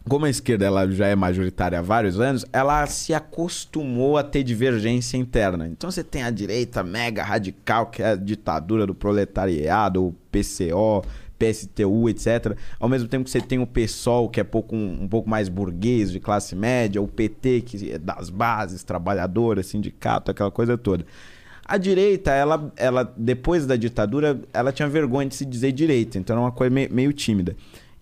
Como 0.07 0.25
a 0.25 0.29
esquerda 0.29 0.65
ela 0.65 0.89
já 0.89 1.07
é 1.07 1.15
majoritária 1.15 1.79
há 1.79 1.81
vários 1.81 2.19
anos, 2.19 2.45
ela 2.51 2.85
se 2.87 3.13
acostumou 3.13 4.17
a 4.17 4.23
ter 4.23 4.43
divergência 4.43 5.17
interna. 5.17 5.67
Então 5.67 5.91
você 5.91 6.03
tem 6.03 6.23
a 6.23 6.29
direita 6.29 6.83
mega 6.83 7.23
radical, 7.23 7.87
que 7.87 8.01
é 8.01 8.11
a 8.11 8.15
ditadura 8.15 8.85
do 8.85 8.95
proletariado, 8.95 10.07
o 10.07 10.15
PCO, 10.31 11.03
PSTU, 11.37 12.09
etc. 12.09 12.57
Ao 12.79 12.89
mesmo 12.89 13.07
tempo 13.07 13.25
que 13.25 13.29
você 13.29 13.41
tem 13.41 13.59
o 13.59 13.67
PSOL, 13.67 14.29
que 14.29 14.39
é 14.39 14.43
pouco, 14.43 14.75
um, 14.75 15.03
um 15.03 15.07
pouco 15.07 15.29
mais 15.29 15.49
burguês, 15.49 16.11
de 16.11 16.19
classe 16.19 16.55
média, 16.55 17.01
o 17.01 17.07
PT, 17.07 17.61
que 17.61 17.91
é 17.91 17.97
das 17.97 18.29
bases, 18.29 18.83
trabalhadoras, 18.83 19.67
sindicato, 19.67 20.31
aquela 20.31 20.51
coisa 20.51 20.77
toda. 20.77 21.05
A 21.65 21.77
direita, 21.77 22.31
ela, 22.31 22.71
ela 22.77 23.13
depois 23.17 23.65
da 23.65 23.75
ditadura, 23.75 24.39
ela 24.53 24.71
tinha 24.71 24.87
vergonha 24.87 25.27
de 25.27 25.35
se 25.35 25.45
dizer 25.45 25.73
direita, 25.73 26.17
então 26.17 26.33
era 26.33 26.41
uma 26.41 26.51
coisa 26.51 26.73
meio, 26.73 26.93
meio 26.93 27.13
tímida. 27.13 27.55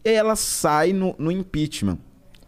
Ela 0.05 0.35
sai 0.35 0.93
no, 0.93 1.15
no 1.17 1.31
impeachment. 1.31 1.97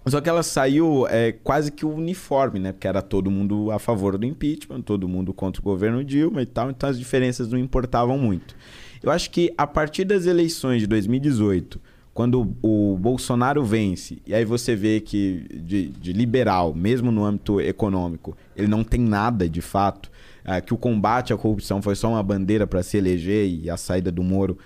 Só 0.06 0.22
que 0.22 0.30
ela 0.30 0.44
saiu 0.44 1.06
é, 1.10 1.34
quase 1.34 1.72
que 1.72 1.86
uniforme, 1.86 2.60
né? 2.60 2.72
Porque 2.72 2.88
era 2.88 3.02
todo 3.02 3.30
mundo 3.30 3.72
a 3.72 3.80
favor 3.80 4.18
do 4.18 4.26
impeachment, 4.26 4.82
todo 4.82 5.08
mundo 5.08 5.34
contra 5.34 5.60
o 5.60 5.64
governo 5.64 6.04
Dilma 6.04 6.42
e 6.42 6.46
tal, 6.46 6.70
então 6.70 6.90
as 6.90 6.98
diferenças 6.98 7.50
não 7.50 7.58
importavam 7.58 8.18
muito. 8.18 8.56
Eu 9.04 9.12
acho 9.12 9.30
que 9.30 9.54
a 9.58 9.68
partir 9.68 10.06
das 10.06 10.26
eleições 10.26 10.82
de 10.82 10.88
2018, 10.88 11.80
quando 12.14 12.56
o 12.64 12.98
Bolsonaro 12.98 13.64
vence, 13.64 14.20
e 14.26 14.34
aí 14.34 14.44
você 14.46 14.76
vê 14.76 15.00
que 15.00 15.46
de, 15.52 15.90
de 15.90 16.14
liberal, 16.14 16.74
mesmo 16.74 17.12
no 17.12 17.24
âmbito 17.24 17.62
econômico, 17.62 18.36
ele 18.56 18.68
não 18.68 18.84
tem 18.84 19.02
nada 19.02 19.48
de 19.48 19.62
fato, 19.62 20.10
é, 20.44 20.62
que 20.62 20.74
o 20.74 20.78
combate 20.78 21.34
à 21.34 21.38
corrupção 21.38 21.82
foi 21.82 21.96
só 21.96 22.10
uma 22.10 22.24
bandeira 22.24 22.66
para 22.66 22.82
se 22.82 22.98
eleger 22.98 23.48
e 23.48 23.70
a 23.70 23.78
saída 23.78 24.12
do 24.12 24.24
Moro 24.24 24.58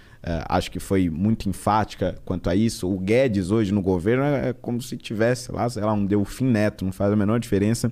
acho 0.47 0.69
que 0.69 0.79
foi 0.79 1.09
muito 1.09 1.49
enfática 1.49 2.15
quanto 2.23 2.49
a 2.49 2.55
isso. 2.55 2.87
O 2.91 2.99
Guedes 2.99 3.51
hoje 3.51 3.71
no 3.73 3.81
governo 3.81 4.23
é 4.23 4.53
como 4.53 4.81
se 4.81 4.97
tivesse 4.97 5.51
lá, 5.51 5.69
sei 5.69 5.83
lá, 5.83 5.93
um 5.93 6.05
Delfim 6.05 6.45
Neto, 6.45 6.85
não 6.85 6.91
faz 6.91 7.11
a 7.11 7.15
menor 7.15 7.39
diferença 7.39 7.91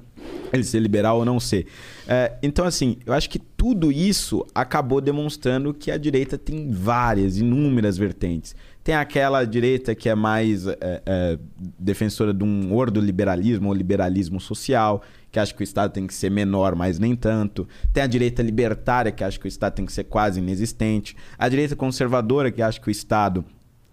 ele 0.52 0.64
ser 0.64 0.80
liberal 0.80 1.20
ou 1.20 1.26
não 1.26 1.40
ser. 1.40 1.66
Uh, 2.06 2.36
então, 2.42 2.66
assim, 2.66 2.98
eu 3.06 3.14
acho 3.14 3.30
que 3.30 3.40
tudo 3.40 3.92
isso 3.92 4.46
acabou 4.54 5.02
demonstrando 5.02 5.74
que 5.74 5.92
a 5.92 5.98
direita 5.98 6.38
tem 6.38 6.72
várias, 6.72 7.38
inúmeras 7.38 7.98
vertentes. 7.98 8.56
Tem 8.84 8.96
aquela 8.96 9.44
direita 9.46 9.94
que 9.94 10.10
é 10.10 10.16
mais 10.16 10.66
é, 10.66 10.78
é, 10.82 11.40
defensora 11.78 12.34
de 12.34 12.44
um 12.44 12.74
ordoliberalismo 12.74 13.68
ou 13.68 13.74
liberalismo 13.74 14.40
social, 14.40 15.04
que 15.32 15.40
acha 15.40 15.54
que 15.54 15.62
o 15.62 15.64
Estado 15.64 15.92
tem 15.92 16.08
que 16.08 16.14
ser 16.14 16.30
menor, 16.30 16.76
mas 16.76 17.00
nem 17.00 17.16
tanto. 17.16 17.68
Tem 17.94 18.04
a 18.04 18.08
direita 18.08 18.42
libertária, 18.42 19.12
que 19.12 19.24
acha 19.24 19.40
que 19.40 19.46
o 19.46 19.48
Estado 19.48 19.74
tem 19.74 19.86
que 19.86 19.94
ser 19.94 20.06
quase 20.06 20.40
inexistente. 20.40 21.16
A 21.38 21.48
direita 21.48 21.76
conservadora, 21.76 22.52
que 22.52 22.62
acha 22.62 22.80
que 22.80 22.88
o 22.88 22.92
Estado 22.92 23.46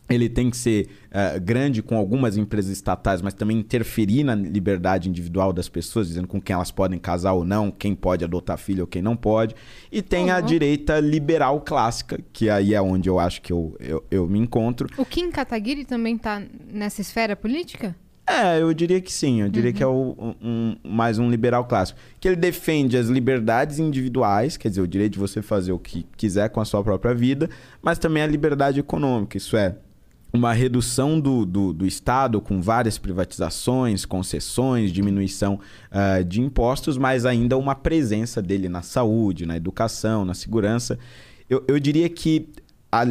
ele 0.09 0.29
tem 0.29 0.51
que 0.51 0.57
ser 0.57 0.89
uh, 1.07 1.41
grande 1.41 1.83
com 1.83 1.97
algumas 1.97 2.37
empresas 2.37 2.71
estatais, 2.71 3.21
mas 3.21 3.35
também 3.35 3.59
interferir 3.59 4.23
na 4.23 4.35
liberdade 4.35 5.09
individual 5.09 5.53
das 5.53 5.69
pessoas, 5.69 6.09
dizendo 6.09 6.29
com 6.29 6.41
quem 6.41 6.55
elas 6.55 6.71
podem 6.71 6.99
casar 6.99 7.33
ou 7.33 7.45
não, 7.45 7.71
quem 7.71 7.95
pode 7.95 8.25
adotar 8.25 8.57
filho 8.57 8.83
ou 8.83 8.87
quem 8.87 9.03
não 9.03 9.17
pode. 9.17 9.55
E 9.91 10.01
tem 10.03 10.27
uhum. 10.27 10.37
a 10.37 10.41
direita 10.41 11.01
liberal 11.01 11.61
clássica, 11.61 12.21
que 12.33 12.49
aí 12.49 12.75
é 12.75 12.81
onde 12.81 13.09
eu 13.09 13.19
acho 13.19 13.43
que 13.43 13.53
eu, 13.53 13.77
eu, 13.81 14.05
eu 14.11 14.29
me 14.29 14.39
encontro. 14.39 14.89
O 14.97 15.05
Kim 15.05 15.31
Kataguiri 15.31 15.85
também 15.85 16.17
está 16.17 16.41
nessa 16.73 17.01
esfera 17.01 17.35
política? 17.35 17.95
É, 18.27 18.61
eu 18.61 18.75
diria 18.75 19.01
que 19.01 19.13
sim. 19.13 19.43
Eu 19.43 19.49
diria 19.49 19.71
uhum. 19.71 19.77
que 19.77 19.83
é 19.83 19.87
o, 19.87 20.35
um, 20.43 20.77
mais 20.83 21.19
um 21.19 21.31
liberal 21.31 21.65
clássico. 21.65 21.99
Que 22.19 22.27
ele 22.27 22.37
defende 22.37 22.97
as 22.97 23.07
liberdades 23.07 23.79
individuais, 23.79 24.57
quer 24.57 24.69
dizer, 24.69 24.81
o 24.81 24.89
direito 24.89 25.13
de 25.13 25.19
você 25.19 25.41
fazer 25.41 25.73
o 25.73 25.79
que 25.79 26.05
quiser 26.17 26.51
com 26.51 26.61
a 26.61 26.65
sua 26.65 26.83
própria 26.83 27.15
vida, 27.15 27.49
mas 27.81 27.99
também 27.99 28.23
a 28.23 28.27
liberdade 28.27 28.81
econômica. 28.81 29.37
Isso 29.37 29.57
é, 29.57 29.77
uma 30.33 30.53
redução 30.53 31.21
do, 31.21 31.47
do, 31.47 31.73
do, 31.73 31.87
Estado 31.87 32.41
com 32.41 32.61
várias 32.61 32.99
privatizações, 32.99 34.05
concessões, 34.05 34.93
diminuição 34.93 35.61
uh, 35.91 36.25
de 36.25 36.41
impostos, 36.41 36.99
mas 36.99 37.25
ainda 37.25 37.57
uma 37.57 37.75
presença 37.77 38.43
dele 38.43 38.69
na 38.69 38.83
saúde, 38.83 39.47
na 39.47 39.57
educação, 39.57 40.25
na 40.25 40.35
segurança. 40.35 40.99
Eu, 41.49 41.65
eu 41.69 41.79
diria 41.79 42.09
que 42.09 42.49
a, 42.91 43.03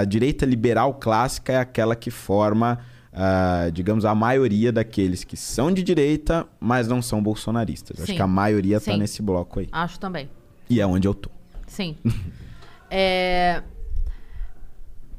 a 0.00 0.04
direita 0.04 0.46
liberal 0.46 0.94
clássica 0.94 1.52
é 1.52 1.58
aquela 1.58 1.96
que 1.96 2.10
forma 2.10 2.78
uh, 3.20 3.70
digamos, 3.70 4.04
a 4.04 4.14
maioria 4.14 4.72
daqueles 4.72 5.22
que 5.22 5.36
são 5.36 5.70
de 5.70 5.82
direita, 5.82 6.46
mas 6.58 6.88
não 6.88 7.02
são 7.02 7.22
bolsonaristas. 7.22 7.98
Sim. 7.98 8.02
Acho 8.04 8.14
que 8.14 8.22
a 8.22 8.26
maioria 8.26 8.78
está 8.78 8.96
nesse 8.96 9.20
bloco 9.20 9.60
aí. 9.60 9.68
Acho 9.70 10.00
também. 10.00 10.30
E 10.68 10.80
é 10.80 10.86
onde 10.86 11.06
eu 11.06 11.12
tô. 11.12 11.28
Sim. 11.66 11.96
é... 12.90 13.62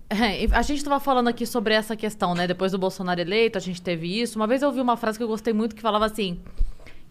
A 0.51 0.61
gente 0.61 0.79
estava 0.79 0.99
falando 0.99 1.27
aqui 1.29 1.45
sobre 1.45 1.73
essa 1.73 1.95
questão, 1.95 2.33
né? 2.33 2.47
Depois 2.47 2.71
do 2.71 2.77
Bolsonaro 2.77 3.21
eleito, 3.21 3.57
a 3.57 3.61
gente 3.61 3.81
teve 3.81 4.21
isso. 4.21 4.37
Uma 4.37 4.45
vez 4.45 4.61
eu 4.61 4.67
ouvi 4.67 4.81
uma 4.81 4.97
frase 4.97 5.17
que 5.17 5.23
eu 5.23 5.27
gostei 5.27 5.53
muito 5.53 5.73
que 5.73 5.81
falava 5.81 6.05
assim: 6.05 6.41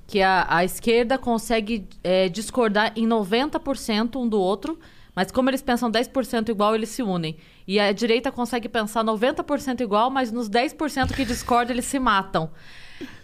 que 0.07 0.21
a, 0.21 0.45
a 0.49 0.65
esquerda 0.67 1.17
consegue 1.17 1.89
é, 2.05 2.29
discordar 2.29 2.93
em 2.95 3.09
90% 3.09 4.17
um 4.17 4.29
do 4.29 4.39
outro, 4.39 4.79
mas 5.15 5.31
como 5.31 5.51
eles 5.51 5.63
pensam 5.63 5.91
10% 5.91 6.49
igual, 6.49 6.75
eles 6.75 6.89
se 6.89 7.03
unem. 7.03 7.37
E 7.67 7.79
a 7.79 7.93
direita 7.93 8.31
consegue 8.31 8.69
pensar 8.69 9.05
90% 9.05 9.81
igual, 9.81 10.11
mas 10.11 10.31
nos 10.31 10.49
10% 10.49 11.15
que 11.15 11.25
discordam, 11.25 11.75
eles 11.75 11.85
se 11.85 11.99
matam. 11.99 12.51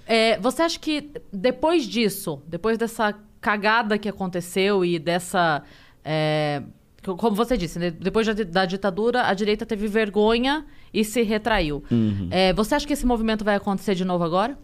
É, 0.07 0.39
você 0.39 0.63
acha 0.63 0.79
que 0.79 1.11
depois 1.33 1.85
disso, 1.85 2.43
depois 2.47 2.79
dessa 2.79 3.15
cagada 3.41 3.99
que 3.99 4.09
aconteceu 4.09 4.85
e 4.85 4.99
dessa. 4.99 5.63
É, 6.05 6.63
como 7.03 7.37
você 7.37 7.57
disse, 7.57 7.79
né? 7.79 7.91
depois 7.91 8.27
da 8.47 8.65
ditadura, 8.65 9.29
a 9.29 9.35
direita 9.35 9.65
teve 9.65 9.87
vergonha 9.87 10.67
e 10.93 11.05
se 11.05 11.23
retraiu. 11.23 11.85
Uhum. 11.89 12.29
É, 12.33 12.53
você 12.53 12.75
acha 12.75 12.87
que 12.87 12.93
esse 12.93 13.07
movimento 13.07 13.45
vai 13.45 13.55
acontecer 13.55 13.95
de 13.95 14.05
novo 14.05 14.25
agora? 14.25 14.59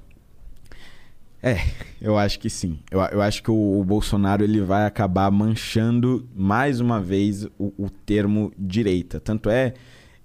É, 1.43 1.59
eu 2.01 2.16
acho 2.16 2.38
que 2.38 2.49
sim. 2.49 2.78
Eu, 2.88 3.01
eu 3.01 3.20
acho 3.20 3.43
que 3.43 3.51
o, 3.51 3.80
o, 3.80 3.84
Bolsonaro 3.84 4.45
ele 4.45 4.61
vai 4.61 4.86
acabar 4.86 5.28
manchando 5.28 6.28
mais 6.36 6.78
uma 6.78 7.01
vez 7.01 7.45
o, 7.59 7.72
o 7.76 7.90
termo 7.90 8.53
direita. 8.57 9.18
Tanto 9.18 9.51
é, 9.51 9.74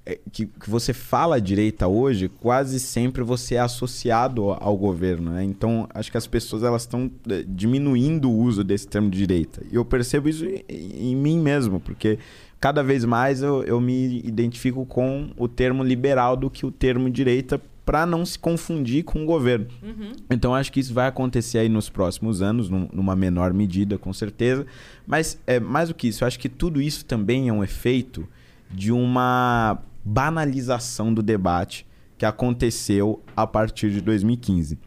é 0.05 0.19
que, 0.31 0.45
que, 0.45 0.69
você 0.69 0.93
fala 0.93 1.41
direita 1.41 1.87
hoje, 1.87 2.29
quase 2.29 2.79
sempre 2.79 3.23
você 3.23 3.55
é 3.55 3.59
associado 3.59 4.51
ao 4.51 4.77
governo. 4.77 5.31
Né? 5.31 5.43
Então, 5.43 5.89
acho 5.91 6.11
que 6.11 6.17
as 6.17 6.27
pessoas 6.27 6.61
elas 6.61 6.83
estão 6.83 7.09
é, 7.31 7.43
diminuindo 7.47 8.29
o 8.29 8.37
uso 8.37 8.63
desse 8.63 8.87
termo 8.87 9.09
de 9.09 9.17
direita. 9.17 9.63
E 9.71 9.75
eu 9.75 9.83
percebo 9.83 10.29
isso 10.29 10.45
em, 10.45 10.63
em 10.69 11.15
mim 11.15 11.39
mesmo, 11.39 11.79
porque 11.79 12.19
cada 12.59 12.83
vez 12.83 13.03
mais 13.03 13.41
eu, 13.41 13.63
eu 13.63 13.81
me 13.81 14.19
identifico 14.19 14.85
com 14.85 15.31
o 15.35 15.47
termo 15.47 15.83
liberal 15.83 16.37
do 16.37 16.47
que 16.47 16.63
o 16.63 16.71
termo 16.71 17.09
direita 17.09 17.59
para 17.87 18.05
não 18.05 18.25
se 18.25 18.37
confundir 18.37 19.05
com 19.05 19.23
o 19.23 19.25
governo. 19.25 19.65
Uhum. 19.81 20.11
Então 20.29 20.53
acho 20.53 20.69
que 20.73 20.81
isso 20.81 20.93
vai 20.93 21.07
acontecer 21.07 21.59
aí 21.59 21.69
nos 21.69 21.89
próximos 21.89 22.41
anos, 22.41 22.69
num, 22.69 22.89
numa 22.91 23.15
menor 23.15 23.53
medida, 23.53 23.97
com 23.97 24.11
certeza. 24.11 24.65
Mas 25.07 25.41
é 25.47 25.57
mais 25.57 25.87
do 25.87 25.95
que 25.95 26.09
isso, 26.09 26.21
eu 26.21 26.27
acho 26.27 26.37
que 26.37 26.49
tudo 26.49 26.81
isso 26.81 27.05
também 27.05 27.47
é 27.47 27.53
um 27.53 27.63
efeito 27.63 28.27
de 28.69 28.91
uma 28.91 29.79
banalização 30.03 31.13
do 31.13 31.23
debate 31.23 31.87
que 32.17 32.25
aconteceu 32.25 33.23
a 33.33 33.47
partir 33.47 33.89
de 33.89 34.01
2015. 34.01 34.77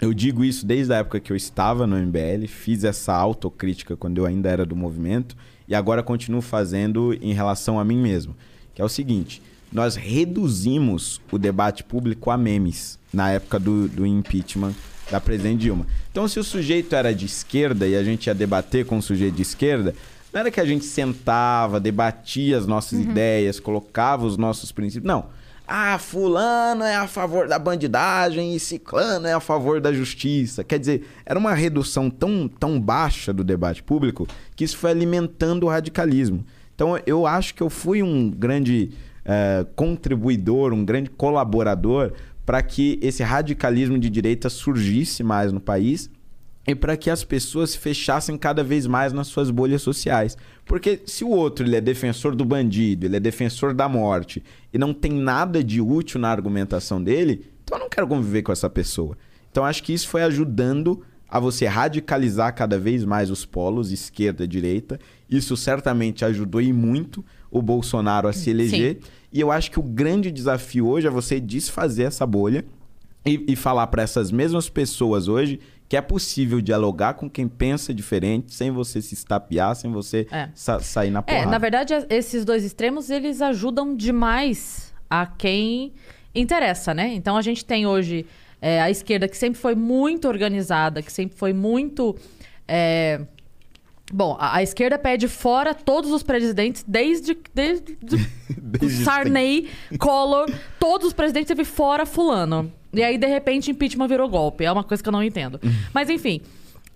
Eu 0.00 0.14
digo 0.14 0.42
isso 0.42 0.64
desde 0.64 0.94
a 0.94 0.96
época 0.96 1.20
que 1.20 1.30
eu 1.30 1.36
estava 1.36 1.86
no 1.86 1.98
MBL, 1.98 2.46
fiz 2.46 2.82
essa 2.82 3.12
autocrítica 3.12 3.94
quando 3.94 4.16
eu 4.16 4.24
ainda 4.24 4.48
era 4.48 4.64
do 4.64 4.74
movimento 4.74 5.36
e 5.68 5.74
agora 5.74 6.02
continuo 6.02 6.40
fazendo 6.40 7.12
em 7.20 7.34
relação 7.34 7.78
a 7.78 7.84
mim 7.84 7.98
mesmo, 7.98 8.34
que 8.74 8.80
é 8.80 8.84
o 8.84 8.88
seguinte: 8.88 9.42
nós 9.72 9.96
reduzimos 9.96 11.20
o 11.30 11.38
debate 11.38 11.84
público 11.84 12.30
a 12.30 12.36
memes 12.36 12.98
na 13.12 13.30
época 13.30 13.58
do, 13.58 13.88
do 13.88 14.06
impeachment 14.06 14.74
da 15.10 15.20
presidente 15.20 15.60
Dilma. 15.60 15.86
Então, 16.10 16.28
se 16.28 16.38
o 16.38 16.44
sujeito 16.44 16.94
era 16.94 17.14
de 17.14 17.26
esquerda 17.26 17.86
e 17.86 17.96
a 17.96 18.04
gente 18.04 18.26
ia 18.26 18.34
debater 18.34 18.84
com 18.84 18.98
o 18.98 19.02
sujeito 19.02 19.34
de 19.34 19.42
esquerda, 19.42 19.94
não 20.32 20.40
era 20.40 20.50
que 20.50 20.60
a 20.60 20.64
gente 20.64 20.84
sentava, 20.84 21.80
debatia 21.80 22.58
as 22.58 22.66
nossas 22.66 22.98
uhum. 22.98 23.10
ideias, 23.10 23.58
colocava 23.58 24.26
os 24.26 24.36
nossos 24.36 24.72
princípios. 24.72 25.06
Não. 25.06 25.26
Ah, 25.66 25.98
fulano 25.98 26.82
é 26.82 26.96
a 26.96 27.06
favor 27.06 27.46
da 27.46 27.58
bandidagem 27.58 28.54
e 28.54 28.60
ciclano 28.60 29.26
é 29.26 29.34
a 29.34 29.40
favor 29.40 29.82
da 29.82 29.92
justiça. 29.92 30.64
Quer 30.64 30.78
dizer, 30.78 31.06
era 31.26 31.38
uma 31.38 31.52
redução 31.52 32.08
tão, 32.08 32.48
tão 32.48 32.80
baixa 32.80 33.34
do 33.34 33.44
debate 33.44 33.82
público 33.82 34.26
que 34.56 34.64
isso 34.64 34.78
foi 34.78 34.90
alimentando 34.90 35.66
o 35.66 35.68
radicalismo. 35.68 36.44
Então, 36.74 36.98
eu 37.06 37.26
acho 37.26 37.54
que 37.54 37.62
eu 37.62 37.68
fui 37.68 38.02
um 38.02 38.30
grande 38.30 38.92
uh, 39.28 39.64
contribuidor, 39.76 40.72
um 40.72 40.84
grande 40.84 41.10
colaborador 41.10 42.12
para 42.44 42.62
que 42.62 42.98
esse 43.02 43.22
radicalismo 43.22 43.98
de 43.98 44.08
direita 44.08 44.48
surgisse 44.48 45.22
mais 45.22 45.52
no 45.52 45.60
país 45.60 46.10
e 46.66 46.74
para 46.74 46.96
que 46.96 47.10
as 47.10 47.22
pessoas 47.22 47.70
se 47.70 47.78
fechassem 47.78 48.36
cada 48.36 48.64
vez 48.64 48.86
mais 48.86 49.12
nas 49.12 49.26
suas 49.26 49.50
bolhas 49.50 49.82
sociais. 49.82 50.36
Porque 50.64 51.00
se 51.06 51.24
o 51.24 51.28
outro 51.28 51.66
ele 51.66 51.76
é 51.76 51.80
defensor 51.80 52.34
do 52.34 52.44
bandido, 52.44 53.06
ele 53.06 53.16
é 53.16 53.20
defensor 53.20 53.74
da 53.74 53.88
morte 53.88 54.42
e 54.72 54.78
não 54.78 54.92
tem 54.94 55.12
nada 55.12 55.62
de 55.62 55.80
útil 55.80 56.20
na 56.20 56.30
argumentação 56.30 57.02
dele, 57.02 57.46
então 57.62 57.78
eu 57.78 57.82
não 57.82 57.90
quero 57.90 58.08
conviver 58.08 58.42
com 58.42 58.52
essa 58.52 58.68
pessoa. 58.68 59.16
Então 59.50 59.64
acho 59.64 59.82
que 59.82 59.92
isso 59.92 60.08
foi 60.08 60.22
ajudando 60.22 61.02
a 61.28 61.38
você 61.38 61.66
radicalizar 61.66 62.54
cada 62.54 62.78
vez 62.78 63.04
mais 63.04 63.30
os 63.30 63.44
polos, 63.44 63.92
esquerda 63.92 64.44
e 64.44 64.48
direita. 64.48 64.98
Isso 65.28 65.56
certamente 65.56 66.24
ajudou 66.24 66.60
e 66.60 66.72
muito 66.72 67.22
o 67.50 67.60
Bolsonaro 67.60 68.28
a 68.28 68.32
se 68.32 68.50
eleger. 68.50 68.94
Sim. 68.94 69.10
E 69.32 69.40
eu 69.40 69.50
acho 69.52 69.70
que 69.70 69.78
o 69.78 69.82
grande 69.82 70.30
desafio 70.30 70.86
hoje 70.88 71.06
é 71.06 71.10
você 71.10 71.38
desfazer 71.40 72.04
essa 72.04 72.26
bolha 72.26 72.64
e, 73.26 73.44
e 73.48 73.56
falar 73.56 73.86
para 73.88 74.02
essas 74.02 74.30
mesmas 74.30 74.68
pessoas 74.68 75.28
hoje 75.28 75.60
que 75.88 75.96
é 75.96 76.00
possível 76.02 76.60
dialogar 76.60 77.14
com 77.14 77.30
quem 77.30 77.48
pensa 77.48 77.94
diferente 77.94 78.54
sem 78.54 78.70
você 78.70 79.00
se 79.00 79.14
estapear, 79.14 79.74
sem 79.74 79.90
você 79.90 80.26
É. 80.30 80.48
sa- 80.54 80.80
sair 80.80 81.10
na 81.10 81.22
porrada. 81.22 81.44
É, 81.46 81.50
na 81.50 81.56
verdade, 81.58 81.94
es- 81.94 82.06
esses 82.10 82.44
dois 82.44 82.62
extremos, 82.62 83.08
eles 83.08 83.40
ajudam 83.40 83.96
demais 83.96 84.92
a 85.08 85.24
quem 85.26 85.92
interessa, 86.34 86.92
né? 86.92 87.14
Então, 87.14 87.36
a 87.38 87.42
gente 87.42 87.64
tem 87.64 87.86
hoje 87.86 88.26
é, 88.60 88.82
a 88.82 88.90
esquerda 88.90 89.26
que 89.28 89.36
sempre 89.36 89.58
foi 89.58 89.74
muito 89.74 90.28
organizada, 90.28 91.00
que 91.02 91.10
sempre 91.12 91.38
foi 91.38 91.52
muito... 91.54 92.14
é, 92.66 93.20
Bom, 94.12 94.36
a, 94.38 94.56
a 94.56 94.62
esquerda 94.62 94.98
pede 94.98 95.28
fora 95.28 95.74
todos 95.74 96.10
os 96.10 96.22
presidentes, 96.22 96.84
desde, 96.86 97.36
desde, 97.54 97.98
Desde 98.48 99.04
Sarney, 99.04 99.68
Collor, 99.98 100.50
todos 100.78 101.08
os 101.08 101.12
presidentes 101.12 101.48
teve 101.48 101.64
fora 101.64 102.06
fulano. 102.06 102.72
E 102.92 103.02
aí, 103.02 103.18
de 103.18 103.26
repente, 103.26 103.70
impeachment 103.70 104.08
virou 104.08 104.28
golpe. 104.28 104.64
É 104.64 104.72
uma 104.72 104.84
coisa 104.84 105.02
que 105.02 105.08
eu 105.08 105.12
não 105.12 105.22
entendo. 105.22 105.60
Mas, 105.92 106.08
enfim, 106.08 106.40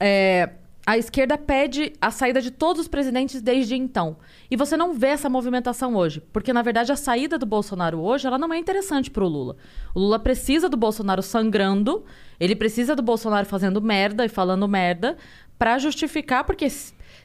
é, 0.01 0.51
a 0.87 0.99
esquerda 0.99 1.39
pede 1.39 1.93
a 2.01 2.11
saída 2.11 2.41
de 2.41 2.51
todos 2.51 2.83
os 2.83 2.89
presidentes 2.89 3.41
desde 3.41 3.77
então. 3.77 4.17
E 4.51 4.57
você 4.57 4.77
não 4.77 4.95
vê 4.95 5.09
essa 5.09 5.29
movimentação 5.29 5.95
hoje. 5.95 6.23
Porque, 6.33 6.53
na 6.53 6.63
verdade, 6.63 6.91
a 6.91 6.97
saída 6.97 7.39
do 7.39 7.47
Bolsonaro 7.47 8.01
hoje, 8.01 8.27
ela 8.27 8.39
não 8.39 8.53
é 8.53 8.59
interessante 8.59 9.11
pro 9.11 9.29
Lula. 9.29 9.57
O 9.95 10.01
Lula 10.01 10.19
precisa 10.19 10.69
do 10.69 10.77
Bolsonaro 10.77 11.23
sangrando, 11.23 12.05
ele 12.41 12.57
precisa 12.57 12.97
do 12.97 13.03
Bolsonaro 13.03 13.47
fazendo 13.47 13.81
merda 13.81 14.25
e 14.25 14.29
falando 14.29 14.67
merda 14.67 15.17
pra 15.59 15.79
justificar, 15.79 16.45
porque... 16.45 16.67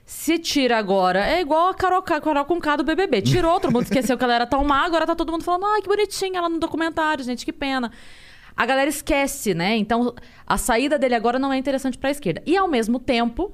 se- 0.08 0.40
tira 0.40 0.78
agora, 0.78 1.24
é 1.28 1.42
igual 1.42 1.68
a 1.70 1.74
Carol, 1.76 2.02
Carol 2.02 2.46
com 2.46 2.60
K 2.60 2.78
do 2.78 2.84
BBB. 2.84 3.22
Tirou, 3.22 3.60
todo 3.60 3.72
mundo 3.72 3.84
esqueceu 3.84 4.18
que 4.18 4.24
ela 4.24 4.34
era 4.34 4.48
tão 4.48 4.64
má, 4.64 4.86
agora 4.86 5.06
tá 5.06 5.14
todo 5.16 5.32
mundo 5.32 5.44
falando, 5.44 5.66
ai, 5.66 5.82
que 5.82 5.88
bonitinha 5.88 6.40
ela 6.40 6.48
no 6.50 6.58
documentário, 6.60 7.24
gente, 7.24 7.46
que 7.46 7.52
pena. 7.54 7.92
A 8.56 8.66
galera 8.66 8.90
esquece, 8.90 9.54
né? 9.54 9.76
Então, 9.76 10.16
a 10.48 10.58
saída 10.58 10.98
dele 10.98 11.14
agora 11.14 11.38
não 11.38 11.54
é 11.54 11.58
interessante 11.58 11.98
pra 11.98 12.10
esquerda. 12.10 12.42
E, 12.46 12.58
ao 12.58 12.68
mesmo 12.68 12.98
tempo, 13.00 13.52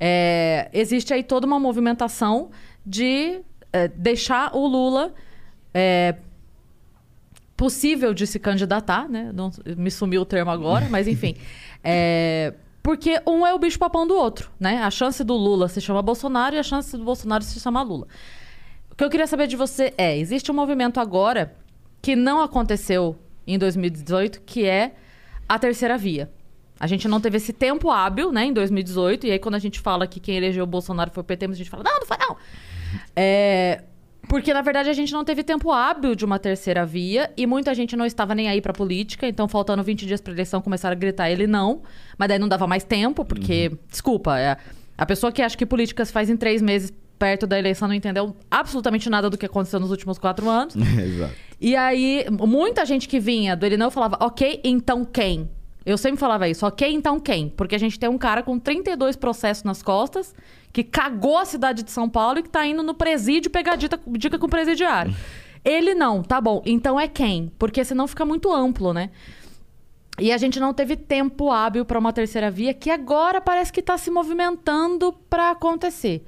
é, 0.00 0.70
existe 0.72 1.12
aí 1.12 1.22
toda 1.22 1.46
uma 1.46 1.58
movimentação 1.60 2.50
de 2.86 3.40
é, 3.72 3.88
deixar 3.88 4.56
o 4.56 4.66
Lula 4.66 5.12
é, 5.74 6.14
possível 7.56 8.14
de 8.14 8.26
se 8.26 8.38
candidatar, 8.38 9.08
né? 9.08 9.30
Não, 9.34 9.50
me 9.76 9.90
sumiu 9.90 10.22
o 10.22 10.24
termo 10.24 10.50
agora, 10.50 10.86
mas 10.88 11.06
enfim. 11.08 11.34
Porque 12.88 13.20
um 13.26 13.46
é 13.46 13.52
o 13.52 13.58
bicho 13.58 13.78
papão 13.78 14.06
do 14.06 14.14
outro, 14.14 14.50
né? 14.58 14.82
A 14.82 14.90
chance 14.90 15.22
do 15.22 15.34
Lula 15.34 15.68
se 15.68 15.78
chama 15.78 16.00
Bolsonaro 16.00 16.56
e 16.56 16.58
a 16.58 16.62
chance 16.62 16.96
do 16.96 17.04
Bolsonaro 17.04 17.44
se 17.44 17.60
chama 17.60 17.82
Lula. 17.82 18.08
O 18.90 18.94
que 18.94 19.04
eu 19.04 19.10
queria 19.10 19.26
saber 19.26 19.46
de 19.46 19.56
você 19.56 19.92
é: 19.98 20.16
existe 20.16 20.50
um 20.50 20.54
movimento 20.54 20.98
agora 20.98 21.54
que 22.00 22.16
não 22.16 22.40
aconteceu 22.40 23.14
em 23.46 23.58
2018, 23.58 24.40
que 24.40 24.64
é 24.64 24.94
a 25.46 25.58
terceira 25.58 25.98
via. 25.98 26.32
A 26.80 26.86
gente 26.86 27.06
não 27.06 27.20
teve 27.20 27.36
esse 27.36 27.52
tempo 27.52 27.90
hábil, 27.90 28.32
né, 28.32 28.46
em 28.46 28.54
2018, 28.54 29.26
e 29.26 29.32
aí 29.32 29.38
quando 29.38 29.56
a 29.56 29.58
gente 29.58 29.78
fala 29.80 30.06
que 30.06 30.18
quem 30.18 30.38
elegeu 30.38 30.64
o 30.64 30.66
Bolsonaro 30.66 31.10
foi 31.10 31.20
o 31.20 31.24
PT, 31.24 31.44
a 31.44 31.52
gente 31.52 31.68
fala, 31.68 31.82
não, 31.84 31.98
não 32.00 32.06
foi 32.06 32.16
não. 32.16 32.38
É, 33.14 33.82
porque, 34.26 34.52
na 34.52 34.60
verdade, 34.60 34.90
a 34.90 34.92
gente 34.92 35.12
não 35.12 35.24
teve 35.24 35.42
tempo 35.42 35.70
hábil 35.72 36.14
de 36.14 36.24
uma 36.24 36.38
terceira 36.38 36.84
via 36.84 37.30
e 37.36 37.46
muita 37.46 37.74
gente 37.74 37.96
não 37.96 38.04
estava 38.04 38.34
nem 38.34 38.48
aí 38.48 38.60
pra 38.60 38.72
política. 38.72 39.26
Então, 39.26 39.48
faltando 39.48 39.82
20 39.82 40.06
dias 40.06 40.20
pra 40.20 40.32
eleição, 40.32 40.60
começaram 40.60 40.92
a 40.92 40.98
gritar 40.98 41.30
ele 41.30 41.46
não. 41.46 41.82
Mas 42.18 42.28
daí 42.28 42.38
não 42.38 42.48
dava 42.48 42.66
mais 42.66 42.84
tempo, 42.84 43.24
porque, 43.24 43.72
desculpa, 43.90 44.38
é, 44.38 44.56
a 44.96 45.06
pessoa 45.06 45.32
que 45.32 45.40
acha 45.40 45.56
que 45.56 45.64
políticas 45.64 46.10
faz 46.10 46.28
em 46.28 46.36
três 46.36 46.60
meses 46.60 46.92
perto 47.18 47.46
da 47.46 47.58
eleição 47.58 47.88
não 47.88 47.94
entendeu 47.94 48.36
absolutamente 48.50 49.10
nada 49.10 49.28
do 49.28 49.36
que 49.36 49.46
aconteceu 49.46 49.80
nos 49.80 49.90
últimos 49.90 50.18
quatro 50.18 50.48
anos. 50.48 50.76
Exato. 50.76 51.34
E 51.60 51.74
aí, 51.74 52.24
muita 52.30 52.84
gente 52.86 53.08
que 53.08 53.18
vinha 53.18 53.56
do 53.56 53.66
ele 53.66 53.76
não 53.76 53.90
falava, 53.90 54.16
ok, 54.20 54.60
então 54.62 55.04
quem? 55.04 55.50
Eu 55.84 55.96
sempre 55.96 56.20
falava 56.20 56.48
isso, 56.48 56.66
ok, 56.66 56.92
então 56.92 57.18
quem? 57.18 57.48
Porque 57.48 57.74
a 57.74 57.78
gente 57.78 57.98
tem 57.98 58.08
um 58.08 58.18
cara 58.18 58.42
com 58.42 58.58
32 58.58 59.16
processos 59.16 59.64
nas 59.64 59.82
costas, 59.82 60.34
que 60.72 60.84
cagou 60.84 61.38
a 61.38 61.44
cidade 61.44 61.82
de 61.82 61.90
São 61.90 62.08
Paulo 62.08 62.38
e 62.38 62.42
que 62.42 62.48
tá 62.48 62.64
indo 62.66 62.82
no 62.82 62.94
presídio 62.94 63.50
pegar 63.50 63.76
dica, 63.76 63.98
dica 64.06 64.38
com 64.38 64.46
o 64.46 64.50
presidiário. 64.50 65.14
Ele 65.64 65.94
não, 65.94 66.22
tá 66.22 66.40
bom, 66.40 66.62
então 66.64 66.98
é 66.98 67.08
quem? 67.08 67.52
Porque 67.58 67.84
senão 67.84 68.06
fica 68.06 68.24
muito 68.24 68.52
amplo, 68.52 68.92
né? 68.92 69.10
E 70.18 70.32
a 70.32 70.36
gente 70.36 70.58
não 70.58 70.74
teve 70.74 70.96
tempo 70.96 71.50
hábil 71.50 71.84
para 71.84 71.98
uma 71.98 72.12
terceira 72.12 72.50
via 72.50 72.74
que 72.74 72.90
agora 72.90 73.40
parece 73.40 73.72
que 73.72 73.80
está 73.80 73.96
se 73.96 74.10
movimentando 74.10 75.12
para 75.30 75.50
acontecer. 75.50 76.24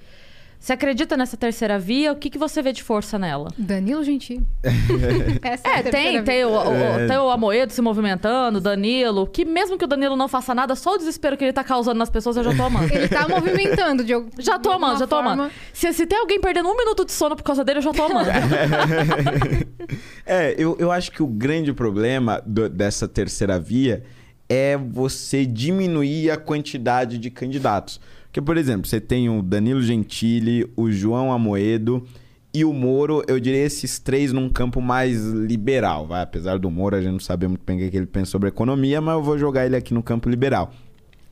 Você 0.61 0.74
acredita 0.74 1.16
nessa 1.16 1.38
terceira 1.38 1.78
via? 1.78 2.12
O 2.12 2.16
que, 2.16 2.28
que 2.28 2.36
você 2.36 2.61
vê 2.61 2.70
de 2.70 2.82
força 2.82 3.18
nela? 3.18 3.48
Danilo 3.56 4.04
Gentili. 4.04 4.44
Essa 5.42 5.66
É, 5.66 5.82
terceira 5.82 5.90
tem, 5.90 6.22
tem 6.22 6.44
o, 6.44 6.50
o- 6.50 6.74
É. 6.74 7.06
tem 7.06 7.16
o 7.16 7.30
Amoedo 7.30 7.72
se 7.72 7.80
movimentando, 7.80 8.61
Danilo, 8.61 9.26
que 9.26 9.42
mesmo 9.46 9.78
que 9.78 9.84
o 9.86 9.88
Danilo 9.88 10.16
não 10.16 10.28
faça 10.28 10.54
nada, 10.54 10.74
só 10.76 10.96
o 10.96 10.98
desespero 10.98 11.34
que 11.38 11.44
ele 11.44 11.52
tá 11.54 11.64
causando 11.64 11.98
nas 11.98 12.11
pessoas 12.11 12.36
eu 12.36 12.44
já 12.44 12.54
tô 12.54 12.62
amando. 12.62 12.92
Ele 12.92 13.08
tá 13.08 13.26
movimentando 13.26 14.04
de 14.04 14.12
algum 14.12 14.28
Já 14.38 14.58
tô 14.58 14.70
amando, 14.70 14.98
já 14.98 15.06
tô 15.06 15.16
amando. 15.16 15.50
Se, 15.72 15.90
se 15.94 16.06
tem 16.06 16.18
alguém 16.18 16.38
perdendo 16.38 16.68
um 16.68 16.76
minuto 16.76 17.06
de 17.06 17.12
sono 17.12 17.34
por 17.34 17.42
causa 17.42 17.64
dele, 17.64 17.78
eu 17.78 17.82
já 17.82 17.92
tô 17.92 18.02
amando. 18.04 18.28
É, 20.26 20.54
eu, 20.58 20.76
eu 20.78 20.92
acho 20.92 21.11
que 21.11 21.22
o 21.22 21.26
grande 21.26 21.72
problema 21.72 22.40
do- 22.46 22.68
dessa 22.68 23.08
terceira 23.08 23.58
via 23.58 24.02
é 24.48 24.76
você 24.76 25.44
diminuir 25.46 26.30
a 26.30 26.36
quantidade 26.36 27.18
de 27.18 27.30
candidatos. 27.30 28.00
Porque, 28.30 28.40
por 28.40 28.56
exemplo, 28.56 28.86
você 28.86 29.00
tem 29.00 29.28
o 29.28 29.42
Danilo 29.42 29.82
Gentili, 29.82 30.70
o 30.76 30.88
João 30.88 31.32
Amoedo 31.32 32.06
e 32.54 32.64
o 32.64 32.72
Moro, 32.72 33.24
eu 33.26 33.40
diria 33.40 33.64
esses 33.64 33.98
três 33.98 34.32
num 34.32 34.48
campo 34.48 34.80
mais 34.80 35.26
liberal, 35.26 36.06
vai? 36.06 36.22
Apesar 36.22 36.56
do 36.56 36.70
Moro, 36.70 36.94
a 36.94 37.00
gente 37.00 37.12
não 37.12 37.18
sabe 37.18 37.48
muito 37.48 37.62
bem 37.66 37.76
o 37.76 37.80
que 37.80 37.90
que 37.90 37.96
ele 37.96 38.06
pensa 38.06 38.30
sobre 38.30 38.48
economia, 38.48 39.00
mas 39.00 39.16
eu 39.16 39.22
vou 39.22 39.36
jogar 39.36 39.66
ele 39.66 39.74
aqui 39.74 39.92
no 39.92 40.02
campo 40.02 40.28
liberal. 40.28 40.72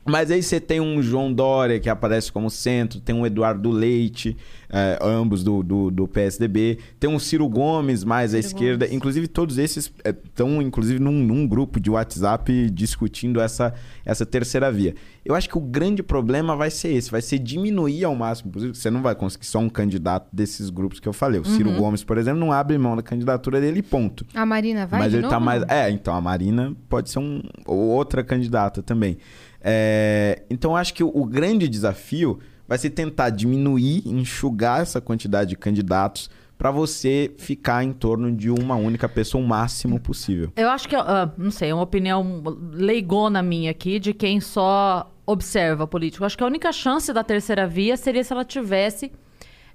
Mas 0.09 0.31
aí 0.31 0.41
você 0.41 0.59
tem 0.59 0.81
um 0.81 1.01
João 1.01 1.31
Dória 1.31 1.79
que 1.79 1.89
aparece 1.89 2.31
como 2.31 2.49
centro, 2.49 2.99
tem 2.99 3.15
um 3.15 3.25
Eduardo 3.25 3.69
Leite, 3.69 4.35
eh, 4.69 4.97
ambos 5.01 5.43
do, 5.43 5.61
do, 5.61 5.91
do 5.91 6.07
PSDB, 6.07 6.79
tem 6.99 7.09
um 7.09 7.19
Ciro 7.19 7.47
Gomes 7.47 8.03
mais 8.03 8.33
à 8.33 8.39
esquerda. 8.39 8.91
Inclusive, 8.91 9.27
todos 9.27 9.57
esses 9.57 9.91
estão, 10.03 10.61
inclusive, 10.61 10.99
num, 10.99 11.11
num 11.11 11.47
grupo 11.47 11.79
de 11.79 11.89
WhatsApp 11.89 12.69
discutindo 12.71 13.39
essa, 13.39 13.73
essa 14.03 14.25
terceira 14.25 14.71
via. 14.71 14.95
Eu 15.23 15.35
acho 15.35 15.47
que 15.47 15.57
o 15.57 15.61
grande 15.61 16.01
problema 16.01 16.55
vai 16.55 16.71
ser 16.71 16.89
esse, 16.89 17.11
vai 17.11 17.21
ser 17.21 17.37
diminuir 17.37 18.03
ao 18.03 18.15
máximo 18.15 18.51
possível. 18.51 18.73
Você 18.73 18.89
não 18.89 19.01
vai 19.01 19.13
conseguir 19.13 19.45
só 19.45 19.59
um 19.59 19.69
candidato 19.69 20.27
desses 20.33 20.71
grupos 20.71 20.99
que 20.99 21.07
eu 21.07 21.13
falei. 21.13 21.39
O 21.39 21.45
Ciro 21.45 21.71
Gomes, 21.73 22.03
por 22.03 22.17
exemplo, 22.17 22.39
não 22.39 22.51
abre 22.51 22.77
mão 22.77 22.95
da 22.95 23.03
candidatura 23.03 23.61
dele, 23.61 23.83
ponto. 23.83 24.25
A 24.33 24.45
Marina 24.45 24.87
vai 24.87 24.99
Mas 24.99 25.13
ele 25.13 25.21
novo? 25.21 25.33
tá 25.33 25.39
mais. 25.39 25.63
É, 25.67 25.89
então 25.91 26.15
a 26.15 26.21
Marina 26.21 26.75
pode 26.87 27.11
ser 27.11 27.19
um, 27.19 27.43
ou 27.65 27.77
outra 27.77 28.23
candidata 28.23 28.81
também. 28.81 29.17
É, 29.61 30.43
então 30.49 30.75
acho 30.75 30.93
que 30.93 31.03
o, 31.03 31.11
o 31.13 31.25
grande 31.25 31.67
desafio 31.67 32.39
vai 32.67 32.77
ser 32.77 32.91
tentar 32.91 33.31
diminuir, 33.31 34.03
enxugar 34.05 34.81
essa 34.81 35.01
quantidade 35.01 35.49
de 35.49 35.55
candidatos 35.55 36.29
para 36.59 36.71
você 36.71 37.33
ficar 37.37 37.83
em 37.83 37.93
torno 37.93 38.31
de 38.31 38.51
uma 38.51 38.75
única 38.75 39.07
pessoa 39.07 39.43
o 39.43 39.47
máximo 39.47 39.99
possível. 39.99 40.51
Eu 40.57 40.69
acho 40.69 40.89
que, 40.89 40.95
ah, 40.95 41.31
não 41.37 41.51
sei, 41.51 41.69
é 41.69 41.73
uma 41.73 41.83
opinião 41.83 42.43
leigona 42.73 43.41
minha 43.41 43.71
aqui, 43.71 43.97
de 43.97 44.13
quem 44.13 44.41
só 44.41 45.09
observa 45.25 45.87
político. 45.87 46.25
Acho 46.25 46.37
que 46.37 46.43
a 46.43 46.47
única 46.47 46.71
chance 46.73 47.13
da 47.13 47.23
terceira 47.23 47.65
via 47.65 47.95
seria 47.95 48.23
se 48.23 48.33
ela 48.33 48.43
tivesse 48.43 49.11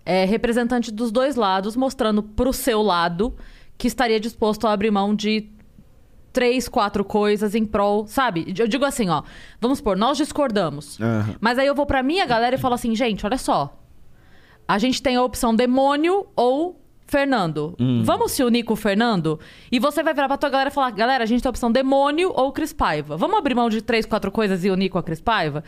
é, 0.05 0.27
representante 0.27 0.93
dos 0.93 1.11
dois 1.11 1.37
lados, 1.37 1.75
mostrando 1.75 2.23
pro 2.23 2.53
seu 2.53 2.83
lado 2.83 3.35
que 3.79 3.89
estaria 3.89 4.21
disposto 4.21 4.67
a 4.67 4.73
abrir 4.73 4.91
mão 4.91 5.15
de 5.15 5.49
três, 6.35 6.69
quatro 6.69 7.05
coisas 7.05 7.55
em 7.55 7.65
prol, 7.65 8.07
sabe? 8.07 8.53
Eu 8.59 8.69
digo 8.69 8.85
assim, 8.85 9.09
ó, 9.09 9.23
vamos 9.61 9.79
supor, 9.79 9.97
nós 9.97 10.19
discordamos. 10.19 11.01
Aham. 11.01 11.37
Mas 11.41 11.59
aí 11.59 11.67
eu 11.67 11.75
vou 11.75 11.87
pra 11.87 12.03
minha 12.03 12.27
galera 12.27 12.57
e 12.57 12.59
falo 12.59 12.75
assim, 12.75 12.95
gente, 12.95 13.25
olha 13.25 13.39
só. 13.39 13.81
A 14.67 14.77
gente 14.79 15.01
tem 15.01 15.17
a 15.17 15.23
opção 15.23 15.55
demônio 15.55 16.27
ou 16.35 16.81
Fernando. 17.07 17.77
Vamos 18.03 18.33
se 18.33 18.43
unir 18.43 18.65
com 18.65 18.73
o 18.73 18.77
Fernando? 18.77 19.39
E 19.71 19.79
você 19.79 20.03
vai 20.03 20.15
virar 20.15 20.27
pra 20.27 20.39
tua 20.39 20.49
galera 20.49 20.71
e 20.71 20.73
falar: 20.73 20.91
galera, 20.91 21.23
a 21.23 21.27
gente 21.27 21.43
tem 21.43 21.49
a 21.49 21.51
opção 21.51 21.71
demônio 21.71 22.33
ou 22.35 22.51
Cris 22.51 22.73
Paiva. 22.73 23.17
Vamos 23.17 23.37
abrir 23.39 23.55
mão 23.55 23.69
de 23.69 23.83
três, 23.83 24.07
quatro 24.07 24.33
coisas 24.33 24.65
e 24.65 24.71
unir 24.71 24.89
com 24.89 24.99
a 24.99 25.03
Cris 25.03 25.21
Paiva? 25.21 25.63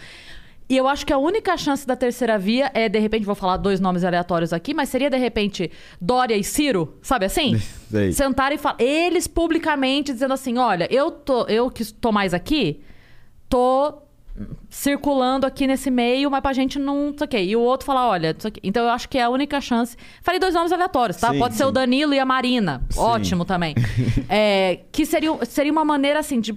E 0.68 0.76
eu 0.76 0.88
acho 0.88 1.06
que 1.06 1.12
a 1.12 1.18
única 1.18 1.56
chance 1.56 1.86
da 1.86 1.94
terceira 1.94 2.36
via 2.38 2.70
é, 2.74 2.88
de 2.88 2.98
repente, 2.98 3.24
vou 3.24 3.36
falar 3.36 3.56
dois 3.56 3.78
nomes 3.78 4.02
aleatórios 4.02 4.52
aqui, 4.52 4.74
mas 4.74 4.88
seria, 4.88 5.08
de 5.08 5.16
repente, 5.16 5.70
Dória 6.00 6.36
e 6.36 6.42
Ciro, 6.42 6.98
sabe 7.02 7.24
assim? 7.26 7.56
Sei. 7.88 8.12
Sentar 8.12 8.52
e 8.52 8.58
falar. 8.58 8.76
Eles 8.80 9.26
publicamente 9.28 10.12
dizendo 10.12 10.34
assim: 10.34 10.58
olha, 10.58 10.88
eu, 10.92 11.10
tô, 11.10 11.44
eu 11.46 11.70
que 11.70 11.84
tô 11.92 12.10
mais 12.10 12.34
aqui, 12.34 12.80
tô 13.48 14.02
circulando 14.68 15.46
aqui 15.46 15.66
nesse 15.66 15.90
meio, 15.90 16.30
mas 16.30 16.40
pra 16.40 16.52
gente 16.52 16.78
não. 16.78 17.10
Isso 17.10 17.24
aqui. 17.24 17.38
E 17.38 17.56
o 17.56 17.60
outro 17.60 17.86
falar, 17.86 18.08
olha. 18.08 18.36
Então 18.62 18.84
eu 18.84 18.90
acho 18.90 19.08
que 19.08 19.18
é 19.18 19.22
a 19.22 19.30
única 19.30 19.60
chance. 19.60 19.96
Falei 20.20 20.40
dois 20.40 20.54
nomes 20.54 20.72
aleatórios, 20.72 21.18
tá? 21.18 21.32
Sim, 21.32 21.38
Pode 21.38 21.54
ser 21.54 21.62
sim. 21.62 21.68
o 21.68 21.72
Danilo 21.72 22.12
e 22.12 22.18
a 22.18 22.24
Marina. 22.24 22.82
Sim. 22.90 23.00
Ótimo 23.00 23.44
também. 23.44 23.74
É, 24.28 24.80
que 24.90 25.06
seria, 25.06 25.32
seria 25.44 25.70
uma 25.70 25.84
maneira 25.84 26.18
assim 26.18 26.40
de 26.40 26.56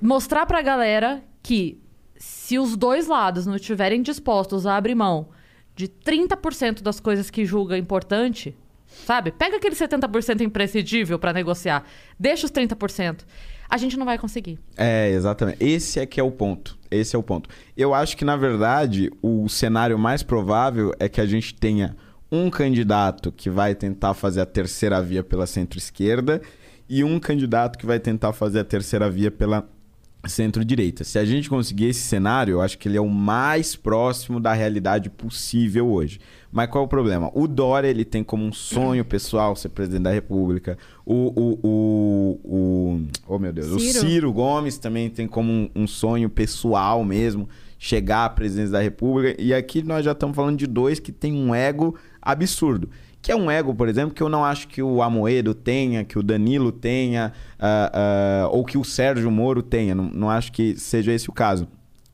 mostrar 0.00 0.46
pra 0.46 0.62
galera 0.62 1.22
que 1.42 1.79
se 2.20 2.58
os 2.58 2.76
dois 2.76 3.06
lados 3.06 3.46
não 3.46 3.56
estiverem 3.56 4.02
dispostos 4.02 4.66
a 4.66 4.76
abrir 4.76 4.94
mão 4.94 5.28
de 5.74 5.88
30% 5.88 6.82
das 6.82 7.00
coisas 7.00 7.30
que 7.30 7.46
julga 7.46 7.78
importante, 7.78 8.54
sabe? 8.86 9.32
Pega 9.32 9.56
aquele 9.56 9.74
70% 9.74 10.42
imprescindível 10.42 11.18
pra 11.18 11.32
negociar, 11.32 11.82
deixa 12.18 12.44
os 12.44 12.52
30%. 12.52 13.24
a 13.70 13.76
gente 13.78 13.96
não 13.96 14.04
vai 14.04 14.18
conseguir. 14.18 14.58
É, 14.76 15.10
exatamente. 15.10 15.64
Esse 15.64 15.98
é 15.98 16.04
que 16.04 16.20
é 16.20 16.22
o 16.22 16.30
ponto. 16.30 16.76
Esse 16.90 17.16
é 17.16 17.18
o 17.18 17.22
ponto. 17.22 17.48
Eu 17.74 17.94
acho 17.94 18.16
que, 18.16 18.24
na 18.24 18.36
verdade, 18.36 19.10
o 19.22 19.48
cenário 19.48 19.98
mais 19.98 20.22
provável 20.22 20.92
é 20.98 21.08
que 21.08 21.20
a 21.20 21.26
gente 21.26 21.54
tenha 21.54 21.96
um 22.30 22.50
candidato 22.50 23.32
que 23.32 23.48
vai 23.48 23.74
tentar 23.74 24.12
fazer 24.12 24.42
a 24.42 24.46
terceira 24.46 25.00
via 25.00 25.24
pela 25.24 25.46
centro-esquerda 25.46 26.42
e 26.88 27.02
um 27.02 27.18
candidato 27.18 27.78
que 27.78 27.86
vai 27.86 27.98
tentar 27.98 28.32
fazer 28.34 28.58
a 28.58 28.64
terceira 28.64 29.08
via 29.08 29.30
pela 29.30 29.66
centro-direita. 30.28 31.04
Se 31.04 31.18
a 31.18 31.24
gente 31.24 31.48
conseguir 31.48 31.86
esse 31.86 32.00
cenário, 32.00 32.52
eu 32.52 32.60
acho 32.60 32.76
que 32.76 32.88
ele 32.88 32.96
é 32.96 33.00
o 33.00 33.08
mais 33.08 33.74
próximo 33.74 34.38
da 34.38 34.52
realidade 34.52 35.08
possível 35.08 35.88
hoje. 35.90 36.20
Mas 36.52 36.68
qual 36.68 36.82
é 36.82 36.86
o 36.86 36.88
problema? 36.88 37.30
O 37.32 37.46
Dória 37.46 37.88
ele 37.88 38.04
tem 38.04 38.24
como 38.24 38.44
um 38.44 38.52
sonho 38.52 39.04
pessoal 39.04 39.54
ser 39.54 39.68
presidente 39.70 40.02
da 40.02 40.12
República. 40.12 40.76
O, 41.06 41.14
o, 41.14 41.58
o, 41.62 42.40
o 42.44 43.00
oh 43.26 43.38
meu 43.38 43.52
Deus, 43.52 43.68
Ciro. 43.68 43.78
o 43.78 43.80
Ciro 43.80 44.32
Gomes 44.32 44.76
também 44.76 45.08
tem 45.08 45.26
como 45.26 45.50
um, 45.50 45.70
um 45.74 45.86
sonho 45.86 46.28
pessoal 46.28 47.04
mesmo 47.04 47.48
chegar 47.78 48.26
à 48.26 48.28
presidência 48.28 48.72
da 48.72 48.80
República. 48.80 49.40
E 49.40 49.54
aqui 49.54 49.82
nós 49.82 50.04
já 50.04 50.12
estamos 50.12 50.36
falando 50.36 50.58
de 50.58 50.66
dois 50.66 51.00
que 51.00 51.12
têm 51.12 51.32
um 51.32 51.54
ego 51.54 51.96
absurdo. 52.20 52.90
Que 53.22 53.32
é 53.32 53.36
um 53.36 53.50
ego, 53.50 53.74
por 53.74 53.88
exemplo, 53.88 54.14
que 54.14 54.22
eu 54.22 54.28
não 54.28 54.44
acho 54.44 54.66
que 54.68 54.82
o 54.82 55.02
Amoedo 55.02 55.52
tenha, 55.54 56.04
que 56.04 56.18
o 56.18 56.22
Danilo 56.22 56.72
tenha, 56.72 57.32
ah, 57.58 57.92
ah, 57.92 58.48
ou 58.50 58.64
que 58.64 58.78
o 58.78 58.84
Sérgio 58.84 59.30
Moro 59.30 59.62
tenha. 59.62 59.94
Não, 59.94 60.04
não 60.04 60.30
acho 60.30 60.50
que 60.52 60.76
seja 60.76 61.12
esse 61.12 61.28
o 61.28 61.32
caso. 61.32 61.68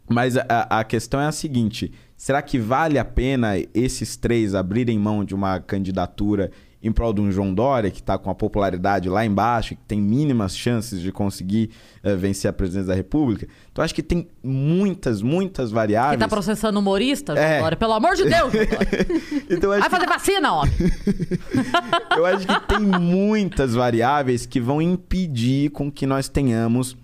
Mas 0.08 0.36
a, 0.36 0.44
a 0.68 0.84
questão 0.84 1.20
é 1.20 1.26
a 1.26 1.32
seguinte: 1.32 1.92
será 2.16 2.42
que 2.42 2.58
vale 2.58 2.98
a 2.98 3.04
pena 3.04 3.52
esses 3.74 4.16
três 4.16 4.54
abrirem 4.54 4.98
mão 4.98 5.24
de 5.24 5.34
uma 5.34 5.60
candidatura 5.60 6.50
em 6.86 6.92
prol 6.92 7.12
de 7.12 7.20
um 7.20 7.30
João 7.32 7.52
Dória, 7.52 7.90
que 7.90 8.00
está 8.00 8.16
com 8.16 8.30
a 8.30 8.34
popularidade 8.34 9.08
lá 9.08 9.26
embaixo, 9.26 9.74
que 9.74 9.82
tem 9.86 10.00
mínimas 10.00 10.56
chances 10.56 11.00
de 11.00 11.10
conseguir 11.10 11.70
eh, 12.02 12.14
vencer 12.14 12.48
a 12.48 12.52
presidência 12.52 12.88
da 12.88 12.94
República? 12.94 13.48
Então 13.72 13.84
acho 13.84 13.94
que 13.94 14.02
tem 14.02 14.28
muitas, 14.42 15.20
muitas 15.20 15.70
variáveis. 15.70 16.12
Quem 16.12 16.18
tá 16.20 16.28
processando 16.28 16.78
humorista, 16.78 17.34
João 17.34 17.44
É. 17.46 17.60
Dória? 17.60 17.76
Pelo 17.76 17.92
amor 17.92 18.14
de 18.14 18.24
Deus, 18.24 18.52
então 19.50 19.70
Vai 19.70 19.90
fazer 19.90 20.06
vacina, 20.06 20.52
homem. 20.52 20.72
Eu 22.16 22.24
acho 22.24 22.46
que 22.46 22.60
tem 22.68 22.78
muitas 22.80 23.74
variáveis 23.74 24.46
que 24.46 24.60
vão 24.60 24.80
impedir 24.80 25.70
com 25.70 25.90
que 25.90 26.06
nós 26.06 26.28
tenhamos 26.28 26.96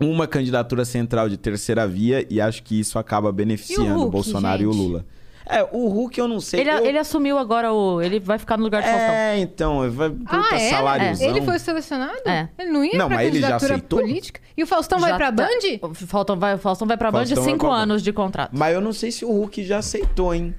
uma 0.00 0.26
candidatura 0.26 0.84
central 0.84 1.28
de 1.28 1.36
terceira 1.36 1.86
via 1.86 2.26
e 2.30 2.40
acho 2.40 2.62
que 2.62 2.78
isso 2.78 2.98
acaba 2.98 3.32
beneficiando 3.32 3.94
o 3.94 3.98
Hulk, 3.98 4.10
Bolsonaro 4.12 4.62
e 4.62 4.66
o 4.66 4.72
gente? 4.72 4.82
Lula. 4.82 5.06
É, 5.46 5.62
o 5.72 5.88
Hulk 5.88 6.18
eu 6.18 6.26
não 6.26 6.40
sei. 6.40 6.60
Ele, 6.60 6.70
eu... 6.70 6.86
ele 6.86 6.98
assumiu 6.98 7.36
agora 7.38 7.72
o. 7.72 8.00
Ele 8.00 8.18
vai 8.18 8.38
ficar 8.38 8.56
no 8.56 8.64
lugar 8.64 8.82
de 8.82 8.88
Faustão. 8.88 9.10
É, 9.14 9.38
então, 9.38 9.90
vai 9.90 10.08
puta 10.10 10.30
Ah, 10.50 10.56
é? 10.58 10.70
saláriozão. 10.70 11.28
Ele 11.28 11.42
foi 11.42 11.58
selecionado? 11.58 12.18
É. 12.26 12.48
Ele 12.58 12.70
não 12.70 12.84
ia 12.84 12.96
Não, 12.98 13.06
pra 13.08 13.16
mas 13.16 13.26
ele 13.28 13.40
já 13.40 13.56
aceitou? 13.56 13.98
política? 14.00 14.40
E 14.56 14.62
o 14.62 14.66
Faustão 14.66 14.98
vai 14.98 15.10
Já 15.10 15.16
pra 15.16 15.26
tá- 15.26 15.32
Band? 15.32 15.88
O 15.90 15.94
Faustão 15.94 16.38
vai, 16.38 16.54
o 16.54 16.58
Faustão 16.58 16.88
vai 16.88 16.96
pra 16.96 17.10
Band 17.10 17.18
Faustão 17.26 17.36
vai 17.42 17.52
cinco 17.52 17.66
pra 17.66 17.74
Band. 17.76 17.82
anos 17.82 18.02
de 18.02 18.12
contrato. 18.12 18.50
Mas 18.54 18.74
eu 18.74 18.80
não 18.80 18.92
sei 18.92 19.10
se 19.12 19.24
o 19.24 19.28
Hulk 19.30 19.62
já 19.64 19.78
aceitou, 19.78 20.34
hein? 20.34 20.54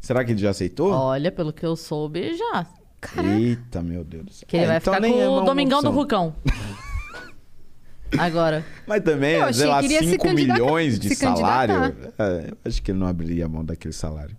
Será 0.00 0.24
que 0.24 0.32
ele 0.32 0.40
já 0.40 0.50
aceitou? 0.50 0.92
Olha, 0.92 1.30
pelo 1.32 1.52
que 1.52 1.64
eu 1.64 1.74
soube, 1.76 2.34
já. 2.36 2.66
Eita, 3.22 3.80
meu 3.82 4.04
Deus 4.04 4.24
do 4.26 4.32
céu. 4.32 4.44
Que 4.46 4.56
ele 4.58 4.64
É, 4.64 4.66
vai 4.68 4.76
então 4.76 4.92
ficar 4.94 5.06
com 5.08 5.20
é 5.20 5.28
o 5.28 5.40
Domingão 5.40 5.80
do 5.82 5.88
opção. 5.88 5.92
Rucão. 6.02 6.34
Agora. 8.18 8.64
Mas 8.86 9.02
também, 9.02 9.34
Eu 9.36 9.52
sei 9.54 9.66
lá, 9.66 9.80
que 9.80 9.86
iria 9.86 10.00
se 10.00 10.10
5 10.10 10.24
candidatar- 10.24 10.60
milhões 10.60 10.98
de 10.98 11.14
salário. 11.14 11.94
É, 12.18 12.50
acho 12.64 12.82
que 12.82 12.90
ele 12.90 12.98
não 12.98 13.06
abriria 13.06 13.46
a 13.46 13.48
mão 13.48 13.64
daquele 13.64 13.94
salário. 13.94 14.36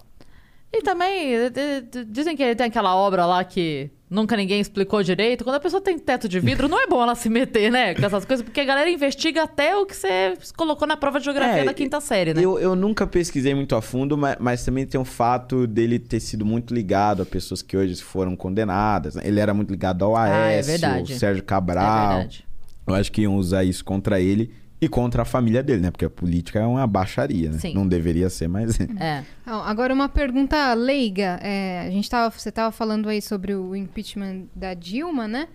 E 0.73 0.81
também, 0.81 1.35
eh, 1.35 1.51
eh, 1.53 1.83
dizem 2.07 2.33
que 2.35 2.41
ele 2.41 2.55
tem 2.55 2.67
aquela 2.67 2.95
obra 2.95 3.25
lá 3.25 3.43
que 3.43 3.91
nunca 4.09 4.37
ninguém 4.37 4.61
explicou 4.61 5.03
direito. 5.03 5.43
Quando 5.43 5.57
a 5.57 5.59
pessoa 5.59 5.81
tem 5.81 5.99
teto 5.99 6.29
de 6.29 6.39
vidro, 6.39 6.69
não 6.69 6.81
é 6.81 6.87
bom 6.87 7.03
ela 7.03 7.13
se 7.13 7.27
meter, 7.29 7.69
né? 7.69 7.93
Com 7.93 8.05
essas 8.05 8.23
coisas, 8.23 8.41
porque 8.41 8.61
a 8.61 8.63
galera 8.63 8.89
investiga 8.89 9.43
até 9.43 9.75
o 9.75 9.85
que 9.85 9.93
você 9.93 10.33
colocou 10.55 10.87
na 10.87 10.95
prova 10.95 11.19
de 11.19 11.25
geografia 11.25 11.63
É, 11.63 11.65
da 11.65 11.73
quinta 11.73 11.99
série, 11.99 12.33
né? 12.33 12.41
Eu, 12.41 12.57
eu 12.57 12.73
nunca 12.73 13.05
pesquisei 13.05 13.53
muito 13.53 13.75
a 13.75 13.81
fundo, 13.81 14.17
mas, 14.17 14.37
mas 14.39 14.63
também 14.63 14.85
tem 14.85 14.99
o 14.99 15.03
fato 15.03 15.67
dele 15.67 15.99
ter 15.99 16.21
sido 16.21 16.45
muito 16.45 16.73
ligado 16.73 17.21
a 17.21 17.25
pessoas 17.25 17.61
que 17.61 17.75
hoje 17.75 18.01
foram 18.01 18.33
condenadas. 18.37 19.15
né? 19.15 19.23
Ele 19.25 19.41
era 19.41 19.53
muito 19.53 19.71
ligado 19.71 20.05
ao 20.05 20.15
Ah, 20.15 20.29
é 20.29 20.61
verdade. 20.61 21.19
Sérgio 21.19 21.41
É 21.41 21.45
Cabral. 21.45 22.09
verdade. 22.19 22.45
Eu 22.91 22.99
acho 22.99 23.11
que 23.11 23.21
iam 23.21 23.35
usar 23.35 23.63
isso 23.63 23.83
contra 23.83 24.19
ele 24.19 24.51
e 24.81 24.87
contra 24.87 25.21
a 25.21 25.25
família 25.25 25.61
dele, 25.61 25.81
né? 25.81 25.91
Porque 25.91 26.05
a 26.05 26.09
política 26.09 26.59
é 26.59 26.65
uma 26.65 26.87
baixaria, 26.87 27.51
né? 27.51 27.59
Sim. 27.59 27.75
Não 27.75 27.87
deveria 27.87 28.29
ser, 28.31 28.47
mas 28.47 28.79
é. 28.99 29.23
Ó, 29.45 29.61
Agora, 29.61 29.93
uma 29.93 30.09
pergunta 30.09 30.73
leiga. 30.73 31.39
É, 31.41 31.81
a 31.87 31.91
gente 31.91 32.09
tava, 32.09 32.31
você 32.35 32.49
estava 32.49 32.71
falando 32.71 33.07
aí 33.07 33.21
sobre 33.21 33.53
o 33.53 33.75
impeachment 33.75 34.45
da 34.55 34.73
Dilma, 34.73 35.27
né? 35.27 35.47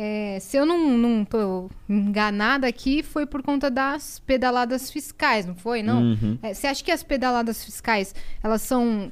É, 0.00 0.38
se 0.40 0.56
eu 0.56 0.64
não, 0.64 0.96
não 0.96 1.24
tô 1.24 1.68
enganada 1.88 2.68
aqui, 2.68 3.02
foi 3.02 3.26
por 3.26 3.42
conta 3.42 3.68
das 3.68 4.20
pedaladas 4.20 4.92
fiscais, 4.92 5.44
não 5.44 5.56
foi? 5.56 5.82
Não? 5.82 6.00
Uhum. 6.00 6.38
É, 6.40 6.54
você 6.54 6.68
acha 6.68 6.84
que 6.84 6.92
as 6.92 7.02
pedaladas 7.02 7.64
fiscais, 7.64 8.14
elas 8.40 8.62
são 8.62 9.10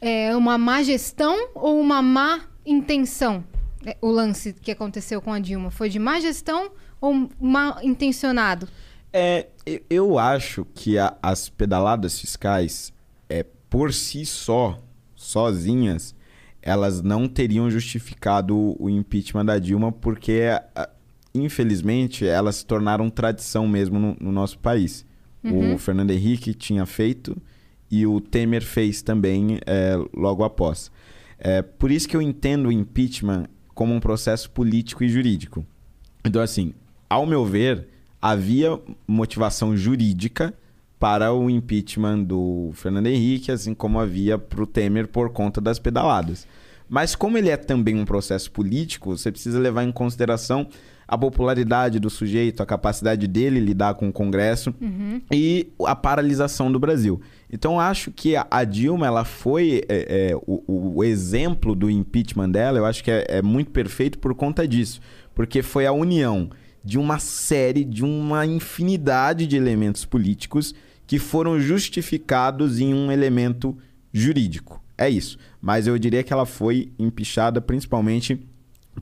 é, 0.00 0.34
uma 0.34 0.56
má 0.56 0.82
gestão 0.82 1.50
ou 1.54 1.78
uma 1.78 2.00
má 2.00 2.40
intenção? 2.64 3.44
É, 3.84 3.94
o 4.00 4.10
lance 4.10 4.54
que 4.54 4.70
aconteceu 4.70 5.20
com 5.20 5.34
a 5.34 5.38
Dilma 5.38 5.70
foi 5.70 5.90
de 5.90 5.98
má 5.98 6.18
gestão 6.18 6.70
ou 7.00 7.28
mal 7.40 7.78
intencionado? 7.82 8.68
É, 9.12 9.46
eu- 9.88 10.18
acho 10.18 10.66
que 10.74 10.98
a- 10.98 11.16
as 11.22 11.48
pedaladas 11.48 12.20
fiscais, 12.20 12.92
é, 13.28 13.44
por 13.70 13.92
si 13.92 14.26
só, 14.26 14.78
sozinhas, 15.14 16.14
elas 16.60 17.00
não 17.02 17.28
teriam 17.28 17.70
justificado 17.70 18.76
o 18.82 18.90
impeachment 18.90 19.44
da 19.46 19.58
Dilma, 19.58 19.90
porque, 19.92 20.42
a- 20.74 20.90
infelizmente, 21.34 22.26
elas 22.26 22.56
se 22.56 22.66
tornaram 22.66 23.08
tradição 23.10 23.66
mesmo 23.68 23.98
no, 23.98 24.16
no 24.20 24.32
nosso 24.32 24.58
país. 24.58 25.04
O 25.44 25.78
Fernando 25.78 26.10
Henrique 26.10 26.52
tinha 26.52 26.84
feito 26.84 27.36
e 27.88 28.04
o 28.04 28.20
Temer 28.20 28.64
fez 28.64 29.00
também 29.00 29.60
é, 29.64 29.94
logo 30.12 30.42
após. 30.42 30.90
É, 31.38 31.62
por 31.62 31.92
isso 31.92 32.08
que 32.08 32.16
eu 32.16 32.22
entendo 32.22 32.66
o 32.66 32.72
impeachment 32.72 33.44
como 33.72 33.94
um 33.94 34.00
processo 34.00 34.50
político 34.50 35.04
e 35.04 35.08
jurídico. 35.08 35.64
Então, 36.24 36.42
assim, 36.42 36.74
ao 37.08 37.26
meu 37.26 37.44
ver, 37.44 37.88
havia 38.20 38.78
motivação 39.06 39.76
jurídica 39.76 40.54
para 40.98 41.32
o 41.32 41.50
impeachment 41.50 42.22
do 42.24 42.70
Fernando 42.74 43.06
Henrique, 43.06 43.52
assim 43.52 43.74
como 43.74 44.00
havia 44.00 44.38
para 44.38 44.62
o 44.62 44.66
Temer 44.66 45.06
por 45.06 45.30
conta 45.30 45.60
das 45.60 45.78
pedaladas. 45.78 46.46
Mas 46.88 47.14
como 47.14 47.36
ele 47.36 47.50
é 47.50 47.56
também 47.56 47.98
um 47.98 48.04
processo 48.04 48.50
político, 48.50 49.16
você 49.16 49.30
precisa 49.30 49.58
levar 49.58 49.84
em 49.84 49.92
consideração 49.92 50.68
a 51.08 51.16
popularidade 51.16 52.00
do 52.00 52.10
sujeito, 52.10 52.62
a 52.62 52.66
capacidade 52.66 53.28
dele 53.28 53.60
lidar 53.60 53.94
com 53.94 54.08
o 54.08 54.12
Congresso 54.12 54.74
e 55.32 55.68
a 55.84 55.94
paralisação 55.94 56.70
do 56.70 56.80
Brasil. 56.80 57.20
Então 57.50 57.78
acho 57.78 58.10
que 58.10 58.34
a, 58.34 58.46
a 58.50 58.64
Dilma 58.64 59.06
ela 59.06 59.24
foi 59.24 59.82
é, 59.88 60.30
é, 60.30 60.36
o, 60.46 60.96
o 60.96 61.04
exemplo 61.04 61.76
do 61.76 61.88
impeachment 61.88 62.50
dela. 62.50 62.78
Eu 62.78 62.86
acho 62.86 63.04
que 63.04 63.10
é, 63.10 63.24
é 63.28 63.42
muito 63.42 63.70
perfeito 63.70 64.18
por 64.18 64.34
conta 64.34 64.66
disso, 64.66 65.00
porque 65.34 65.62
foi 65.62 65.86
a 65.86 65.92
união 65.92 66.50
de 66.86 66.98
uma 66.98 67.18
série, 67.18 67.84
de 67.84 68.04
uma 68.04 68.46
infinidade 68.46 69.44
de 69.44 69.56
elementos 69.56 70.04
políticos 70.04 70.72
que 71.04 71.18
foram 71.18 71.58
justificados 71.58 72.78
em 72.78 72.94
um 72.94 73.10
elemento 73.10 73.76
jurídico. 74.12 74.80
É 74.96 75.10
isso. 75.10 75.36
Mas 75.60 75.88
eu 75.88 75.98
diria 75.98 76.22
que 76.22 76.32
ela 76.32 76.46
foi 76.46 76.92
empichada 76.96 77.60
principalmente 77.60 78.40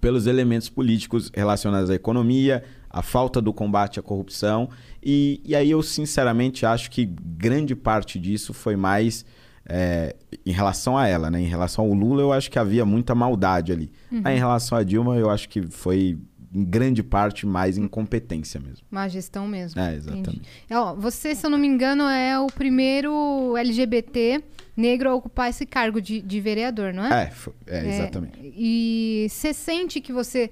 pelos 0.01 0.27
elementos 0.27 0.71
políticos 0.71 1.31
relacionados 1.35 1.91
à 1.91 1.95
economia, 1.95 2.65
à 2.89 3.03
falta 3.03 3.39
do 3.39 3.53
combate 3.53 4.01
à 4.01 4.03
corrupção. 4.03 4.71
E, 5.03 5.43
e 5.45 5.55
aí 5.55 5.71
eu 5.71 5.83
sinceramente 5.83 6.65
acho 6.65 6.91
que 6.91 7.05
grande 7.05 7.77
parte 7.77 8.19
disso 8.19 8.55
foi 8.55 8.77
mais 8.77 9.27
é, 9.67 10.17
em 10.45 10.53
relação 10.53 10.97
a 10.97 11.07
ela, 11.07 11.31
né? 11.31 11.41
Em 11.41 11.47
relação 11.47 11.85
ao 11.85 11.93
Lula, 11.93 12.23
eu 12.23 12.33
acho 12.33 12.51
que 12.51 12.59
havia 12.59 12.85
muita 12.87 13.15
maldade 13.15 13.73
ali. 13.73 13.91
Aí, 14.25 14.37
em 14.37 14.39
relação 14.39 14.77
a 14.77 14.83
Dilma, 14.83 15.17
eu 15.17 15.29
acho 15.29 15.49
que 15.49 15.63
foi 15.63 16.19
em 16.55 16.65
grande 16.65 17.03
parte 17.03 17.45
mais 17.47 17.77
incompetência 17.77 18.61
mesmo. 18.61 18.87
Má 18.91 19.09
gestão 19.09 19.47
mesmo. 19.49 19.81
É, 19.81 19.95
exatamente. 19.95 20.43
Ó, 20.71 20.95
você, 20.95 21.35
se 21.35 21.45
eu 21.45 21.51
não 21.51 21.59
me 21.59 21.67
engano, 21.67 22.05
é 22.05 22.39
o 22.39 22.47
primeiro 22.47 23.57
LGBT 23.57 24.43
negro 24.77 25.11
a 25.11 25.15
ocupar 25.15 25.51
esse 25.51 25.67
cargo 25.67 26.01
de, 26.01 26.21
de 26.23 26.41
vereador, 26.41 26.93
não 26.93 27.05
é? 27.07 27.25
É, 27.25 27.31
fo- 27.31 27.55
é, 27.67 27.89
exatamente. 27.89 28.39
E 28.43 29.27
você 29.29 29.53
sente 29.53 30.01
que 30.01 30.13
você 30.13 30.51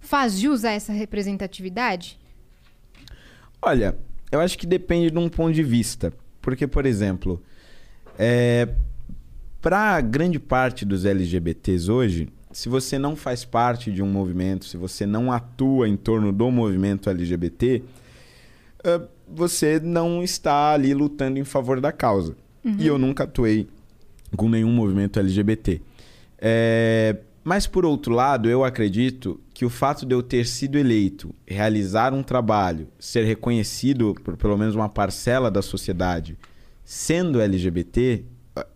faz 0.00 0.38
jus 0.38 0.64
a 0.64 0.70
essa 0.72 0.92
representatividade? 0.92 2.18
Olha, 3.60 3.96
eu 4.30 4.40
acho 4.40 4.58
que 4.58 4.66
depende 4.66 5.10
de 5.10 5.18
um 5.18 5.28
ponto 5.28 5.52
de 5.52 5.62
vista. 5.62 6.12
Porque, 6.40 6.66
por 6.66 6.84
exemplo, 6.86 7.40
é, 8.18 8.68
para 9.60 10.00
grande 10.00 10.38
parte 10.40 10.84
dos 10.84 11.04
LGBTs 11.04 11.90
hoje, 11.90 12.28
se 12.52 12.68
você 12.68 12.98
não 12.98 13.16
faz 13.16 13.44
parte 13.44 13.90
de 13.90 14.02
um 14.02 14.06
movimento, 14.06 14.64
se 14.64 14.76
você 14.76 15.06
não 15.06 15.32
atua 15.32 15.88
em 15.88 15.96
torno 15.96 16.32
do 16.32 16.50
movimento 16.50 17.08
LGBT, 17.08 17.82
eh, 18.84 19.00
você 19.26 19.80
não 19.80 20.22
está 20.22 20.72
ali 20.72 20.92
lutando 20.92 21.38
em 21.38 21.44
favor 21.44 21.80
da 21.80 21.90
causa. 21.90 22.36
E 22.78 22.86
eu 22.86 22.96
nunca 22.96 23.24
atuei 23.24 23.66
com 24.36 24.48
nenhum 24.48 24.72
movimento 24.72 25.18
LGBT. 25.18 25.80
É, 26.38 27.16
mas, 27.42 27.66
por 27.66 27.84
outro 27.84 28.14
lado, 28.14 28.48
eu 28.48 28.64
acredito 28.64 29.40
que 29.52 29.64
o 29.64 29.70
fato 29.70 30.06
de 30.06 30.14
eu 30.14 30.22
ter 30.22 30.46
sido 30.46 30.78
eleito, 30.78 31.34
realizar 31.46 32.14
um 32.14 32.22
trabalho, 32.22 32.86
ser 32.98 33.24
reconhecido 33.24 34.14
por 34.22 34.36
pelo 34.36 34.56
menos 34.56 34.74
uma 34.74 34.88
parcela 34.88 35.50
da 35.50 35.60
sociedade, 35.60 36.38
sendo 36.84 37.40
LGBT, 37.40 38.24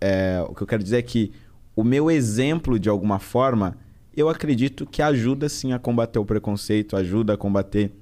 é, 0.01 0.45
o 0.49 0.55
que 0.55 0.63
eu 0.63 0.67
quero 0.67 0.83
dizer 0.83 0.99
é 0.99 1.03
que 1.03 1.33
o 1.77 1.85
meu 1.85 2.11
exemplo, 2.11 2.79
de 2.79 2.89
alguma 2.89 3.19
forma, 3.19 3.77
eu 4.17 4.31
acredito 4.31 4.87
que 4.87 5.03
ajuda 5.03 5.47
sim 5.47 5.75
a 5.75 5.79
combater 5.79 6.19
o 6.19 6.25
preconceito, 6.25 6.97
ajuda 6.97 7.35
a 7.35 7.37
combater 7.37 7.93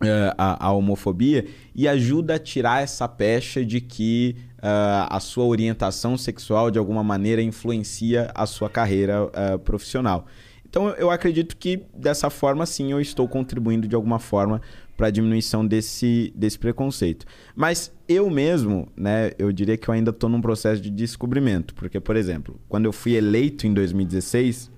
uh, 0.00 0.32
a, 0.38 0.66
a, 0.66 0.72
homofobia 0.72 1.44
e 1.74 1.88
ajuda 1.88 2.36
a 2.36 2.38
tirar 2.38 2.84
essa 2.84 3.08
pecha 3.08 3.64
de 3.64 3.80
que 3.80 4.36
uh, 4.58 5.10
a 5.10 5.18
sua 5.18 5.44
orientação 5.44 6.16
sexual 6.16 6.70
de 6.70 6.78
alguma 6.78 7.02
maneira 7.02 7.42
influencia 7.42 8.30
a 8.32 8.46
sua 8.46 8.70
carreira 8.70 9.24
uh, 9.24 9.58
profissional. 9.58 10.26
Então 10.68 10.90
eu 10.90 11.10
acredito 11.10 11.56
que 11.56 11.84
dessa 11.94 12.30
forma 12.30 12.64
sim 12.64 12.92
eu 12.92 13.00
estou 13.00 13.26
contribuindo 13.26 13.88
de 13.88 13.96
alguma 13.96 14.20
forma 14.20 14.60
para 14.96 15.10
diminuição 15.10 15.66
desse, 15.66 16.32
desse 16.34 16.58
preconceito. 16.58 17.26
Mas 17.54 17.92
eu 18.08 18.30
mesmo, 18.30 18.88
né, 18.96 19.32
eu 19.38 19.52
diria 19.52 19.76
que 19.76 19.88
eu 19.88 19.94
ainda 19.94 20.10
estou 20.10 20.30
num 20.30 20.40
processo 20.40 20.80
de 20.80 20.90
descobrimento, 20.90 21.74
porque 21.74 22.00
por 22.00 22.16
exemplo, 22.16 22.58
quando 22.68 22.86
eu 22.86 22.92
fui 22.92 23.14
eleito 23.14 23.66
em 23.66 23.74
2016, 23.74 24.70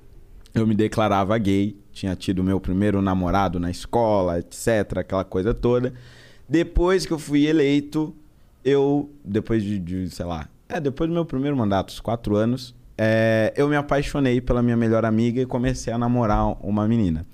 eu 0.54 0.66
me 0.66 0.74
declarava 0.74 1.36
gay, 1.38 1.76
tinha 1.92 2.16
tido 2.16 2.42
meu 2.42 2.60
primeiro 2.60 3.00
namorado 3.00 3.60
na 3.60 3.70
escola, 3.70 4.38
etc, 4.38 4.98
aquela 4.98 5.24
coisa 5.24 5.54
toda. 5.54 5.92
Depois 6.48 7.06
que 7.06 7.12
eu 7.12 7.18
fui 7.18 7.46
eleito, 7.46 8.14
eu 8.64 9.10
depois 9.24 9.62
de, 9.62 9.78
de 9.78 10.10
sei 10.10 10.26
lá, 10.26 10.48
é 10.68 10.80
depois 10.80 11.08
do 11.08 11.14
meu 11.14 11.24
primeiro 11.24 11.56
mandato, 11.56 11.90
os 11.90 12.00
quatro 12.00 12.36
anos, 12.36 12.74
é, 12.96 13.52
eu 13.56 13.68
me 13.68 13.76
apaixonei 13.76 14.40
pela 14.40 14.62
minha 14.62 14.76
melhor 14.76 15.04
amiga 15.04 15.40
e 15.40 15.46
comecei 15.46 15.92
a 15.92 15.98
namorar 15.98 16.56
uma 16.64 16.86
menina. 16.88 17.26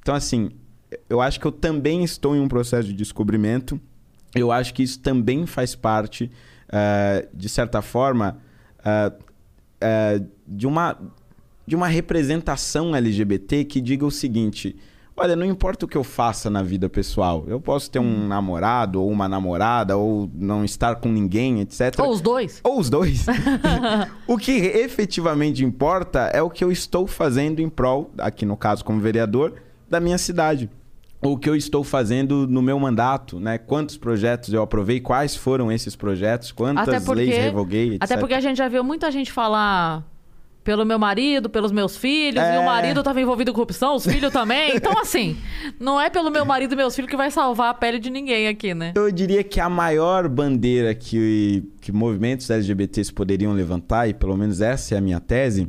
Então, 0.00 0.14
assim, 0.14 0.50
eu 1.08 1.20
acho 1.20 1.38
que 1.40 1.46
eu 1.46 1.52
também 1.52 2.04
estou 2.04 2.34
em 2.34 2.40
um 2.40 2.48
processo 2.48 2.88
de 2.88 2.94
descobrimento. 2.94 3.80
Eu 4.34 4.52
acho 4.52 4.72
que 4.74 4.82
isso 4.82 5.00
também 5.00 5.46
faz 5.46 5.74
parte, 5.74 6.30
uh, 6.68 7.28
de 7.32 7.48
certa 7.48 7.82
forma, 7.82 8.38
uh, 8.78 9.12
uh, 9.12 10.26
de, 10.46 10.66
uma, 10.66 10.96
de 11.66 11.74
uma 11.74 11.88
representação 11.88 12.94
LGBT 12.94 13.64
que 13.64 13.80
diga 13.80 14.06
o 14.06 14.10
seguinte: 14.10 14.76
Olha, 15.16 15.36
não 15.36 15.44
importa 15.44 15.84
o 15.84 15.88
que 15.88 15.98
eu 15.98 16.02
faça 16.02 16.48
na 16.48 16.62
vida 16.62 16.88
pessoal. 16.88 17.44
Eu 17.46 17.60
posso 17.60 17.90
ter 17.90 17.98
um 17.98 18.26
namorado 18.26 19.02
ou 19.02 19.10
uma 19.10 19.28
namorada 19.28 19.96
ou 19.96 20.30
não 20.34 20.64
estar 20.64 20.96
com 20.96 21.10
ninguém, 21.10 21.60
etc. 21.60 21.98
Ou 21.98 22.10
os 22.10 22.22
dois. 22.22 22.60
Ou 22.64 22.80
os 22.80 22.88
dois. 22.88 23.26
o 24.26 24.38
que 24.38 24.52
efetivamente 24.52 25.62
importa 25.62 26.30
é 26.32 26.40
o 26.40 26.48
que 26.48 26.64
eu 26.64 26.72
estou 26.72 27.06
fazendo 27.06 27.60
em 27.60 27.68
prol, 27.68 28.10
aqui 28.16 28.46
no 28.46 28.56
caso 28.56 28.82
como 28.82 28.98
vereador, 28.98 29.54
da 29.90 30.00
minha 30.00 30.16
cidade. 30.16 30.70
O 31.22 31.36
que 31.36 31.50
eu 31.50 31.54
estou 31.54 31.84
fazendo 31.84 32.46
no 32.46 32.62
meu 32.62 32.78
mandato, 32.78 33.38
né? 33.38 33.58
Quantos 33.58 33.96
projetos 33.96 34.52
eu 34.54 34.62
aprovei, 34.62 35.00
quais 35.00 35.36
foram 35.36 35.70
esses 35.70 35.94
projetos, 35.94 36.50
quantas 36.50 37.04
porque, 37.04 37.20
leis 37.20 37.36
revoguei, 37.36 37.88
etc. 37.88 38.02
Até 38.02 38.16
porque 38.16 38.34
a 38.34 38.40
gente 38.40 38.56
já 38.56 38.68
viu 38.68 38.82
muita 38.82 39.10
gente 39.10 39.30
falar 39.30 40.04
pelo 40.62 40.84
meu 40.84 40.98
marido, 40.98 41.48
pelos 41.48 41.72
meus 41.72 41.96
filhos, 41.96 42.42
é... 42.42 42.56
é. 42.56 42.64
marido 42.64 43.00
estava 43.00 43.20
envolvido 43.20 43.50
em 43.50 43.54
corrupção, 43.54 43.96
os 43.96 44.04
filhos 44.04 44.32
também. 44.32 44.70
Então, 44.80 44.98
assim, 44.98 45.36
não 45.78 46.00
é 46.00 46.08
pelo 46.08 46.30
meu 46.30 46.44
marido 46.44 46.72
e 46.72 46.76
meus 46.76 46.94
filhos 46.94 47.10
que 47.10 47.16
vai 47.16 47.30
salvar 47.30 47.70
a 47.70 47.74
pele 47.74 47.98
de 47.98 48.08
ninguém 48.08 48.48
aqui, 48.48 48.72
né? 48.72 48.92
Eu 48.94 49.10
diria 49.10 49.42
que 49.42 49.60
a 49.60 49.68
maior 49.68 50.28
bandeira 50.28 50.94
que, 50.94 51.64
que 51.80 51.92
movimentos 51.92 52.48
LGBTs 52.48 53.12
poderiam 53.12 53.52
levantar, 53.52 54.08
e 54.08 54.14
pelo 54.14 54.36
menos 54.36 54.60
essa 54.60 54.94
é 54.94 54.98
a 54.98 55.00
minha 55.00 55.20
tese, 55.20 55.68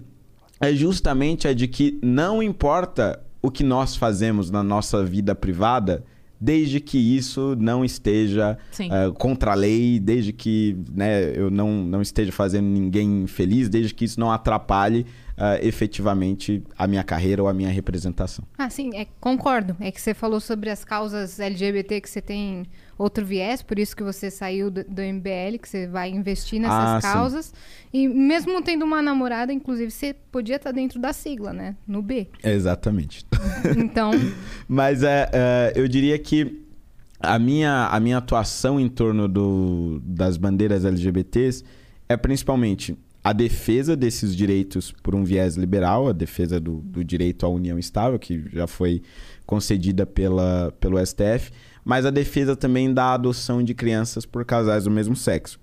é 0.59 0.71
justamente 0.73 1.47
a 1.47 1.53
de 1.53 1.67
que 1.67 1.99
não 2.01 2.41
importa 2.41 3.19
o 3.41 3.49
que 3.49 3.63
nós 3.63 3.95
fazemos 3.95 4.51
na 4.51 4.63
nossa 4.63 5.03
vida 5.03 5.33
privada, 5.33 6.03
desde 6.39 6.79
que 6.79 6.97
isso 6.97 7.55
não 7.59 7.85
esteja 7.85 8.57
uh, 8.79 9.13
contra 9.13 9.51
a 9.51 9.55
lei, 9.55 9.99
desde 9.99 10.33
que 10.33 10.77
né, 10.91 11.31
eu 11.35 11.51
não, 11.51 11.83
não 11.83 12.01
esteja 12.01 12.31
fazendo 12.31 12.65
ninguém 12.65 13.27
feliz, 13.27 13.69
desde 13.69 13.93
que 13.93 14.05
isso 14.05 14.19
não 14.19 14.31
atrapalhe 14.31 15.05
uh, 15.37 15.65
efetivamente 15.65 16.63
a 16.77 16.87
minha 16.87 17.03
carreira 17.03 17.41
ou 17.41 17.47
a 17.47 17.53
minha 17.53 17.69
representação. 17.69 18.45
Ah, 18.57 18.69
sim, 18.69 18.95
é, 18.95 19.07
concordo. 19.19 19.75
É 19.79 19.91
que 19.91 20.01
você 20.01 20.13
falou 20.13 20.39
sobre 20.39 20.69
as 20.69 20.83
causas 20.83 21.39
LGBT 21.39 22.01
que 22.01 22.09
você 22.09 22.21
tem 22.21 22.65
outro 22.97 23.25
viés, 23.25 23.61
por 23.61 23.79
isso 23.79 23.95
que 23.95 24.03
você 24.03 24.29
saiu 24.29 24.69
do, 24.69 24.83
do 24.83 25.01
MBL, 25.01 25.57
que 25.61 25.67
você 25.67 25.87
vai 25.87 26.09
investir 26.09 26.59
nessas 26.59 26.77
ah, 26.77 26.99
causas. 27.01 27.45
Sim. 27.45 27.53
E 27.93 28.07
mesmo 28.07 28.61
tendo 28.61 28.85
uma 28.85 29.01
namorada, 29.01 29.51
inclusive, 29.51 29.89
você 29.91 30.15
podia 30.31 30.57
estar 30.57 30.71
dentro 30.71 30.99
da 30.99 31.11
sigla, 31.11 31.51
né? 31.51 31.75
No 31.87 32.01
B. 32.01 32.27
Exatamente. 32.43 33.25
Então. 33.77 34.11
Mas 34.67 35.03
é, 35.03 35.29
é, 35.31 35.73
eu 35.75 35.87
diria 35.87 36.17
que 36.17 36.65
a 37.19 37.37
minha, 37.37 37.87
a 37.87 37.99
minha 37.99 38.17
atuação 38.17 38.79
em 38.79 38.89
torno 38.89 39.27
do, 39.27 40.01
das 40.03 40.37
bandeiras 40.37 40.83
LGBTs 40.83 41.63
é 42.09 42.17
principalmente 42.17 42.97
a 43.23 43.33
defesa 43.33 43.95
desses 43.95 44.35
direitos 44.35 44.91
por 45.03 45.13
um 45.13 45.23
viés 45.23 45.55
liberal, 45.55 46.07
a 46.07 46.11
defesa 46.11 46.59
do, 46.59 46.77
do 46.77 47.03
direito 47.03 47.45
à 47.45 47.49
união 47.49 47.77
estável, 47.77 48.17
que 48.17 48.43
já 48.51 48.65
foi 48.65 49.03
concedida 49.45 50.05
pela, 50.05 50.73
pelo 50.79 51.03
STF, 51.05 51.51
mas 51.85 52.05
a 52.05 52.09
defesa 52.09 52.55
também 52.55 52.93
da 52.93 53.13
adoção 53.13 53.63
de 53.63 53.73
crianças 53.73 54.25
por 54.25 54.43
casais 54.43 54.85
do 54.85 54.91
mesmo 54.91 55.15
sexo. 55.15 55.59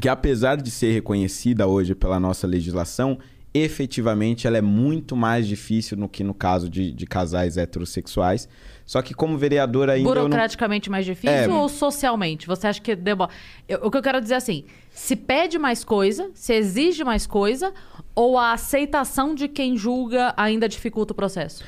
Que 0.00 0.08
apesar 0.08 0.56
de 0.56 0.70
ser 0.70 0.92
reconhecida 0.92 1.66
hoje 1.66 1.94
pela 1.94 2.18
nossa 2.18 2.46
legislação, 2.46 3.18
efetivamente 3.52 4.46
ela 4.46 4.58
é 4.58 4.62
muito 4.62 5.16
mais 5.16 5.46
difícil 5.46 5.96
do 5.96 6.08
que 6.08 6.22
no 6.22 6.34
caso 6.34 6.68
de, 6.68 6.92
de 6.92 7.06
casais 7.06 7.56
heterossexuais. 7.56 8.48
Só 8.88 9.02
que 9.02 9.12
como 9.12 9.36
vereador 9.36 9.90
ainda. 9.90 10.08
Burocraticamente 10.08 10.88
não... 10.88 10.92
mais 10.92 11.04
difícil 11.04 11.30
é... 11.30 11.46
ou 11.46 11.68
socialmente? 11.68 12.46
Você 12.46 12.66
acha 12.66 12.80
que 12.80 12.96
demora. 12.96 13.30
Eu, 13.68 13.80
o 13.82 13.90
que 13.90 13.98
eu 13.98 14.02
quero 14.02 14.18
dizer 14.18 14.32
é 14.32 14.36
assim: 14.38 14.64
se 14.90 15.14
pede 15.14 15.58
mais 15.58 15.84
coisa, 15.84 16.30
se 16.32 16.54
exige 16.54 17.04
mais 17.04 17.26
coisa, 17.26 17.70
ou 18.14 18.38
a 18.38 18.54
aceitação 18.54 19.34
de 19.34 19.46
quem 19.46 19.76
julga 19.76 20.32
ainda 20.38 20.66
dificulta 20.66 21.12
o 21.12 21.14
processo? 21.14 21.62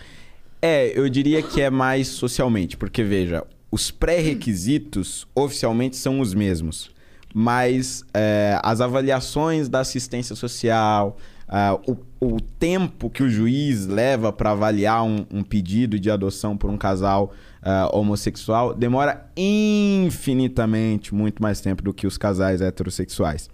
É, 0.62 0.98
eu 0.98 1.10
diria 1.10 1.42
que 1.42 1.60
é 1.60 1.68
mais 1.68 2.08
socialmente, 2.08 2.78
porque 2.78 3.02
veja, 3.02 3.44
os 3.70 3.90
pré-requisitos 3.90 5.28
oficialmente 5.34 5.96
são 5.96 6.20
os 6.20 6.32
mesmos, 6.32 6.90
mas 7.34 8.02
é, 8.14 8.58
as 8.62 8.80
avaliações 8.80 9.68
da 9.68 9.80
assistência 9.80 10.34
social, 10.34 11.18
Uh, 11.50 11.96
o, 12.20 12.34
o, 12.34 12.40
tempo 12.40 13.10
que 13.10 13.24
o 13.24 13.28
juiz 13.28 13.84
leva 13.84 14.32
para 14.32 14.52
avaliar 14.52 15.02
um, 15.02 15.26
um, 15.32 15.42
pedido 15.42 15.98
de 15.98 16.08
adoção 16.08 16.56
por 16.56 16.70
um 16.70 16.76
casal 16.76 17.32
uh, 17.60 17.96
homossexual 17.96 18.72
demora 18.72 19.28
infinitamente 19.36 21.12
muito 21.12 21.42
mais 21.42 21.60
tempo 21.60 21.82
do 21.82 21.92
que 21.92 22.06
os 22.06 22.16
casais 22.16 22.60
heterossexuais. 22.60 23.50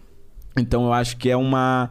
Então 0.59 0.85
eu 0.85 0.93
acho 0.93 1.17
que 1.17 1.31
é 1.31 1.37
uma. 1.37 1.89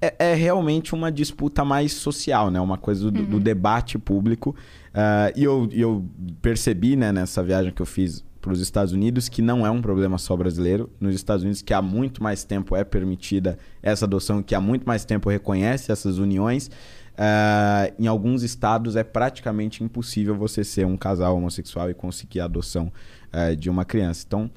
É, 0.00 0.30
é 0.30 0.34
realmente 0.34 0.92
uma 0.92 1.10
disputa 1.10 1.64
mais 1.64 1.92
social, 1.92 2.50
né? 2.50 2.60
Uma 2.60 2.78
coisa 2.78 3.08
do, 3.08 3.20
uhum. 3.20 3.26
do 3.26 3.40
debate 3.40 3.96
público. 3.96 4.56
Uh, 4.88 5.32
e 5.36 5.44
eu, 5.44 5.68
eu 5.72 6.04
percebi 6.42 6.96
né, 6.96 7.12
nessa 7.12 7.44
viagem 7.44 7.72
que 7.72 7.82
eu 7.82 7.86
fiz 7.86 8.24
para 8.48 8.54
os 8.54 8.60
Estados 8.60 8.94
Unidos, 8.94 9.28
que 9.28 9.42
não 9.42 9.66
é 9.66 9.70
um 9.70 9.82
problema 9.82 10.16
só 10.16 10.34
brasileiro. 10.34 10.90
Nos 10.98 11.14
Estados 11.14 11.42
Unidos, 11.42 11.60
que 11.60 11.74
há 11.74 11.82
muito 11.82 12.22
mais 12.22 12.44
tempo 12.44 12.74
é 12.74 12.82
permitida 12.82 13.58
essa 13.82 14.06
adoção, 14.06 14.42
que 14.42 14.54
há 14.54 14.60
muito 14.60 14.86
mais 14.86 15.04
tempo 15.04 15.28
reconhece 15.28 15.92
essas 15.92 16.16
uniões. 16.16 16.68
Uh, 16.68 17.92
em 17.98 18.06
alguns 18.06 18.42
estados 18.42 18.96
é 18.96 19.04
praticamente 19.04 19.84
impossível 19.84 20.34
você 20.34 20.64
ser 20.64 20.86
um 20.86 20.96
casal 20.96 21.36
homossexual 21.36 21.90
e 21.90 21.94
conseguir 21.94 22.40
a 22.40 22.46
adoção 22.46 22.90
uh, 23.34 23.54
de 23.54 23.68
uma 23.68 23.84
criança. 23.84 24.24
Então, 24.26 24.50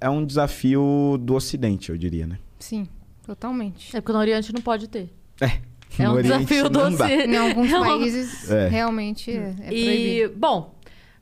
é 0.00 0.08
um 0.08 0.24
desafio 0.24 1.18
do 1.20 1.34
Ocidente, 1.34 1.90
eu 1.90 1.98
diria, 1.98 2.28
né? 2.28 2.38
Sim, 2.60 2.86
totalmente. 3.26 3.96
É 3.96 4.00
porque 4.00 4.12
no 4.12 4.18
Oriente 4.20 4.52
não 4.52 4.60
pode 4.60 4.86
ter. 4.88 5.12
É. 5.40 5.60
É 5.98 6.08
um 6.08 6.22
desafio 6.22 6.70
do 6.70 6.80
Ocidente. 6.80 7.30
Em 7.30 7.36
alguns 7.36 7.70
países, 7.72 8.50
é. 8.50 8.68
realmente 8.68 9.32
é, 9.32 9.48
é 9.48 9.54
proibido. 9.54 9.72
E, 9.74 10.28
bom, 10.28 10.73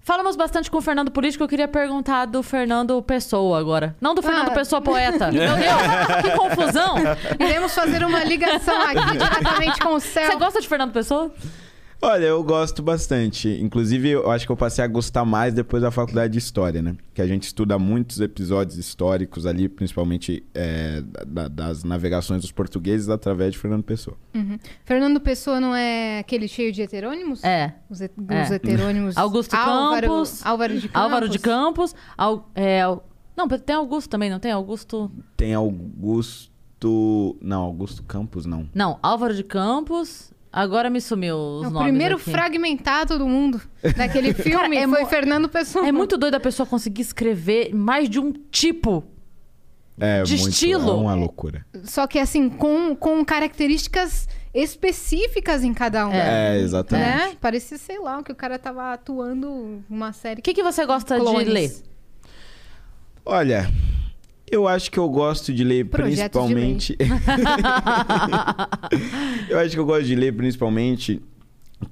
Falamos 0.05 0.35
bastante 0.35 0.69
com 0.69 0.79
o 0.79 0.83
Fernando 0.83 1.13
Político, 1.13 1.45
eu 1.45 1.49
queria 1.49 1.69
perguntar 1.69 2.27
do 2.27 2.43
Fernando 2.43 3.01
Pessoa 3.03 3.61
agora. 3.61 3.95
Não 4.01 4.17
do 4.17 4.21
Fernando 4.21 4.49
ah. 4.49 4.55
Pessoa 4.55 4.83
Poeta. 4.83 5.31
Meu 5.33 5.55
Deus, 5.55 6.23
que 6.23 6.31
confusão! 6.37 6.97
Iremos 7.39 7.73
fazer 7.73 8.05
uma 8.05 8.25
ligação 8.25 8.83
aqui 8.83 9.13
diretamente 9.13 9.79
com 9.79 9.95
o 9.95 10.01
céu. 10.01 10.33
Você 10.33 10.37
gosta 10.37 10.61
de 10.61 10.67
Fernando 10.67 10.93
Pessoa? 10.93 11.31
Olha, 12.05 12.25
eu 12.25 12.43
gosto 12.43 12.83
bastante. 12.83 13.49
Inclusive, 13.49 14.09
eu 14.09 14.29
acho 14.29 14.45
que 14.45 14.51
eu 14.51 14.57
passei 14.57 14.83
a 14.85 14.89
gostar 14.89 15.25
mais 15.25 15.55
depois 15.55 15.83
da 15.85 15.91
faculdade 15.93 16.33
de 16.33 16.39
História, 16.41 16.83
né? 16.83 16.97
Que 17.15 17.23
a 17.23 17.27
gente 17.29 17.45
estuda 17.45 17.79
muitos 17.79 18.21
episódios 18.21 18.77
históricos 18.77 19.47
ali, 19.47 19.69
principalmente 19.69 20.45
é, 20.53 21.01
da, 21.25 21.47
das 21.47 21.85
navegações 21.85 22.43
dos 22.43 22.51
portugueses 22.51 23.09
através 23.09 23.53
de 23.53 23.59
Fernando 23.59 23.85
Pessoa. 23.85 24.17
Uhum. 24.35 24.59
Fernando 24.85 25.21
Pessoa 25.21 25.61
não 25.61 25.77
é 25.77 26.19
aquele 26.19 26.49
cheio 26.49 26.73
de 26.73 26.83
heterônimos? 26.83 27.45
É. 27.45 27.77
Os, 27.89 28.01
é. 28.01 28.11
os 28.45 28.51
heterônimos. 28.51 29.17
Augusto 29.17 29.55
Álvaro, 29.55 30.09
Campos. 30.09 30.45
Álvaro 30.45 30.75
de 30.75 30.89
Campos. 30.89 31.01
Álvaro 31.01 31.29
de 31.29 31.39
Campos. 31.39 31.95
Al, 32.19 32.51
é, 32.57 32.83
não, 33.37 33.47
tem 33.47 33.77
Augusto 33.77 34.11
também, 34.11 34.29
não 34.29 34.41
tem? 34.41 34.51
Augusto. 34.51 35.09
Tem 35.37 35.55
Augusto. 35.55 36.51
Não, 37.41 37.63
Augusto 37.63 38.03
Campos 38.03 38.45
não. 38.45 38.69
Não, 38.75 38.99
Álvaro 39.01 39.35
de 39.35 39.45
Campos. 39.45 40.32
Agora 40.53 40.91
me 40.91 41.01
sumiu 41.01 41.37
os 41.37 41.65
É 41.65 41.67
o 41.69 41.71
nomes 41.71 41.89
primeiro 41.89 42.17
aqui. 42.17 42.31
fragmentado 42.31 43.19
do 43.19 43.27
mundo 43.27 43.61
daquele 43.97 44.35
filme 44.35 44.77
é 44.77 44.87
foi 44.87 45.01
mo- 45.03 45.07
Fernando 45.09 45.49
Pessoa. 45.49 45.87
É 45.89 45.91
muito 45.93 46.19
doido 46.19 46.35
a 46.35 46.41
pessoa 46.41 46.67
conseguir 46.67 47.01
escrever 47.03 47.75
mais 47.75 48.09
de 48.11 48.19
um 48.21 48.33
tipo. 48.51 49.03
É 49.99 50.23
De 50.23 50.37
muito, 50.37 50.51
estilo. 50.51 50.91
É 50.91 50.95
uma 50.95 51.15
loucura. 51.15 51.65
Só 51.85 52.07
que 52.07 52.19
assim, 52.19 52.51
com, 52.51 52.95
com 52.95 53.25
características 53.25 54.29
específicas 54.53 55.65
em 55.65 55.73
cada 55.73 56.07
um. 56.07 56.13
É, 56.13 56.59
exatamente. 56.59 57.09
Né? 57.31 57.37
Parecia, 57.41 57.79
sei 57.79 57.99
lá, 57.99 58.23
que 58.23 58.33
o 58.33 58.35
cara 58.35 58.59
tava 58.59 58.93
atuando 58.93 59.83
uma 59.89 60.13
série. 60.13 60.41
O 60.41 60.43
que, 60.43 60.53
que 60.53 60.63
você 60.63 60.85
gosta 60.85 61.17
Clones. 61.19 61.47
de 61.47 61.51
ler? 61.53 61.73
Olha, 63.25 63.71
eu 64.53 64.69
acho 64.69 64.91
que 64.91 64.99
eu 64.99 65.09
gosto 65.09 65.53
de 65.53 65.65
ler 65.65 65.87
Projetos 65.87 66.17
de 66.17 66.29
principalmente. 66.55 66.97
eu 69.49 69.59
acho 69.59 69.71
que 69.71 69.79
eu 69.79 69.87
gosto 69.87 70.05
de 70.05 70.15
ler 70.15 70.35
principalmente 70.37 71.21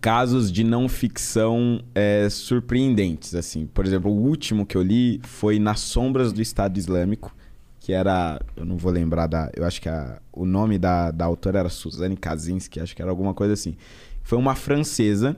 casos 0.00 0.52
de 0.52 0.62
não 0.62 0.88
ficção 0.88 1.80
é, 1.94 2.28
surpreendentes, 2.30 3.34
assim. 3.34 3.66
Por 3.66 3.84
exemplo, 3.84 4.10
o 4.10 4.14
último 4.14 4.64
que 4.64 4.76
eu 4.76 4.82
li 4.82 5.20
foi 5.24 5.58
Nas 5.58 5.80
Sombras 5.80 6.32
do 6.32 6.40
Estado 6.40 6.78
Islâmico, 6.78 7.34
que 7.80 7.92
era, 7.92 8.40
eu 8.56 8.64
não 8.64 8.76
vou 8.76 8.92
lembrar 8.92 9.26
da, 9.26 9.50
eu 9.56 9.64
acho 9.64 9.80
que 9.80 9.88
a- 9.88 10.20
o 10.32 10.44
nome 10.44 10.78
da, 10.78 11.10
da 11.10 11.24
autora 11.24 11.58
era 11.60 11.68
Suzanne 11.68 12.16
Kaczynski, 12.16 12.78
acho 12.78 12.94
que 12.94 13.02
era 13.02 13.10
alguma 13.10 13.34
coisa 13.34 13.54
assim. 13.54 13.74
Foi 14.22 14.38
uma 14.38 14.54
francesa 14.54 15.36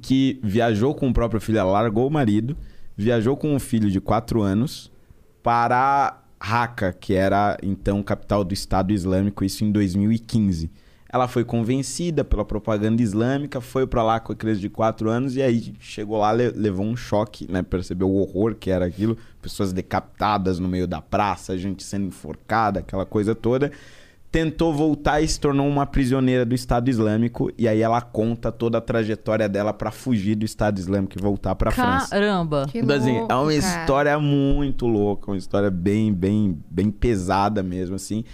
que 0.00 0.38
viajou 0.42 0.94
com 0.94 1.08
o 1.08 1.12
próprio 1.12 1.40
filho, 1.40 1.58
ela 1.58 1.72
largou 1.72 2.06
o 2.06 2.10
marido, 2.10 2.56
viajou 2.96 3.36
com 3.36 3.54
um 3.54 3.58
filho 3.58 3.90
de 3.90 4.00
4 4.00 4.40
anos 4.40 4.90
para 5.42 6.22
Raqqa, 6.44 6.92
que 6.92 7.14
era 7.14 7.56
então 7.62 8.02
capital 8.02 8.44
do 8.44 8.52
Estado 8.52 8.92
Islâmico, 8.92 9.42
isso 9.44 9.64
em 9.64 9.72
2015. 9.72 10.70
Ela 11.10 11.26
foi 11.26 11.42
convencida 11.42 12.22
pela 12.22 12.44
propaganda 12.44 13.00
islâmica, 13.00 13.60
foi 13.62 13.86
para 13.86 14.02
lá 14.02 14.20
com 14.20 14.32
a 14.32 14.36
criança 14.36 14.60
de 14.60 14.68
4 14.68 15.08
anos 15.08 15.36
e 15.36 15.42
aí 15.42 15.72
chegou 15.80 16.18
lá, 16.18 16.32
le- 16.32 16.50
levou 16.50 16.84
um 16.84 16.94
choque, 16.96 17.50
né? 17.50 17.62
Percebeu 17.62 18.10
o 18.10 18.16
horror 18.20 18.54
que 18.56 18.68
era 18.68 18.84
aquilo, 18.84 19.16
pessoas 19.40 19.72
decapitadas 19.72 20.58
no 20.58 20.68
meio 20.68 20.86
da 20.86 21.00
praça, 21.00 21.56
gente 21.56 21.82
sendo 21.82 22.06
enforcada, 22.08 22.80
aquela 22.80 23.06
coisa 23.06 23.34
toda. 23.34 23.72
Tentou 24.34 24.74
voltar 24.74 25.20
e 25.20 25.28
se 25.28 25.38
tornou 25.38 25.64
uma 25.68 25.86
prisioneira 25.86 26.44
do 26.44 26.56
Estado 26.56 26.90
Islâmico 26.90 27.52
e 27.56 27.68
aí 27.68 27.80
ela 27.80 28.00
conta 28.00 28.50
toda 28.50 28.78
a 28.78 28.80
trajetória 28.80 29.48
dela 29.48 29.72
para 29.72 29.92
fugir 29.92 30.34
do 30.34 30.44
Estado 30.44 30.76
Islâmico 30.76 31.16
e 31.16 31.22
voltar 31.22 31.54
para 31.54 31.70
França. 31.70 32.08
Caramba. 32.10 32.66
Então, 32.74 32.96
assim, 32.96 33.16
louco, 33.16 33.32
é 33.32 33.36
uma 33.36 33.44
cara. 33.44 33.54
história 33.54 34.18
muito 34.18 34.88
louca, 34.88 35.30
uma 35.30 35.36
história 35.36 35.70
bem, 35.70 36.12
bem, 36.12 36.58
bem 36.68 36.90
pesada 36.90 37.62
mesmo, 37.62 37.94
assim. 37.94 38.24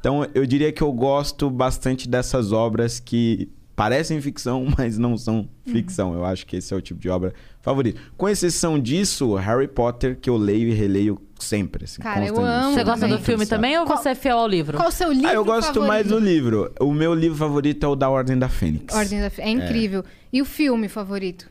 Então, 0.00 0.26
eu 0.34 0.46
diria 0.46 0.72
que 0.72 0.82
eu 0.82 0.90
gosto 0.94 1.50
bastante 1.50 2.08
dessas 2.08 2.52
obras 2.52 2.98
que 2.98 3.50
parecem 3.80 4.20
ficção, 4.20 4.66
mas 4.76 4.98
não 4.98 5.16
são 5.16 5.48
Uhum. 5.66 5.72
ficção. 5.72 6.12
Eu 6.14 6.24
acho 6.24 6.46
que 6.46 6.56
esse 6.56 6.72
é 6.74 6.76
o 6.76 6.80
tipo 6.82 7.00
de 7.00 7.08
obra 7.08 7.32
favorito. 7.62 8.00
Com 8.16 8.28
exceção 8.28 8.78
disso, 8.78 9.34
Harry 9.36 9.68
Potter, 9.68 10.18
que 10.20 10.28
eu 10.28 10.36
leio 10.36 10.68
e 10.68 10.72
releio 10.72 11.18
sempre, 11.38 11.84
assim, 11.84 12.02
Cara, 12.02 12.26
eu 12.26 12.38
amo 12.38 12.74
Você 12.74 12.84
gosta 12.84 13.08
do 13.08 13.18
filme 13.18 13.46
também 13.46 13.78
ou 13.78 13.86
Qual- 13.86 13.96
você 13.96 14.10
é 14.10 14.14
fiel 14.14 14.36
ao 14.38 14.46
livro? 14.46 14.76
Qual 14.76 14.88
o 14.88 14.92
seu 14.92 15.10
livro 15.10 15.28
Ah, 15.28 15.32
eu 15.34 15.44
gosto 15.44 15.68
favorito? 15.68 15.88
mais 15.88 16.06
do 16.08 16.18
livro. 16.18 16.70
O 16.78 16.92
meu 16.92 17.14
livro 17.14 17.38
favorito 17.38 17.84
é 17.86 17.88
o 17.88 17.96
da 17.96 18.10
Ordem 18.10 18.38
da 18.38 18.48
Fênix. 18.50 18.94
Ordem 18.94 19.20
da... 19.20 19.30
É 19.38 19.48
incrível. 19.48 20.04
E 20.30 20.42
o 20.42 20.44
filme 20.44 20.86
favorito? 20.88 21.48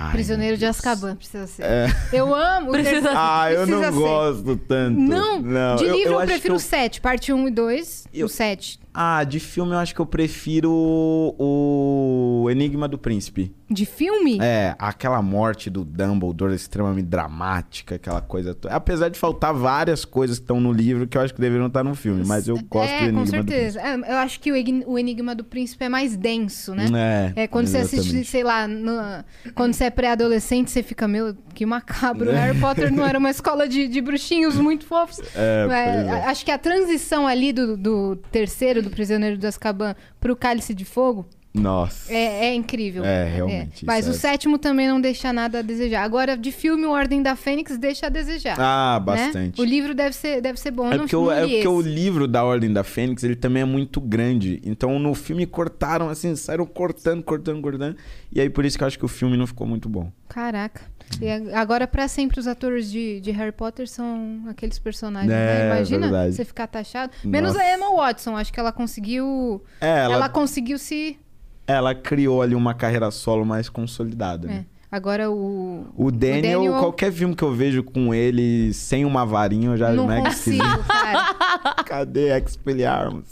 Ai, 0.00 0.12
Prisioneiro 0.12 0.56
de. 0.56 0.64
Azkaban, 0.64 1.16
precisa 1.16 1.46
ser. 1.48 1.62
É. 1.64 1.86
Eu 2.12 2.32
amo. 2.32 2.68
o 2.68 2.70
Precisa- 2.70 3.00
terceiro- 3.00 3.18
Ah, 3.18 3.52
eu 3.52 3.66
não 3.66 3.82
ser. 3.82 3.90
gosto 3.90 4.56
tanto. 4.56 5.00
Não, 5.00 5.42
não. 5.42 5.74
de 5.76 5.84
livro 5.88 6.12
eu, 6.14 6.20
que 6.20 6.26
prefiro 6.26 6.54
eu- 6.54 6.56
o 6.56 6.60
7, 6.60 7.00
parte 7.00 7.32
1 7.32 7.48
e 7.48 7.50
2. 7.50 8.06
Eu- 8.14 8.26
O 8.26 8.28
7. 8.28 8.78
Ah, 8.94 9.24
de 9.24 9.40
filme 9.40 9.72
eu 9.72 9.78
acho 9.78 9.92
que 9.94 10.00
eu 10.00 10.06
prefiro 10.06 10.70
o 10.72 12.46
Enigma 12.50 12.86
do 12.86 12.96
Príncipe. 12.96 13.52
De 13.70 13.84
filme? 13.84 14.38
É, 14.40 14.74
aquela 14.78 15.20
morte 15.20 15.68
do 15.68 15.84
Dumbledore 15.84 16.54
extremamente 16.54 17.06
dramática, 17.06 17.96
aquela 17.96 18.20
coisa 18.20 18.54
toda. 18.54 18.74
Apesar 18.74 19.08
de 19.10 19.18
faltar 19.18 19.52
várias 19.52 20.04
coisas 20.06 20.38
que 20.38 20.44
estão 20.44 20.58
no 20.60 20.72
livro 20.72 21.06
que 21.06 21.18
eu 21.18 21.22
acho 21.22 21.34
que 21.34 21.40
deveriam 21.40 21.66
estar 21.66 21.84
no 21.84 21.94
filme, 21.94 22.24
mas 22.26 22.48
eu 22.48 22.58
gosto 22.68 22.90
é, 22.90 22.98
do 23.00 23.04
Enigma 23.04 23.20
com 23.20 23.24
do 23.26 23.30
certeza. 23.30 23.80
É, 23.80 23.94
eu 23.94 24.16
acho 24.16 24.40
que 24.40 24.50
o, 24.50 24.56
Ig- 24.56 24.84
o 24.86 24.98
Enigma 24.98 25.34
do 25.34 25.44
Príncipe 25.44 25.84
é 25.84 25.88
mais 25.88 26.16
denso, 26.16 26.74
né? 26.74 26.84
Príncipe. 26.86 26.98
É, 26.98 27.32
É, 27.42 27.46
quando 27.46 27.66
você 27.66 27.78
assiste, 27.78 27.98
exatamente. 28.00 28.28
sei 28.28 28.42
lá, 28.42 28.66
no- 28.66 29.24
quando 29.54 29.74
você 29.74 29.84
é 29.84 29.90
pré-adolescente, 29.90 30.70
você 30.70 30.82
fica, 30.82 31.06
meu, 31.06 31.36
que 31.54 31.66
macabro. 31.66 32.30
Harry 32.30 32.58
Potter 32.58 32.90
não 32.92 33.04
era 33.04 33.18
uma 33.18 33.30
escola 33.30 33.68
de, 33.68 33.86
de 33.86 34.00
bruxinhos 34.00 34.56
muito 34.56 34.86
fofos. 34.86 35.18
É, 35.34 35.66
É, 35.70 36.06
é. 36.06 36.24
Acho 36.24 36.44
que 36.44 36.50
a 36.50 36.58
transição 36.58 37.26
ali 37.26 37.52
do, 37.52 37.76
do 37.76 38.16
terceiro, 38.30 38.82
do 38.82 38.88
Prisioneiro 38.90 39.36
de 39.36 39.46
Azkaban, 39.46 39.94
pro 40.18 40.34
Cálice 40.34 40.72
de 40.74 40.84
Fogo, 40.84 41.26
Nossa. 41.58 42.12
é, 42.12 42.46
é 42.46 42.54
incrível. 42.54 43.04
É, 43.04 43.24
realmente, 43.28 43.84
Mas 43.84 44.06
isso 44.06 44.12
o 44.14 44.16
é- 44.16 44.18
sétimo 44.18 44.58
também 44.58 44.88
não 44.88 45.00
deixa 45.00 45.32
nada 45.32 45.58
a 45.58 45.62
desejar. 45.62 46.02
Agora, 46.02 46.36
de 46.36 46.52
filme, 46.52 46.86
o 46.86 46.90
Ordem 46.90 47.22
da 47.22 47.34
Fênix 47.36 47.76
deixa 47.78 48.06
a 48.06 48.08
desejar. 48.08 48.56
Ah, 48.58 48.96
né? 48.98 49.04
bastante. 49.04 49.60
O 49.60 49.64
livro 49.64 49.94
deve 49.94 50.14
ser, 50.14 50.40
deve 50.40 50.58
ser 50.58 50.70
bom. 50.70 50.86
É 50.86 50.90
não- 50.92 50.98
porque, 51.00 51.16
o, 51.16 51.30
é 51.30 51.40
porque 51.46 51.68
o 51.68 51.80
livro 51.80 52.26
da 52.28 52.44
Ordem 52.44 52.72
da 52.72 52.84
Fênix, 52.84 53.22
ele 53.24 53.36
também 53.36 53.62
é 53.62 53.66
muito 53.66 54.00
grande. 54.00 54.60
Então 54.64 54.98
no 54.98 55.14
filme 55.14 55.46
cortaram, 55.46 56.08
assim, 56.08 56.34
saíram 56.36 56.66
cortando, 56.66 57.22
cortando, 57.22 57.60
cortando. 57.62 57.96
E 58.32 58.40
aí 58.40 58.48
por 58.50 58.64
isso 58.64 58.76
que 58.78 58.84
eu 58.84 58.86
acho 58.86 58.98
que 58.98 59.04
o 59.04 59.08
filme 59.08 59.36
não 59.36 59.46
ficou 59.46 59.66
muito 59.66 59.88
bom. 59.88 60.10
Caraca. 60.28 60.82
E 61.22 61.26
a- 61.28 61.58
agora, 61.60 61.86
pra 61.86 62.06
sempre, 62.06 62.38
os 62.38 62.46
atores 62.46 62.90
de, 62.90 63.18
de 63.20 63.30
Harry 63.30 63.50
Potter 63.52 63.88
são 63.88 64.42
aqueles 64.46 64.78
personagens. 64.78 65.32
É, 65.32 65.34
né? 65.34 65.66
Imagina 65.76 66.00
verdade. 66.08 66.34
você 66.34 66.44
ficar 66.44 66.66
taxado. 66.66 67.10
Menos 67.24 67.54
Nossa. 67.54 67.64
a 67.64 67.74
Emma 67.74 67.96
Watson. 67.96 68.36
Acho 68.36 68.52
que 68.52 68.60
ela 68.60 68.70
conseguiu. 68.72 69.62
É, 69.80 70.00
Ela, 70.00 70.14
ela, 70.14 70.28
conseguiu 70.28 70.78
se. 70.78 71.18
Ela 71.68 71.94
criou 71.94 72.42
ali 72.42 72.54
uma 72.54 72.74
carreira 72.74 73.10
solo 73.10 73.44
mais 73.44 73.68
consolidada, 73.68 74.48
né? 74.48 74.64
é. 74.74 74.78
Agora 74.90 75.30
o. 75.30 75.84
O 75.94 76.10
Daniel, 76.10 76.60
Daniel- 76.62 76.78
qualquer 76.80 77.12
filme 77.12 77.36
que 77.36 77.44
eu 77.44 77.52
vejo 77.54 77.82
com 77.84 78.14
ele 78.14 78.72
sem 78.72 79.04
uma 79.04 79.26
varinha, 79.26 79.68
eu 79.68 79.76
já 79.76 79.92
não 79.92 80.06
mega 80.06 80.30
consigo, 80.30 80.64
cara. 80.88 81.34
Cadê 81.84 82.34
Expelliarmus? 82.38 83.26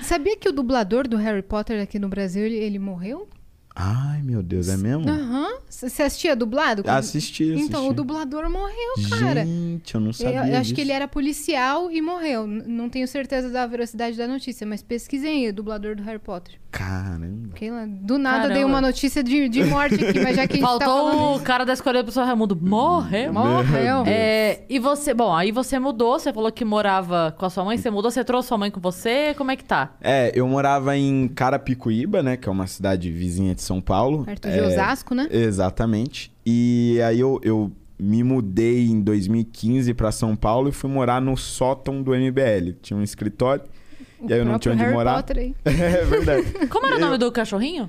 Sabia 0.00 0.34
que 0.34 0.48
o 0.48 0.52
dublador 0.52 1.06
do 1.06 1.18
Harry 1.18 1.42
Potter 1.42 1.82
aqui 1.82 1.98
no 1.98 2.08
Brasil, 2.08 2.46
ele, 2.46 2.56
ele 2.56 2.78
morreu? 2.78 3.28
Ai, 3.74 4.20
meu 4.22 4.42
Deus, 4.42 4.68
é 4.68 4.76
mesmo? 4.76 5.08
Aham. 5.08 5.48
C- 5.68 5.88
Você 5.88 6.02
assistia 6.02 6.36
dublado? 6.36 6.82
Assisti, 6.86 7.44
assisti. 7.52 7.62
Então, 7.66 7.88
o 7.88 7.94
dublador 7.94 8.48
morreu, 8.50 9.08
cara. 9.18 9.44
Gente, 9.46 9.94
eu 9.94 10.00
não 10.00 10.08
Eu, 10.08 10.12
sabia 10.12 10.34
eu 10.36 10.42
acho 10.56 10.62
disso. 10.64 10.74
que 10.74 10.80
ele 10.82 10.92
era 10.92 11.08
policial 11.08 11.90
e 11.90 12.02
morreu. 12.02 12.46
Não 12.46 12.88
tenho 12.90 13.08
certeza 13.08 13.48
da 13.48 13.66
veracidade 13.66 14.16
da 14.16 14.28
notícia, 14.28 14.66
mas 14.66 14.82
pesquisem 14.82 15.44
aí, 15.44 15.48
o 15.48 15.54
dublador 15.54 15.96
do 15.96 16.02
Harry 16.02 16.18
Potter. 16.18 16.60
Caramba. 16.70 17.54
Do 18.02 18.18
nada 18.18 18.36
Caramba. 18.38 18.54
dei 18.54 18.64
uma 18.64 18.80
notícia 18.80 19.22
de, 19.22 19.48
de 19.48 19.64
morte 19.64 19.94
aqui, 20.04 20.20
mas 20.20 20.36
já 20.36 20.46
que 20.46 20.54
a 20.54 20.56
gente 20.56 20.64
tá 20.64 20.66
Faltou 20.78 21.10
falando 21.10 21.36
o 21.36 21.40
cara 21.42 21.64
da 21.64 21.72
escolha 21.72 22.02
do 22.02 22.06
professor 22.06 22.24
Raimundo. 22.26 22.56
Morreu. 22.56 23.32
Morreu. 23.32 24.04
É, 24.06 24.62
e 24.68 24.78
você, 24.78 25.14
bom, 25.14 25.34
aí 25.34 25.50
você 25.52 25.78
mudou, 25.78 26.18
você 26.18 26.32
falou 26.32 26.50
que 26.52 26.64
morava 26.64 27.34
com 27.38 27.46
a 27.46 27.50
sua 27.50 27.64
mãe, 27.64 27.78
você 27.78 27.90
mudou, 27.90 28.10
você 28.10 28.22
trouxe 28.24 28.48
sua 28.48 28.58
mãe 28.58 28.70
com 28.70 28.80
você, 28.80 29.34
como 29.36 29.50
é 29.50 29.56
que 29.56 29.64
tá? 29.64 29.94
É, 30.00 30.30
eu 30.34 30.46
morava 30.46 30.96
em 30.96 31.28
Carapicuíba, 31.28 32.22
né? 32.22 32.36
Que 32.36 32.48
é 32.48 32.52
uma 32.52 32.66
cidade 32.66 33.10
vizinha 33.10 33.54
de 33.54 33.61
São 33.62 33.80
Paulo. 33.80 34.24
Perto 34.24 34.46
É, 34.48 34.52
de 34.52 34.60
Osasco, 34.60 35.14
né? 35.14 35.28
Exatamente. 35.30 36.32
E 36.44 37.00
aí 37.06 37.20
eu, 37.20 37.40
eu 37.42 37.70
me 37.98 38.22
mudei 38.24 38.86
em 38.86 39.00
2015 39.00 39.94
pra 39.94 40.10
São 40.12 40.34
Paulo 40.36 40.68
e 40.68 40.72
fui 40.72 40.90
morar 40.90 41.20
no 41.20 41.36
sótão 41.36 42.02
do 42.02 42.10
MBL. 42.12 42.72
Tinha 42.82 42.96
um 42.98 43.02
escritório. 43.02 43.64
O 44.20 44.28
e 44.28 44.32
aí 44.32 44.38
eu 44.40 44.44
não 44.44 44.58
tinha 44.58 44.74
onde 44.74 44.82
Harry 44.82 44.94
morar. 44.94 45.14
Potter 45.16 45.38
aí. 45.38 45.54
é 45.64 46.04
verdade. 46.04 46.68
Como 46.68 46.86
era 46.86 46.94
o 46.96 46.98
Eu- 46.98 47.06
nome 47.06 47.18
do 47.18 47.30
cachorrinho? 47.32 47.88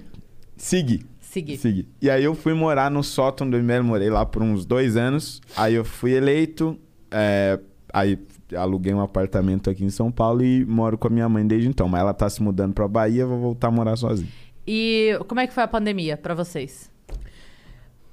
Segui. 0.57 1.05
Segui. 1.19 1.57
Segui. 1.57 1.87
E 2.01 2.09
aí 2.09 2.23
eu 2.23 2.35
fui 2.35 2.53
morar 2.53 2.91
no 2.91 3.03
sótão 3.03 3.49
do 3.49 3.57
MBL, 3.57 3.81
morei 3.83 4.09
lá 4.09 4.23
por 4.25 4.41
uns 4.43 4.65
dois 4.65 4.95
anos. 4.95 5.41
Aí 5.57 5.73
eu 5.73 5.83
fui 5.83 6.11
eleito. 6.13 6.77
é, 7.11 7.59
aí 7.91 8.17
aluguei 8.55 8.93
um 8.93 9.01
apartamento 9.01 9.67
aqui 9.67 9.83
em 9.83 9.89
São 9.89 10.11
Paulo 10.11 10.43
e 10.43 10.63
moro 10.63 10.95
com 10.95 11.07
a 11.07 11.09
minha 11.11 11.27
mãe 11.27 11.45
desde 11.45 11.67
então. 11.67 11.87
Mas 11.89 12.01
ela 12.01 12.13
tá 12.13 12.29
se 12.29 12.41
mudando 12.43 12.71
pra 12.73 12.87
Bahia, 12.87 13.25
vou 13.25 13.39
voltar 13.39 13.69
a 13.69 13.71
morar 13.71 13.95
sozinho. 13.95 14.29
E 14.67 15.17
como 15.27 15.41
é 15.41 15.47
que 15.47 15.53
foi 15.53 15.63
a 15.63 15.67
pandemia 15.67 16.17
pra 16.17 16.33
vocês? 16.33 16.91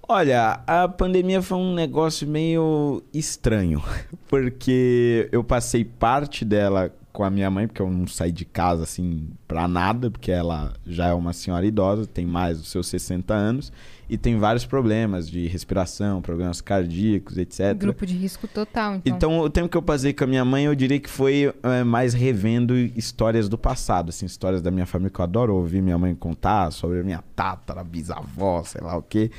Olha, 0.09 0.61
a 0.67 0.89
pandemia 0.89 1.41
foi 1.41 1.59
um 1.59 1.73
negócio 1.73 2.27
meio 2.27 3.03
estranho, 3.15 3.83
porque 4.29 5.29
eu 5.31 5.45
passei 5.45 5.85
parte 5.85 6.45
dela 6.45 6.93
com 7.13 7.23
a 7.23 7.31
minha 7.31 7.51
mãe, 7.51 7.67
porque 7.67 7.83
eu 7.83 7.91
não 7.91 8.07
saí 8.07 8.33
de 8.33 8.45
casa 8.45 8.83
assim 8.83 9.29
pra 9.47 9.69
nada, 9.69 10.11
porque 10.11 10.33
ela 10.33 10.73
já 10.85 11.09
é 11.09 11.13
uma 11.13 11.33
senhora 11.33 11.65
idosa, 11.65 12.07
tem 12.07 12.27
mais 12.27 12.59
dos 12.59 12.71
seus 12.71 12.89
60 12.89 13.33
anos 13.33 13.73
e 14.11 14.19
tem 14.19 14.37
vários 14.39 14.67
problemas 14.67 15.31
de 15.31 15.47
respiração, 15.47 16.21
problemas 16.21 16.61
cardíacos, 16.61 17.39
etc. 17.39 17.75
Grupo 17.79 18.05
de 18.05 18.17
risco 18.17 18.49
total, 18.49 18.97
então. 18.97 19.17
Então, 19.17 19.39
o 19.39 19.49
tempo 19.49 19.69
que 19.69 19.77
eu 19.77 19.83
passei 19.83 20.13
com 20.13 20.25
a 20.25 20.27
minha 20.27 20.45
mãe, 20.45 20.65
eu 20.65 20.75
diria 20.75 20.99
que 20.99 21.09
foi 21.09 21.55
é, 21.63 21.85
mais 21.85 22.13
revendo 22.13 22.77
histórias 22.77 23.49
do 23.49 23.57
passado, 23.57 24.09
assim, 24.09 24.27
histórias 24.27 24.61
da 24.61 24.71
minha 24.71 24.85
família 24.85 25.11
que 25.11 25.21
eu 25.21 25.23
adoro 25.23 25.55
ouvir 25.55 25.81
minha 25.81 25.97
mãe 25.97 26.13
contar 26.13 26.73
sobre 26.73 26.99
a 26.99 27.03
minha 27.05 27.23
tátara, 27.37 27.85
bisavó, 27.85 28.65
sei 28.65 28.81
lá 28.81 28.97
o 28.97 29.03
quê. 29.03 29.31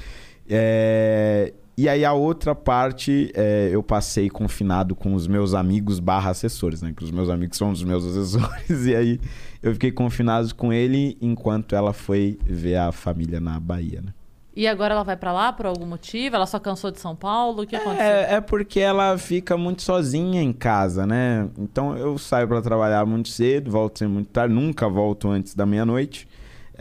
É, 0.49 1.53
E 1.77 1.89
aí 1.89 2.05
a 2.05 2.13
outra 2.13 2.53
parte, 2.53 3.31
é, 3.33 3.69
eu 3.71 3.81
passei 3.83 4.29
confinado 4.29 4.95
com 4.95 5.13
os 5.13 5.27
meus 5.27 5.53
amigos 5.53 5.99
barra 5.99 6.29
assessores, 6.29 6.81
né? 6.81 6.93
Que 6.95 7.03
os 7.03 7.11
meus 7.11 7.29
amigos 7.29 7.57
são 7.57 7.71
os 7.71 7.83
meus 7.83 8.05
assessores. 8.07 8.85
E 8.85 8.95
aí 8.95 9.19
eu 9.61 9.73
fiquei 9.73 9.91
confinado 9.91 10.53
com 10.55 10.71
ele 10.71 11.17
enquanto 11.21 11.75
ela 11.75 11.91
foi 11.91 12.39
ver 12.45 12.77
a 12.77 12.91
família 12.91 13.39
na 13.41 13.59
Bahia, 13.59 14.01
né? 14.01 14.13
E 14.53 14.67
agora 14.67 14.93
ela 14.93 15.03
vai 15.03 15.15
pra 15.15 15.31
lá 15.31 15.53
por 15.53 15.65
algum 15.65 15.85
motivo? 15.85 16.35
Ela 16.35 16.45
só 16.45 16.59
cansou 16.59 16.91
de 16.91 16.99
São 16.99 17.15
Paulo? 17.15 17.63
O 17.63 17.65
que 17.67 17.75
aconteceu? 17.75 18.05
É, 18.05 18.33
é 18.35 18.41
porque 18.41 18.79
ela 18.81 19.17
fica 19.17 19.55
muito 19.57 19.81
sozinha 19.81 20.41
em 20.41 20.51
casa, 20.51 21.07
né? 21.07 21.47
Então 21.57 21.95
eu 21.97 22.17
saio 22.17 22.47
pra 22.49 22.61
trabalhar 22.61 23.05
muito 23.05 23.29
cedo, 23.29 23.71
volto 23.71 23.99
sempre 23.99 24.13
muito 24.15 24.27
tarde, 24.27 24.53
nunca 24.53 24.89
volto 24.89 25.29
antes 25.29 25.55
da 25.55 25.65
meia-noite. 25.65 26.27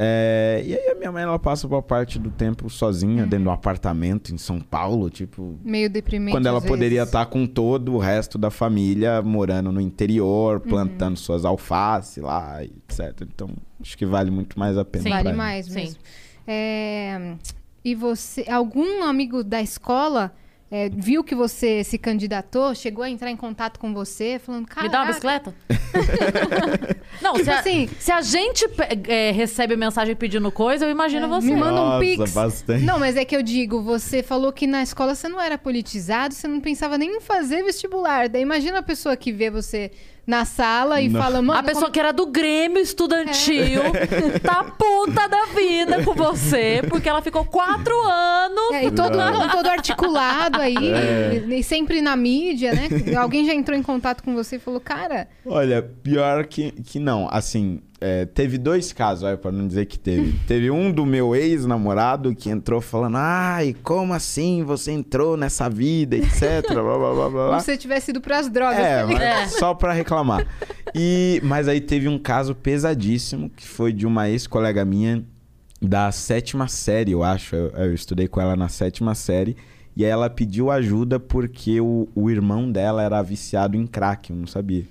É, 0.03 0.63
e 0.65 0.75
aí 0.75 0.89
a 0.89 0.95
minha 0.95 1.13
mãe 1.13 1.23
ela 1.23 1.39
passa 1.39 1.69
boa 1.69 1.83
parte 1.83 2.19
do 2.19 2.31
tempo 2.31 2.71
sozinha 2.71 3.25
dentro 3.25 3.45
de 3.45 3.49
um 3.49 3.53
apartamento 3.53 4.33
em 4.35 4.39
São 4.39 4.59
Paulo, 4.59 5.11
tipo, 5.11 5.59
Meio 5.63 5.91
deprimente. 5.91 6.33
quando 6.35 6.47
ela 6.47 6.59
às 6.59 6.65
poderia 6.65 7.01
vezes. 7.01 7.09
estar 7.09 7.27
com 7.27 7.47
todo 7.47 7.93
o 7.95 7.99
resto 7.99 8.39
da 8.39 8.51
família 8.51 9.21
morando 9.21 9.71
no 9.71 9.81
interior, 9.81 10.59
plantando 10.59 11.17
suas 11.19 11.45
alfaces 11.45 12.23
lá, 12.23 12.65
etc. 12.65 13.15
Então, 13.33 13.51
acho 13.81 13.97
que 13.99 14.07
vale 14.07 14.31
muito 14.31 14.59
mais 14.59 14.79
a 14.79 14.85
pena. 14.85 15.03
Sim. 15.05 15.11
pra 15.11 15.19
Vale 15.19 15.29
ela. 15.29 15.37
mais 15.37 15.67
Sim. 15.67 15.75
mesmo. 15.75 15.99
É, 16.47 17.35
E 17.85 17.95
você, 17.95 18.45
algum 18.49 19.03
amigo 19.05 19.43
da 19.43 19.61
escola 19.63 20.35
é, 20.71 20.89
viu 20.89 21.25
que 21.25 21.35
você 21.35 21.83
se 21.83 21.99
candidatou, 21.99 22.75
chegou 22.75 23.03
a 23.03 23.11
entrar 23.11 23.31
em 23.31 23.37
contato 23.37 23.81
com 23.81 23.93
você, 23.93 24.39
falando, 24.39 24.67
cara, 24.69 24.83
Me 24.87 24.93
dá 24.93 24.99
uma 25.01 25.07
bicicleta? 25.07 25.55
Não, 27.21 27.33
Tipo 27.35 27.45
se, 27.45 27.51
a, 27.51 27.59
assim- 27.59 27.89
se 27.99 28.13
a 28.13 28.21
gente 28.23 28.65
é, 29.09 29.31
recebe 29.33 29.77
mensagem 29.77 30.15
pedindo 30.15 30.51
coisa, 30.53 30.87
eu 30.87 30.91
imagino 30.91 31.29
você. 31.29 31.47
me 31.49 31.57
manda 31.57 31.73
um 31.81 31.85
Nossa, 31.87 32.01
pix. 32.01 32.33
bastante. 32.33 32.85
Não, 32.85 32.99
mas 32.99 33.17
é 33.17 33.25
que 33.25 33.35
eu 33.37 33.43
digo, 33.43 33.83
você 33.83 34.23
falou 34.23 34.53
que 34.53 34.67
na 34.67 34.83
escola 34.83 35.15
você 35.15 35.29
não 35.29 35.41
era 35.41 35.59
politizado, 35.59 36.35
você 36.35 36.47
não 36.49 36.61
pensava 36.61 36.97
nem 36.97 37.17
em 37.17 37.21
fazer 37.21 37.63
vestibular. 37.65 38.29
Daí 38.29 38.43
imagina 38.43 38.79
a 38.79 38.83
pessoa 38.83 39.17
que 39.17 39.33
vê 39.33 39.51
você 39.51 39.91
na 40.27 40.45
sala 40.45 41.01
e 41.01 41.09
Não. 41.09 41.21
fala, 41.21 41.43
mano, 41.43 41.59
A 41.59 41.63
pessoa 41.63 41.83
como- 41.85 41.93
que 41.93 42.01
era 42.01 42.13
do 42.13 42.27
Grêmio 42.27 42.81
Estudantil 42.81 43.83
É. 43.95 44.39
tá 44.39 44.63
puta 44.65 45.27
da 45.29 45.47
vida 45.47 46.05
com 46.05 46.15
você, 46.15 46.83
porque 46.89 47.09
ela 47.09 47.21
ficou 47.23 47.45
quatro 47.45 47.95
anos. 48.07 48.73
É, 48.73 48.85
e 48.85 48.91
todo, 48.91 49.17
todo 49.51 49.67
articulado 49.67 50.61
aí, 50.61 50.77
É. 50.93 51.43
e, 51.49 51.59
e 51.61 51.63
sempre 51.65 52.01
na 52.01 52.15
mídia, 52.17 52.73
né? 52.73 52.89
Alguém 53.19 53.45
já 53.47 53.55
entrou 53.55 53.77
em 53.77 53.83
contato 53.83 54.23
com 54.23 54.35
você 54.35 54.57
e 54.57 54.59
falou, 54.59 54.81
cara, 54.81 55.29
Olha, 55.45 55.83
pior 55.83 56.47
que, 56.47 56.71
que 56.73 56.99
não. 56.99 57.29
Assim, 57.31 57.81
é, 58.01 58.25
teve 58.25 58.57
dois 58.57 58.93
casos, 58.93 59.29
pra 59.41 59.53
não 59.53 59.69
dizer 59.69 59.85
que 59.85 59.99
teve. 59.99 60.39
teve 60.49 60.71
um 60.71 60.91
do 60.91 61.05
meu 61.05 61.37
ex-namorado 61.37 62.35
que 62.35 62.49
entrou 62.49 62.81
falando: 62.81 63.17
Ai, 63.19 63.77
como 63.83 64.15
assim 64.15 64.65
você 64.65 64.91
entrou 64.91 65.37
nessa 65.37 65.69
vida, 65.69 66.17
etc. 66.17 66.67
blá, 66.73 66.83
blá, 66.83 67.15
blá, 67.15 67.29
blá, 67.29 67.49
como 67.49 67.61
se 67.61 67.67
você 67.67 67.77
tivesse 67.77 68.11
ido 68.11 68.21
pras 68.21 68.49
drogas. 68.49 68.79
É, 68.79 69.03
tá 69.03 69.07
mas 69.07 69.53
só 69.59 69.75
pra 69.75 69.93
reclamar. 69.93 70.47
E, 70.95 71.41
mas 71.45 71.69
aí 71.69 71.81
teve 71.81 72.09
um 72.09 72.19
caso 72.19 72.55
pesadíssimo 72.55 73.51
que 73.51 73.67
foi 73.67 73.93
de 73.93 74.07
uma 74.07 74.31
ex-colega 74.31 74.85
minha 74.85 75.23
da 75.81 76.11
sétima 76.11 76.69
série, 76.69 77.13
eu 77.13 77.23
acho. 77.23 77.55
Eu, 77.55 77.69
eu 77.71 77.95
estudei 77.95 78.27
com 78.27 78.41
ela 78.41 78.57
na 78.57 78.69
sétima 78.69 79.15
série. 79.15 79.57
E 79.95 80.05
aí 80.05 80.11
ela 80.11 80.31
pediu 80.31 80.71
ajuda 80.71 81.21
porque 81.21 81.81
o, 81.81 82.09
o 82.15 82.31
irmão 82.31 82.71
dela 82.71 83.03
era 83.03 83.21
viciado 83.21 83.77
em 83.77 83.87
crack, 83.87 84.31
eu 84.31 84.37
não 84.37 84.47
sabia. 84.47 84.85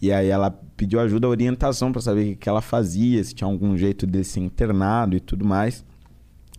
E 0.00 0.12
aí 0.12 0.28
ela 0.28 0.50
pediu 0.76 1.00
ajuda, 1.00 1.28
orientação 1.28 1.90
pra 1.90 2.00
saber 2.00 2.20
o 2.20 2.24
que, 2.24 2.36
que 2.36 2.48
ela 2.48 2.60
fazia, 2.60 3.22
se 3.24 3.34
tinha 3.34 3.48
algum 3.48 3.76
jeito 3.76 4.06
de 4.06 4.22
ser 4.24 4.40
internado 4.40 5.16
e 5.16 5.20
tudo 5.20 5.44
mais. 5.44 5.84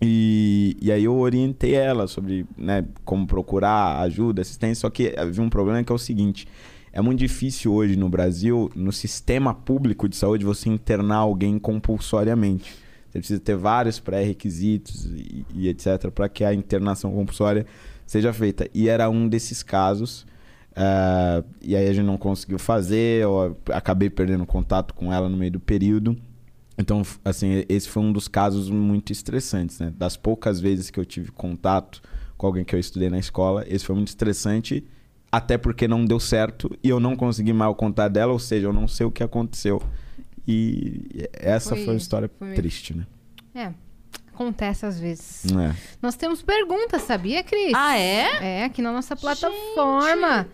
E, 0.01 0.77
e 0.81 0.91
aí 0.91 1.03
eu 1.03 1.15
orientei 1.15 1.73
ela 1.73 2.07
sobre 2.07 2.45
né, 2.55 2.85
como 3.03 3.26
procurar 3.26 3.99
ajuda, 4.01 4.41
assistência. 4.41 4.81
Só 4.81 4.89
que 4.89 5.14
havia 5.18 5.43
um 5.43 5.49
problema 5.49 5.84
que 5.84 5.91
é 5.91 5.95
o 5.95 5.99
seguinte: 5.99 6.47
é 6.91 7.01
muito 7.01 7.19
difícil 7.19 7.73
hoje 7.73 7.95
no 7.95 8.09
Brasil, 8.09 8.72
no 8.76 8.91
sistema 8.91 9.53
público 9.53 10.07
de 10.07 10.15
saúde, 10.15 10.45
você 10.45 10.69
internar 10.69 11.18
alguém 11.18 11.57
compulsoriamente. 11.57 12.76
Você 13.09 13.19
precisa 13.19 13.39
ter 13.39 13.55
vários 13.55 13.99
pré-requisitos 13.99 15.05
e, 15.05 15.45
e 15.53 15.68
etc. 15.69 16.11
para 16.14 16.27
que 16.27 16.43
a 16.43 16.53
internação 16.53 17.11
compulsória 17.11 17.65
seja 18.05 18.31
feita. 18.34 18.69
E 18.73 18.89
era 18.89 19.09
um 19.09 19.27
desses 19.27 19.64
casos. 19.64 20.26
Eh, 20.79 21.43
e 21.61 21.75
aí 21.75 21.87
a 21.87 21.93
gente 21.93 22.05
não 22.05 22.17
conseguiu 22.17 22.59
fazer, 22.59 23.23
eu 23.23 23.57
acabei 23.73 24.09
perdendo 24.11 24.45
contato 24.45 24.93
com 24.93 25.11
ela 25.11 25.27
no 25.27 25.35
meio 25.35 25.51
do 25.53 25.59
período. 25.59 26.15
Então, 26.77 27.01
assim, 27.25 27.65
esse 27.67 27.89
foi 27.89 28.03
um 28.03 28.11
dos 28.13 28.27
casos 28.27 28.69
muito 28.69 29.11
estressantes, 29.11 29.79
né? 29.79 29.91
Das 29.97 30.15
poucas 30.15 30.59
vezes 30.59 30.91
que 30.91 30.99
eu 30.99 31.05
tive 31.05 31.31
contato 31.31 31.99
com 32.37 32.45
alguém 32.45 32.63
que 32.63 32.75
eu 32.75 32.79
estudei 32.79 33.09
na 33.09 33.17
escola, 33.17 33.65
esse 33.67 33.83
foi 33.83 33.95
muito 33.95 34.09
estressante, 34.09 34.85
até 35.31 35.57
porque 35.57 35.87
não 35.87 36.05
deu 36.05 36.19
certo 36.19 36.69
e 36.83 36.89
eu 36.89 36.99
não 36.99 37.15
consegui 37.15 37.51
mais 37.51 37.71
o 37.71 37.75
contato 37.75 38.13
dela, 38.13 38.31
ou 38.31 38.37
seja, 38.37 38.67
eu 38.67 38.73
não 38.73 38.87
sei 38.87 39.07
o 39.07 39.11
que 39.11 39.23
aconteceu. 39.23 39.81
E 40.47 41.27
essa 41.33 41.71
Foi- 41.71 41.83
foi, 41.83 41.93
uma 41.95 41.97
história 41.97 42.29
foi 42.37 42.53
triste, 42.53 42.95
né? 42.95 43.07
É, 43.55 43.73
acontece 44.31 44.85
às 44.85 44.99
vezes. 44.99 45.45
É. 45.51 45.75
Nós 45.99 46.15
temos 46.15 46.43
perguntas, 46.43 47.01
sabia, 47.01 47.41
Cris? 47.43 47.73
Ah, 47.75 47.97
é? 47.97 48.59
É, 48.59 48.63
aqui 48.65 48.83
na 48.83 48.91
nossa 48.91 49.15
plataforma. 49.15 50.47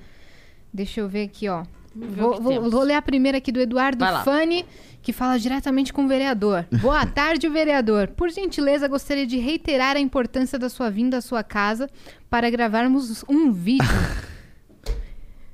Deixa 0.74 1.00
eu 1.02 1.08
ver 1.08 1.24
aqui, 1.26 1.48
ó. 1.48 1.64
Vou, 1.96 2.42
vou- 2.42 2.70
vou 2.72 2.82
ler 2.82 2.96
a 2.96 3.02
primeira 3.02 3.38
aqui 3.38 3.52
do 3.52 3.60
Eduardo. 3.62 4.00
Fani, 4.24 4.66
que 5.04 5.14
fala 5.14 5.38
diretamente 5.38 5.94
com 5.94 6.06
o 6.06 6.08
vereador. 6.08 6.66
Boa 6.82 7.06
tarde, 7.06 7.48
vereador. 7.48 8.08
Por 8.08 8.32
gentileza, 8.32 8.88
gostaria 8.88 9.28
de 9.28 9.38
reiterar 9.38 9.96
a 9.96 10.00
importância 10.00 10.58
da 10.58 10.70
sua 10.70 10.90
vinda 10.90 11.18
à 11.18 11.22
sua 11.22 11.44
casa 11.44 11.88
para 12.32 12.50
gravarmos 12.50 13.24
um 13.30 13.52
vídeo. 13.52 13.86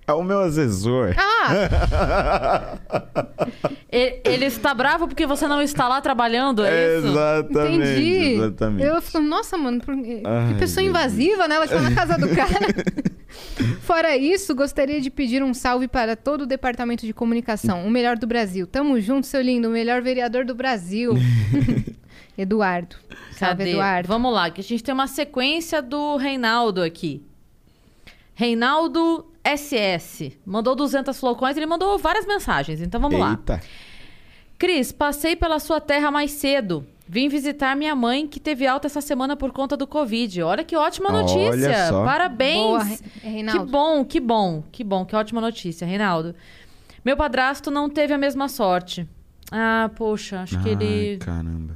É 0.10 0.14
o 0.14 0.24
meu 0.24 0.40
assessor. 0.42 1.14
Ah, 1.18 2.78
E- 3.92 4.22
Ele 4.24 4.46
está 4.46 4.74
bravo 4.74 5.08
porque 5.08 5.26
você 5.26 5.48
não 5.48 5.62
está 5.62 5.88
lá 5.88 6.00
trabalhando, 6.02 6.64
é 6.64 6.98
isso? 6.98 7.08
Exatamente. 7.08 7.76
entendi. 7.76 8.34
Exatamente. 8.36 8.84
Eu 8.84 9.02
fico, 9.02 9.20
nossa, 9.20 9.58
mano, 9.58 9.80
por- 9.82 9.96
que 9.96 10.22
Ai, 10.26 10.56
pessoa 10.60 10.84
invasiva, 10.86 11.48
né? 11.48 11.56
Ela 11.56 11.66
está 11.66 11.82
na 11.82 11.94
casa 11.96 12.18
do 12.18 12.28
cara. 12.36 12.60
Fora 13.82 14.16
isso, 14.16 14.54
gostaria 14.56 15.02
de 15.02 15.10
pedir 15.10 15.42
um 15.44 15.54
salve 15.54 15.88
para 15.88 16.16
todo 16.16 16.42
o 16.42 16.46
departamento 16.46 17.06
de 17.06 17.14
comunicação, 17.14 17.86
o 17.86 17.90
melhor 17.90 18.18
do 18.18 18.28
Brasil. 18.28 18.68
Tamo 18.68 19.00
junto, 19.00 19.26
seu 19.26 19.42
lindo, 19.42 19.68
o 19.68 19.72
melhor 19.72 20.02
vereador 20.02 20.46
do 20.46 20.54
Brasil. 20.56 21.14
Eduardo. 22.38 22.96
Salve, 23.32 23.58
Cadê? 23.58 23.72
Eduardo. 23.72 24.08
Vamos 24.08 24.34
lá, 24.34 24.50
que 24.50 24.62
a 24.62 24.64
gente 24.64 24.84
tem 24.84 24.94
uma 24.94 25.08
sequência 25.08 25.82
do 25.82 26.16
Reinaldo 26.16 26.82
aqui. 26.82 27.24
Reinaldo 28.44 29.26
SS. 29.44 30.40
Mandou 30.46 30.74
200 30.74 31.20
flocões, 31.20 31.58
ele 31.58 31.66
mandou 31.66 31.98
várias 31.98 32.26
mensagens, 32.26 32.80
então 32.82 32.98
vamos 33.02 33.20
lá. 33.20 33.32
Eita. 33.32 33.60
Cris, 34.58 34.94
passei 34.94 35.36
pela 35.36 35.60
sua 35.60 35.82
terra 35.82 36.10
mais 36.10 36.32
cedo. 36.32 36.88
Vim 37.06 37.28
visitar 37.28 37.76
minha 37.76 37.94
mãe, 37.94 38.26
que 38.26 38.40
teve 38.40 38.66
alta 38.66 38.88
essa 38.88 39.02
semana 39.02 39.36
por 39.36 39.52
conta 39.52 39.76
do 39.76 39.86
Covid. 39.86 40.42
Olha 40.44 40.64
que 40.64 40.74
ótima 40.78 41.10
Olha 41.10 41.22
notícia. 41.22 41.88
só. 41.90 42.06
Parabéns. 42.06 42.62
Boa, 42.64 42.84
Re- 42.84 42.98
Que 42.98 43.28
Reinaldo. 43.28 43.66
bom, 43.70 44.06
que 44.06 44.20
bom, 44.22 44.64
que 44.72 44.84
bom, 44.86 45.04
que 45.06 45.18
ótima 45.18 45.42
notícia, 45.42 45.86
Reinaldo. 45.86 46.34
Meu 47.04 47.18
padrasto 47.18 47.70
não 47.70 47.90
teve 47.90 48.14
a 48.14 48.18
mesma 48.18 48.48
sorte. 48.48 49.06
Ah, 49.52 49.92
poxa, 49.98 50.44
acho 50.44 50.58
que 50.64 50.70
Ai, 50.70 50.76
ele. 50.82 51.18
caramba. 51.18 51.76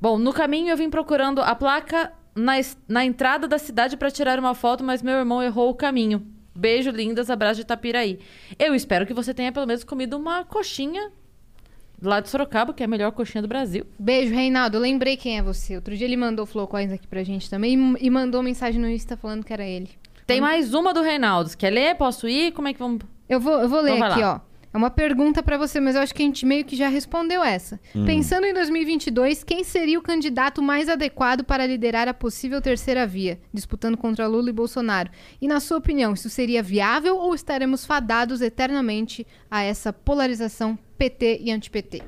Bom, 0.00 0.16
no 0.16 0.32
caminho 0.32 0.70
eu 0.70 0.76
vim 0.76 0.88
procurando 0.88 1.42
a 1.42 1.54
placa 1.54 2.14
na, 2.34 2.54
na 2.86 3.04
entrada 3.04 3.46
da 3.46 3.58
cidade 3.58 3.96
para 3.96 4.10
tirar 4.10 4.38
uma 4.38 4.54
foto, 4.54 4.84
mas 4.84 5.02
meu 5.02 5.14
irmão 5.14 5.42
errou 5.42 5.70
o 5.70 5.74
caminho. 5.74 6.26
Beijo, 6.54 6.90
lindas, 6.90 7.30
abraço 7.30 7.56
de 7.56 7.62
Itapiraí. 7.62 8.18
Eu 8.58 8.74
espero 8.74 9.06
que 9.06 9.14
você 9.14 9.32
tenha 9.32 9.52
pelo 9.52 9.66
menos 9.66 9.84
comido 9.84 10.16
uma 10.16 10.44
coxinha 10.44 11.12
lá 12.02 12.20
de 12.20 12.28
Sorocaba, 12.28 12.72
que 12.72 12.82
é 12.82 12.86
a 12.86 12.88
melhor 12.88 13.12
coxinha 13.12 13.42
do 13.42 13.48
Brasil. 13.48 13.86
Beijo, 13.98 14.34
Reinaldo. 14.34 14.76
Eu 14.76 14.80
lembrei 14.80 15.16
quem 15.16 15.38
é 15.38 15.42
você. 15.42 15.76
Outro 15.76 15.96
dia 15.96 16.06
ele 16.06 16.16
mandou 16.16 16.46
flowcoins 16.46 16.92
aqui 16.92 17.06
pra 17.06 17.22
gente 17.22 17.48
também 17.48 17.96
e, 18.00 18.06
e 18.06 18.10
mandou 18.10 18.42
mensagem 18.42 18.80
no 18.80 18.88
Insta 18.88 19.16
falando 19.16 19.44
que 19.44 19.52
era 19.52 19.64
ele. 19.64 19.90
Tem 20.26 20.40
mais 20.40 20.74
uma 20.74 20.92
do 20.92 21.00
Reinaldo. 21.00 21.56
Quer 21.56 21.70
ler? 21.70 21.94
Posso 21.94 22.28
ir? 22.28 22.52
Como 22.52 22.68
é 22.68 22.72
que 22.72 22.78
vamos. 22.78 23.00
Eu 23.28 23.40
vou, 23.40 23.60
eu 23.60 23.68
vou 23.68 23.80
ler 23.80 23.96
Então 23.96 24.08
aqui, 24.08 24.22
ó. 24.22 24.40
É 24.78 24.80
uma 24.80 24.90
pergunta 24.90 25.42
pra 25.42 25.58
você, 25.58 25.80
mas 25.80 25.96
eu 25.96 26.02
acho 26.02 26.14
que 26.14 26.22
a 26.22 26.24
gente 26.24 26.46
meio 26.46 26.64
que 26.64 26.76
já 26.76 26.86
respondeu 26.86 27.42
essa. 27.42 27.80
Pensando 28.06 28.46
em 28.46 28.54
2022, 28.54 29.42
quem 29.42 29.64
seria 29.64 29.98
o 29.98 30.02
candidato 30.02 30.62
mais 30.62 30.88
adequado 30.88 31.42
para 31.42 31.66
liderar 31.66 32.06
a 32.06 32.14
possível 32.14 32.62
terceira 32.62 33.04
via, 33.04 33.40
disputando 33.52 33.96
contra 33.96 34.28
Lula 34.28 34.50
e 34.50 34.52
Bolsonaro? 34.52 35.10
E 35.40 35.48
na 35.48 35.58
sua 35.58 35.78
opinião, 35.78 36.14
isso 36.14 36.30
seria 36.30 36.62
viável 36.62 37.16
ou 37.16 37.34
estaremos 37.34 37.84
fadados 37.84 38.40
eternamente 38.40 39.26
a 39.50 39.64
essa 39.64 39.92
polarização 39.92 40.78
PT 40.96 41.40
e 41.42 41.50
anti-PT? 41.50 42.00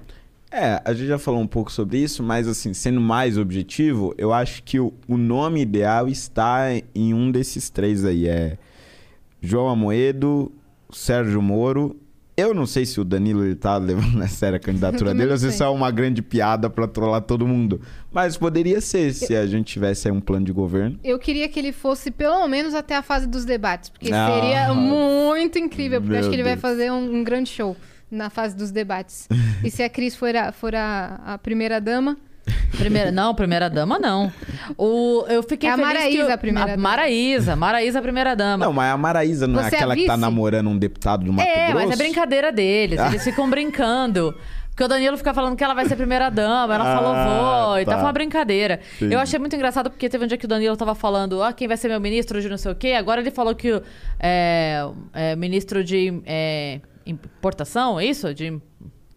É, 0.53 0.81
a 0.85 0.95
gente 0.95 1.09
já 1.09 1.19
falou 1.19 1.41
um 1.41 1.49
pouco 1.49 1.73
sobre 1.73 1.99
isso, 1.99 2.23
mas 2.23 2.47
assim, 2.47 2.73
sendo 2.73 3.01
mais 3.01 3.37
objetivo, 3.37 4.15
eu 4.17 4.33
acho 4.33 4.63
que 4.63 4.79
o, 4.79 4.95
o 5.09 5.17
nome 5.17 5.61
ideal 5.61 6.07
está 6.07 6.69
em 6.95 7.13
um 7.13 7.33
desses 7.33 7.69
três 7.69 8.05
aí. 8.05 8.29
É 8.29 8.57
João 9.43 9.69
Amoedo, 9.69 10.53
Sérgio 10.93 11.43
Moro 11.43 11.97
Eu 12.41 12.55
não 12.55 12.67
sei 12.67 12.87
se 12.87 13.01
o 13.01 13.05
Danilo 13.05 13.45
ele 13.45 13.55
tá 13.55 13.77
levando 13.77 14.21
a 14.23 14.29
sério 14.29 14.57
a 14.57 14.61
candidatura 14.61 15.11
Eu 15.11 15.15
dele 15.15 15.33
ou 15.33 15.39
se 15.39 15.49
isso 15.49 15.63
é 15.63 15.69
uma 15.69 15.91
grande 15.91 16.23
piada 16.23 16.69
pra 16.71 16.87
trollar 16.87 17.21
todo 17.23 17.47
mundo. 17.47 17.81
Mas 18.13 18.37
poderia 18.37 18.81
ser 18.81 19.13
se 19.13 19.35
a 19.37 19.47
gente 19.47 19.73
tivesse 19.73 20.09
aí 20.09 20.13
um 20.13 20.21
plano 20.21 20.47
de 20.47 20.53
governo. 20.53 20.99
Eu 21.05 21.19
queria 21.19 21.49
que 21.49 21.59
ele 21.59 21.73
fosse 21.73 22.11
pelo 22.11 22.47
menos 22.49 22.75
até 22.75 22.97
a 22.97 23.03
fase 23.03 23.27
dos 23.27 23.45
debates, 23.45 23.91
porque 23.91 24.11
Ah, 24.13 24.29
seria 24.35 24.75
muito 24.75 25.59
incrível, 25.59 26.01
porque 26.01 26.17
acho 26.17 26.29
que 26.29 26.35
ele 26.35 26.43
vai 26.43 26.53
Deus. 26.55 26.63
fazer 26.63 26.91
um, 26.91 27.17
um 27.17 27.25
grande 27.25 27.49
show 27.51 27.77
na 28.11 28.29
fase 28.31 28.57
dos 28.57 28.71
debates. 28.71 29.29
e 29.65 29.71
se 29.71 29.83
a 29.83 29.89
Cris 29.89 30.17
for 30.17 30.35
a, 30.35 30.51
for 30.53 30.75
a, 30.75 31.21
a 31.25 31.39
primeira 31.39 31.81
dama, 31.81 32.17
Primeira, 32.77 33.11
não, 33.13 33.35
primeira 33.35 33.69
dama 33.69 33.99
não. 33.99 34.33
O, 34.79 35.25
eu 35.29 35.43
fiquei 35.43 35.69
É 35.69 35.73
a 35.73 35.77
feliz 35.77 35.89
Maraísa 35.93 36.17
que 36.25 36.31
eu- 36.31 36.35
a 36.35 36.39
primeira 36.39 36.71
dama. 36.71 36.83
Maraísa, 36.83 37.57
Maraísa 37.57 37.99
a 37.99 38.03
primeira 38.03 38.35
dama. 38.37 38.65
Não, 38.65 38.73
mas 38.73 38.93
a 38.93 38.97
Maraísa 38.97 39.47
não 39.47 39.63
Você 39.63 39.67
é 39.67 39.69
é 39.69 39.75
a 39.75 39.79
aquela 39.79 39.97
que 39.97 40.07
tá 40.07 40.17
namorando 40.17 40.69
um 40.69 40.79
deputado 40.79 41.25
do 41.25 41.33
Mato 41.33 41.47
é, 41.49 41.71
Grosso? 41.71 41.89
mas 41.89 42.01
é 42.01 42.03
brincadeira 42.03 42.51
deles. 42.53 42.99
Ah. 42.99 43.09
Eles 43.09 43.23
ficam 43.25 43.49
brincando. 43.51 44.35
Porque 44.71 44.85
o 44.85 44.89
Danilo 44.89 45.17
fica 45.19 45.35
falando 45.35 45.57
que 45.57 45.63
ela 45.65 45.75
vai 45.75 45.85
ser 45.85 45.95
primeira 45.97 46.31
dama, 46.31 46.75
ela 46.75 46.91
Ah, 46.91 46.97
falou 46.97 47.15
vou, 47.67 47.79
e 47.81 47.85
tá. 47.85 47.91
tá 47.91 47.97
foi 47.99 48.07
uma 48.07 48.13
brincadeira. 48.13 48.81
Entendi. 48.97 49.13
Eu 49.15 49.19
achei 49.21 49.39
muito 49.39 49.55
engraçado 49.55 49.91
porque 49.91 50.09
teve 50.09 50.25
um 50.25 50.27
dia 50.27 50.39
que 50.39 50.47
o 50.47 50.49
Danilo 50.49 50.75
tava 50.77 50.95
falando, 50.95 51.43
ah, 51.43 51.53
quem 51.53 51.69
vai 51.69 51.77
ser 51.77 51.89
meu 51.89 52.01
ministro 52.01 52.41
de 52.41 52.49
não 52.49 52.57
sei 52.57 52.73
o 52.73 52.75
quê. 52.75 52.93
Agora 52.93 53.21
ele 53.21 53.31
falou 53.31 53.55
que 53.55 53.73
o 53.73 53.83
é, 54.19 54.83
é, 55.13 55.37
ministro 55.37 55.85
de 55.85 56.23
é, 56.25 56.81
importação, 57.05 58.01
é 58.01 58.07
isso? 58.07 58.33
De 58.33 58.59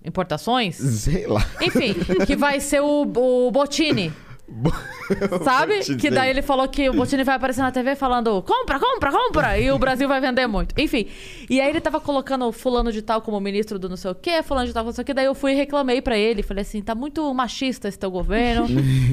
importações? 0.04 0.76
Sei 0.76 1.28
lá. 1.28 1.46
Enfim, 1.62 1.94
que 2.26 2.36
vai 2.36 2.60
ser 2.60 2.82
o, 2.82 3.02
o 3.02 3.52
Botini. 3.52 4.12
Sabe? 5.44 5.80
Que 5.96 6.10
daí 6.10 6.30
ele 6.30 6.42
falou 6.42 6.68
que 6.68 6.90
o 6.90 6.94
Botini 6.94 7.24
vai 7.24 7.36
aparecer 7.36 7.62
na 7.62 7.72
TV 7.72 7.96
falando 7.96 8.42
compra, 8.42 8.80
compra, 8.80 9.12
compra! 9.12 9.58
E 9.58 9.72
o 9.72 9.78
Brasil 9.80 10.08
vai 10.08 10.20
vender 10.20 10.48
muito. 10.48 10.76
Enfim. 10.78 11.08
E 11.50 11.60
aí 11.62 11.70
ele 11.70 11.82
tava 11.82 12.00
colocando 12.00 12.52
fulano 12.52 12.92
de 12.92 13.02
tal 13.02 13.22
como 13.22 13.40
ministro 13.40 13.80
do 13.80 13.90
não 13.90 13.98
sei 13.98 14.12
o 14.12 14.16
quê, 14.16 14.44
fulano 14.44 14.68
de 14.68 14.74
tal, 14.74 14.84
não 14.84 14.92
sei 14.92 15.02
o 15.02 15.06
quê. 15.06 15.14
Daí 15.14 15.26
eu 15.26 15.34
fui 15.36 15.54
e 15.54 15.56
reclamei 15.56 16.02
pra 16.02 16.18
ele. 16.18 16.44
Falei 16.44 16.62
assim, 16.62 16.82
tá 16.82 16.94
muito 16.94 17.34
machista 17.34 17.88
esse 17.88 17.98
teu 17.98 18.12
governo. 18.12 18.68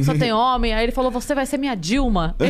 Só 0.04 0.14
tem 0.14 0.32
homem. 0.32 0.74
Aí 0.74 0.84
ele 0.84 0.92
falou, 0.92 1.10
você 1.10 1.34
vai 1.34 1.46
ser 1.46 1.58
minha 1.58 1.74
Dilma. 1.74 2.36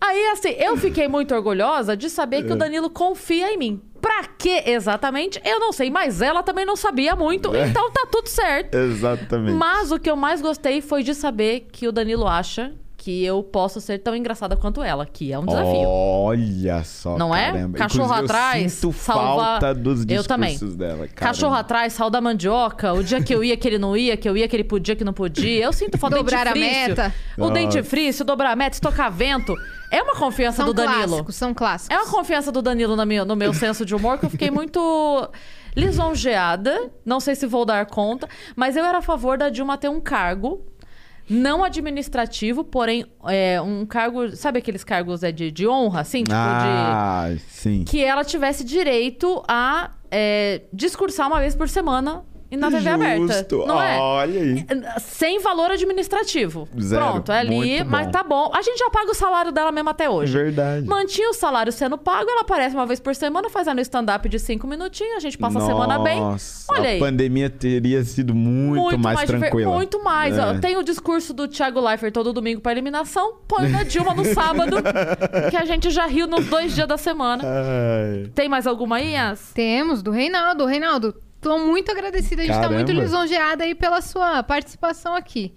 Aí, 0.00 0.26
assim, 0.32 0.50
eu 0.58 0.76
fiquei 0.76 1.08
muito 1.08 1.34
orgulhosa 1.34 1.96
de 1.96 2.10
saber 2.10 2.44
que 2.44 2.52
o 2.52 2.56
Danilo 2.56 2.90
confia 2.90 3.52
em 3.52 3.56
mim. 3.56 3.80
Pra 4.02 4.24
quê 4.36 4.64
exatamente? 4.66 5.40
Eu 5.44 5.60
não 5.60 5.70
sei, 5.72 5.88
mas 5.88 6.20
ela 6.20 6.42
também 6.42 6.66
não 6.66 6.74
sabia 6.74 7.14
muito, 7.14 7.54
então 7.54 7.88
tá 7.92 8.04
tudo 8.10 8.26
certo. 8.26 8.74
Exatamente. 8.74 9.54
Mas 9.56 9.92
o 9.92 9.98
que 9.98 10.10
eu 10.10 10.16
mais 10.16 10.42
gostei 10.42 10.80
foi 10.80 11.04
de 11.04 11.14
saber 11.14 11.68
que 11.72 11.86
o 11.86 11.92
Danilo 11.92 12.26
acha 12.26 12.74
que 13.04 13.24
eu 13.24 13.42
posso 13.42 13.80
ser 13.80 13.98
tão 13.98 14.14
engraçada 14.14 14.56
quanto 14.56 14.80
ela, 14.80 15.04
que 15.04 15.32
é 15.32 15.38
um 15.38 15.44
desafio. 15.44 15.88
Olha 15.88 16.84
só, 16.84 17.18
Não 17.18 17.34
é? 17.34 17.46
caramba. 17.50 17.78
Cachorro 17.78 18.04
Inclusive, 18.04 18.24
atrás, 18.26 18.62
Eu 18.62 18.68
sinto 18.70 18.92
salva- 18.92 19.42
falta 19.44 19.74
dos 19.74 20.00
Eu 20.00 20.06
discursos 20.06 20.26
também. 20.28 20.58
dela. 20.76 21.08
caramba. 21.08 21.14
Cachorro 21.16 21.54
atrás, 21.54 21.92
sal 21.94 22.08
da 22.08 22.20
mandioca, 22.20 22.92
o 22.92 23.02
dia 23.02 23.20
que 23.20 23.34
eu 23.34 23.42
ia 23.42 23.56
que 23.56 23.66
ele 23.66 23.78
não 23.78 23.96
ia, 23.96 24.16
que 24.16 24.28
eu 24.28 24.36
ia 24.36 24.46
que 24.46 24.54
ele 24.54 24.62
podia 24.62 24.94
que 24.94 25.02
não 25.02 25.12
podia. 25.12 25.64
Eu 25.64 25.72
sinto 25.72 25.98
falta 25.98 26.14
Dobrar 26.16 26.46
a 26.46 26.54
meta. 26.54 27.12
O 27.36 27.40
Nossa. 27.40 27.52
dentifrício, 27.54 28.24
dobrar 28.24 28.52
a 28.52 28.56
meta, 28.56 28.76
estocar 28.76 29.10
vento. 29.10 29.52
É 29.90 30.00
uma 30.02 30.14
confiança 30.14 30.58
são 30.58 30.66
do 30.66 30.72
Danilo. 30.72 31.08
clássicos, 31.08 31.34
são 31.34 31.52
clássicos. 31.52 31.96
É 31.96 32.00
uma 32.00 32.08
confiança 32.10 32.52
do 32.52 32.62
Danilo 32.62 32.94
na 32.94 33.04
minha- 33.04 33.24
no 33.24 33.34
meu 33.34 33.52
senso 33.52 33.84
de 33.84 33.94
humor 33.96 34.16
que 34.18 34.26
eu 34.26 34.30
fiquei 34.30 34.50
muito 34.50 34.80
lisonjeada. 35.76 36.90
Não 37.04 37.18
sei 37.20 37.34
se 37.34 37.46
vou 37.46 37.64
dar 37.64 37.84
conta, 37.86 38.28
mas 38.54 38.76
eu 38.76 38.84
era 38.84 38.98
a 38.98 39.02
favor 39.02 39.36
da 39.36 39.48
Dilma 39.48 39.76
ter 39.76 39.88
um 39.88 40.00
cargo. 40.00 40.64
Não 41.32 41.64
administrativo, 41.64 42.62
porém, 42.62 43.06
é, 43.24 43.60
um 43.60 43.86
cargo. 43.86 44.36
Sabe 44.36 44.58
aqueles 44.58 44.84
cargos 44.84 45.22
é, 45.22 45.32
de, 45.32 45.50
de 45.50 45.66
honra, 45.66 46.00
assim? 46.00 46.18
Tipo, 46.18 46.30
de. 46.30 46.36
Ah, 46.36 47.34
sim. 47.48 47.84
Que 47.84 48.04
ela 48.04 48.22
tivesse 48.22 48.64
direito 48.64 49.42
a 49.48 49.92
é, 50.10 50.62
discursar 50.72 51.26
uma 51.26 51.40
vez 51.40 51.56
por 51.56 51.68
semana 51.68 52.22
e 52.52 52.56
na 52.56 52.70
TV 52.70 52.88
aberta. 52.88 53.32
Justo. 53.32 53.66
Não 53.66 53.82
é? 53.82 53.98
Olha 53.98 54.40
aí. 54.40 54.66
Sem 55.00 55.40
valor 55.40 55.70
administrativo. 55.70 56.68
Zero. 56.78 57.02
Pronto, 57.04 57.32
é 57.32 57.38
ali, 57.38 57.50
Muito 57.56 57.86
mas 57.86 58.06
bom. 58.06 58.12
tá 58.12 58.22
bom. 58.22 58.50
A 58.54 58.60
gente 58.62 58.78
já 58.78 58.90
paga 58.90 59.10
o 59.10 59.14
salário 59.14 59.50
dela 59.50 59.72
mesmo 59.72 59.88
até 59.90 60.08
hoje. 60.08 60.32
Verdade. 60.32 60.86
Mantinha 60.86 61.30
o 61.30 61.34
salário 61.34 61.72
sendo 61.72 61.96
pago, 61.96 62.28
ela 62.30 62.42
aparece 62.42 62.76
uma 62.76 62.84
vez 62.86 63.00
por 63.00 63.14
semana, 63.14 63.48
faz 63.48 63.66
no 63.66 63.80
stand-up 63.80 64.28
de 64.28 64.38
cinco 64.38 64.66
minutinhos, 64.66 65.16
a 65.16 65.20
gente 65.20 65.38
passa 65.38 65.58
a 65.58 65.62
semana 65.62 65.98
bem. 65.98 66.20
Nossa, 66.20 66.70
Olha 66.72 66.88
a 66.90 66.92
aí. 66.92 66.98
pandemia 66.98 67.48
teria 67.48 68.04
sido 68.04 68.34
muito, 68.34 68.98
mais, 68.98 69.20
diver- 69.20 69.40
tranquila. 69.40 69.72
Muito 69.72 70.02
mais. 70.04 70.36
É. 70.36 70.44
Ó, 70.44 70.58
tem 70.58 70.76
o 70.76 70.82
discurso 70.82 71.32
do 71.32 71.48
Thiago 71.48 71.80
Leifert 71.80 72.12
todo 72.12 72.32
domingo 72.32 72.60
pra 72.60 72.72
eliminação, 72.72 73.36
põe 73.48 73.68
na 73.68 73.82
Dilma 73.82 74.14
no 74.14 74.24
sábado, 74.26 74.76
que 75.50 75.56
a 75.56 75.64
gente 75.64 75.88
já 75.90 76.04
riu 76.06 76.26
nos 76.26 76.44
dois 76.46 76.74
dias 76.74 76.86
da 76.86 76.98
semana. 76.98 77.42
Ai. 77.44 78.30
Tem 78.34 78.48
mais 78.48 78.66
alguma 78.66 78.96
aí, 78.96 79.12
Yas? 79.14 79.52
Temos, 79.54 80.02
do 80.02 80.10
Reinaldo. 80.10 80.66
Reinaldo, 80.66 81.14
tô 81.42 81.58
muito 81.58 81.90
agradecida. 81.90 82.40
A 82.42 82.44
gente 82.46 82.54
tá 82.54 82.60
Caramba. 82.62 82.76
muito 82.76 82.92
lisonjeada 82.92 83.64
aí 83.64 83.74
pela 83.74 84.00
sua 84.00 84.42
participação 84.42 85.14
aqui. 85.14 85.52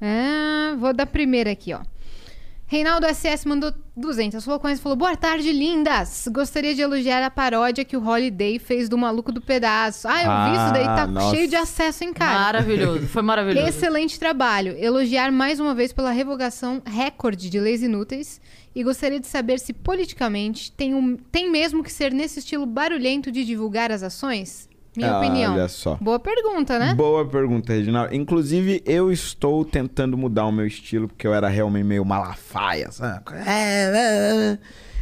É, 0.00 0.74
vou 0.76 0.92
dar 0.92 1.06
primeira 1.06 1.50
aqui, 1.52 1.72
ó. 1.74 1.80
Reinaldo 2.66 3.04
SS 3.12 3.48
mandou 3.48 3.74
200. 3.96 4.44
Falou 4.44 4.60
com 4.60 4.68
essa 4.68 4.80
falou: 4.80 4.94
Boa 4.96 5.16
tarde, 5.16 5.52
lindas. 5.52 6.28
Gostaria 6.32 6.72
de 6.72 6.80
elogiar 6.80 7.20
a 7.26 7.28
paródia 7.28 7.84
que 7.84 7.96
o 7.96 8.06
Holiday 8.08 8.60
fez 8.60 8.88
do 8.88 8.96
Maluco 8.96 9.32
do 9.32 9.40
Pedaço. 9.40 10.06
Ah, 10.06 10.22
eu 10.22 10.52
vi 10.52 10.56
isso 10.56 10.72
daí, 10.72 10.84
tá 10.84 11.02
Ah, 11.02 11.06
nossa. 11.08 11.34
cheio 11.34 11.48
de 11.48 11.56
acesso 11.56 12.04
em 12.04 12.12
casa. 12.12 12.32
Maravilhoso, 12.38 13.08
foi 13.08 13.22
maravilhoso. 13.22 13.66
Excelente 13.66 14.20
trabalho. 14.20 14.76
Elogiar 14.78 15.32
mais 15.32 15.58
uma 15.58 15.74
vez 15.74 15.92
pela 15.92 16.12
revogação 16.12 16.80
recorde 16.86 17.50
de 17.50 17.58
leis 17.58 17.82
inúteis. 17.82 18.40
E 18.72 18.84
gostaria 18.84 19.18
de 19.18 19.26
saber 19.26 19.58
se 19.58 19.72
politicamente 19.72 20.70
tem, 20.70 20.94
um, 20.94 21.16
tem 21.16 21.50
mesmo 21.50 21.82
que 21.82 21.92
ser 21.92 22.12
nesse 22.12 22.38
estilo 22.38 22.64
barulhento 22.64 23.32
de 23.32 23.44
divulgar 23.44 23.90
as 23.90 24.04
ações? 24.04 24.69
Minha 24.96 25.12
Ah, 25.12 25.18
opinião. 25.20 25.52
olha 25.54 25.68
só. 25.68 25.96
Boa 26.00 26.18
pergunta, 26.18 26.78
né? 26.78 26.94
Boa 26.94 27.24
pergunta, 27.24 27.72
Reginaldo. 27.72 28.14
Inclusive, 28.14 28.82
eu 28.84 29.12
estou 29.12 29.64
tentando 29.64 30.16
mudar 30.16 30.46
o 30.46 30.52
meu 30.52 30.66
estilo, 30.66 31.06
porque 31.08 31.26
eu 31.26 31.32
era 31.32 31.48
realmente 31.48 31.84
meio 31.84 32.04
malafaia, 32.04 32.90
sabe? 32.90 33.22
É, 33.46 33.50
é, 33.50 34.52
é. 34.52 34.58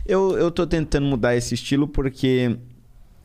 Eu, 0.06 0.36
eu 0.38 0.50
tô 0.50 0.66
tentando 0.66 1.06
mudar 1.06 1.36
esse 1.36 1.54
estilo 1.54 1.86
porque 1.88 2.56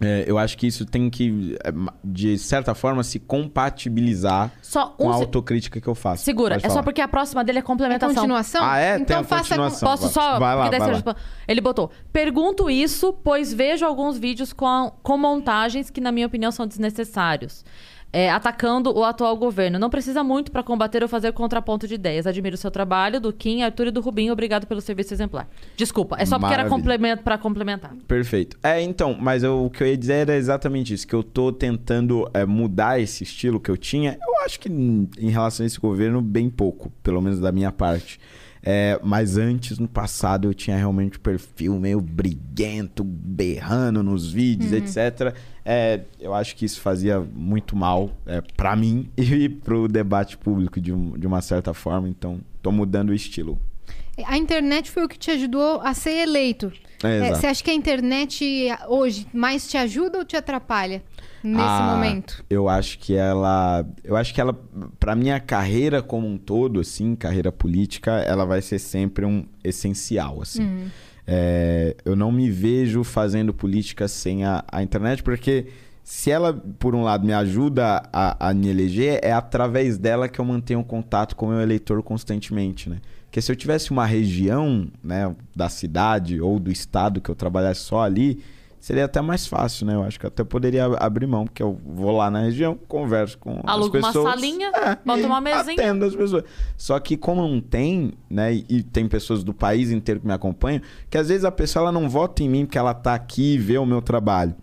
é, 0.04 0.24
eu 0.28 0.38
acho 0.38 0.58
que 0.58 0.68
isso 0.68 0.86
tem 0.86 1.10
que, 1.10 1.58
é, 1.64 1.72
de 2.04 2.38
certa 2.38 2.74
forma, 2.76 3.04
se 3.04 3.20
compatibilizar 3.20 4.52
Só 4.62 4.88
com 4.88 5.06
um. 5.08 5.10
a 5.12 5.14
se- 5.16 5.22
autocrítica 5.22 5.80
que 5.82 5.88
eu 5.88 5.96
faço. 5.96 6.24
Segura, 6.24 6.58
é 6.62 6.70
só 6.70 6.82
porque 6.84 7.02
a 7.02 7.08
próxima 7.08 7.44
dele 7.44 7.60
é 7.60 7.62
É 7.62 7.64
complementação. 7.64 8.16
continuação? 8.16 8.64
Ah, 8.64 8.78
é? 8.78 8.94
Tem 8.96 9.04
Então 9.04 9.20
a 9.20 9.24
faça 9.24 9.44
com- 9.44 9.50
continuação. 9.50 9.90
Posso 9.90 10.10
só. 10.10 10.40
Vai 10.40 10.56
lá, 10.56 10.70
vai 10.70 10.80
lá. 10.80 10.88
responde. 10.88 11.18
Ele 11.48 11.62
botou: 11.62 11.92
Pergunto 12.12 12.70
isso, 12.70 13.14
pois 13.24 13.54
vejo 13.54 13.86
alguns 13.86 14.18
vídeos 14.18 14.54
com, 14.54 14.92
com 15.02 15.18
montagens 15.18 15.90
que, 15.90 16.02
na 16.02 16.12
minha 16.12 16.28
opinião, 16.28 16.52
são 16.52 16.68
desnecessários. 16.68 17.64
É, 18.16 18.30
atacando 18.30 18.96
o 18.96 19.04
atual 19.04 19.36
governo. 19.36 19.80
Não 19.80 19.90
precisa 19.90 20.24
muito 20.24 20.52
para 20.52 20.62
combater 20.62 21.02
ou 21.02 21.10
fazer 21.10 21.32
contraponto 21.34 21.88
de 21.88 21.96
ideias. 21.96 22.28
Admiro 22.28 22.54
o 22.54 22.58
seu 22.58 22.70
trabalho, 22.70 23.20
do 23.20 23.34
Kim, 23.34 23.64
Arthur 23.64 23.88
e 23.88 23.92
do 23.92 24.02
Rubinho. 24.02 24.32
Obrigado 24.32 24.68
pelo 24.68 24.80
serviço 24.82 25.16
exemplar. 25.16 25.50
Desculpa, 25.76 26.16
é 26.20 26.26
só 26.26 26.38
porque 26.38 26.54
era 26.54 26.62
Maravilha. 26.64 26.70
complemento 26.84 27.24
para 27.24 27.40
complementar. 27.40 27.92
Perfeito. 28.08 28.56
É, 28.62 28.80
então, 28.84 29.18
mas 29.20 29.42
eu- 29.42 29.66
o 29.66 29.70
que 29.72 29.82
eu 29.82 29.88
ia 29.88 29.98
dizer 29.98 30.14
era 30.30 30.36
exatamente 30.36 30.94
isso, 30.94 31.08
que 31.08 31.16
eu 31.16 31.24
tô 31.24 31.52
tentando 31.52 32.30
é, 32.36 32.46
mudar 32.46 33.00
esse 33.00 33.24
estilo 33.24 33.60
que 33.60 33.72
eu 33.72 33.78
tinha. 33.78 34.16
Eu 34.22 34.46
acho 34.46 34.60
que 34.60 34.70
em 34.70 35.30
relação 35.32 35.64
a 35.64 35.68
esse 35.68 35.80
governo, 35.80 36.22
bem 36.22 36.52
pouco, 36.52 36.92
pelo 37.02 37.20
menos 37.20 37.40
da 37.40 37.52
minha 37.52 37.72
parte. 37.72 38.20
É, 38.66 38.98
mas 39.04 39.38
antes, 39.38 39.78
no 39.80 39.90
passado, 39.90 40.48
eu 40.48 40.54
tinha 40.54 40.78
realmente 40.78 41.18
um 41.18 41.22
perfil 41.22 41.78
meio 41.80 42.00
briguento, 42.00 43.04
berrando 43.04 44.02
nos 44.04 44.32
vídeos, 44.32 44.72
etc. 44.72 45.36
É, 45.66 46.02
eu 46.20 46.34
acho 46.34 46.56
que 46.56 46.66
isso 46.66 46.82
fazia 46.82 47.20
muito 47.20 47.76
mal 47.76 48.12
é, 48.26 48.42
para 48.56 48.76
mim 48.76 49.10
e 49.18 49.48
pro 49.48 49.88
debate 49.88 50.38
público 50.38 50.80
de, 50.82 50.92
um- 50.92 51.18
de 51.18 51.26
uma 51.26 51.42
certa 51.42 51.74
forma. 51.74 52.08
Então, 52.10 52.40
tô 52.62 52.72
mudando 52.72 53.10
o 53.10 53.14
estilo. 53.14 53.58
A 54.26 54.38
internet 54.38 54.92
foi 54.92 55.04
o 55.06 55.10
que 55.10 55.18
te 55.18 55.32
ajudou 55.32 55.82
a 55.82 55.94
ser 55.94 56.12
eleito. 56.22 56.72
É, 57.04 57.20
É. 57.28 57.34
Você 57.34 57.48
acha 57.48 57.64
que 57.64 57.72
a 57.72 57.74
internet 57.74 58.46
hoje 58.88 59.26
mais 59.34 59.68
te 59.68 59.76
ajuda 59.78 60.20
ou 60.20 60.26
te 60.26 60.36
atrapalha 60.36 61.02
nesse 61.44 61.60
Ah, 61.82 61.82
momento? 61.96 62.46
Eu 62.50 62.70
acho 62.70 63.00
que 63.00 63.16
ela, 63.16 63.84
eu 64.04 64.16
acho 64.16 64.32
que 64.34 64.40
ela 64.40 64.54
para 65.00 65.16
minha 65.16 65.40
carreira 65.40 66.02
como 66.04 66.28
um 66.28 66.38
todo, 66.38 66.80
assim, 66.80 67.16
carreira 67.16 67.52
política, 67.52 68.12
ela 68.20 68.46
vai 68.46 68.62
ser 68.62 68.78
sempre 68.80 69.26
um 69.26 69.46
essencial, 69.64 70.42
assim. 70.44 70.92
É, 71.26 71.96
eu 72.04 72.16
não 72.16 72.32
me 72.32 72.50
vejo 72.50 73.04
fazendo 73.04 73.54
política 73.54 74.08
sem 74.08 74.44
a, 74.44 74.64
a 74.72 74.84
internet, 74.84 75.24
porque 75.24 75.68
se 76.04 76.30
ela, 76.30 76.54
por 76.54 76.94
um 76.94 77.04
lado, 77.04 77.26
me 77.26 77.34
ajuda 77.34 78.04
a, 78.12 78.50
a 78.50 78.54
me 78.54 78.68
eleger, 78.68 79.20
é 79.24 79.32
através 79.32 79.98
dela 79.98 80.28
que 80.28 80.40
eu 80.40 80.46
mantenho 80.46 80.84
contato 80.84 81.36
com 81.36 81.46
o 81.46 81.50
meu 81.50 81.62
eleitor 81.62 82.04
constantemente, 82.04 82.90
né? 82.90 83.00
Porque 83.26 83.42
se 83.42 83.52
eu 83.52 83.56
tivesse 83.56 83.90
uma 83.90 84.06
região, 84.06 84.88
né, 85.04 85.34
da 85.56 85.68
cidade 85.68 86.40
ou 86.40 86.60
do 86.60 86.70
estado 86.72 87.20
que 87.20 87.30
eu 87.30 87.36
trabalhasse 87.36 87.80
só 87.80 88.04
ali, 88.04 88.44
seria 88.86 89.06
até 89.06 89.22
mais 89.22 89.48
fácil, 89.48 89.86
né? 89.86 89.96
Eu 89.96 90.04
acho 90.04 90.20
que 90.20 90.26
eu 90.26 90.28
até 90.28 90.44
poderia 90.44 90.84
ab- 90.86 90.98
abrir 91.00 91.26
mão, 91.26 91.46
porque 91.46 91.64
eu 91.64 91.80
vou 91.86 92.12
lá 92.12 92.30
na 92.30 92.42
região, 92.42 92.78
converso 92.88 93.38
com 93.38 93.62
Aluga 93.64 93.98
as 94.00 94.04
uma 94.04 94.12
pessoas. 94.12 94.34
salinha, 94.34 94.68
é, 94.76 94.98
bota 95.06 95.26
uma 95.26 95.40
mesinha. 95.40 95.74
Atendo 95.82 96.04
as 96.04 96.14
pessoas. 96.14 96.44
Só 96.76 97.00
que 97.00 97.16
como 97.16 97.48
não 97.48 97.62
tem, 97.62 98.12
né? 98.30 98.54
E 98.56 98.66
e 98.68 98.84
tem 98.84 99.08
pessoas 99.08 99.42
do 99.44 99.54
país 99.54 99.90
inteiro 99.90 100.20
que 100.20 100.28
me 100.28 100.34
acompanham, 100.34 100.82
que 101.10 101.18
às 101.18 101.30
vezes 101.30 101.46
a 101.46 101.52
pessoa 101.52 101.84
ela 101.84 101.92
não 101.94 102.10
vota 102.10 102.44
em 102.44 102.50
mim 102.50 102.66
porque 102.66 102.78
ela 102.78 102.94
tá 102.94 103.14
aqui 103.14 103.54
e 103.54 103.58
vê 103.58 103.78
o 103.78 103.86
meu 103.86 104.02
trabalho. 104.02 104.54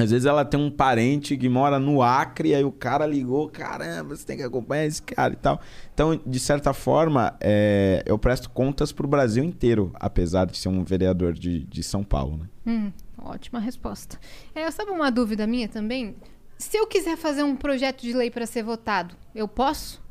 Às 0.00 0.12
vezes 0.12 0.26
ela 0.26 0.44
tem 0.44 0.58
um 0.60 0.70
parente 0.70 1.36
que 1.36 1.48
mora 1.48 1.76
no 1.78 2.00
Acre, 2.02 2.54
aí 2.54 2.62
o 2.64 2.70
cara 2.70 3.04
ligou, 3.04 3.48
caramba, 3.48 4.14
você 4.14 4.24
tem 4.24 4.36
que 4.36 4.44
acompanhar 4.44 4.86
esse 4.86 5.02
cara 5.02 5.32
e 5.32 5.36
tal. 5.36 5.60
Então, 5.92 6.18
de 6.24 6.38
certa 6.38 6.72
forma, 6.72 7.34
é, 7.40 8.04
eu 8.06 8.16
presto 8.16 8.48
contas 8.48 8.92
pro 8.92 9.08
Brasil 9.08 9.42
inteiro, 9.42 9.90
apesar 9.94 10.46
de 10.46 10.56
ser 10.56 10.68
um 10.68 10.84
vereador 10.84 11.32
de, 11.32 11.64
de 11.64 11.82
São 11.82 12.04
Paulo, 12.04 12.36
né? 12.38 12.46
Hum, 12.64 12.92
ótima 13.28 13.60
resposta. 13.60 14.18
É, 14.54 14.70
sabe 14.70 14.90
uma 14.90 15.10
dúvida 15.10 15.46
minha 15.46 15.68
também? 15.68 16.16
Se 16.58 16.76
eu 16.76 16.86
quiser 16.86 17.16
fazer 17.16 17.42
um 17.42 17.54
projeto 17.54 18.02
de 18.02 18.12
lei 18.12 18.30
para 18.30 18.46
ser 18.46 18.62
votado, 18.62 19.14
eu 19.34 19.46
posso? 19.46 20.02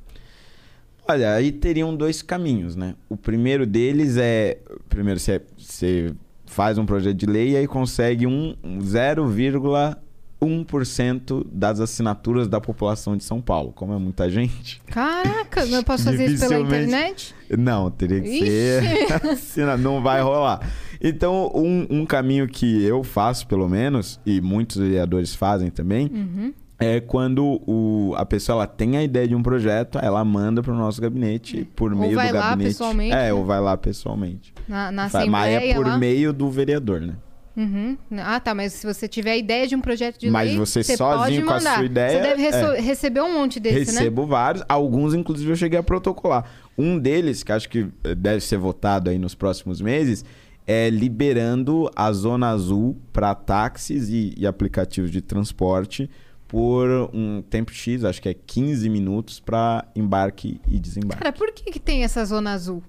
Olha, 1.10 1.34
aí 1.34 1.52
teriam 1.52 1.96
dois 1.96 2.22
caminhos, 2.22 2.76
né? 2.76 2.96
O 3.08 3.16
primeiro 3.16 3.66
deles 3.66 4.18
é. 4.18 4.58
Primeiro, 4.90 5.18
você, 5.20 5.42
você 5.58 6.14
faz 6.46 6.78
um 6.78 6.86
projeto 6.86 7.16
de 7.16 7.26
lei 7.26 7.52
e 7.52 7.58
aí 7.58 7.66
consegue 7.66 8.28
um, 8.28 8.56
um 8.62 8.80
0,1% 8.80 11.48
das 11.50 11.80
assinaturas 11.80 12.50
da 12.50 12.60
população 12.60 13.16
de 13.16 13.24
São 13.24 13.42
Paulo. 13.42 13.72
Como 13.72 13.94
é 13.94 13.98
muita 13.98 14.30
gente. 14.30 14.82
Caraca, 14.88 15.66
eu 15.66 15.82
posso 15.84 16.04
fazer 16.12 16.30
isso 16.30 16.46
pela 16.48 16.60
internet? 16.60 17.34
Não, 17.58 17.90
teria 17.90 18.22
que 18.22 18.28
Ixi. 18.28 19.38
ser. 19.40 19.78
não 19.78 20.02
vai 20.02 20.22
rolar. 20.22 20.60
Então, 21.02 21.52
um, 21.54 21.88
um 21.90 22.06
caminho 22.06 22.48
que 22.48 22.84
eu 22.84 23.04
faço, 23.04 23.48
pelo 23.48 23.68
menos, 23.70 24.20
e 24.26 24.42
muitos 24.42 24.78
vereadores 24.78 25.34
fazem 25.36 25.70
também, 25.70 26.08
Uhum. 26.14 26.54
é 26.80 27.00
quando 27.00 27.62
o, 27.68 28.14
a 28.16 28.26
pessoa 28.26 28.58
ela 28.58 28.68
tem 28.68 28.98
a 28.98 29.04
ideia 29.04 29.28
de 29.28 29.36
um 29.36 29.42
projeto, 29.44 29.98
ela 30.02 30.24
manda 30.24 30.62
para 30.62 30.72
o 30.74 30.76
nosso 30.78 31.02
gabinete 31.02 31.68
por 31.76 31.92
Ou 31.94 32.00
meio 32.00 32.16
vai 32.16 32.30
do 32.30 32.36
lá 32.36 32.50
gabinete. 32.50 32.68
pessoalmente, 32.70 33.14
É, 33.14 33.24
né? 33.26 33.34
ou 33.34 33.46
vai 33.46 33.60
lá 33.60 33.76
pessoalmente. 33.78 34.54
Na, 34.68 34.92
na 34.92 35.10
Mas 35.28 35.54
é 35.54 35.74
por 35.74 35.86
lá? 35.88 35.98
meio 35.98 36.32
do 36.34 36.50
vereador, 36.50 37.02
né? 37.02 37.14
Uhum. 37.56 37.98
Ah, 38.20 38.40
tá, 38.40 38.54
mas 38.54 38.74
se 38.74 38.86
você 38.86 39.08
tiver 39.08 39.32
a 39.32 39.38
ideia 39.38 39.66
de 39.68 39.76
um 39.76 39.82
projeto 39.82 40.20
de 40.20 40.30
Mas 40.30 40.50
lei, 40.50 40.58
você 40.60 40.82
pode 40.84 40.96
sozinho 40.98 41.44
com 41.44 41.50
a 41.50 41.58
mandar. 41.58 41.76
sua 41.78 41.86
ideia, 41.86 42.12
Você 42.12 42.36
deve 42.36 42.44
é. 42.78 42.80
receber 42.82 43.22
um 43.22 43.34
monte 43.34 43.60
desse, 43.60 43.94
né? 43.94 44.00
Recebo 44.02 44.28
vários, 44.28 44.64
alguns 44.70 45.16
inclusive 45.16 45.50
eu 45.52 45.56
cheguei 45.56 45.80
a 45.80 45.82
protocolar. 45.82 46.46
Um 46.78 47.00
deles, 47.00 47.42
que 47.42 47.52
acho 47.52 47.68
que 47.68 47.88
deve 48.16 48.42
ser 48.42 48.58
votado 48.60 49.10
aí 49.10 49.18
nos 49.18 49.34
próximos 49.34 49.82
meses, 49.82 50.24
é 50.68 50.90
liberando 50.90 51.90
a 51.96 52.12
zona 52.12 52.50
azul 52.50 52.98
para 53.14 53.34
táxis 53.34 54.10
e, 54.10 54.34
e 54.38 54.46
aplicativos 54.46 55.10
de 55.10 55.22
transporte 55.22 56.10
por 56.46 57.10
um 57.14 57.42
tempo 57.42 57.74
X, 57.74 58.04
acho 58.04 58.22
que 58.22 58.30
é 58.30 58.34
15 58.34 58.90
minutos 58.90 59.40
para 59.40 59.88
embarque 59.96 60.62
e 60.68 60.80
desembarque. 60.80 61.24
Cara, 61.24 61.34
por 61.34 61.52
que, 61.54 61.72
que 61.72 61.80
tem 61.80 62.04
essa 62.04 62.24
zona 62.26 62.52
azul? 62.52 62.84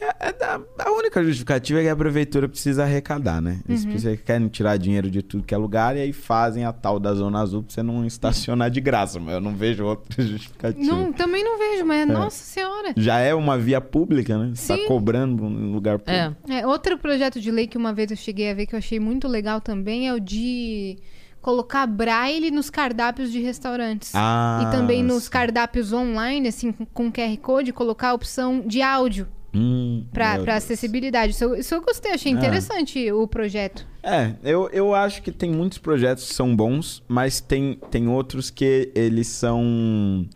É- 0.00 0.28
é 0.28 0.60
a 0.78 0.90
única 0.92 1.22
justificativa 1.22 1.78
é 1.80 1.82
que 1.84 1.88
a 1.88 1.94
prefeitura 1.96 2.48
precisa 2.48 2.82
arrecadar, 2.82 3.40
né? 3.40 3.60
Eles 3.68 3.84
precisam- 3.84 4.16
querem 4.16 4.48
tirar 4.48 4.76
dinheiro 4.76 5.10
de 5.10 5.22
tudo 5.22 5.44
que 5.44 5.54
é 5.54 5.56
lugar 5.56 5.96
e 5.96 6.00
aí 6.00 6.12
fazem 6.12 6.64
a 6.64 6.72
tal 6.72 6.98
da 6.98 7.14
zona 7.14 7.40
azul 7.40 7.62
pra 7.62 7.72
você 7.72 7.82
não 7.82 8.04
estacionar 8.06 8.70
de 8.70 8.80
graça. 8.80 9.20
Mas 9.20 9.34
eu 9.34 9.40
não 9.40 9.54
vejo 9.54 9.84
outra 9.84 10.04
justificativa. 10.22 10.84
Não, 10.84 11.12
também 11.12 11.44
não 11.44 11.58
vejo, 11.58 11.84
mas 11.84 12.06
nossa 12.08 12.42
senhora. 12.42 12.94
Já 12.96 13.18
é 13.20 13.34
uma 13.34 13.56
via 13.58 13.80
pública, 13.80 14.36
né? 14.38 14.52
Você 14.54 14.74
Sim. 14.74 14.82
tá 14.82 14.88
cobrando 14.88 15.44
um 15.44 15.72
lugar 15.72 16.00
É. 16.06 16.24
público. 16.30 16.52
É, 16.52 16.66
outro 16.66 16.98
projeto 16.98 17.40
de 17.40 17.50
lei 17.50 17.66
que 17.66 17.76
uma 17.78 17.92
vez 17.92 18.10
eu 18.10 18.16
cheguei 18.16 18.50
a 18.50 18.54
ver 18.54 18.66
que 18.66 18.74
eu 18.74 18.78
achei 18.78 18.98
muito 18.98 19.28
legal 19.28 19.60
também 19.60 20.08
é 20.08 20.14
o 20.14 20.18
de 20.18 20.96
colocar 21.40 21.86
braille 21.86 22.50
nos 22.50 22.70
cardápios 22.70 23.30
de 23.30 23.40
restaurantes. 23.40 24.12
Ah, 24.14 24.64
e 24.66 24.70
também 24.76 25.02
nos 25.02 25.28
cardápios 25.28 25.92
online, 25.92 26.48
assim, 26.48 26.72
com 26.94 27.10
QR 27.12 27.36
Code, 27.38 27.72
colocar 27.72 28.10
a 28.10 28.14
opção 28.14 28.62
de 28.66 28.80
áudio 28.80 29.26
Hum, 29.54 30.06
para 30.12 30.56
acessibilidade. 30.56 31.32
Isso, 31.32 31.44
eu- 31.44 31.54
isso 31.56 31.74
eu 31.74 31.82
gostei, 31.82 32.12
achei 32.12 32.32
Ah. 32.32 32.36
interessante 32.36 33.12
o 33.12 33.26
projeto. 33.28 33.86
É, 34.02 34.34
eu, 34.42 34.68
eu 34.70 34.94
acho 34.94 35.22
que 35.22 35.30
tem 35.30 35.50
muitos 35.50 35.78
projetos 35.78 36.26
que 36.28 36.34
são 36.34 36.54
bons, 36.56 37.02
mas 37.06 37.40
tem, 37.40 37.78
tem 37.90 38.08
outros 38.08 38.50
que 38.50 38.90
eles 38.94 39.28
são. 39.28 40.26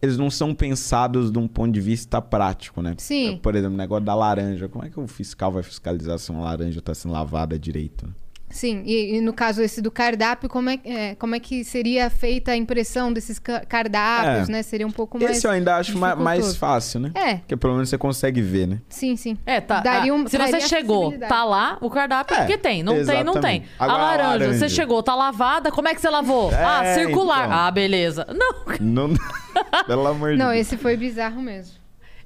Eles 0.00 0.16
não 0.18 0.30
são 0.30 0.54
pensados 0.54 1.30
de 1.32 1.38
um 1.38 1.48
ponto 1.48 1.72
de 1.72 1.80
vista 1.80 2.20
prático, 2.22 2.80
né? 2.82 2.94
Sim. 2.98 3.38
Por 3.42 3.54
exemplo, 3.56 3.74
o 3.74 3.78
negócio 3.78 4.04
da 4.04 4.14
laranja. 4.14 4.68
Como 4.68 4.84
é 4.84 4.90
que 4.90 5.00
o 5.00 5.06
fiscal 5.08 5.50
vai 5.50 5.62
fiscalizar 5.62 6.18
se 6.18 6.30
uma 6.30 6.44
laranja 6.44 6.80
tá 6.80 6.94
sendo 6.94 7.12
lavada 7.12 7.58
direito? 7.58 8.14
Sim, 8.56 8.82
e, 8.86 9.16
e 9.16 9.20
no 9.20 9.34
caso 9.34 9.60
esse 9.60 9.82
do 9.82 9.90
cardápio, 9.90 10.48
como 10.48 10.70
é, 10.70 10.78
é, 10.84 11.14
como 11.16 11.34
é 11.34 11.38
que 11.40 11.62
seria 11.62 12.08
feita 12.08 12.52
a 12.52 12.56
impressão 12.56 13.12
desses 13.12 13.38
ca- 13.38 13.60
cardápios, 13.66 14.48
É. 14.48 14.52
né? 14.52 14.62
Seria 14.62 14.86
um 14.86 14.90
pouco 14.90 15.18
mais. 15.20 15.36
Esse 15.36 15.46
eu 15.46 15.50
ainda 15.50 15.76
acho 15.76 15.98
ma- 15.98 16.16
mais 16.16 16.56
fácil, 16.56 17.00
né? 17.00 17.10
É, 17.14 17.34
Porque 17.36 17.54
pelo 17.54 17.74
menos 17.74 17.90
você 17.90 17.98
consegue 17.98 18.40
ver, 18.40 18.66
né? 18.66 18.80
sim, 18.88 19.14
sim. 19.14 19.36
É, 19.44 19.60
tá. 19.60 19.80
Daria 19.80 20.14
um- 20.14 20.24
ah, 20.24 20.28
se 20.28 20.38
você 20.38 20.60
chegou, 20.62 21.12
tá 21.18 21.44
lá, 21.44 21.76
o 21.82 21.90
cardápio 21.90 22.34
é 22.34 22.38
É, 22.38 22.40
porque 22.44 22.56
tem. 22.58 22.82
Não 22.82 22.94
tem, 23.04 23.22
não 23.22 23.34
tem. 23.34 23.56
exatamente. 23.62 23.68
A 23.78 23.84
Agora, 23.84 24.02
a 24.02 24.06
laranja, 24.06 24.28
laranja. 24.46 24.58
você 24.58 24.68
chegou, 24.70 25.02
tá 25.02 25.14
lavada, 25.14 25.70
como 25.70 25.86
é 25.88 25.94
que 25.94 26.00
você 26.00 26.08
lavou? 26.08 26.50
É, 26.50 26.64
ah, 26.64 26.94
circular. 26.94 27.46
então. 27.46 27.58
Ah, 27.58 27.70
beleza. 27.70 28.26
Não, 28.34 29.08
Não... 29.08 29.14
Pelo 29.86 30.06
amor 30.06 30.32
de 30.32 30.38
Não, 30.38 30.46
Deus. 30.50 30.60
esse 30.60 30.76
foi 30.76 30.96
bizarro 30.96 31.42
mesmo. 31.42 31.74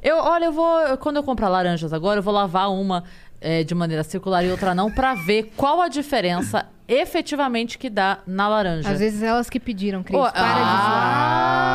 eu, 0.03 0.17
olha, 0.19 0.47
eu 0.47 0.53
vou. 0.53 0.97
Quando 0.99 1.17
eu 1.17 1.23
comprar 1.23 1.49
laranjas 1.49 1.93
agora, 1.93 2.19
eu 2.21 2.23
vou 2.23 2.33
lavar 2.33 2.71
uma 2.73 3.05
é, 3.41 3.65
de 3.65 3.75
maneira 3.75 4.03
circular 4.05 4.45
e 4.45 4.51
outra 4.51 4.75
não, 4.75 4.91
pra 4.91 5.15
ver 5.15 5.53
qual 5.57 5.81
a 5.81 5.89
diferença 5.89 6.67
efetivamente 6.87 7.79
que 7.79 7.89
dá 7.89 8.19
na 8.27 8.49
laranja. 8.49 8.91
Às 8.91 8.99
vezes 8.99 9.23
elas 9.23 9.49
que 9.49 9.61
pediram, 9.61 10.03
Cris. 10.03 10.19
Ô, 10.19 10.25
Para 10.25 10.55
de 10.55 10.61
zoar. 10.61 11.70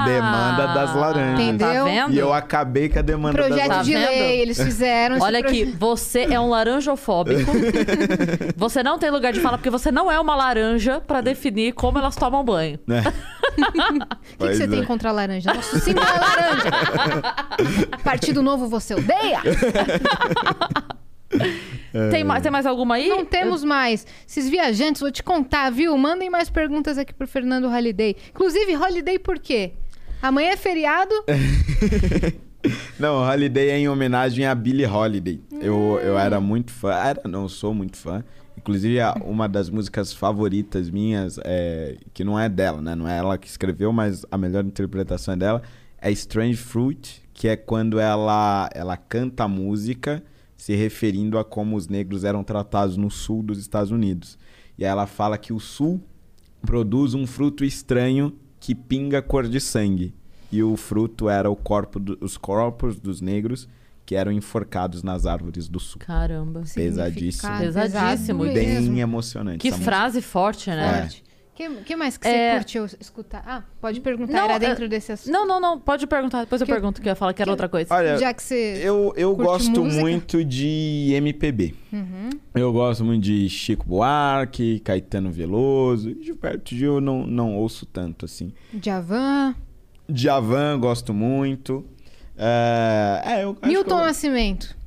Ah, 0.00 0.04
demanda 0.06 0.66
das 0.74 0.94
laranjas. 0.94 1.40
Entendeu? 1.40 1.84
Tá 1.84 1.84
vendo? 1.84 2.14
E 2.14 2.18
eu 2.18 2.32
acabei 2.32 2.88
com 2.88 2.98
a 2.98 3.02
demanda 3.02 3.36
das 3.38 3.46
Projeto 3.48 3.68
laranjas. 3.68 3.86
de 3.86 3.92
Tá 3.94 4.10
lei, 4.10 4.40
eles 4.40 4.62
fizeram 4.62 5.16
esse 5.16 5.24
Olha 5.24 5.38
aqui, 5.40 5.62
proje- 5.66 5.76
você 5.78 6.20
é 6.30 6.40
um 6.40 6.48
laranjofóbico. 6.48 7.50
você 8.56 8.82
não 8.82 8.98
tem 8.98 9.10
lugar 9.10 9.32
de 9.32 9.40
fala 9.40 9.56
porque 9.58 9.70
você 9.70 9.90
não 9.90 10.10
é 10.10 10.18
uma 10.20 10.34
laranja 10.34 11.00
pra 11.00 11.20
definir 11.20 11.72
como 11.72 11.98
elas 11.98 12.16
tomam 12.16 12.44
banho. 12.44 12.78
Né? 12.86 13.02
O 14.38 14.44
que, 14.44 14.48
que 14.50 14.56
você 14.56 14.68
tem 14.68 14.84
contra 14.84 15.10
a 15.10 15.12
laranja? 15.12 15.52
Nosso 15.52 15.78
símbolo 15.80 16.06
é 16.06 16.18
laranja. 16.20 16.70
Partido 18.02 18.42
Novo 18.42 18.68
você 18.68 18.94
odeia? 18.94 19.40
Tem, 22.10 22.22
mais, 22.24 22.42
tem 22.42 22.50
mais 22.52 22.66
alguma 22.66 22.94
aí? 22.96 23.08
Não 23.08 23.24
temos 23.24 23.64
mais. 23.64 24.06
Esses 24.26 24.48
viajantes, 24.48 25.00
vou 25.00 25.10
te 25.10 25.22
contar, 25.22 25.70
viu? 25.70 25.96
Mandem 25.98 26.30
mais 26.30 26.48
perguntas 26.48 26.96
aqui 26.98 27.12
pro 27.12 27.26
Fernando 27.26 27.68
Holiday. 27.68 28.16
Inclusive, 28.30 28.76
Holiday 28.76 29.18
por 29.18 29.38
quê? 29.38 29.72
Amanhã 30.22 30.50
é 30.50 30.56
feriado. 30.56 31.14
Não, 32.98 33.22
Holiday 33.22 33.70
é 33.70 33.78
em 33.78 33.88
homenagem 33.88 34.44
a 34.44 34.54
Billie 34.54 34.86
Holiday. 34.86 35.40
Eu, 35.50 35.98
eu 36.02 36.18
era 36.18 36.38
muito 36.40 36.70
fã. 36.70 36.92
Era, 36.92 37.22
não, 37.26 37.48
sou 37.48 37.72
muito 37.72 37.96
fã. 37.96 38.22
Inclusive, 38.56 38.98
uma 39.24 39.48
das 39.48 39.70
músicas 39.70 40.12
favoritas 40.12 40.90
minhas, 40.90 41.40
é, 41.42 41.96
que 42.12 42.22
não 42.22 42.38
é 42.38 42.50
dela, 42.50 42.82
né? 42.82 42.94
Não 42.94 43.08
é 43.08 43.16
ela 43.16 43.38
que 43.38 43.48
escreveu, 43.48 43.90
mas 43.90 44.26
a 44.30 44.36
melhor 44.36 44.62
interpretação 44.62 45.32
é 45.32 45.36
dela, 45.38 45.62
é 45.98 46.10
Strange 46.10 46.56
Fruit, 46.56 47.22
que 47.32 47.48
é 47.48 47.56
quando 47.56 47.98
ela, 47.98 48.68
ela 48.74 48.98
canta 48.98 49.44
a 49.44 49.48
música 49.48 50.22
se 50.54 50.74
referindo 50.74 51.38
a 51.38 51.44
como 51.44 51.74
os 51.74 51.88
negros 51.88 52.24
eram 52.24 52.44
tratados 52.44 52.98
no 52.98 53.10
sul 53.10 53.42
dos 53.42 53.58
Estados 53.58 53.90
Unidos. 53.90 54.38
E 54.76 54.84
ela 54.84 55.06
fala 55.06 55.38
que 55.38 55.54
o 55.54 55.58
sul 55.58 56.02
produz 56.60 57.14
um 57.14 57.26
fruto 57.26 57.64
estranho 57.64 58.36
que 58.60 58.74
pinga 58.74 59.20
cor 59.22 59.48
de 59.48 59.58
sangue. 59.60 60.14
E 60.52 60.62
o 60.62 60.76
fruto 60.76 61.28
era 61.28 61.48
o 61.50 61.56
corpo 61.56 61.98
do- 61.98 62.18
os 62.20 62.36
corpos 62.36 62.98
dos 62.98 63.20
negros 63.20 63.68
que 64.04 64.16
eram 64.16 64.32
enforcados 64.32 65.02
nas 65.04 65.24
árvores 65.24 65.68
do 65.68 65.78
sul. 65.78 66.00
Caramba. 66.00 66.62
Pesadíssimo. 66.74 67.58
Pesadíssimo. 67.58 68.42
Bem 68.44 68.54
mesmo. 68.54 68.98
emocionante. 68.98 69.58
Que 69.58 69.70
frase 69.70 70.20
forte, 70.20 70.68
né? 70.70 71.02
Forte. 71.02 71.24
Que, 71.60 71.68
que 71.84 71.94
mais 71.96 72.16
que 72.16 72.26
É. 72.26 72.52
você 72.52 72.56
curtiu 72.56 72.86
escutar? 72.98 73.42
Ah, 73.46 73.62
pode 73.82 74.00
perguntar. 74.00 74.32
Não, 74.32 74.44
Era 74.44 74.54
é- 74.54 74.58
dentro 74.58 74.88
desse 74.88 75.12
assunto. 75.12 75.30
Não, 75.30 75.46
não, 75.46 75.60
não. 75.60 75.78
Pode 75.78 76.06
perguntar. 76.06 76.40
Depois 76.40 76.60
eu 76.62 76.66
Que- 76.66 76.72
pergunto 76.72 77.02
que 77.02 77.06
eu 77.08 77.10
ia 77.10 77.14
falar 77.14 77.34
que 77.34 77.42
era 77.42 77.50
outra 77.50 77.68
coisa. 77.68 77.94
Olha, 77.94 78.16
Já 78.16 78.32
que 78.32 78.42
você. 78.42 78.80
eu, 78.82 79.12
eu 79.14 79.34
curte 79.36 79.46
gosto 79.50 79.84
música? 79.84 80.00
muito 80.00 80.42
de 80.44 81.12
MPB. 81.14 81.74
Uhum. 81.92 82.30
Eu 82.54 82.72
gosto 82.72 83.04
muito 83.04 83.22
de 83.24 83.46
Chico 83.50 83.84
Buarque, 83.86 84.80
Caetano 84.80 85.30
Veloso. 85.30 86.16
Gilberto 86.22 86.74
Gil 86.74 86.94
eu 86.94 87.00
não, 87.00 87.26
não 87.26 87.54
ouço 87.56 87.84
tanto, 87.84 88.24
assim. 88.24 88.54
Javan. 88.82 89.54
Djavan 90.08 90.78
gosto 90.80 91.12
muito. 91.12 91.84
É, 92.38 93.22
é, 93.24 93.44
eu 93.44 93.50
acho 93.60 93.70
Milton 93.70 93.96
que 93.96 94.02
eu- 94.02 94.06
Nascimento. 94.06 94.79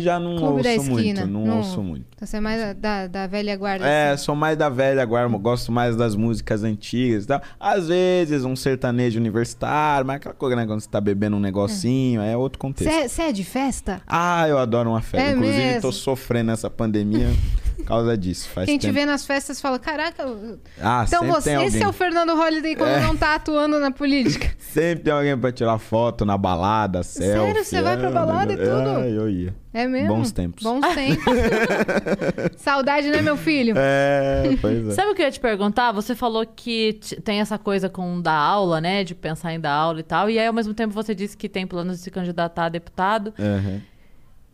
Já 0.00 0.18
não 0.18 0.36
Clube 0.36 0.68
ouço 0.68 0.90
muito, 0.90 1.26
não, 1.26 1.44
Não. 1.44 1.56
ouço 1.58 1.82
muito. 1.82 2.06
Então 2.14 2.26
Você 2.26 2.36
é 2.36 2.40
mais 2.40 2.76
da, 2.76 3.06
da, 3.06 3.26
velha 3.26 3.56
guarda. 3.56 3.86
É, 3.86 4.10
assim. 4.10 4.24
sou 4.24 4.34
mais 4.34 4.56
da 4.56 4.68
velha 4.68 5.04
guarda, 5.04 5.36
gosto 5.36 5.72
mais 5.72 5.96
das 5.96 6.14
músicas 6.14 6.62
antigas 6.64 7.24
e 7.24 7.26
tal. 7.26 7.42
Às 7.58 7.88
vezes 7.88 8.44
um 8.44 8.54
sertanejo 8.54 9.18
universitário, 9.18 10.06
mas 10.06 10.16
aquela 10.16 10.34
coisa, 10.34 10.56
né, 10.56 10.66
quando 10.66 10.80
você 10.80 10.88
tá 10.88 11.00
bebendo 11.00 11.36
um 11.36 11.40
negocinho, 11.40 12.20
é, 12.20 12.36
outro 12.36 12.58
contexto. 12.58 12.90
Você 12.90 13.00
é, 13.00 13.08
você 13.08 13.22
é 13.22 13.32
de 13.32 13.44
festa? 13.44 14.00
Ah, 14.06 14.48
eu 14.48 14.58
adoro 14.58 14.90
uma 14.90 15.02
festa. 15.02 15.28
É 15.28 15.32
Inclusive, 15.32 15.58
mesmo? 15.58 15.80
tô 15.82 15.92
sofrendo 15.92 16.52
essa 16.52 16.70
pandemia. 16.70 17.28
Por 17.76 17.84
causa 17.84 18.16
disso. 18.16 18.48
Faz 18.48 18.66
Quem 18.66 18.78
te 18.78 18.82
tempo. 18.82 18.94
vê 18.94 19.04
nas 19.06 19.26
festas 19.26 19.60
fala: 19.60 19.78
Caraca, 19.78 20.24
Ah, 20.80 21.04
então 21.06 21.26
você, 21.26 21.56
tem 21.56 21.66
esse 21.66 21.82
é 21.82 21.86
o 21.88 21.92
Fernando 21.92 22.34
Holliday 22.34 22.74
quando 22.74 22.90
É. 22.90 23.00
não 23.00 23.16
tá 23.16 23.34
atuando 23.34 23.78
na 23.78 23.90
política. 23.90 24.50
Sempre 24.58 25.04
tem 25.04 25.12
alguém 25.12 25.36
pra 25.38 25.52
tirar 25.52 25.78
foto 25.78 26.24
na 26.24 26.36
balada, 26.36 27.02
selfie. 27.02 27.64
Você 27.64 27.82
vai 27.82 27.96
pra 27.96 28.08
é, 28.08 28.12
balada 28.12 28.52
e 28.52 28.56
tudo? 28.56 28.88
É, 29.00 29.10
eu 29.10 29.28
ia. 29.30 29.54
É 29.72 29.86
mesmo? 29.86 30.08
Bons 30.08 30.32
tempos. 30.32 30.62
Bons 30.64 30.86
tempos. 30.94 31.24
Saudade, 32.56 33.08
né, 33.10 33.20
meu 33.20 33.36
filho? 33.36 33.74
É, 33.76 34.56
pois 34.60 34.88
é. 34.88 34.90
Sabe 34.92 35.10
o 35.10 35.14
que 35.14 35.20
eu 35.22 35.26
ia 35.26 35.30
te 35.32 35.40
perguntar? 35.40 35.92
Você 35.92 36.14
falou 36.14 36.46
que 36.46 36.98
tem 37.24 37.40
essa 37.40 37.58
coisa 37.58 37.88
com 37.88 38.20
dar 38.20 38.32
aula, 38.38 38.80
né? 38.80 39.04
De 39.04 39.14
pensar 39.14 39.52
em 39.52 39.60
dar 39.60 39.72
aula 39.72 40.00
e 40.00 40.02
tal. 40.02 40.30
E 40.30 40.38
aí, 40.38 40.46
ao 40.46 40.52
mesmo 40.52 40.72
tempo, 40.74 40.94
você 40.94 41.14
disse 41.14 41.36
que 41.36 41.48
tem 41.48 41.66
planos 41.66 41.98
de 41.98 42.04
se 42.04 42.10
candidatar 42.10 42.64
a 42.66 42.68
deputado. 42.68 43.34
Aham. 43.38 43.80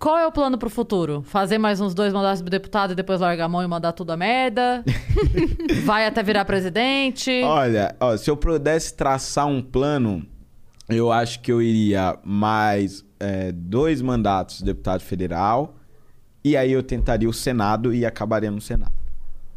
Qual 0.03 0.19
é 0.19 0.27
o 0.27 0.33
plano 0.33 0.59
pro 0.59 0.69
futuro? 0.69 1.23
Fazer 1.23 1.59
mais 1.59 1.81
uns 1.81 1.95
dois 1.95 2.12
mandatos 2.12 2.43
de 2.43 2.51
deputado 2.51 2.91
e 2.91 2.95
depois 2.97 3.20
largar 3.20 3.45
a 3.45 3.49
mão 3.49 3.62
e 3.62 3.69
mandar 3.69 3.93
tudo 3.93 4.11
a 4.11 4.16
merda? 4.16 4.83
Vai 5.85 6.05
até 6.09 6.24
virar 6.24 6.45
presidente? 6.45 7.31
Olha, 7.45 7.95
ó, 8.01 8.16
se 8.16 8.29
eu 8.29 8.37
pudesse 8.37 8.95
traçar 8.95 9.47
um 9.47 9.62
plano, 9.62 10.27
eu 10.89 11.12
acho 11.12 11.39
que 11.39 11.53
eu 11.53 11.62
iria 11.62 12.19
mais 12.24 13.05
é, 13.20 13.53
dois 13.53 14.03
mandatos 14.03 14.59
de 14.59 14.65
deputado 14.65 15.03
federal 15.03 15.77
e 16.45 16.57
aí 16.57 16.73
eu 16.73 16.83
tentaria 16.83 17.29
o 17.29 17.33
Senado 17.33 17.95
e 17.95 18.05
acabaria 18.05 18.51
no 18.51 18.61
Senado. 18.61 19.02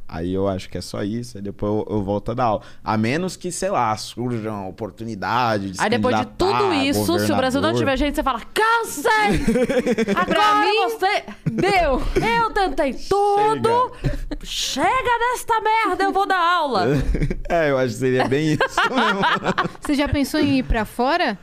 Aí 0.08 0.34
eu 0.34 0.48
acho 0.48 0.70
que 0.70 0.78
é 0.78 0.82
só 0.82 1.04
isso, 1.04 1.38
aí 1.38 1.42
depois 1.42 1.72
eu, 1.72 1.96
eu 1.96 2.04
volto 2.04 2.32
a 2.32 2.34
dar 2.36 2.44
aula. 2.46 2.62
A 2.84 2.96
menos 2.96 3.36
que, 3.36 3.52
sei 3.52 3.72
lá, 3.72 3.96
surja 3.98 4.52
uma 4.52 4.68
oportunidade 4.68 5.72
de 5.72 5.82
Aí 5.82 5.90
depois 5.90 6.16
de 6.16 6.26
tudo 6.38 6.74
isso, 6.74 7.20
se 7.20 7.32
o 7.32 7.36
Brasil 7.36 7.60
não 7.60 7.74
tiver 7.74 7.98
gente, 7.98 8.16
você 8.16 8.24
fala: 8.24 8.42
cansei! 8.54 9.12
Agora 10.16 10.66
mim, 10.66 10.84
você. 10.84 11.24
Deu! 11.52 12.02
Eu 12.22 12.52
tentei 12.52 12.94
tudo! 12.94 13.92
Chega 14.44 15.20
desta 15.20 15.60
merda, 15.62 16.04
eu 16.04 16.12
vou 16.12 16.28
dar 16.28 16.40
aula! 16.40 16.86
é, 17.50 17.72
eu 17.72 17.78
acho 17.78 17.94
que 17.94 18.00
seria 18.00 18.28
bem 18.28 18.54
isso 18.54 18.94
mesmo. 18.94 19.22
Você 19.82 19.96
já 19.96 20.08
pensou 20.08 20.40
em 20.40 20.60
ir 20.60 20.64
pra 20.64 20.86
fora? 20.86 21.38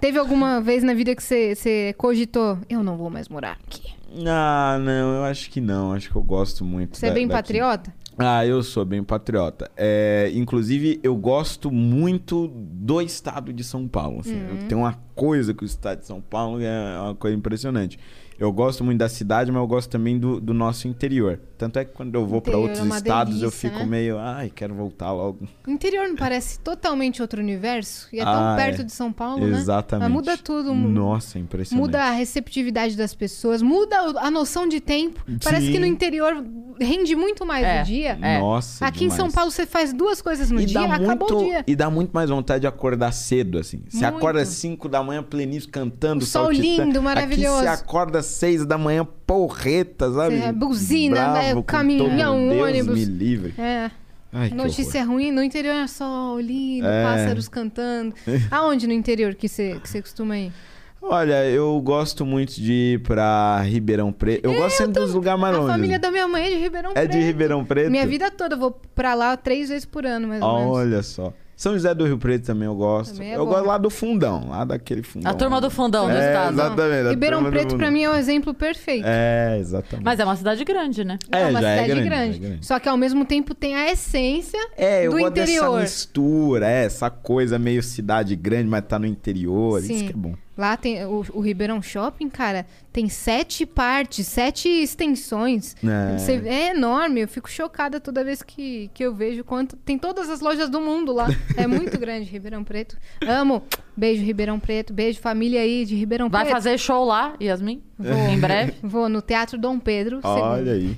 Teve 0.00 0.18
alguma 0.18 0.60
vez 0.60 0.82
na 0.82 0.94
vida 0.94 1.14
que 1.14 1.22
você, 1.22 1.54
você 1.54 1.94
cogitou? 1.96 2.58
Eu 2.68 2.82
não 2.82 2.96
vou 2.96 3.10
mais 3.10 3.28
morar 3.28 3.52
aqui. 3.52 3.95
Ah, 4.26 4.78
não, 4.80 5.16
eu 5.16 5.24
acho 5.24 5.50
que 5.50 5.60
não. 5.60 5.92
Acho 5.92 6.10
que 6.10 6.16
eu 6.16 6.22
gosto 6.22 6.64
muito. 6.64 6.96
Você 6.96 7.06
é 7.06 7.08
da- 7.10 7.14
bem 7.14 7.26
daqui. 7.26 7.38
patriota? 7.42 7.94
Ah, 8.18 8.46
eu 8.46 8.62
sou 8.62 8.84
bem 8.84 9.02
patriota. 9.04 9.70
É, 9.76 10.30
inclusive, 10.34 10.98
eu 11.02 11.14
gosto 11.14 11.70
muito 11.70 12.48
do 12.48 13.00
estado 13.02 13.52
de 13.52 13.62
São 13.62 13.86
Paulo. 13.86 14.20
assim. 14.20 14.40
Uhum. 14.40 14.68
Tem 14.68 14.78
uma 14.78 14.94
coisa 15.14 15.52
que 15.52 15.64
o 15.64 15.66
estado 15.66 15.98
de 16.00 16.06
São 16.06 16.20
Paulo 16.20 16.60
é 16.62 16.98
uma 17.00 17.14
coisa 17.14 17.36
impressionante. 17.36 17.98
Eu 18.38 18.52
gosto 18.52 18.84
muito 18.84 18.98
da 18.98 19.08
cidade, 19.08 19.50
mas 19.50 19.60
eu 19.60 19.66
gosto 19.66 19.88
também 19.90 20.18
do, 20.18 20.40
do 20.40 20.52
nosso 20.52 20.86
interior. 20.88 21.40
Tanto 21.56 21.78
é 21.78 21.84
que 21.84 21.92
quando 21.92 22.14
eu 22.14 22.26
vou 22.26 22.40
para 22.42 22.52
é 22.52 22.56
outros 22.56 22.80
uma 22.80 22.98
estados, 22.98 23.34
eu 23.42 23.48
delícia, 23.48 23.70
fico 23.70 23.78
né? 23.80 23.86
meio, 23.86 24.18
ai, 24.18 24.52
quero 24.54 24.74
voltar 24.74 25.10
logo. 25.12 25.46
O 25.66 25.70
interior 25.70 26.06
não 26.06 26.16
parece 26.16 26.58
totalmente 26.60 27.22
outro 27.22 27.40
universo? 27.40 28.08
E 28.12 28.20
é 28.20 28.24
tão 28.24 28.32
Ah, 28.34 28.54
perto 28.56 28.82
é. 28.82 28.84
de 28.84 28.92
São 28.92 29.10
Paulo, 29.12 29.46
né? 29.46 29.56
Exatamente. 29.58 30.04
Mas 30.04 30.12
muda 30.12 30.36
tudo. 30.36 30.74
Nossa, 30.74 31.38
impressionante. 31.38 31.82
Muda 31.86 32.02
a 32.04 32.10
receptividade 32.10 32.94
das 32.96 33.14
pessoas, 33.14 33.62
muda 33.62 33.96
a 34.20 34.30
noção 34.30 34.68
de 34.68 34.80
tempo. 34.80 35.24
Parece 35.42 35.66
Sim. 35.66 35.72
que 35.72 35.78
no 35.78 35.86
interior 35.86 36.44
rende 36.78 37.16
muito 37.16 37.46
mais 37.46 37.64
É. 37.64 37.80
o 37.80 37.84
dia. 37.84 38.18
É. 38.20 38.38
Nossa, 38.38 38.84
Aqui 38.84 39.04
em 39.04 39.08
São 39.08 39.16
demais. 39.28 39.34
Paulo 39.34 39.50
você 39.50 39.64
faz 39.64 39.94
duas 39.94 40.20
coisas 40.20 40.50
no 40.50 40.60
e 40.60 40.66
dia, 40.66 40.86
dá 40.86 40.94
acabou 40.96 41.28
muito, 41.30 41.36
o 41.42 41.44
dia. 41.44 41.64
E 41.66 41.74
dá 41.74 41.88
muito 41.88 42.10
mais 42.12 42.28
vontade 42.28 42.60
de 42.62 42.66
acordar 42.66 43.12
cedo, 43.12 43.58
assim. 43.58 43.82
Você 43.88 44.02
Muito. 44.02 44.16
acorda 44.16 44.42
às 44.42 44.48
5 44.48 44.88
da 44.90 45.02
manhã, 45.02 45.22
pleníssimo, 45.22 45.72
cantando, 45.72 46.22
O 46.22 46.26
sol 46.26 46.44
saltitando. 46.46 46.84
lindo, 46.84 47.02
maravilhoso. 47.02 47.66
Aqui 47.66 47.76
você 47.78 47.82
acorda 47.82 48.18
às 48.26 48.34
6 48.34 48.66
da 48.66 48.76
manhã, 48.76 49.06
porreta, 49.26 50.10
sabe? 50.12 50.38
Você- 50.40 50.52
buzina, 50.52 51.14
Bravo 51.16 51.32
né, 51.34 51.54
com 51.54 51.62
caminhão, 51.62 52.48
Deus 52.48 52.62
ônibus. 52.62 52.94
me 52.98 53.04
livre. 53.04 53.54
É. 53.58 53.90
Ai, 54.32 54.50
Notícia 54.50 55.02
ruim, 55.04 55.30
no 55.30 55.42
interior 55.42 55.74
é 55.74 55.86
sol 55.86 56.38
lindo, 56.40 56.86
É. 56.86 57.02
pássaros 57.04 57.48
cantando. 57.48 58.14
Aonde 58.50 58.86
no 58.86 58.92
interior 58.92 59.34
que 59.34 59.48
você, 59.48 59.80
que 59.82 60.00
costuma 60.02 60.36
ir? 60.36 60.52
Olha, 61.00 61.44
eu 61.48 61.80
gosto 61.80 62.26
muito 62.26 62.54
de 62.60 62.72
ir 62.94 63.00
pra 63.02 63.60
Ribeirão 63.62 64.12
Preto. 64.12 64.44
Eu 64.44 64.54
gosto 64.54 64.76
sempre 64.78 65.00
dos 65.00 65.14
lugares 65.14 65.40
mais 65.40 65.54
A 65.54 65.58
longe. 65.58 65.70
família 65.72 65.98
da 66.00 66.10
minha 66.10 66.26
mãe 66.26 66.46
é 66.46 66.50
de 66.50 66.56
Ribeirão 66.56 66.90
É 66.90 66.94
Preto. 66.94 67.12
de 67.12 67.18
Ribeirão 67.20 67.64
Preto? 67.64 67.90
Minha 67.90 68.06
vida 68.06 68.30
toda, 68.30 68.56
eu 68.56 68.58
vou 68.58 68.72
pra 68.94 69.14
lá 69.14 69.36
três 69.36 69.68
vezes 69.68 69.84
por 69.86 70.04
ano, 70.04 70.26
mais 70.26 70.42
ou 70.42 70.58
menos. 70.58 70.76
Olha 70.76 71.02
só. 71.04 71.32
São 71.56 71.72
José 71.72 71.94
do 71.94 72.04
Rio 72.04 72.18
Preto 72.18 72.44
também 72.44 72.66
eu 72.66 72.74
gosto. 72.74 73.14
Também 73.14 73.32
é 73.32 73.36
eu 73.36 73.46
bom. 73.46 73.52
gosto 73.52 73.66
lá 73.66 73.78
do 73.78 73.88
fundão, 73.88 74.50
lá 74.50 74.62
daquele 74.64 75.02
fundão. 75.02 75.32
A 75.32 75.34
turma 75.34 75.58
do 75.58 75.70
fundão 75.70 76.04
do 76.04 76.12
é, 76.12 76.28
estado. 76.28 76.52
Exatamente. 76.52 77.06
a 77.06 77.10
Ribeirão 77.10 77.42
do 77.42 77.48
Preto, 77.50 77.68
pra 77.68 77.86
fundão. 77.86 77.90
mim, 77.92 78.02
é 78.02 78.10
o 78.10 78.14
exemplo 78.14 78.52
perfeito. 78.52 79.06
É, 79.08 79.56
exatamente. 79.58 80.04
Mas 80.04 80.20
é 80.20 80.24
uma 80.24 80.36
cidade 80.36 80.62
grande, 80.64 81.02
né? 81.02 81.18
É, 81.32 81.46
uma 81.46 81.60
já 81.62 81.70
é 81.70 81.82
cidade 81.82 81.86
grande, 81.94 82.08
grande, 82.08 82.36
é 82.36 82.48
grande. 82.48 82.66
Só 82.66 82.78
que 82.78 82.88
ao 82.88 82.96
mesmo 82.98 83.24
tempo 83.24 83.54
tem 83.54 83.74
a 83.74 83.90
essência 83.90 84.60
É, 84.76 85.06
eu 85.06 85.12
do 85.12 85.18
gosto 85.18 85.32
dessa 85.32 85.50
interior. 85.50 85.80
mistura, 85.80 86.68
é, 86.68 86.84
essa 86.84 87.08
coisa 87.08 87.58
meio 87.58 87.82
cidade 87.82 88.36
grande, 88.36 88.68
mas 88.68 88.84
tá 88.86 88.98
no 88.98 89.06
interior. 89.06 89.78
Isso 89.80 89.88
Sim. 89.88 90.06
que 90.08 90.12
é 90.12 90.16
bom. 90.16 90.34
Lá 90.56 90.74
tem 90.76 91.04
o, 91.04 91.22
o 91.34 91.40
Ribeirão 91.40 91.82
Shopping, 91.82 92.30
cara, 92.30 92.64
tem 92.90 93.08
sete 93.10 93.66
partes, 93.66 94.26
sete 94.26 94.68
extensões. 94.68 95.76
É. 95.84 96.48
É 96.48 96.70
enorme, 96.70 97.20
eu 97.20 97.28
fico 97.28 97.50
chocada 97.50 98.00
toda 98.00 98.24
vez 98.24 98.42
que, 98.42 98.90
que 98.94 99.02
eu 99.04 99.14
vejo 99.14 99.44
quanto. 99.44 99.76
Tem 99.76 99.98
todas 99.98 100.30
as 100.30 100.40
lojas 100.40 100.70
do 100.70 100.80
mundo 100.80 101.12
lá. 101.12 101.28
É 101.56 101.66
muito 101.68 101.98
grande, 101.98 102.30
Ribeirão 102.30 102.64
Preto. 102.64 102.96
Amo. 103.26 103.62
Beijo, 103.94 104.22
Ribeirão 104.24 104.58
Preto. 104.58 104.92
Beijo, 104.94 105.20
família 105.20 105.60
aí 105.60 105.84
de 105.84 105.94
Ribeirão 105.94 106.28
Vai 106.30 106.44
Preto. 106.44 106.54
fazer 106.54 106.78
show 106.78 107.04
lá, 107.04 107.34
Yasmin? 107.40 107.82
Vou. 107.98 108.12
Em 108.28 108.38
breve. 108.40 108.74
Vou 108.82 109.08
no 109.10 109.20
Teatro 109.20 109.58
Dom 109.58 109.78
Pedro. 109.78 110.20
Olha 110.22 110.64
segundo. 110.64 110.70
aí. 110.70 110.96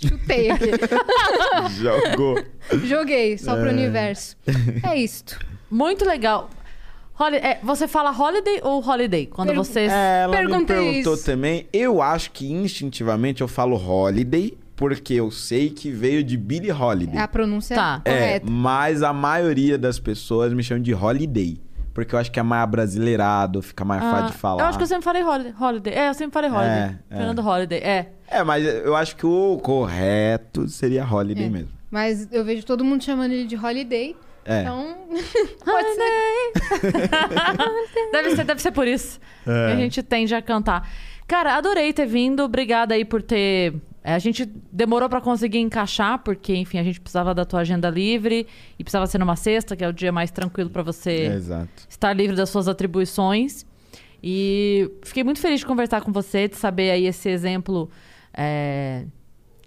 Chutei 0.00 0.50
aqui. 0.52 0.66
Jogou. 1.80 2.44
Joguei, 2.84 3.36
só 3.38 3.56
pro 3.56 3.68
É. 3.68 3.72
universo. 3.72 4.36
É 4.88 4.96
isto. 4.96 5.38
Muito 5.70 6.04
legal. 6.04 6.48
É, 7.36 7.58
você 7.62 7.88
fala 7.88 8.10
holiday 8.10 8.60
ou 8.62 8.82
holiday? 8.86 9.26
Quando 9.26 9.48
Per- 9.48 9.56
você. 9.56 9.80
É, 9.80 10.20
ela 10.22 10.32
me 10.32 10.38
Perguntei 10.48 10.76
perguntou 10.76 11.14
isso. 11.14 11.24
também. 11.24 11.66
Eu 11.72 12.00
acho 12.00 12.30
que 12.30 12.50
instintivamente 12.52 13.40
eu 13.40 13.48
falo 13.48 13.76
holiday, 13.76 14.56
porque 14.76 15.14
eu 15.14 15.30
sei 15.30 15.70
que 15.70 15.90
veio 15.90 16.22
de 16.22 16.36
Billie 16.36 16.70
Holiday. 16.72 17.18
A 17.18 17.26
pronúncia 17.26 17.74
Tá. 17.74 18.00
É, 18.04 18.12
correta. 18.12 18.46
mas 18.50 19.02
a 19.02 19.12
maioria 19.12 19.76
das 19.76 19.98
pessoas 19.98 20.52
me 20.52 20.62
chamam 20.62 20.82
de 20.82 20.94
holiday. 20.94 21.60
Porque 21.92 22.14
eu 22.14 22.18
acho 22.20 22.30
que 22.30 22.38
é 22.38 22.42
mais 22.44 22.70
brasileirado, 22.70 23.60
fica 23.60 23.84
mais 23.84 24.00
Ah, 24.00 24.10
fácil 24.12 24.26
de 24.32 24.38
falar. 24.38 24.62
Eu 24.62 24.66
acho 24.66 24.78
que 24.78 24.84
eu 24.84 24.88
sempre 24.88 25.02
falei 25.04 25.24
holiday. 25.24 25.54
holiday. 25.60 25.94
É, 25.94 26.08
eu 26.08 26.14
sempre 26.14 26.32
falei 26.32 26.48
holiday. 26.48 26.78
É, 26.78 26.98
é. 27.10 27.16
Fernando 27.16 27.38
Holiday. 27.44 27.78
É. 27.80 28.06
É, 28.30 28.44
mas 28.44 28.64
eu 28.64 28.94
acho 28.94 29.16
que 29.16 29.26
o 29.26 29.58
correto 29.60 30.68
seria 30.68 31.04
holiday 31.04 31.46
É. 31.46 31.48
mesmo. 31.48 31.70
Mas 31.90 32.28
eu 32.30 32.44
vejo 32.44 32.64
todo 32.64 32.84
mundo 32.84 33.02
chamando 33.02 33.32
ele 33.32 33.46
de 33.46 33.56
Holiday. 33.56 34.14
É. 34.48 34.62
Então, 34.62 34.96
pode 35.64 35.88
ser. 35.94 36.92
deve, 38.12 38.36
ser, 38.36 38.44
deve 38.44 38.62
ser 38.62 38.72
por 38.72 38.86
isso 38.88 39.20
É. 39.46 39.66
que 39.68 39.72
a 39.72 39.76
gente 39.76 40.02
tende 40.02 40.34
a 40.34 40.40
cantar. 40.42 40.88
Cara, 41.26 41.56
adorei 41.56 41.92
ter 41.92 42.06
vindo. 42.06 42.42
Obrigada 42.42 42.94
aí 42.94 43.04
por 43.04 43.20
ter. 43.20 43.74
é, 44.02 44.14
A 44.14 44.18
gente 44.18 44.46
demorou 44.72 45.06
pra 45.08 45.20
conseguir 45.20 45.58
encaixar, 45.58 46.18
porque, 46.20 46.54
enfim, 46.54 46.78
a 46.78 46.82
gente 46.82 46.98
precisava 47.00 47.34
da 47.34 47.44
tua 47.44 47.60
agenda 47.60 47.90
livre 47.90 48.46
e 48.78 48.82
precisava 48.84 49.06
ser 49.06 49.18
numa 49.18 49.36
sexta, 49.36 49.76
que 49.76 49.84
é 49.84 49.88
o 49.88 49.92
dia 49.92 50.10
mais 50.10 50.30
tranquilo 50.30 50.70
pra 50.70 50.82
você 50.82 51.26
Exato. 51.26 51.68
estar 51.88 52.14
livre 52.14 52.34
das 52.34 52.48
suas 52.48 52.66
atribuições. 52.68 53.66
E 54.22 54.90
fiquei 55.04 55.22
muito 55.22 55.40
feliz 55.40 55.60
de 55.60 55.66
conversar 55.66 56.00
com 56.00 56.10
você, 56.10 56.48
de 56.48 56.56
saber 56.56 56.90
aí 56.90 57.06
esse 57.06 57.28
exemplo 57.28 57.90
é, 58.34 59.04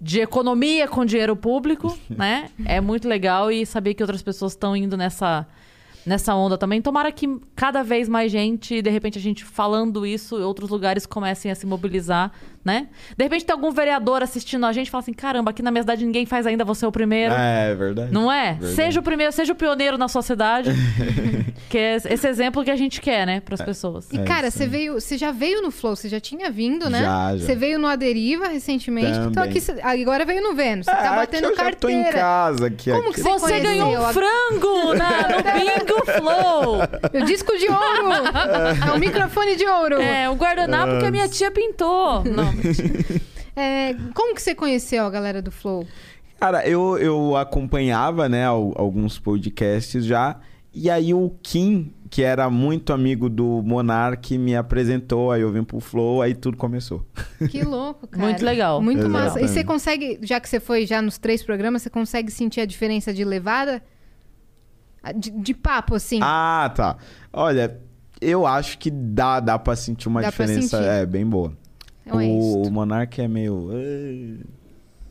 de 0.02 0.20
economia 0.20 0.88
com 0.88 1.06
dinheiro 1.06 1.36
público, 1.36 1.96
né? 2.10 2.50
É 2.66 2.82
muito 2.82 3.08
legal 3.08 3.52
e 3.52 3.66
saber 3.66 3.94
que 3.94 4.02
outras 4.02 4.24
pessoas 4.24 4.54
estão 4.54 4.76
indo 4.76 4.98
nessa, 4.98 5.48
nessa 6.04 6.34
onda 6.34 6.58
também. 6.58 6.82
Tomara 6.82 7.12
que 7.12 7.40
cada 7.56 7.84
vez 7.84 8.10
mais 8.10 8.32
gente, 8.32 8.82
de 8.82 8.90
repente 8.90 9.20
a 9.20 9.22
gente 9.22 9.46
falando 9.46 10.04
isso, 10.06 10.36
outros 10.42 10.72
lugares 10.72 11.06
comecem 11.06 11.52
a 11.52 11.56
se 11.56 11.68
mobilizar, 11.68 12.32
né? 12.64 12.88
De 13.18 13.24
repente 13.24 13.46
tem 13.46 13.54
algum 13.54 13.72
vereador 13.72 14.22
assistindo 14.24 14.66
a 14.66 14.72
gente 14.74 14.88
e 14.88 14.92
fala 14.92 15.02
assim: 15.02 15.14
caramba, 15.14 15.52
aqui 15.52 15.62
na 15.62 15.72
minha 15.72 15.82
cidade 15.84 16.06
ninguém 16.06 16.26
faz 16.26 16.46
ainda, 16.46 16.64
você 16.64 16.86
é 16.86 16.88
o 16.88 16.92
primeiro. 16.92 17.34
É, 17.34 17.74
verdade. 17.76 18.12
Não 18.12 18.32
é? 18.32 18.54
Verdade. 18.54 18.74
Seja 18.76 19.00
o 19.00 19.04
primeiro, 19.04 19.32
seja 19.32 19.54
o 19.54 19.56
pioneiro 19.56 19.98
na 19.98 20.08
sua 20.08 20.22
cidade. 20.22 20.72
que 21.70 21.78
é 21.78 21.96
esse 21.96 22.28
exemplo 22.28 22.64
que 22.64 22.72
a 22.72 22.76
gente 22.76 23.00
quer, 23.00 23.26
né, 23.26 23.40
para 23.40 23.56
as 23.56 23.62
pessoas. 23.62 24.10
E, 24.12 24.20
É 24.20 24.24
cara, 24.24 24.48
isso 24.48 24.58
você 24.58 24.68
veio. 24.68 24.94
Você 25.00 25.18
já 25.18 25.32
veio 25.32 25.62
no 25.62 25.72
Flow, 25.72 25.96
você 25.96 26.10
já 26.10 26.20
tinha 26.20 26.50
vindo, 26.52 26.90
né? 26.90 27.02
Já, 27.02 27.38
já. 27.38 27.46
Você 27.46 27.56
veio 27.56 27.80
no 27.80 27.88
Aderiva 27.88 28.48
recentemente. 28.48 29.12
Então 29.12 29.32
Também. 29.32 29.50
aqui 29.50 29.62
cê- 29.62 29.80
agora 29.82 30.26
veio 30.26 30.42
no 30.44 30.54
Vênus. 30.54 30.86
Você 30.86 30.92
tá 30.92 30.98
É, 31.04 31.08
aqui 31.08 31.16
batendo 31.16 31.48
eu 31.48 31.56
já 31.56 31.72
tô 31.74 31.90
em 31.90 32.04
carteira. 32.04 32.12
casa 32.20 32.68
aqui. 32.68 32.92
Como 32.92 33.04
aqui. 33.10 33.14
que 33.14 33.22
Você 33.22 33.40
conheceu 33.40 33.64
ganhou 33.64 33.98
um 34.00 34.14
frango 34.14 34.94
na, 34.94 35.22
no 35.30 35.44
Bingo 35.88 36.06
Flow. 36.18 36.78
O 37.22 37.26
disco 37.26 37.58
de 37.58 37.68
ouro! 37.68 38.12
é 38.88 38.92
o 38.96 39.00
microfone 39.00 39.56
de 39.56 39.66
ouro! 39.66 40.02
É, 40.02 40.30
o 40.30 40.36
guardanapo 40.36 41.00
que 41.00 41.06
a 41.06 41.12
minha 41.12 41.28
tia 41.28 41.50
pintou. 41.52 42.24
Não, 42.26 42.51
É, 43.56 43.94
como 44.14 44.34
que 44.34 44.42
você 44.42 44.56
conheceu 44.56 45.04
a 45.06 45.10
galera 45.10 45.42
do 45.42 45.52
Flow? 45.52 45.86
Cara, 46.40 46.66
eu, 46.68 46.98
eu 46.98 47.36
acompanhava, 47.36 48.30
né, 48.30 48.46
al- 48.46 48.74
alguns 48.78 49.20
podcasts 49.20 50.06
já. 50.06 50.40
E 50.74 50.90
aí 50.90 51.14
o 51.14 51.30
Kim, 51.44 51.94
que 52.10 52.24
era 52.24 52.50
muito 52.50 52.94
amigo 52.94 53.30
do 53.30 53.62
Monark, 53.62 54.38
me 54.38 54.56
apresentou, 54.56 55.32
aí 55.34 55.42
eu 55.42 55.52
vim 55.52 55.64
pro 55.66 55.82
Flow, 55.82 56.22
aí 56.22 56.34
tudo 56.34 56.56
começou. 56.56 57.06
Que 57.50 57.62
louco, 57.62 58.08
cara. 58.08 58.24
Muito 58.26 58.46
legal. 58.46 58.82
Muito 58.82 59.10
massa. 59.10 59.42
E 59.42 59.44
Exatamente. 59.44 59.52
você 59.52 59.64
consegue, 59.66 60.20
já 60.22 60.40
que 60.40 60.48
você 60.48 60.60
foi 60.62 60.86
já 60.86 61.02
nos 61.02 61.18
três 61.18 61.44
programas, 61.44 61.82
você 61.82 61.90
consegue 61.90 62.32
sentir 62.32 62.62
a 62.62 62.66
diferença 62.66 63.14
de 63.14 63.26
levada? 63.26 63.84
De, 65.16 65.30
de 65.30 65.54
papo, 65.54 65.96
assim. 65.96 66.20
Ah, 66.22 66.72
tá. 66.74 66.96
Olha, 67.34 67.78
eu 68.22 68.46
acho 68.48 68.78
que 68.78 68.90
dá, 68.90 69.40
dá 69.42 69.60
pra 69.60 69.76
sentir 69.76 70.08
uma 70.08 70.22
Dá 70.22 70.30
diferença 70.30 70.78
sentir. 70.78 70.90
é, 70.90 71.06
bem 71.06 71.26
boa. 71.26 71.52
É 72.06 72.14
o, 72.14 72.64
o 72.64 72.72
Monark 72.72 73.22
é 73.22 73.28
meio. 73.28 73.70
"Ei", 73.72 74.40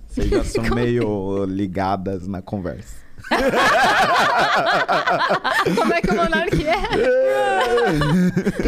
Vocês 0.06 0.28
já 0.28 0.44
são 0.44 0.64
meio 0.74 1.44
ligadas 1.44 2.26
na 2.26 2.42
conversa. 2.42 2.96
Como 5.76 5.94
é 5.94 6.00
que 6.00 6.10
o 6.10 6.16
Monark 6.16 6.66
é? 6.66 6.80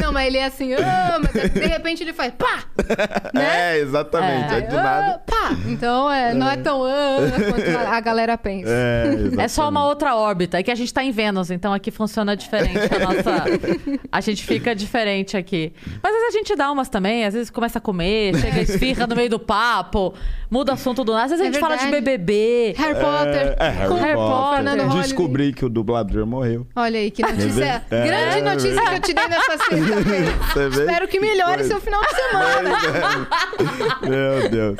Não, 0.01 0.13
mas 0.13 0.27
ele 0.27 0.39
é 0.39 0.45
assim, 0.45 0.73
ah, 0.75 1.19
mas 1.21 1.33
de 1.53 1.67
repente 1.67 2.03
ele 2.03 2.13
faz 2.13 2.33
pá! 2.37 2.65
Né? 3.35 3.75
É, 3.75 3.79
exatamente. 3.79 4.53
É, 4.53 4.57
Aí, 4.57 4.63
de 4.63 4.77
ah, 4.77 4.83
nada. 4.83 5.19
pá! 5.27 5.51
Então 5.67 6.11
é, 6.11 6.35
não 6.35 6.49
é 6.49 6.57
tão 6.57 6.85
ah, 6.85 7.17
quanto 7.51 7.77
a, 7.77 7.97
a 7.97 8.01
galera 8.01 8.37
pensa. 8.39 8.71
É. 8.71 9.43
É 9.43 9.49
só 9.49 9.69
uma 9.69 9.85
outra 9.87 10.15
órbita. 10.15 10.59
É 10.59 10.63
que 10.63 10.71
a 10.71 10.75
gente 10.75 10.93
tá 10.93 11.03
em 11.03 11.11
Vênus, 11.11 11.51
então 11.51 11.73
aqui 11.73 11.91
funciona 11.91 12.37
diferente. 12.37 12.79
A 12.95 12.99
nossa. 12.99 13.45
A 14.11 14.21
gente 14.21 14.45
fica 14.45 14.75
diferente 14.75 15.37
aqui. 15.37 15.73
Mas 16.03 16.15
às 16.15 16.21
vezes 16.21 16.35
a 16.35 16.39
gente 16.39 16.57
dá 16.57 16.71
umas 16.71 16.89
também, 16.89 17.25
às 17.25 17.35
vezes 17.35 17.51
começa 17.51 17.79
a 17.79 17.81
comer, 17.81 18.37
chega 18.37 18.61
esfirra 18.63 19.07
no 19.07 19.17
meio 19.17 19.31
do 19.31 19.39
papo, 19.39 20.15
muda 20.51 20.73
assunto 20.75 21.05
do 21.05 21.13
nada. 21.13 21.25
Às 21.25 21.31
vezes 21.33 21.47
a 21.47 21.49
É 21.49 21.53
gente 21.53 21.61
fala 21.61 21.77
de 21.77 21.85
verdade. 21.85 22.03
BBB. 22.03 22.75
Harry 22.77 22.95
Potter. 22.95 23.57
É, 23.59 23.69
Harry 23.69 23.89
com 23.89 23.95
Harry 23.95 24.15
Potter. 24.15 24.52
Fernando 24.57 24.81
Holliday. 24.81 25.03
Descobri 25.03 25.53
que 25.53 25.65
o 25.65 25.69
dublador 25.69 26.27
morreu. 26.27 26.67
Olha 26.75 26.99
aí, 26.99 27.11
que 27.11 27.23
notícia. 27.23 27.85
É. 27.91 28.07
Grande 28.07 28.41
notícia 28.43 28.83
que 28.89 28.95
eu 28.95 29.01
te 29.01 29.15
dei 29.15 29.29
nessa 29.29 29.53
sexta-feira. 29.59 30.69
Espero 30.71 31.09
que 31.09 31.21
melhore 31.21 31.65
seu 31.65 31.81
final 31.81 32.01
de 32.03 32.15
semana. 32.15 33.29
Meu 34.09 34.51
Deus. 34.51 34.79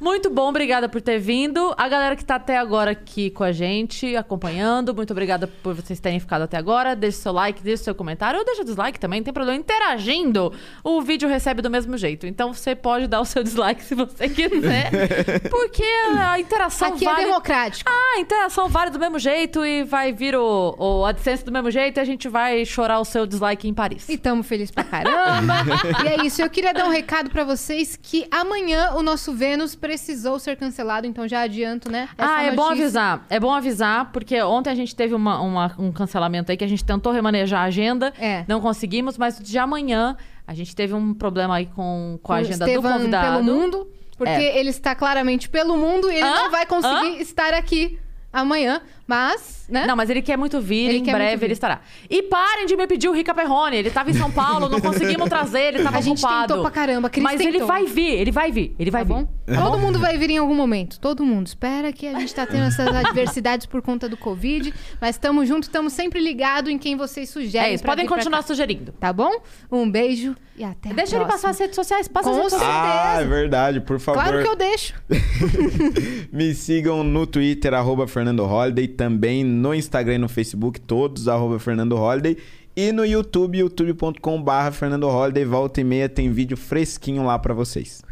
Muito 0.00 0.28
bom, 0.30 0.48
obrigada 0.48 0.88
por 0.88 1.00
ter 1.00 1.18
vindo. 1.18 1.74
A 1.76 1.88
galera 1.88 2.16
que 2.16 2.24
tá 2.24 2.36
até 2.36 2.58
agora 2.58 2.90
aqui 2.90 3.30
com 3.30 3.42
a 3.42 3.52
gente, 3.52 4.14
acompanhando, 4.16 4.94
muito 4.94 5.10
obrigada 5.10 5.46
por 5.46 5.74
vocês 5.74 5.98
terem 5.98 6.20
ficado 6.20 6.42
até 6.42 6.56
agora. 6.56 6.94
Deixe 6.94 7.18
seu 7.18 7.32
like, 7.32 7.62
deixe 7.62 7.84
seu 7.84 7.94
comentário, 7.94 8.38
ou 8.38 8.44
deixa 8.44 8.64
dislike 8.64 9.00
também, 9.00 9.20
não 9.20 9.24
tem 9.24 9.32
problema. 9.32 9.58
Interagindo, 9.58 10.52
o 10.84 11.00
vídeo 11.00 11.28
recebe 11.28 11.62
do 11.62 11.70
mesmo 11.70 11.96
jeito. 11.96 12.26
Então 12.26 12.52
você 12.52 12.74
pode 12.74 13.06
dar 13.06 13.20
o 13.20 13.24
seu 13.24 13.42
dislike 13.44 13.82
se 13.82 13.94
você 13.94 14.28
quiser, 14.28 14.90
porque 15.50 15.84
a 16.18 16.38
interação 16.38 16.88
Aqui 16.88 17.04
vale... 17.04 17.22
é 17.22 17.24
democrático. 17.24 17.90
Ah, 17.90 18.16
a 18.16 18.20
interação 18.20 18.68
vale 18.68 18.90
do 18.90 18.98
mesmo 18.98 19.18
jeito 19.18 19.64
e 19.64 19.82
vai 19.82 20.12
vir 20.12 20.36
o, 20.36 20.74
o 20.78 21.04
AdSense 21.04 21.44
do 21.44 21.52
mesmo 21.52 21.70
jeito 21.70 21.98
e 21.98 22.00
a 22.00 22.04
gente 22.04 22.28
vai 22.28 22.64
chorar 22.64 23.00
o 23.00 23.04
seu 23.04 23.26
dislike 23.26 23.66
em 23.68 23.74
Paris. 23.74 24.08
E 24.08 24.18
tamo 24.18 24.42
feliz 24.42 24.70
pra 24.70 24.84
caramba. 24.84 25.54
e 26.04 26.08
é 26.08 26.26
isso. 26.26 26.42
Eu 26.42 26.50
queria 26.50 26.72
dar 26.72 26.86
um 26.86 26.90
recado 26.90 27.30
pra 27.30 27.44
vocês 27.44 27.98
que 28.00 28.26
amanhã 28.30 28.92
o 28.94 29.02
nosso 29.02 29.32
Vênus 29.32 29.74
precisou 29.86 30.38
ser 30.38 30.56
cancelado, 30.56 31.06
então 31.06 31.26
já 31.28 31.40
adianto, 31.42 31.90
né? 31.90 32.08
essa 32.18 32.36
ah, 32.36 32.42
é 32.42 32.52
bom 32.54 32.68
avisar. 32.68 33.24
É 33.30 33.38
bom 33.40 33.52
avisar, 33.54 34.10
porque 34.12 34.40
ontem 34.42 34.70
a 34.70 34.74
gente 34.74 34.94
teve 34.94 35.14
uma- 35.14 35.40
uma- 35.40 35.74
um 35.78 35.92
cancelamento 35.92 36.50
aí 36.50 36.56
que 36.56 36.64
a 36.64 36.68
gente 36.68 36.84
tentou 36.84 37.12
remanejar 37.12 37.60
a 37.60 37.64
agenda. 37.64 38.12
É. 38.18 38.44
Não 38.48 38.60
conseguimos, 38.60 39.16
mas 39.16 39.38
de 39.38 39.58
amanhã 39.58 40.16
a 40.46 40.54
gente 40.54 40.74
teve 40.74 40.92
um 40.94 41.14
problema 41.14 41.56
aí 41.56 41.66
com, 41.66 42.18
com 42.22 42.32
a 42.32 42.36
agenda 42.36 42.64
Estevam 42.66 42.92
do 42.92 42.98
convidado. 42.98 43.42
pelo 43.42 43.44
mundo, 43.44 43.88
porque 44.18 44.30
É. 44.32 44.58
ele 44.58 44.70
está 44.70 44.94
claramente 44.94 45.48
pelo 45.48 45.76
mundo 45.76 46.10
e 46.10 46.16
ele 46.16 46.24
Hã? 46.24 46.34
não 46.34 46.50
vai 46.50 46.66
conseguir 46.66 47.20
estar 47.20 47.52
aqui 47.54 47.98
amanhã, 48.32 48.80
mas, 49.06 49.66
né? 49.68 49.86
Não, 49.86 49.94
mas 49.96 50.10
ele 50.10 50.20
quer 50.22 50.36
muito 50.36 50.60
vir, 50.60 50.88
Ele 50.88 50.98
em 50.98 51.02
breve 51.04 51.36
vir. 51.36 51.44
ele 51.46 51.52
estará. 51.52 51.80
E 52.10 52.22
parem 52.24 52.66
de 52.66 52.76
me 52.76 52.86
pedir 52.86 53.08
o 53.08 53.12
Rica 53.12 53.34
Perrone. 53.34 53.76
Ele 53.76 53.90
tava 53.90 54.10
em 54.10 54.14
São 54.14 54.30
Paulo, 54.30 54.68
não 54.68 54.80
conseguimos 54.80 55.28
trazer, 55.28 55.74
ele 55.74 55.82
tava 55.84 55.98
A 55.98 56.00
gente 56.00 56.18
ocupado. 56.24 56.46
tentou 56.48 56.62
pra 56.62 56.70
caramba, 56.70 57.06
a 57.08 57.10
Cris 57.10 57.22
Mas 57.22 57.40
ele 57.40 57.52
tentou. 57.52 57.66
vai 57.68 57.84
vir, 57.86 58.10
ele 58.12 58.30
vai 58.32 58.50
vir, 58.52 58.74
ele 58.78 58.90
vai 58.90 59.04
Tá 59.04 59.14
vir. 59.14 59.24
bom? 59.24 59.28
Todo 59.62 59.78
mundo 59.78 59.98
vai 59.98 60.16
vir 60.18 60.30
em 60.30 60.38
algum 60.38 60.54
momento. 60.54 60.98
Todo 60.98 61.24
mundo. 61.24 61.46
Espera 61.46 61.92
que 61.92 62.06
a 62.06 62.18
gente 62.18 62.34
tá 62.34 62.44
tendo 62.46 62.64
essas 62.64 62.88
adversidades 62.94 63.66
por 63.66 63.80
conta 63.82 64.08
do 64.08 64.16
Covid. 64.16 64.72
Mas 65.00 65.14
estamos 65.16 65.46
juntos, 65.48 65.68
estamos 65.68 65.92
sempre 65.92 66.20
ligados 66.20 66.70
em 66.72 66.78
quem 66.78 66.96
vocês 66.96 67.28
sugerem. 67.30 67.68
É 67.70 67.74
isso, 67.74 67.84
podem 67.84 68.06
continuar 68.06 68.42
sugerindo. 68.42 68.92
Tá 68.92 69.12
bom? 69.12 69.30
Um 69.70 69.88
beijo 69.90 70.34
e 70.58 70.64
até 70.64 70.90
a 70.90 70.92
Deixa 70.94 71.16
ele 71.16 71.26
passar 71.26 71.50
as 71.50 71.58
redes 71.58 71.74
sociais, 71.76 72.08
passa 72.08 72.30
as 72.30 72.34
Com 72.36 72.42
redes 72.42 72.52
sociais. 72.54 72.74
Ah, 72.84 73.18
é 73.20 73.24
verdade. 73.24 73.80
Por 73.80 74.00
favor, 74.00 74.20
Claro 74.22 74.42
que 74.42 74.48
eu 74.48 74.56
deixo. 74.56 74.94
me 76.32 76.54
sigam 76.54 77.04
no 77.04 77.26
Twitter, 77.26 77.72
arroba 77.74 78.06
Fernando 78.08 78.40
Holiday. 78.44 78.88
Também 78.96 79.44
no 79.44 79.74
Instagram 79.74 80.14
e 80.14 80.18
no 80.18 80.28
Facebook, 80.28 80.80
todos, 80.80 81.28
arroba 81.28 81.58
Fernando 81.58 81.96
Holiday. 81.96 82.36
E 82.74 82.92
no 82.92 83.04
YouTube, 83.06 83.58
youtube.com.br 83.58 84.70
Fernando 84.72 85.08
Holiday. 85.08 85.44
Volta 85.44 85.80
e 85.80 85.84
meia 85.84 86.08
tem 86.08 86.30
vídeo 86.30 86.56
fresquinho 86.56 87.24
lá 87.24 87.38
pra 87.38 87.54
vocês. 87.54 88.02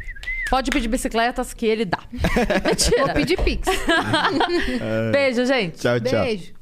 Pode 0.49 0.71
pedir 0.71 0.87
bicicletas 0.87 1.53
que 1.53 1.65
ele 1.65 1.85
dá. 1.85 1.99
Vou 2.97 3.13
pedir 3.13 3.37
pix. 3.43 3.67
Beijo, 5.11 5.45
gente. 5.45 5.79
Tchau, 5.79 5.99
tchau. 5.99 6.23
Beijo. 6.23 6.54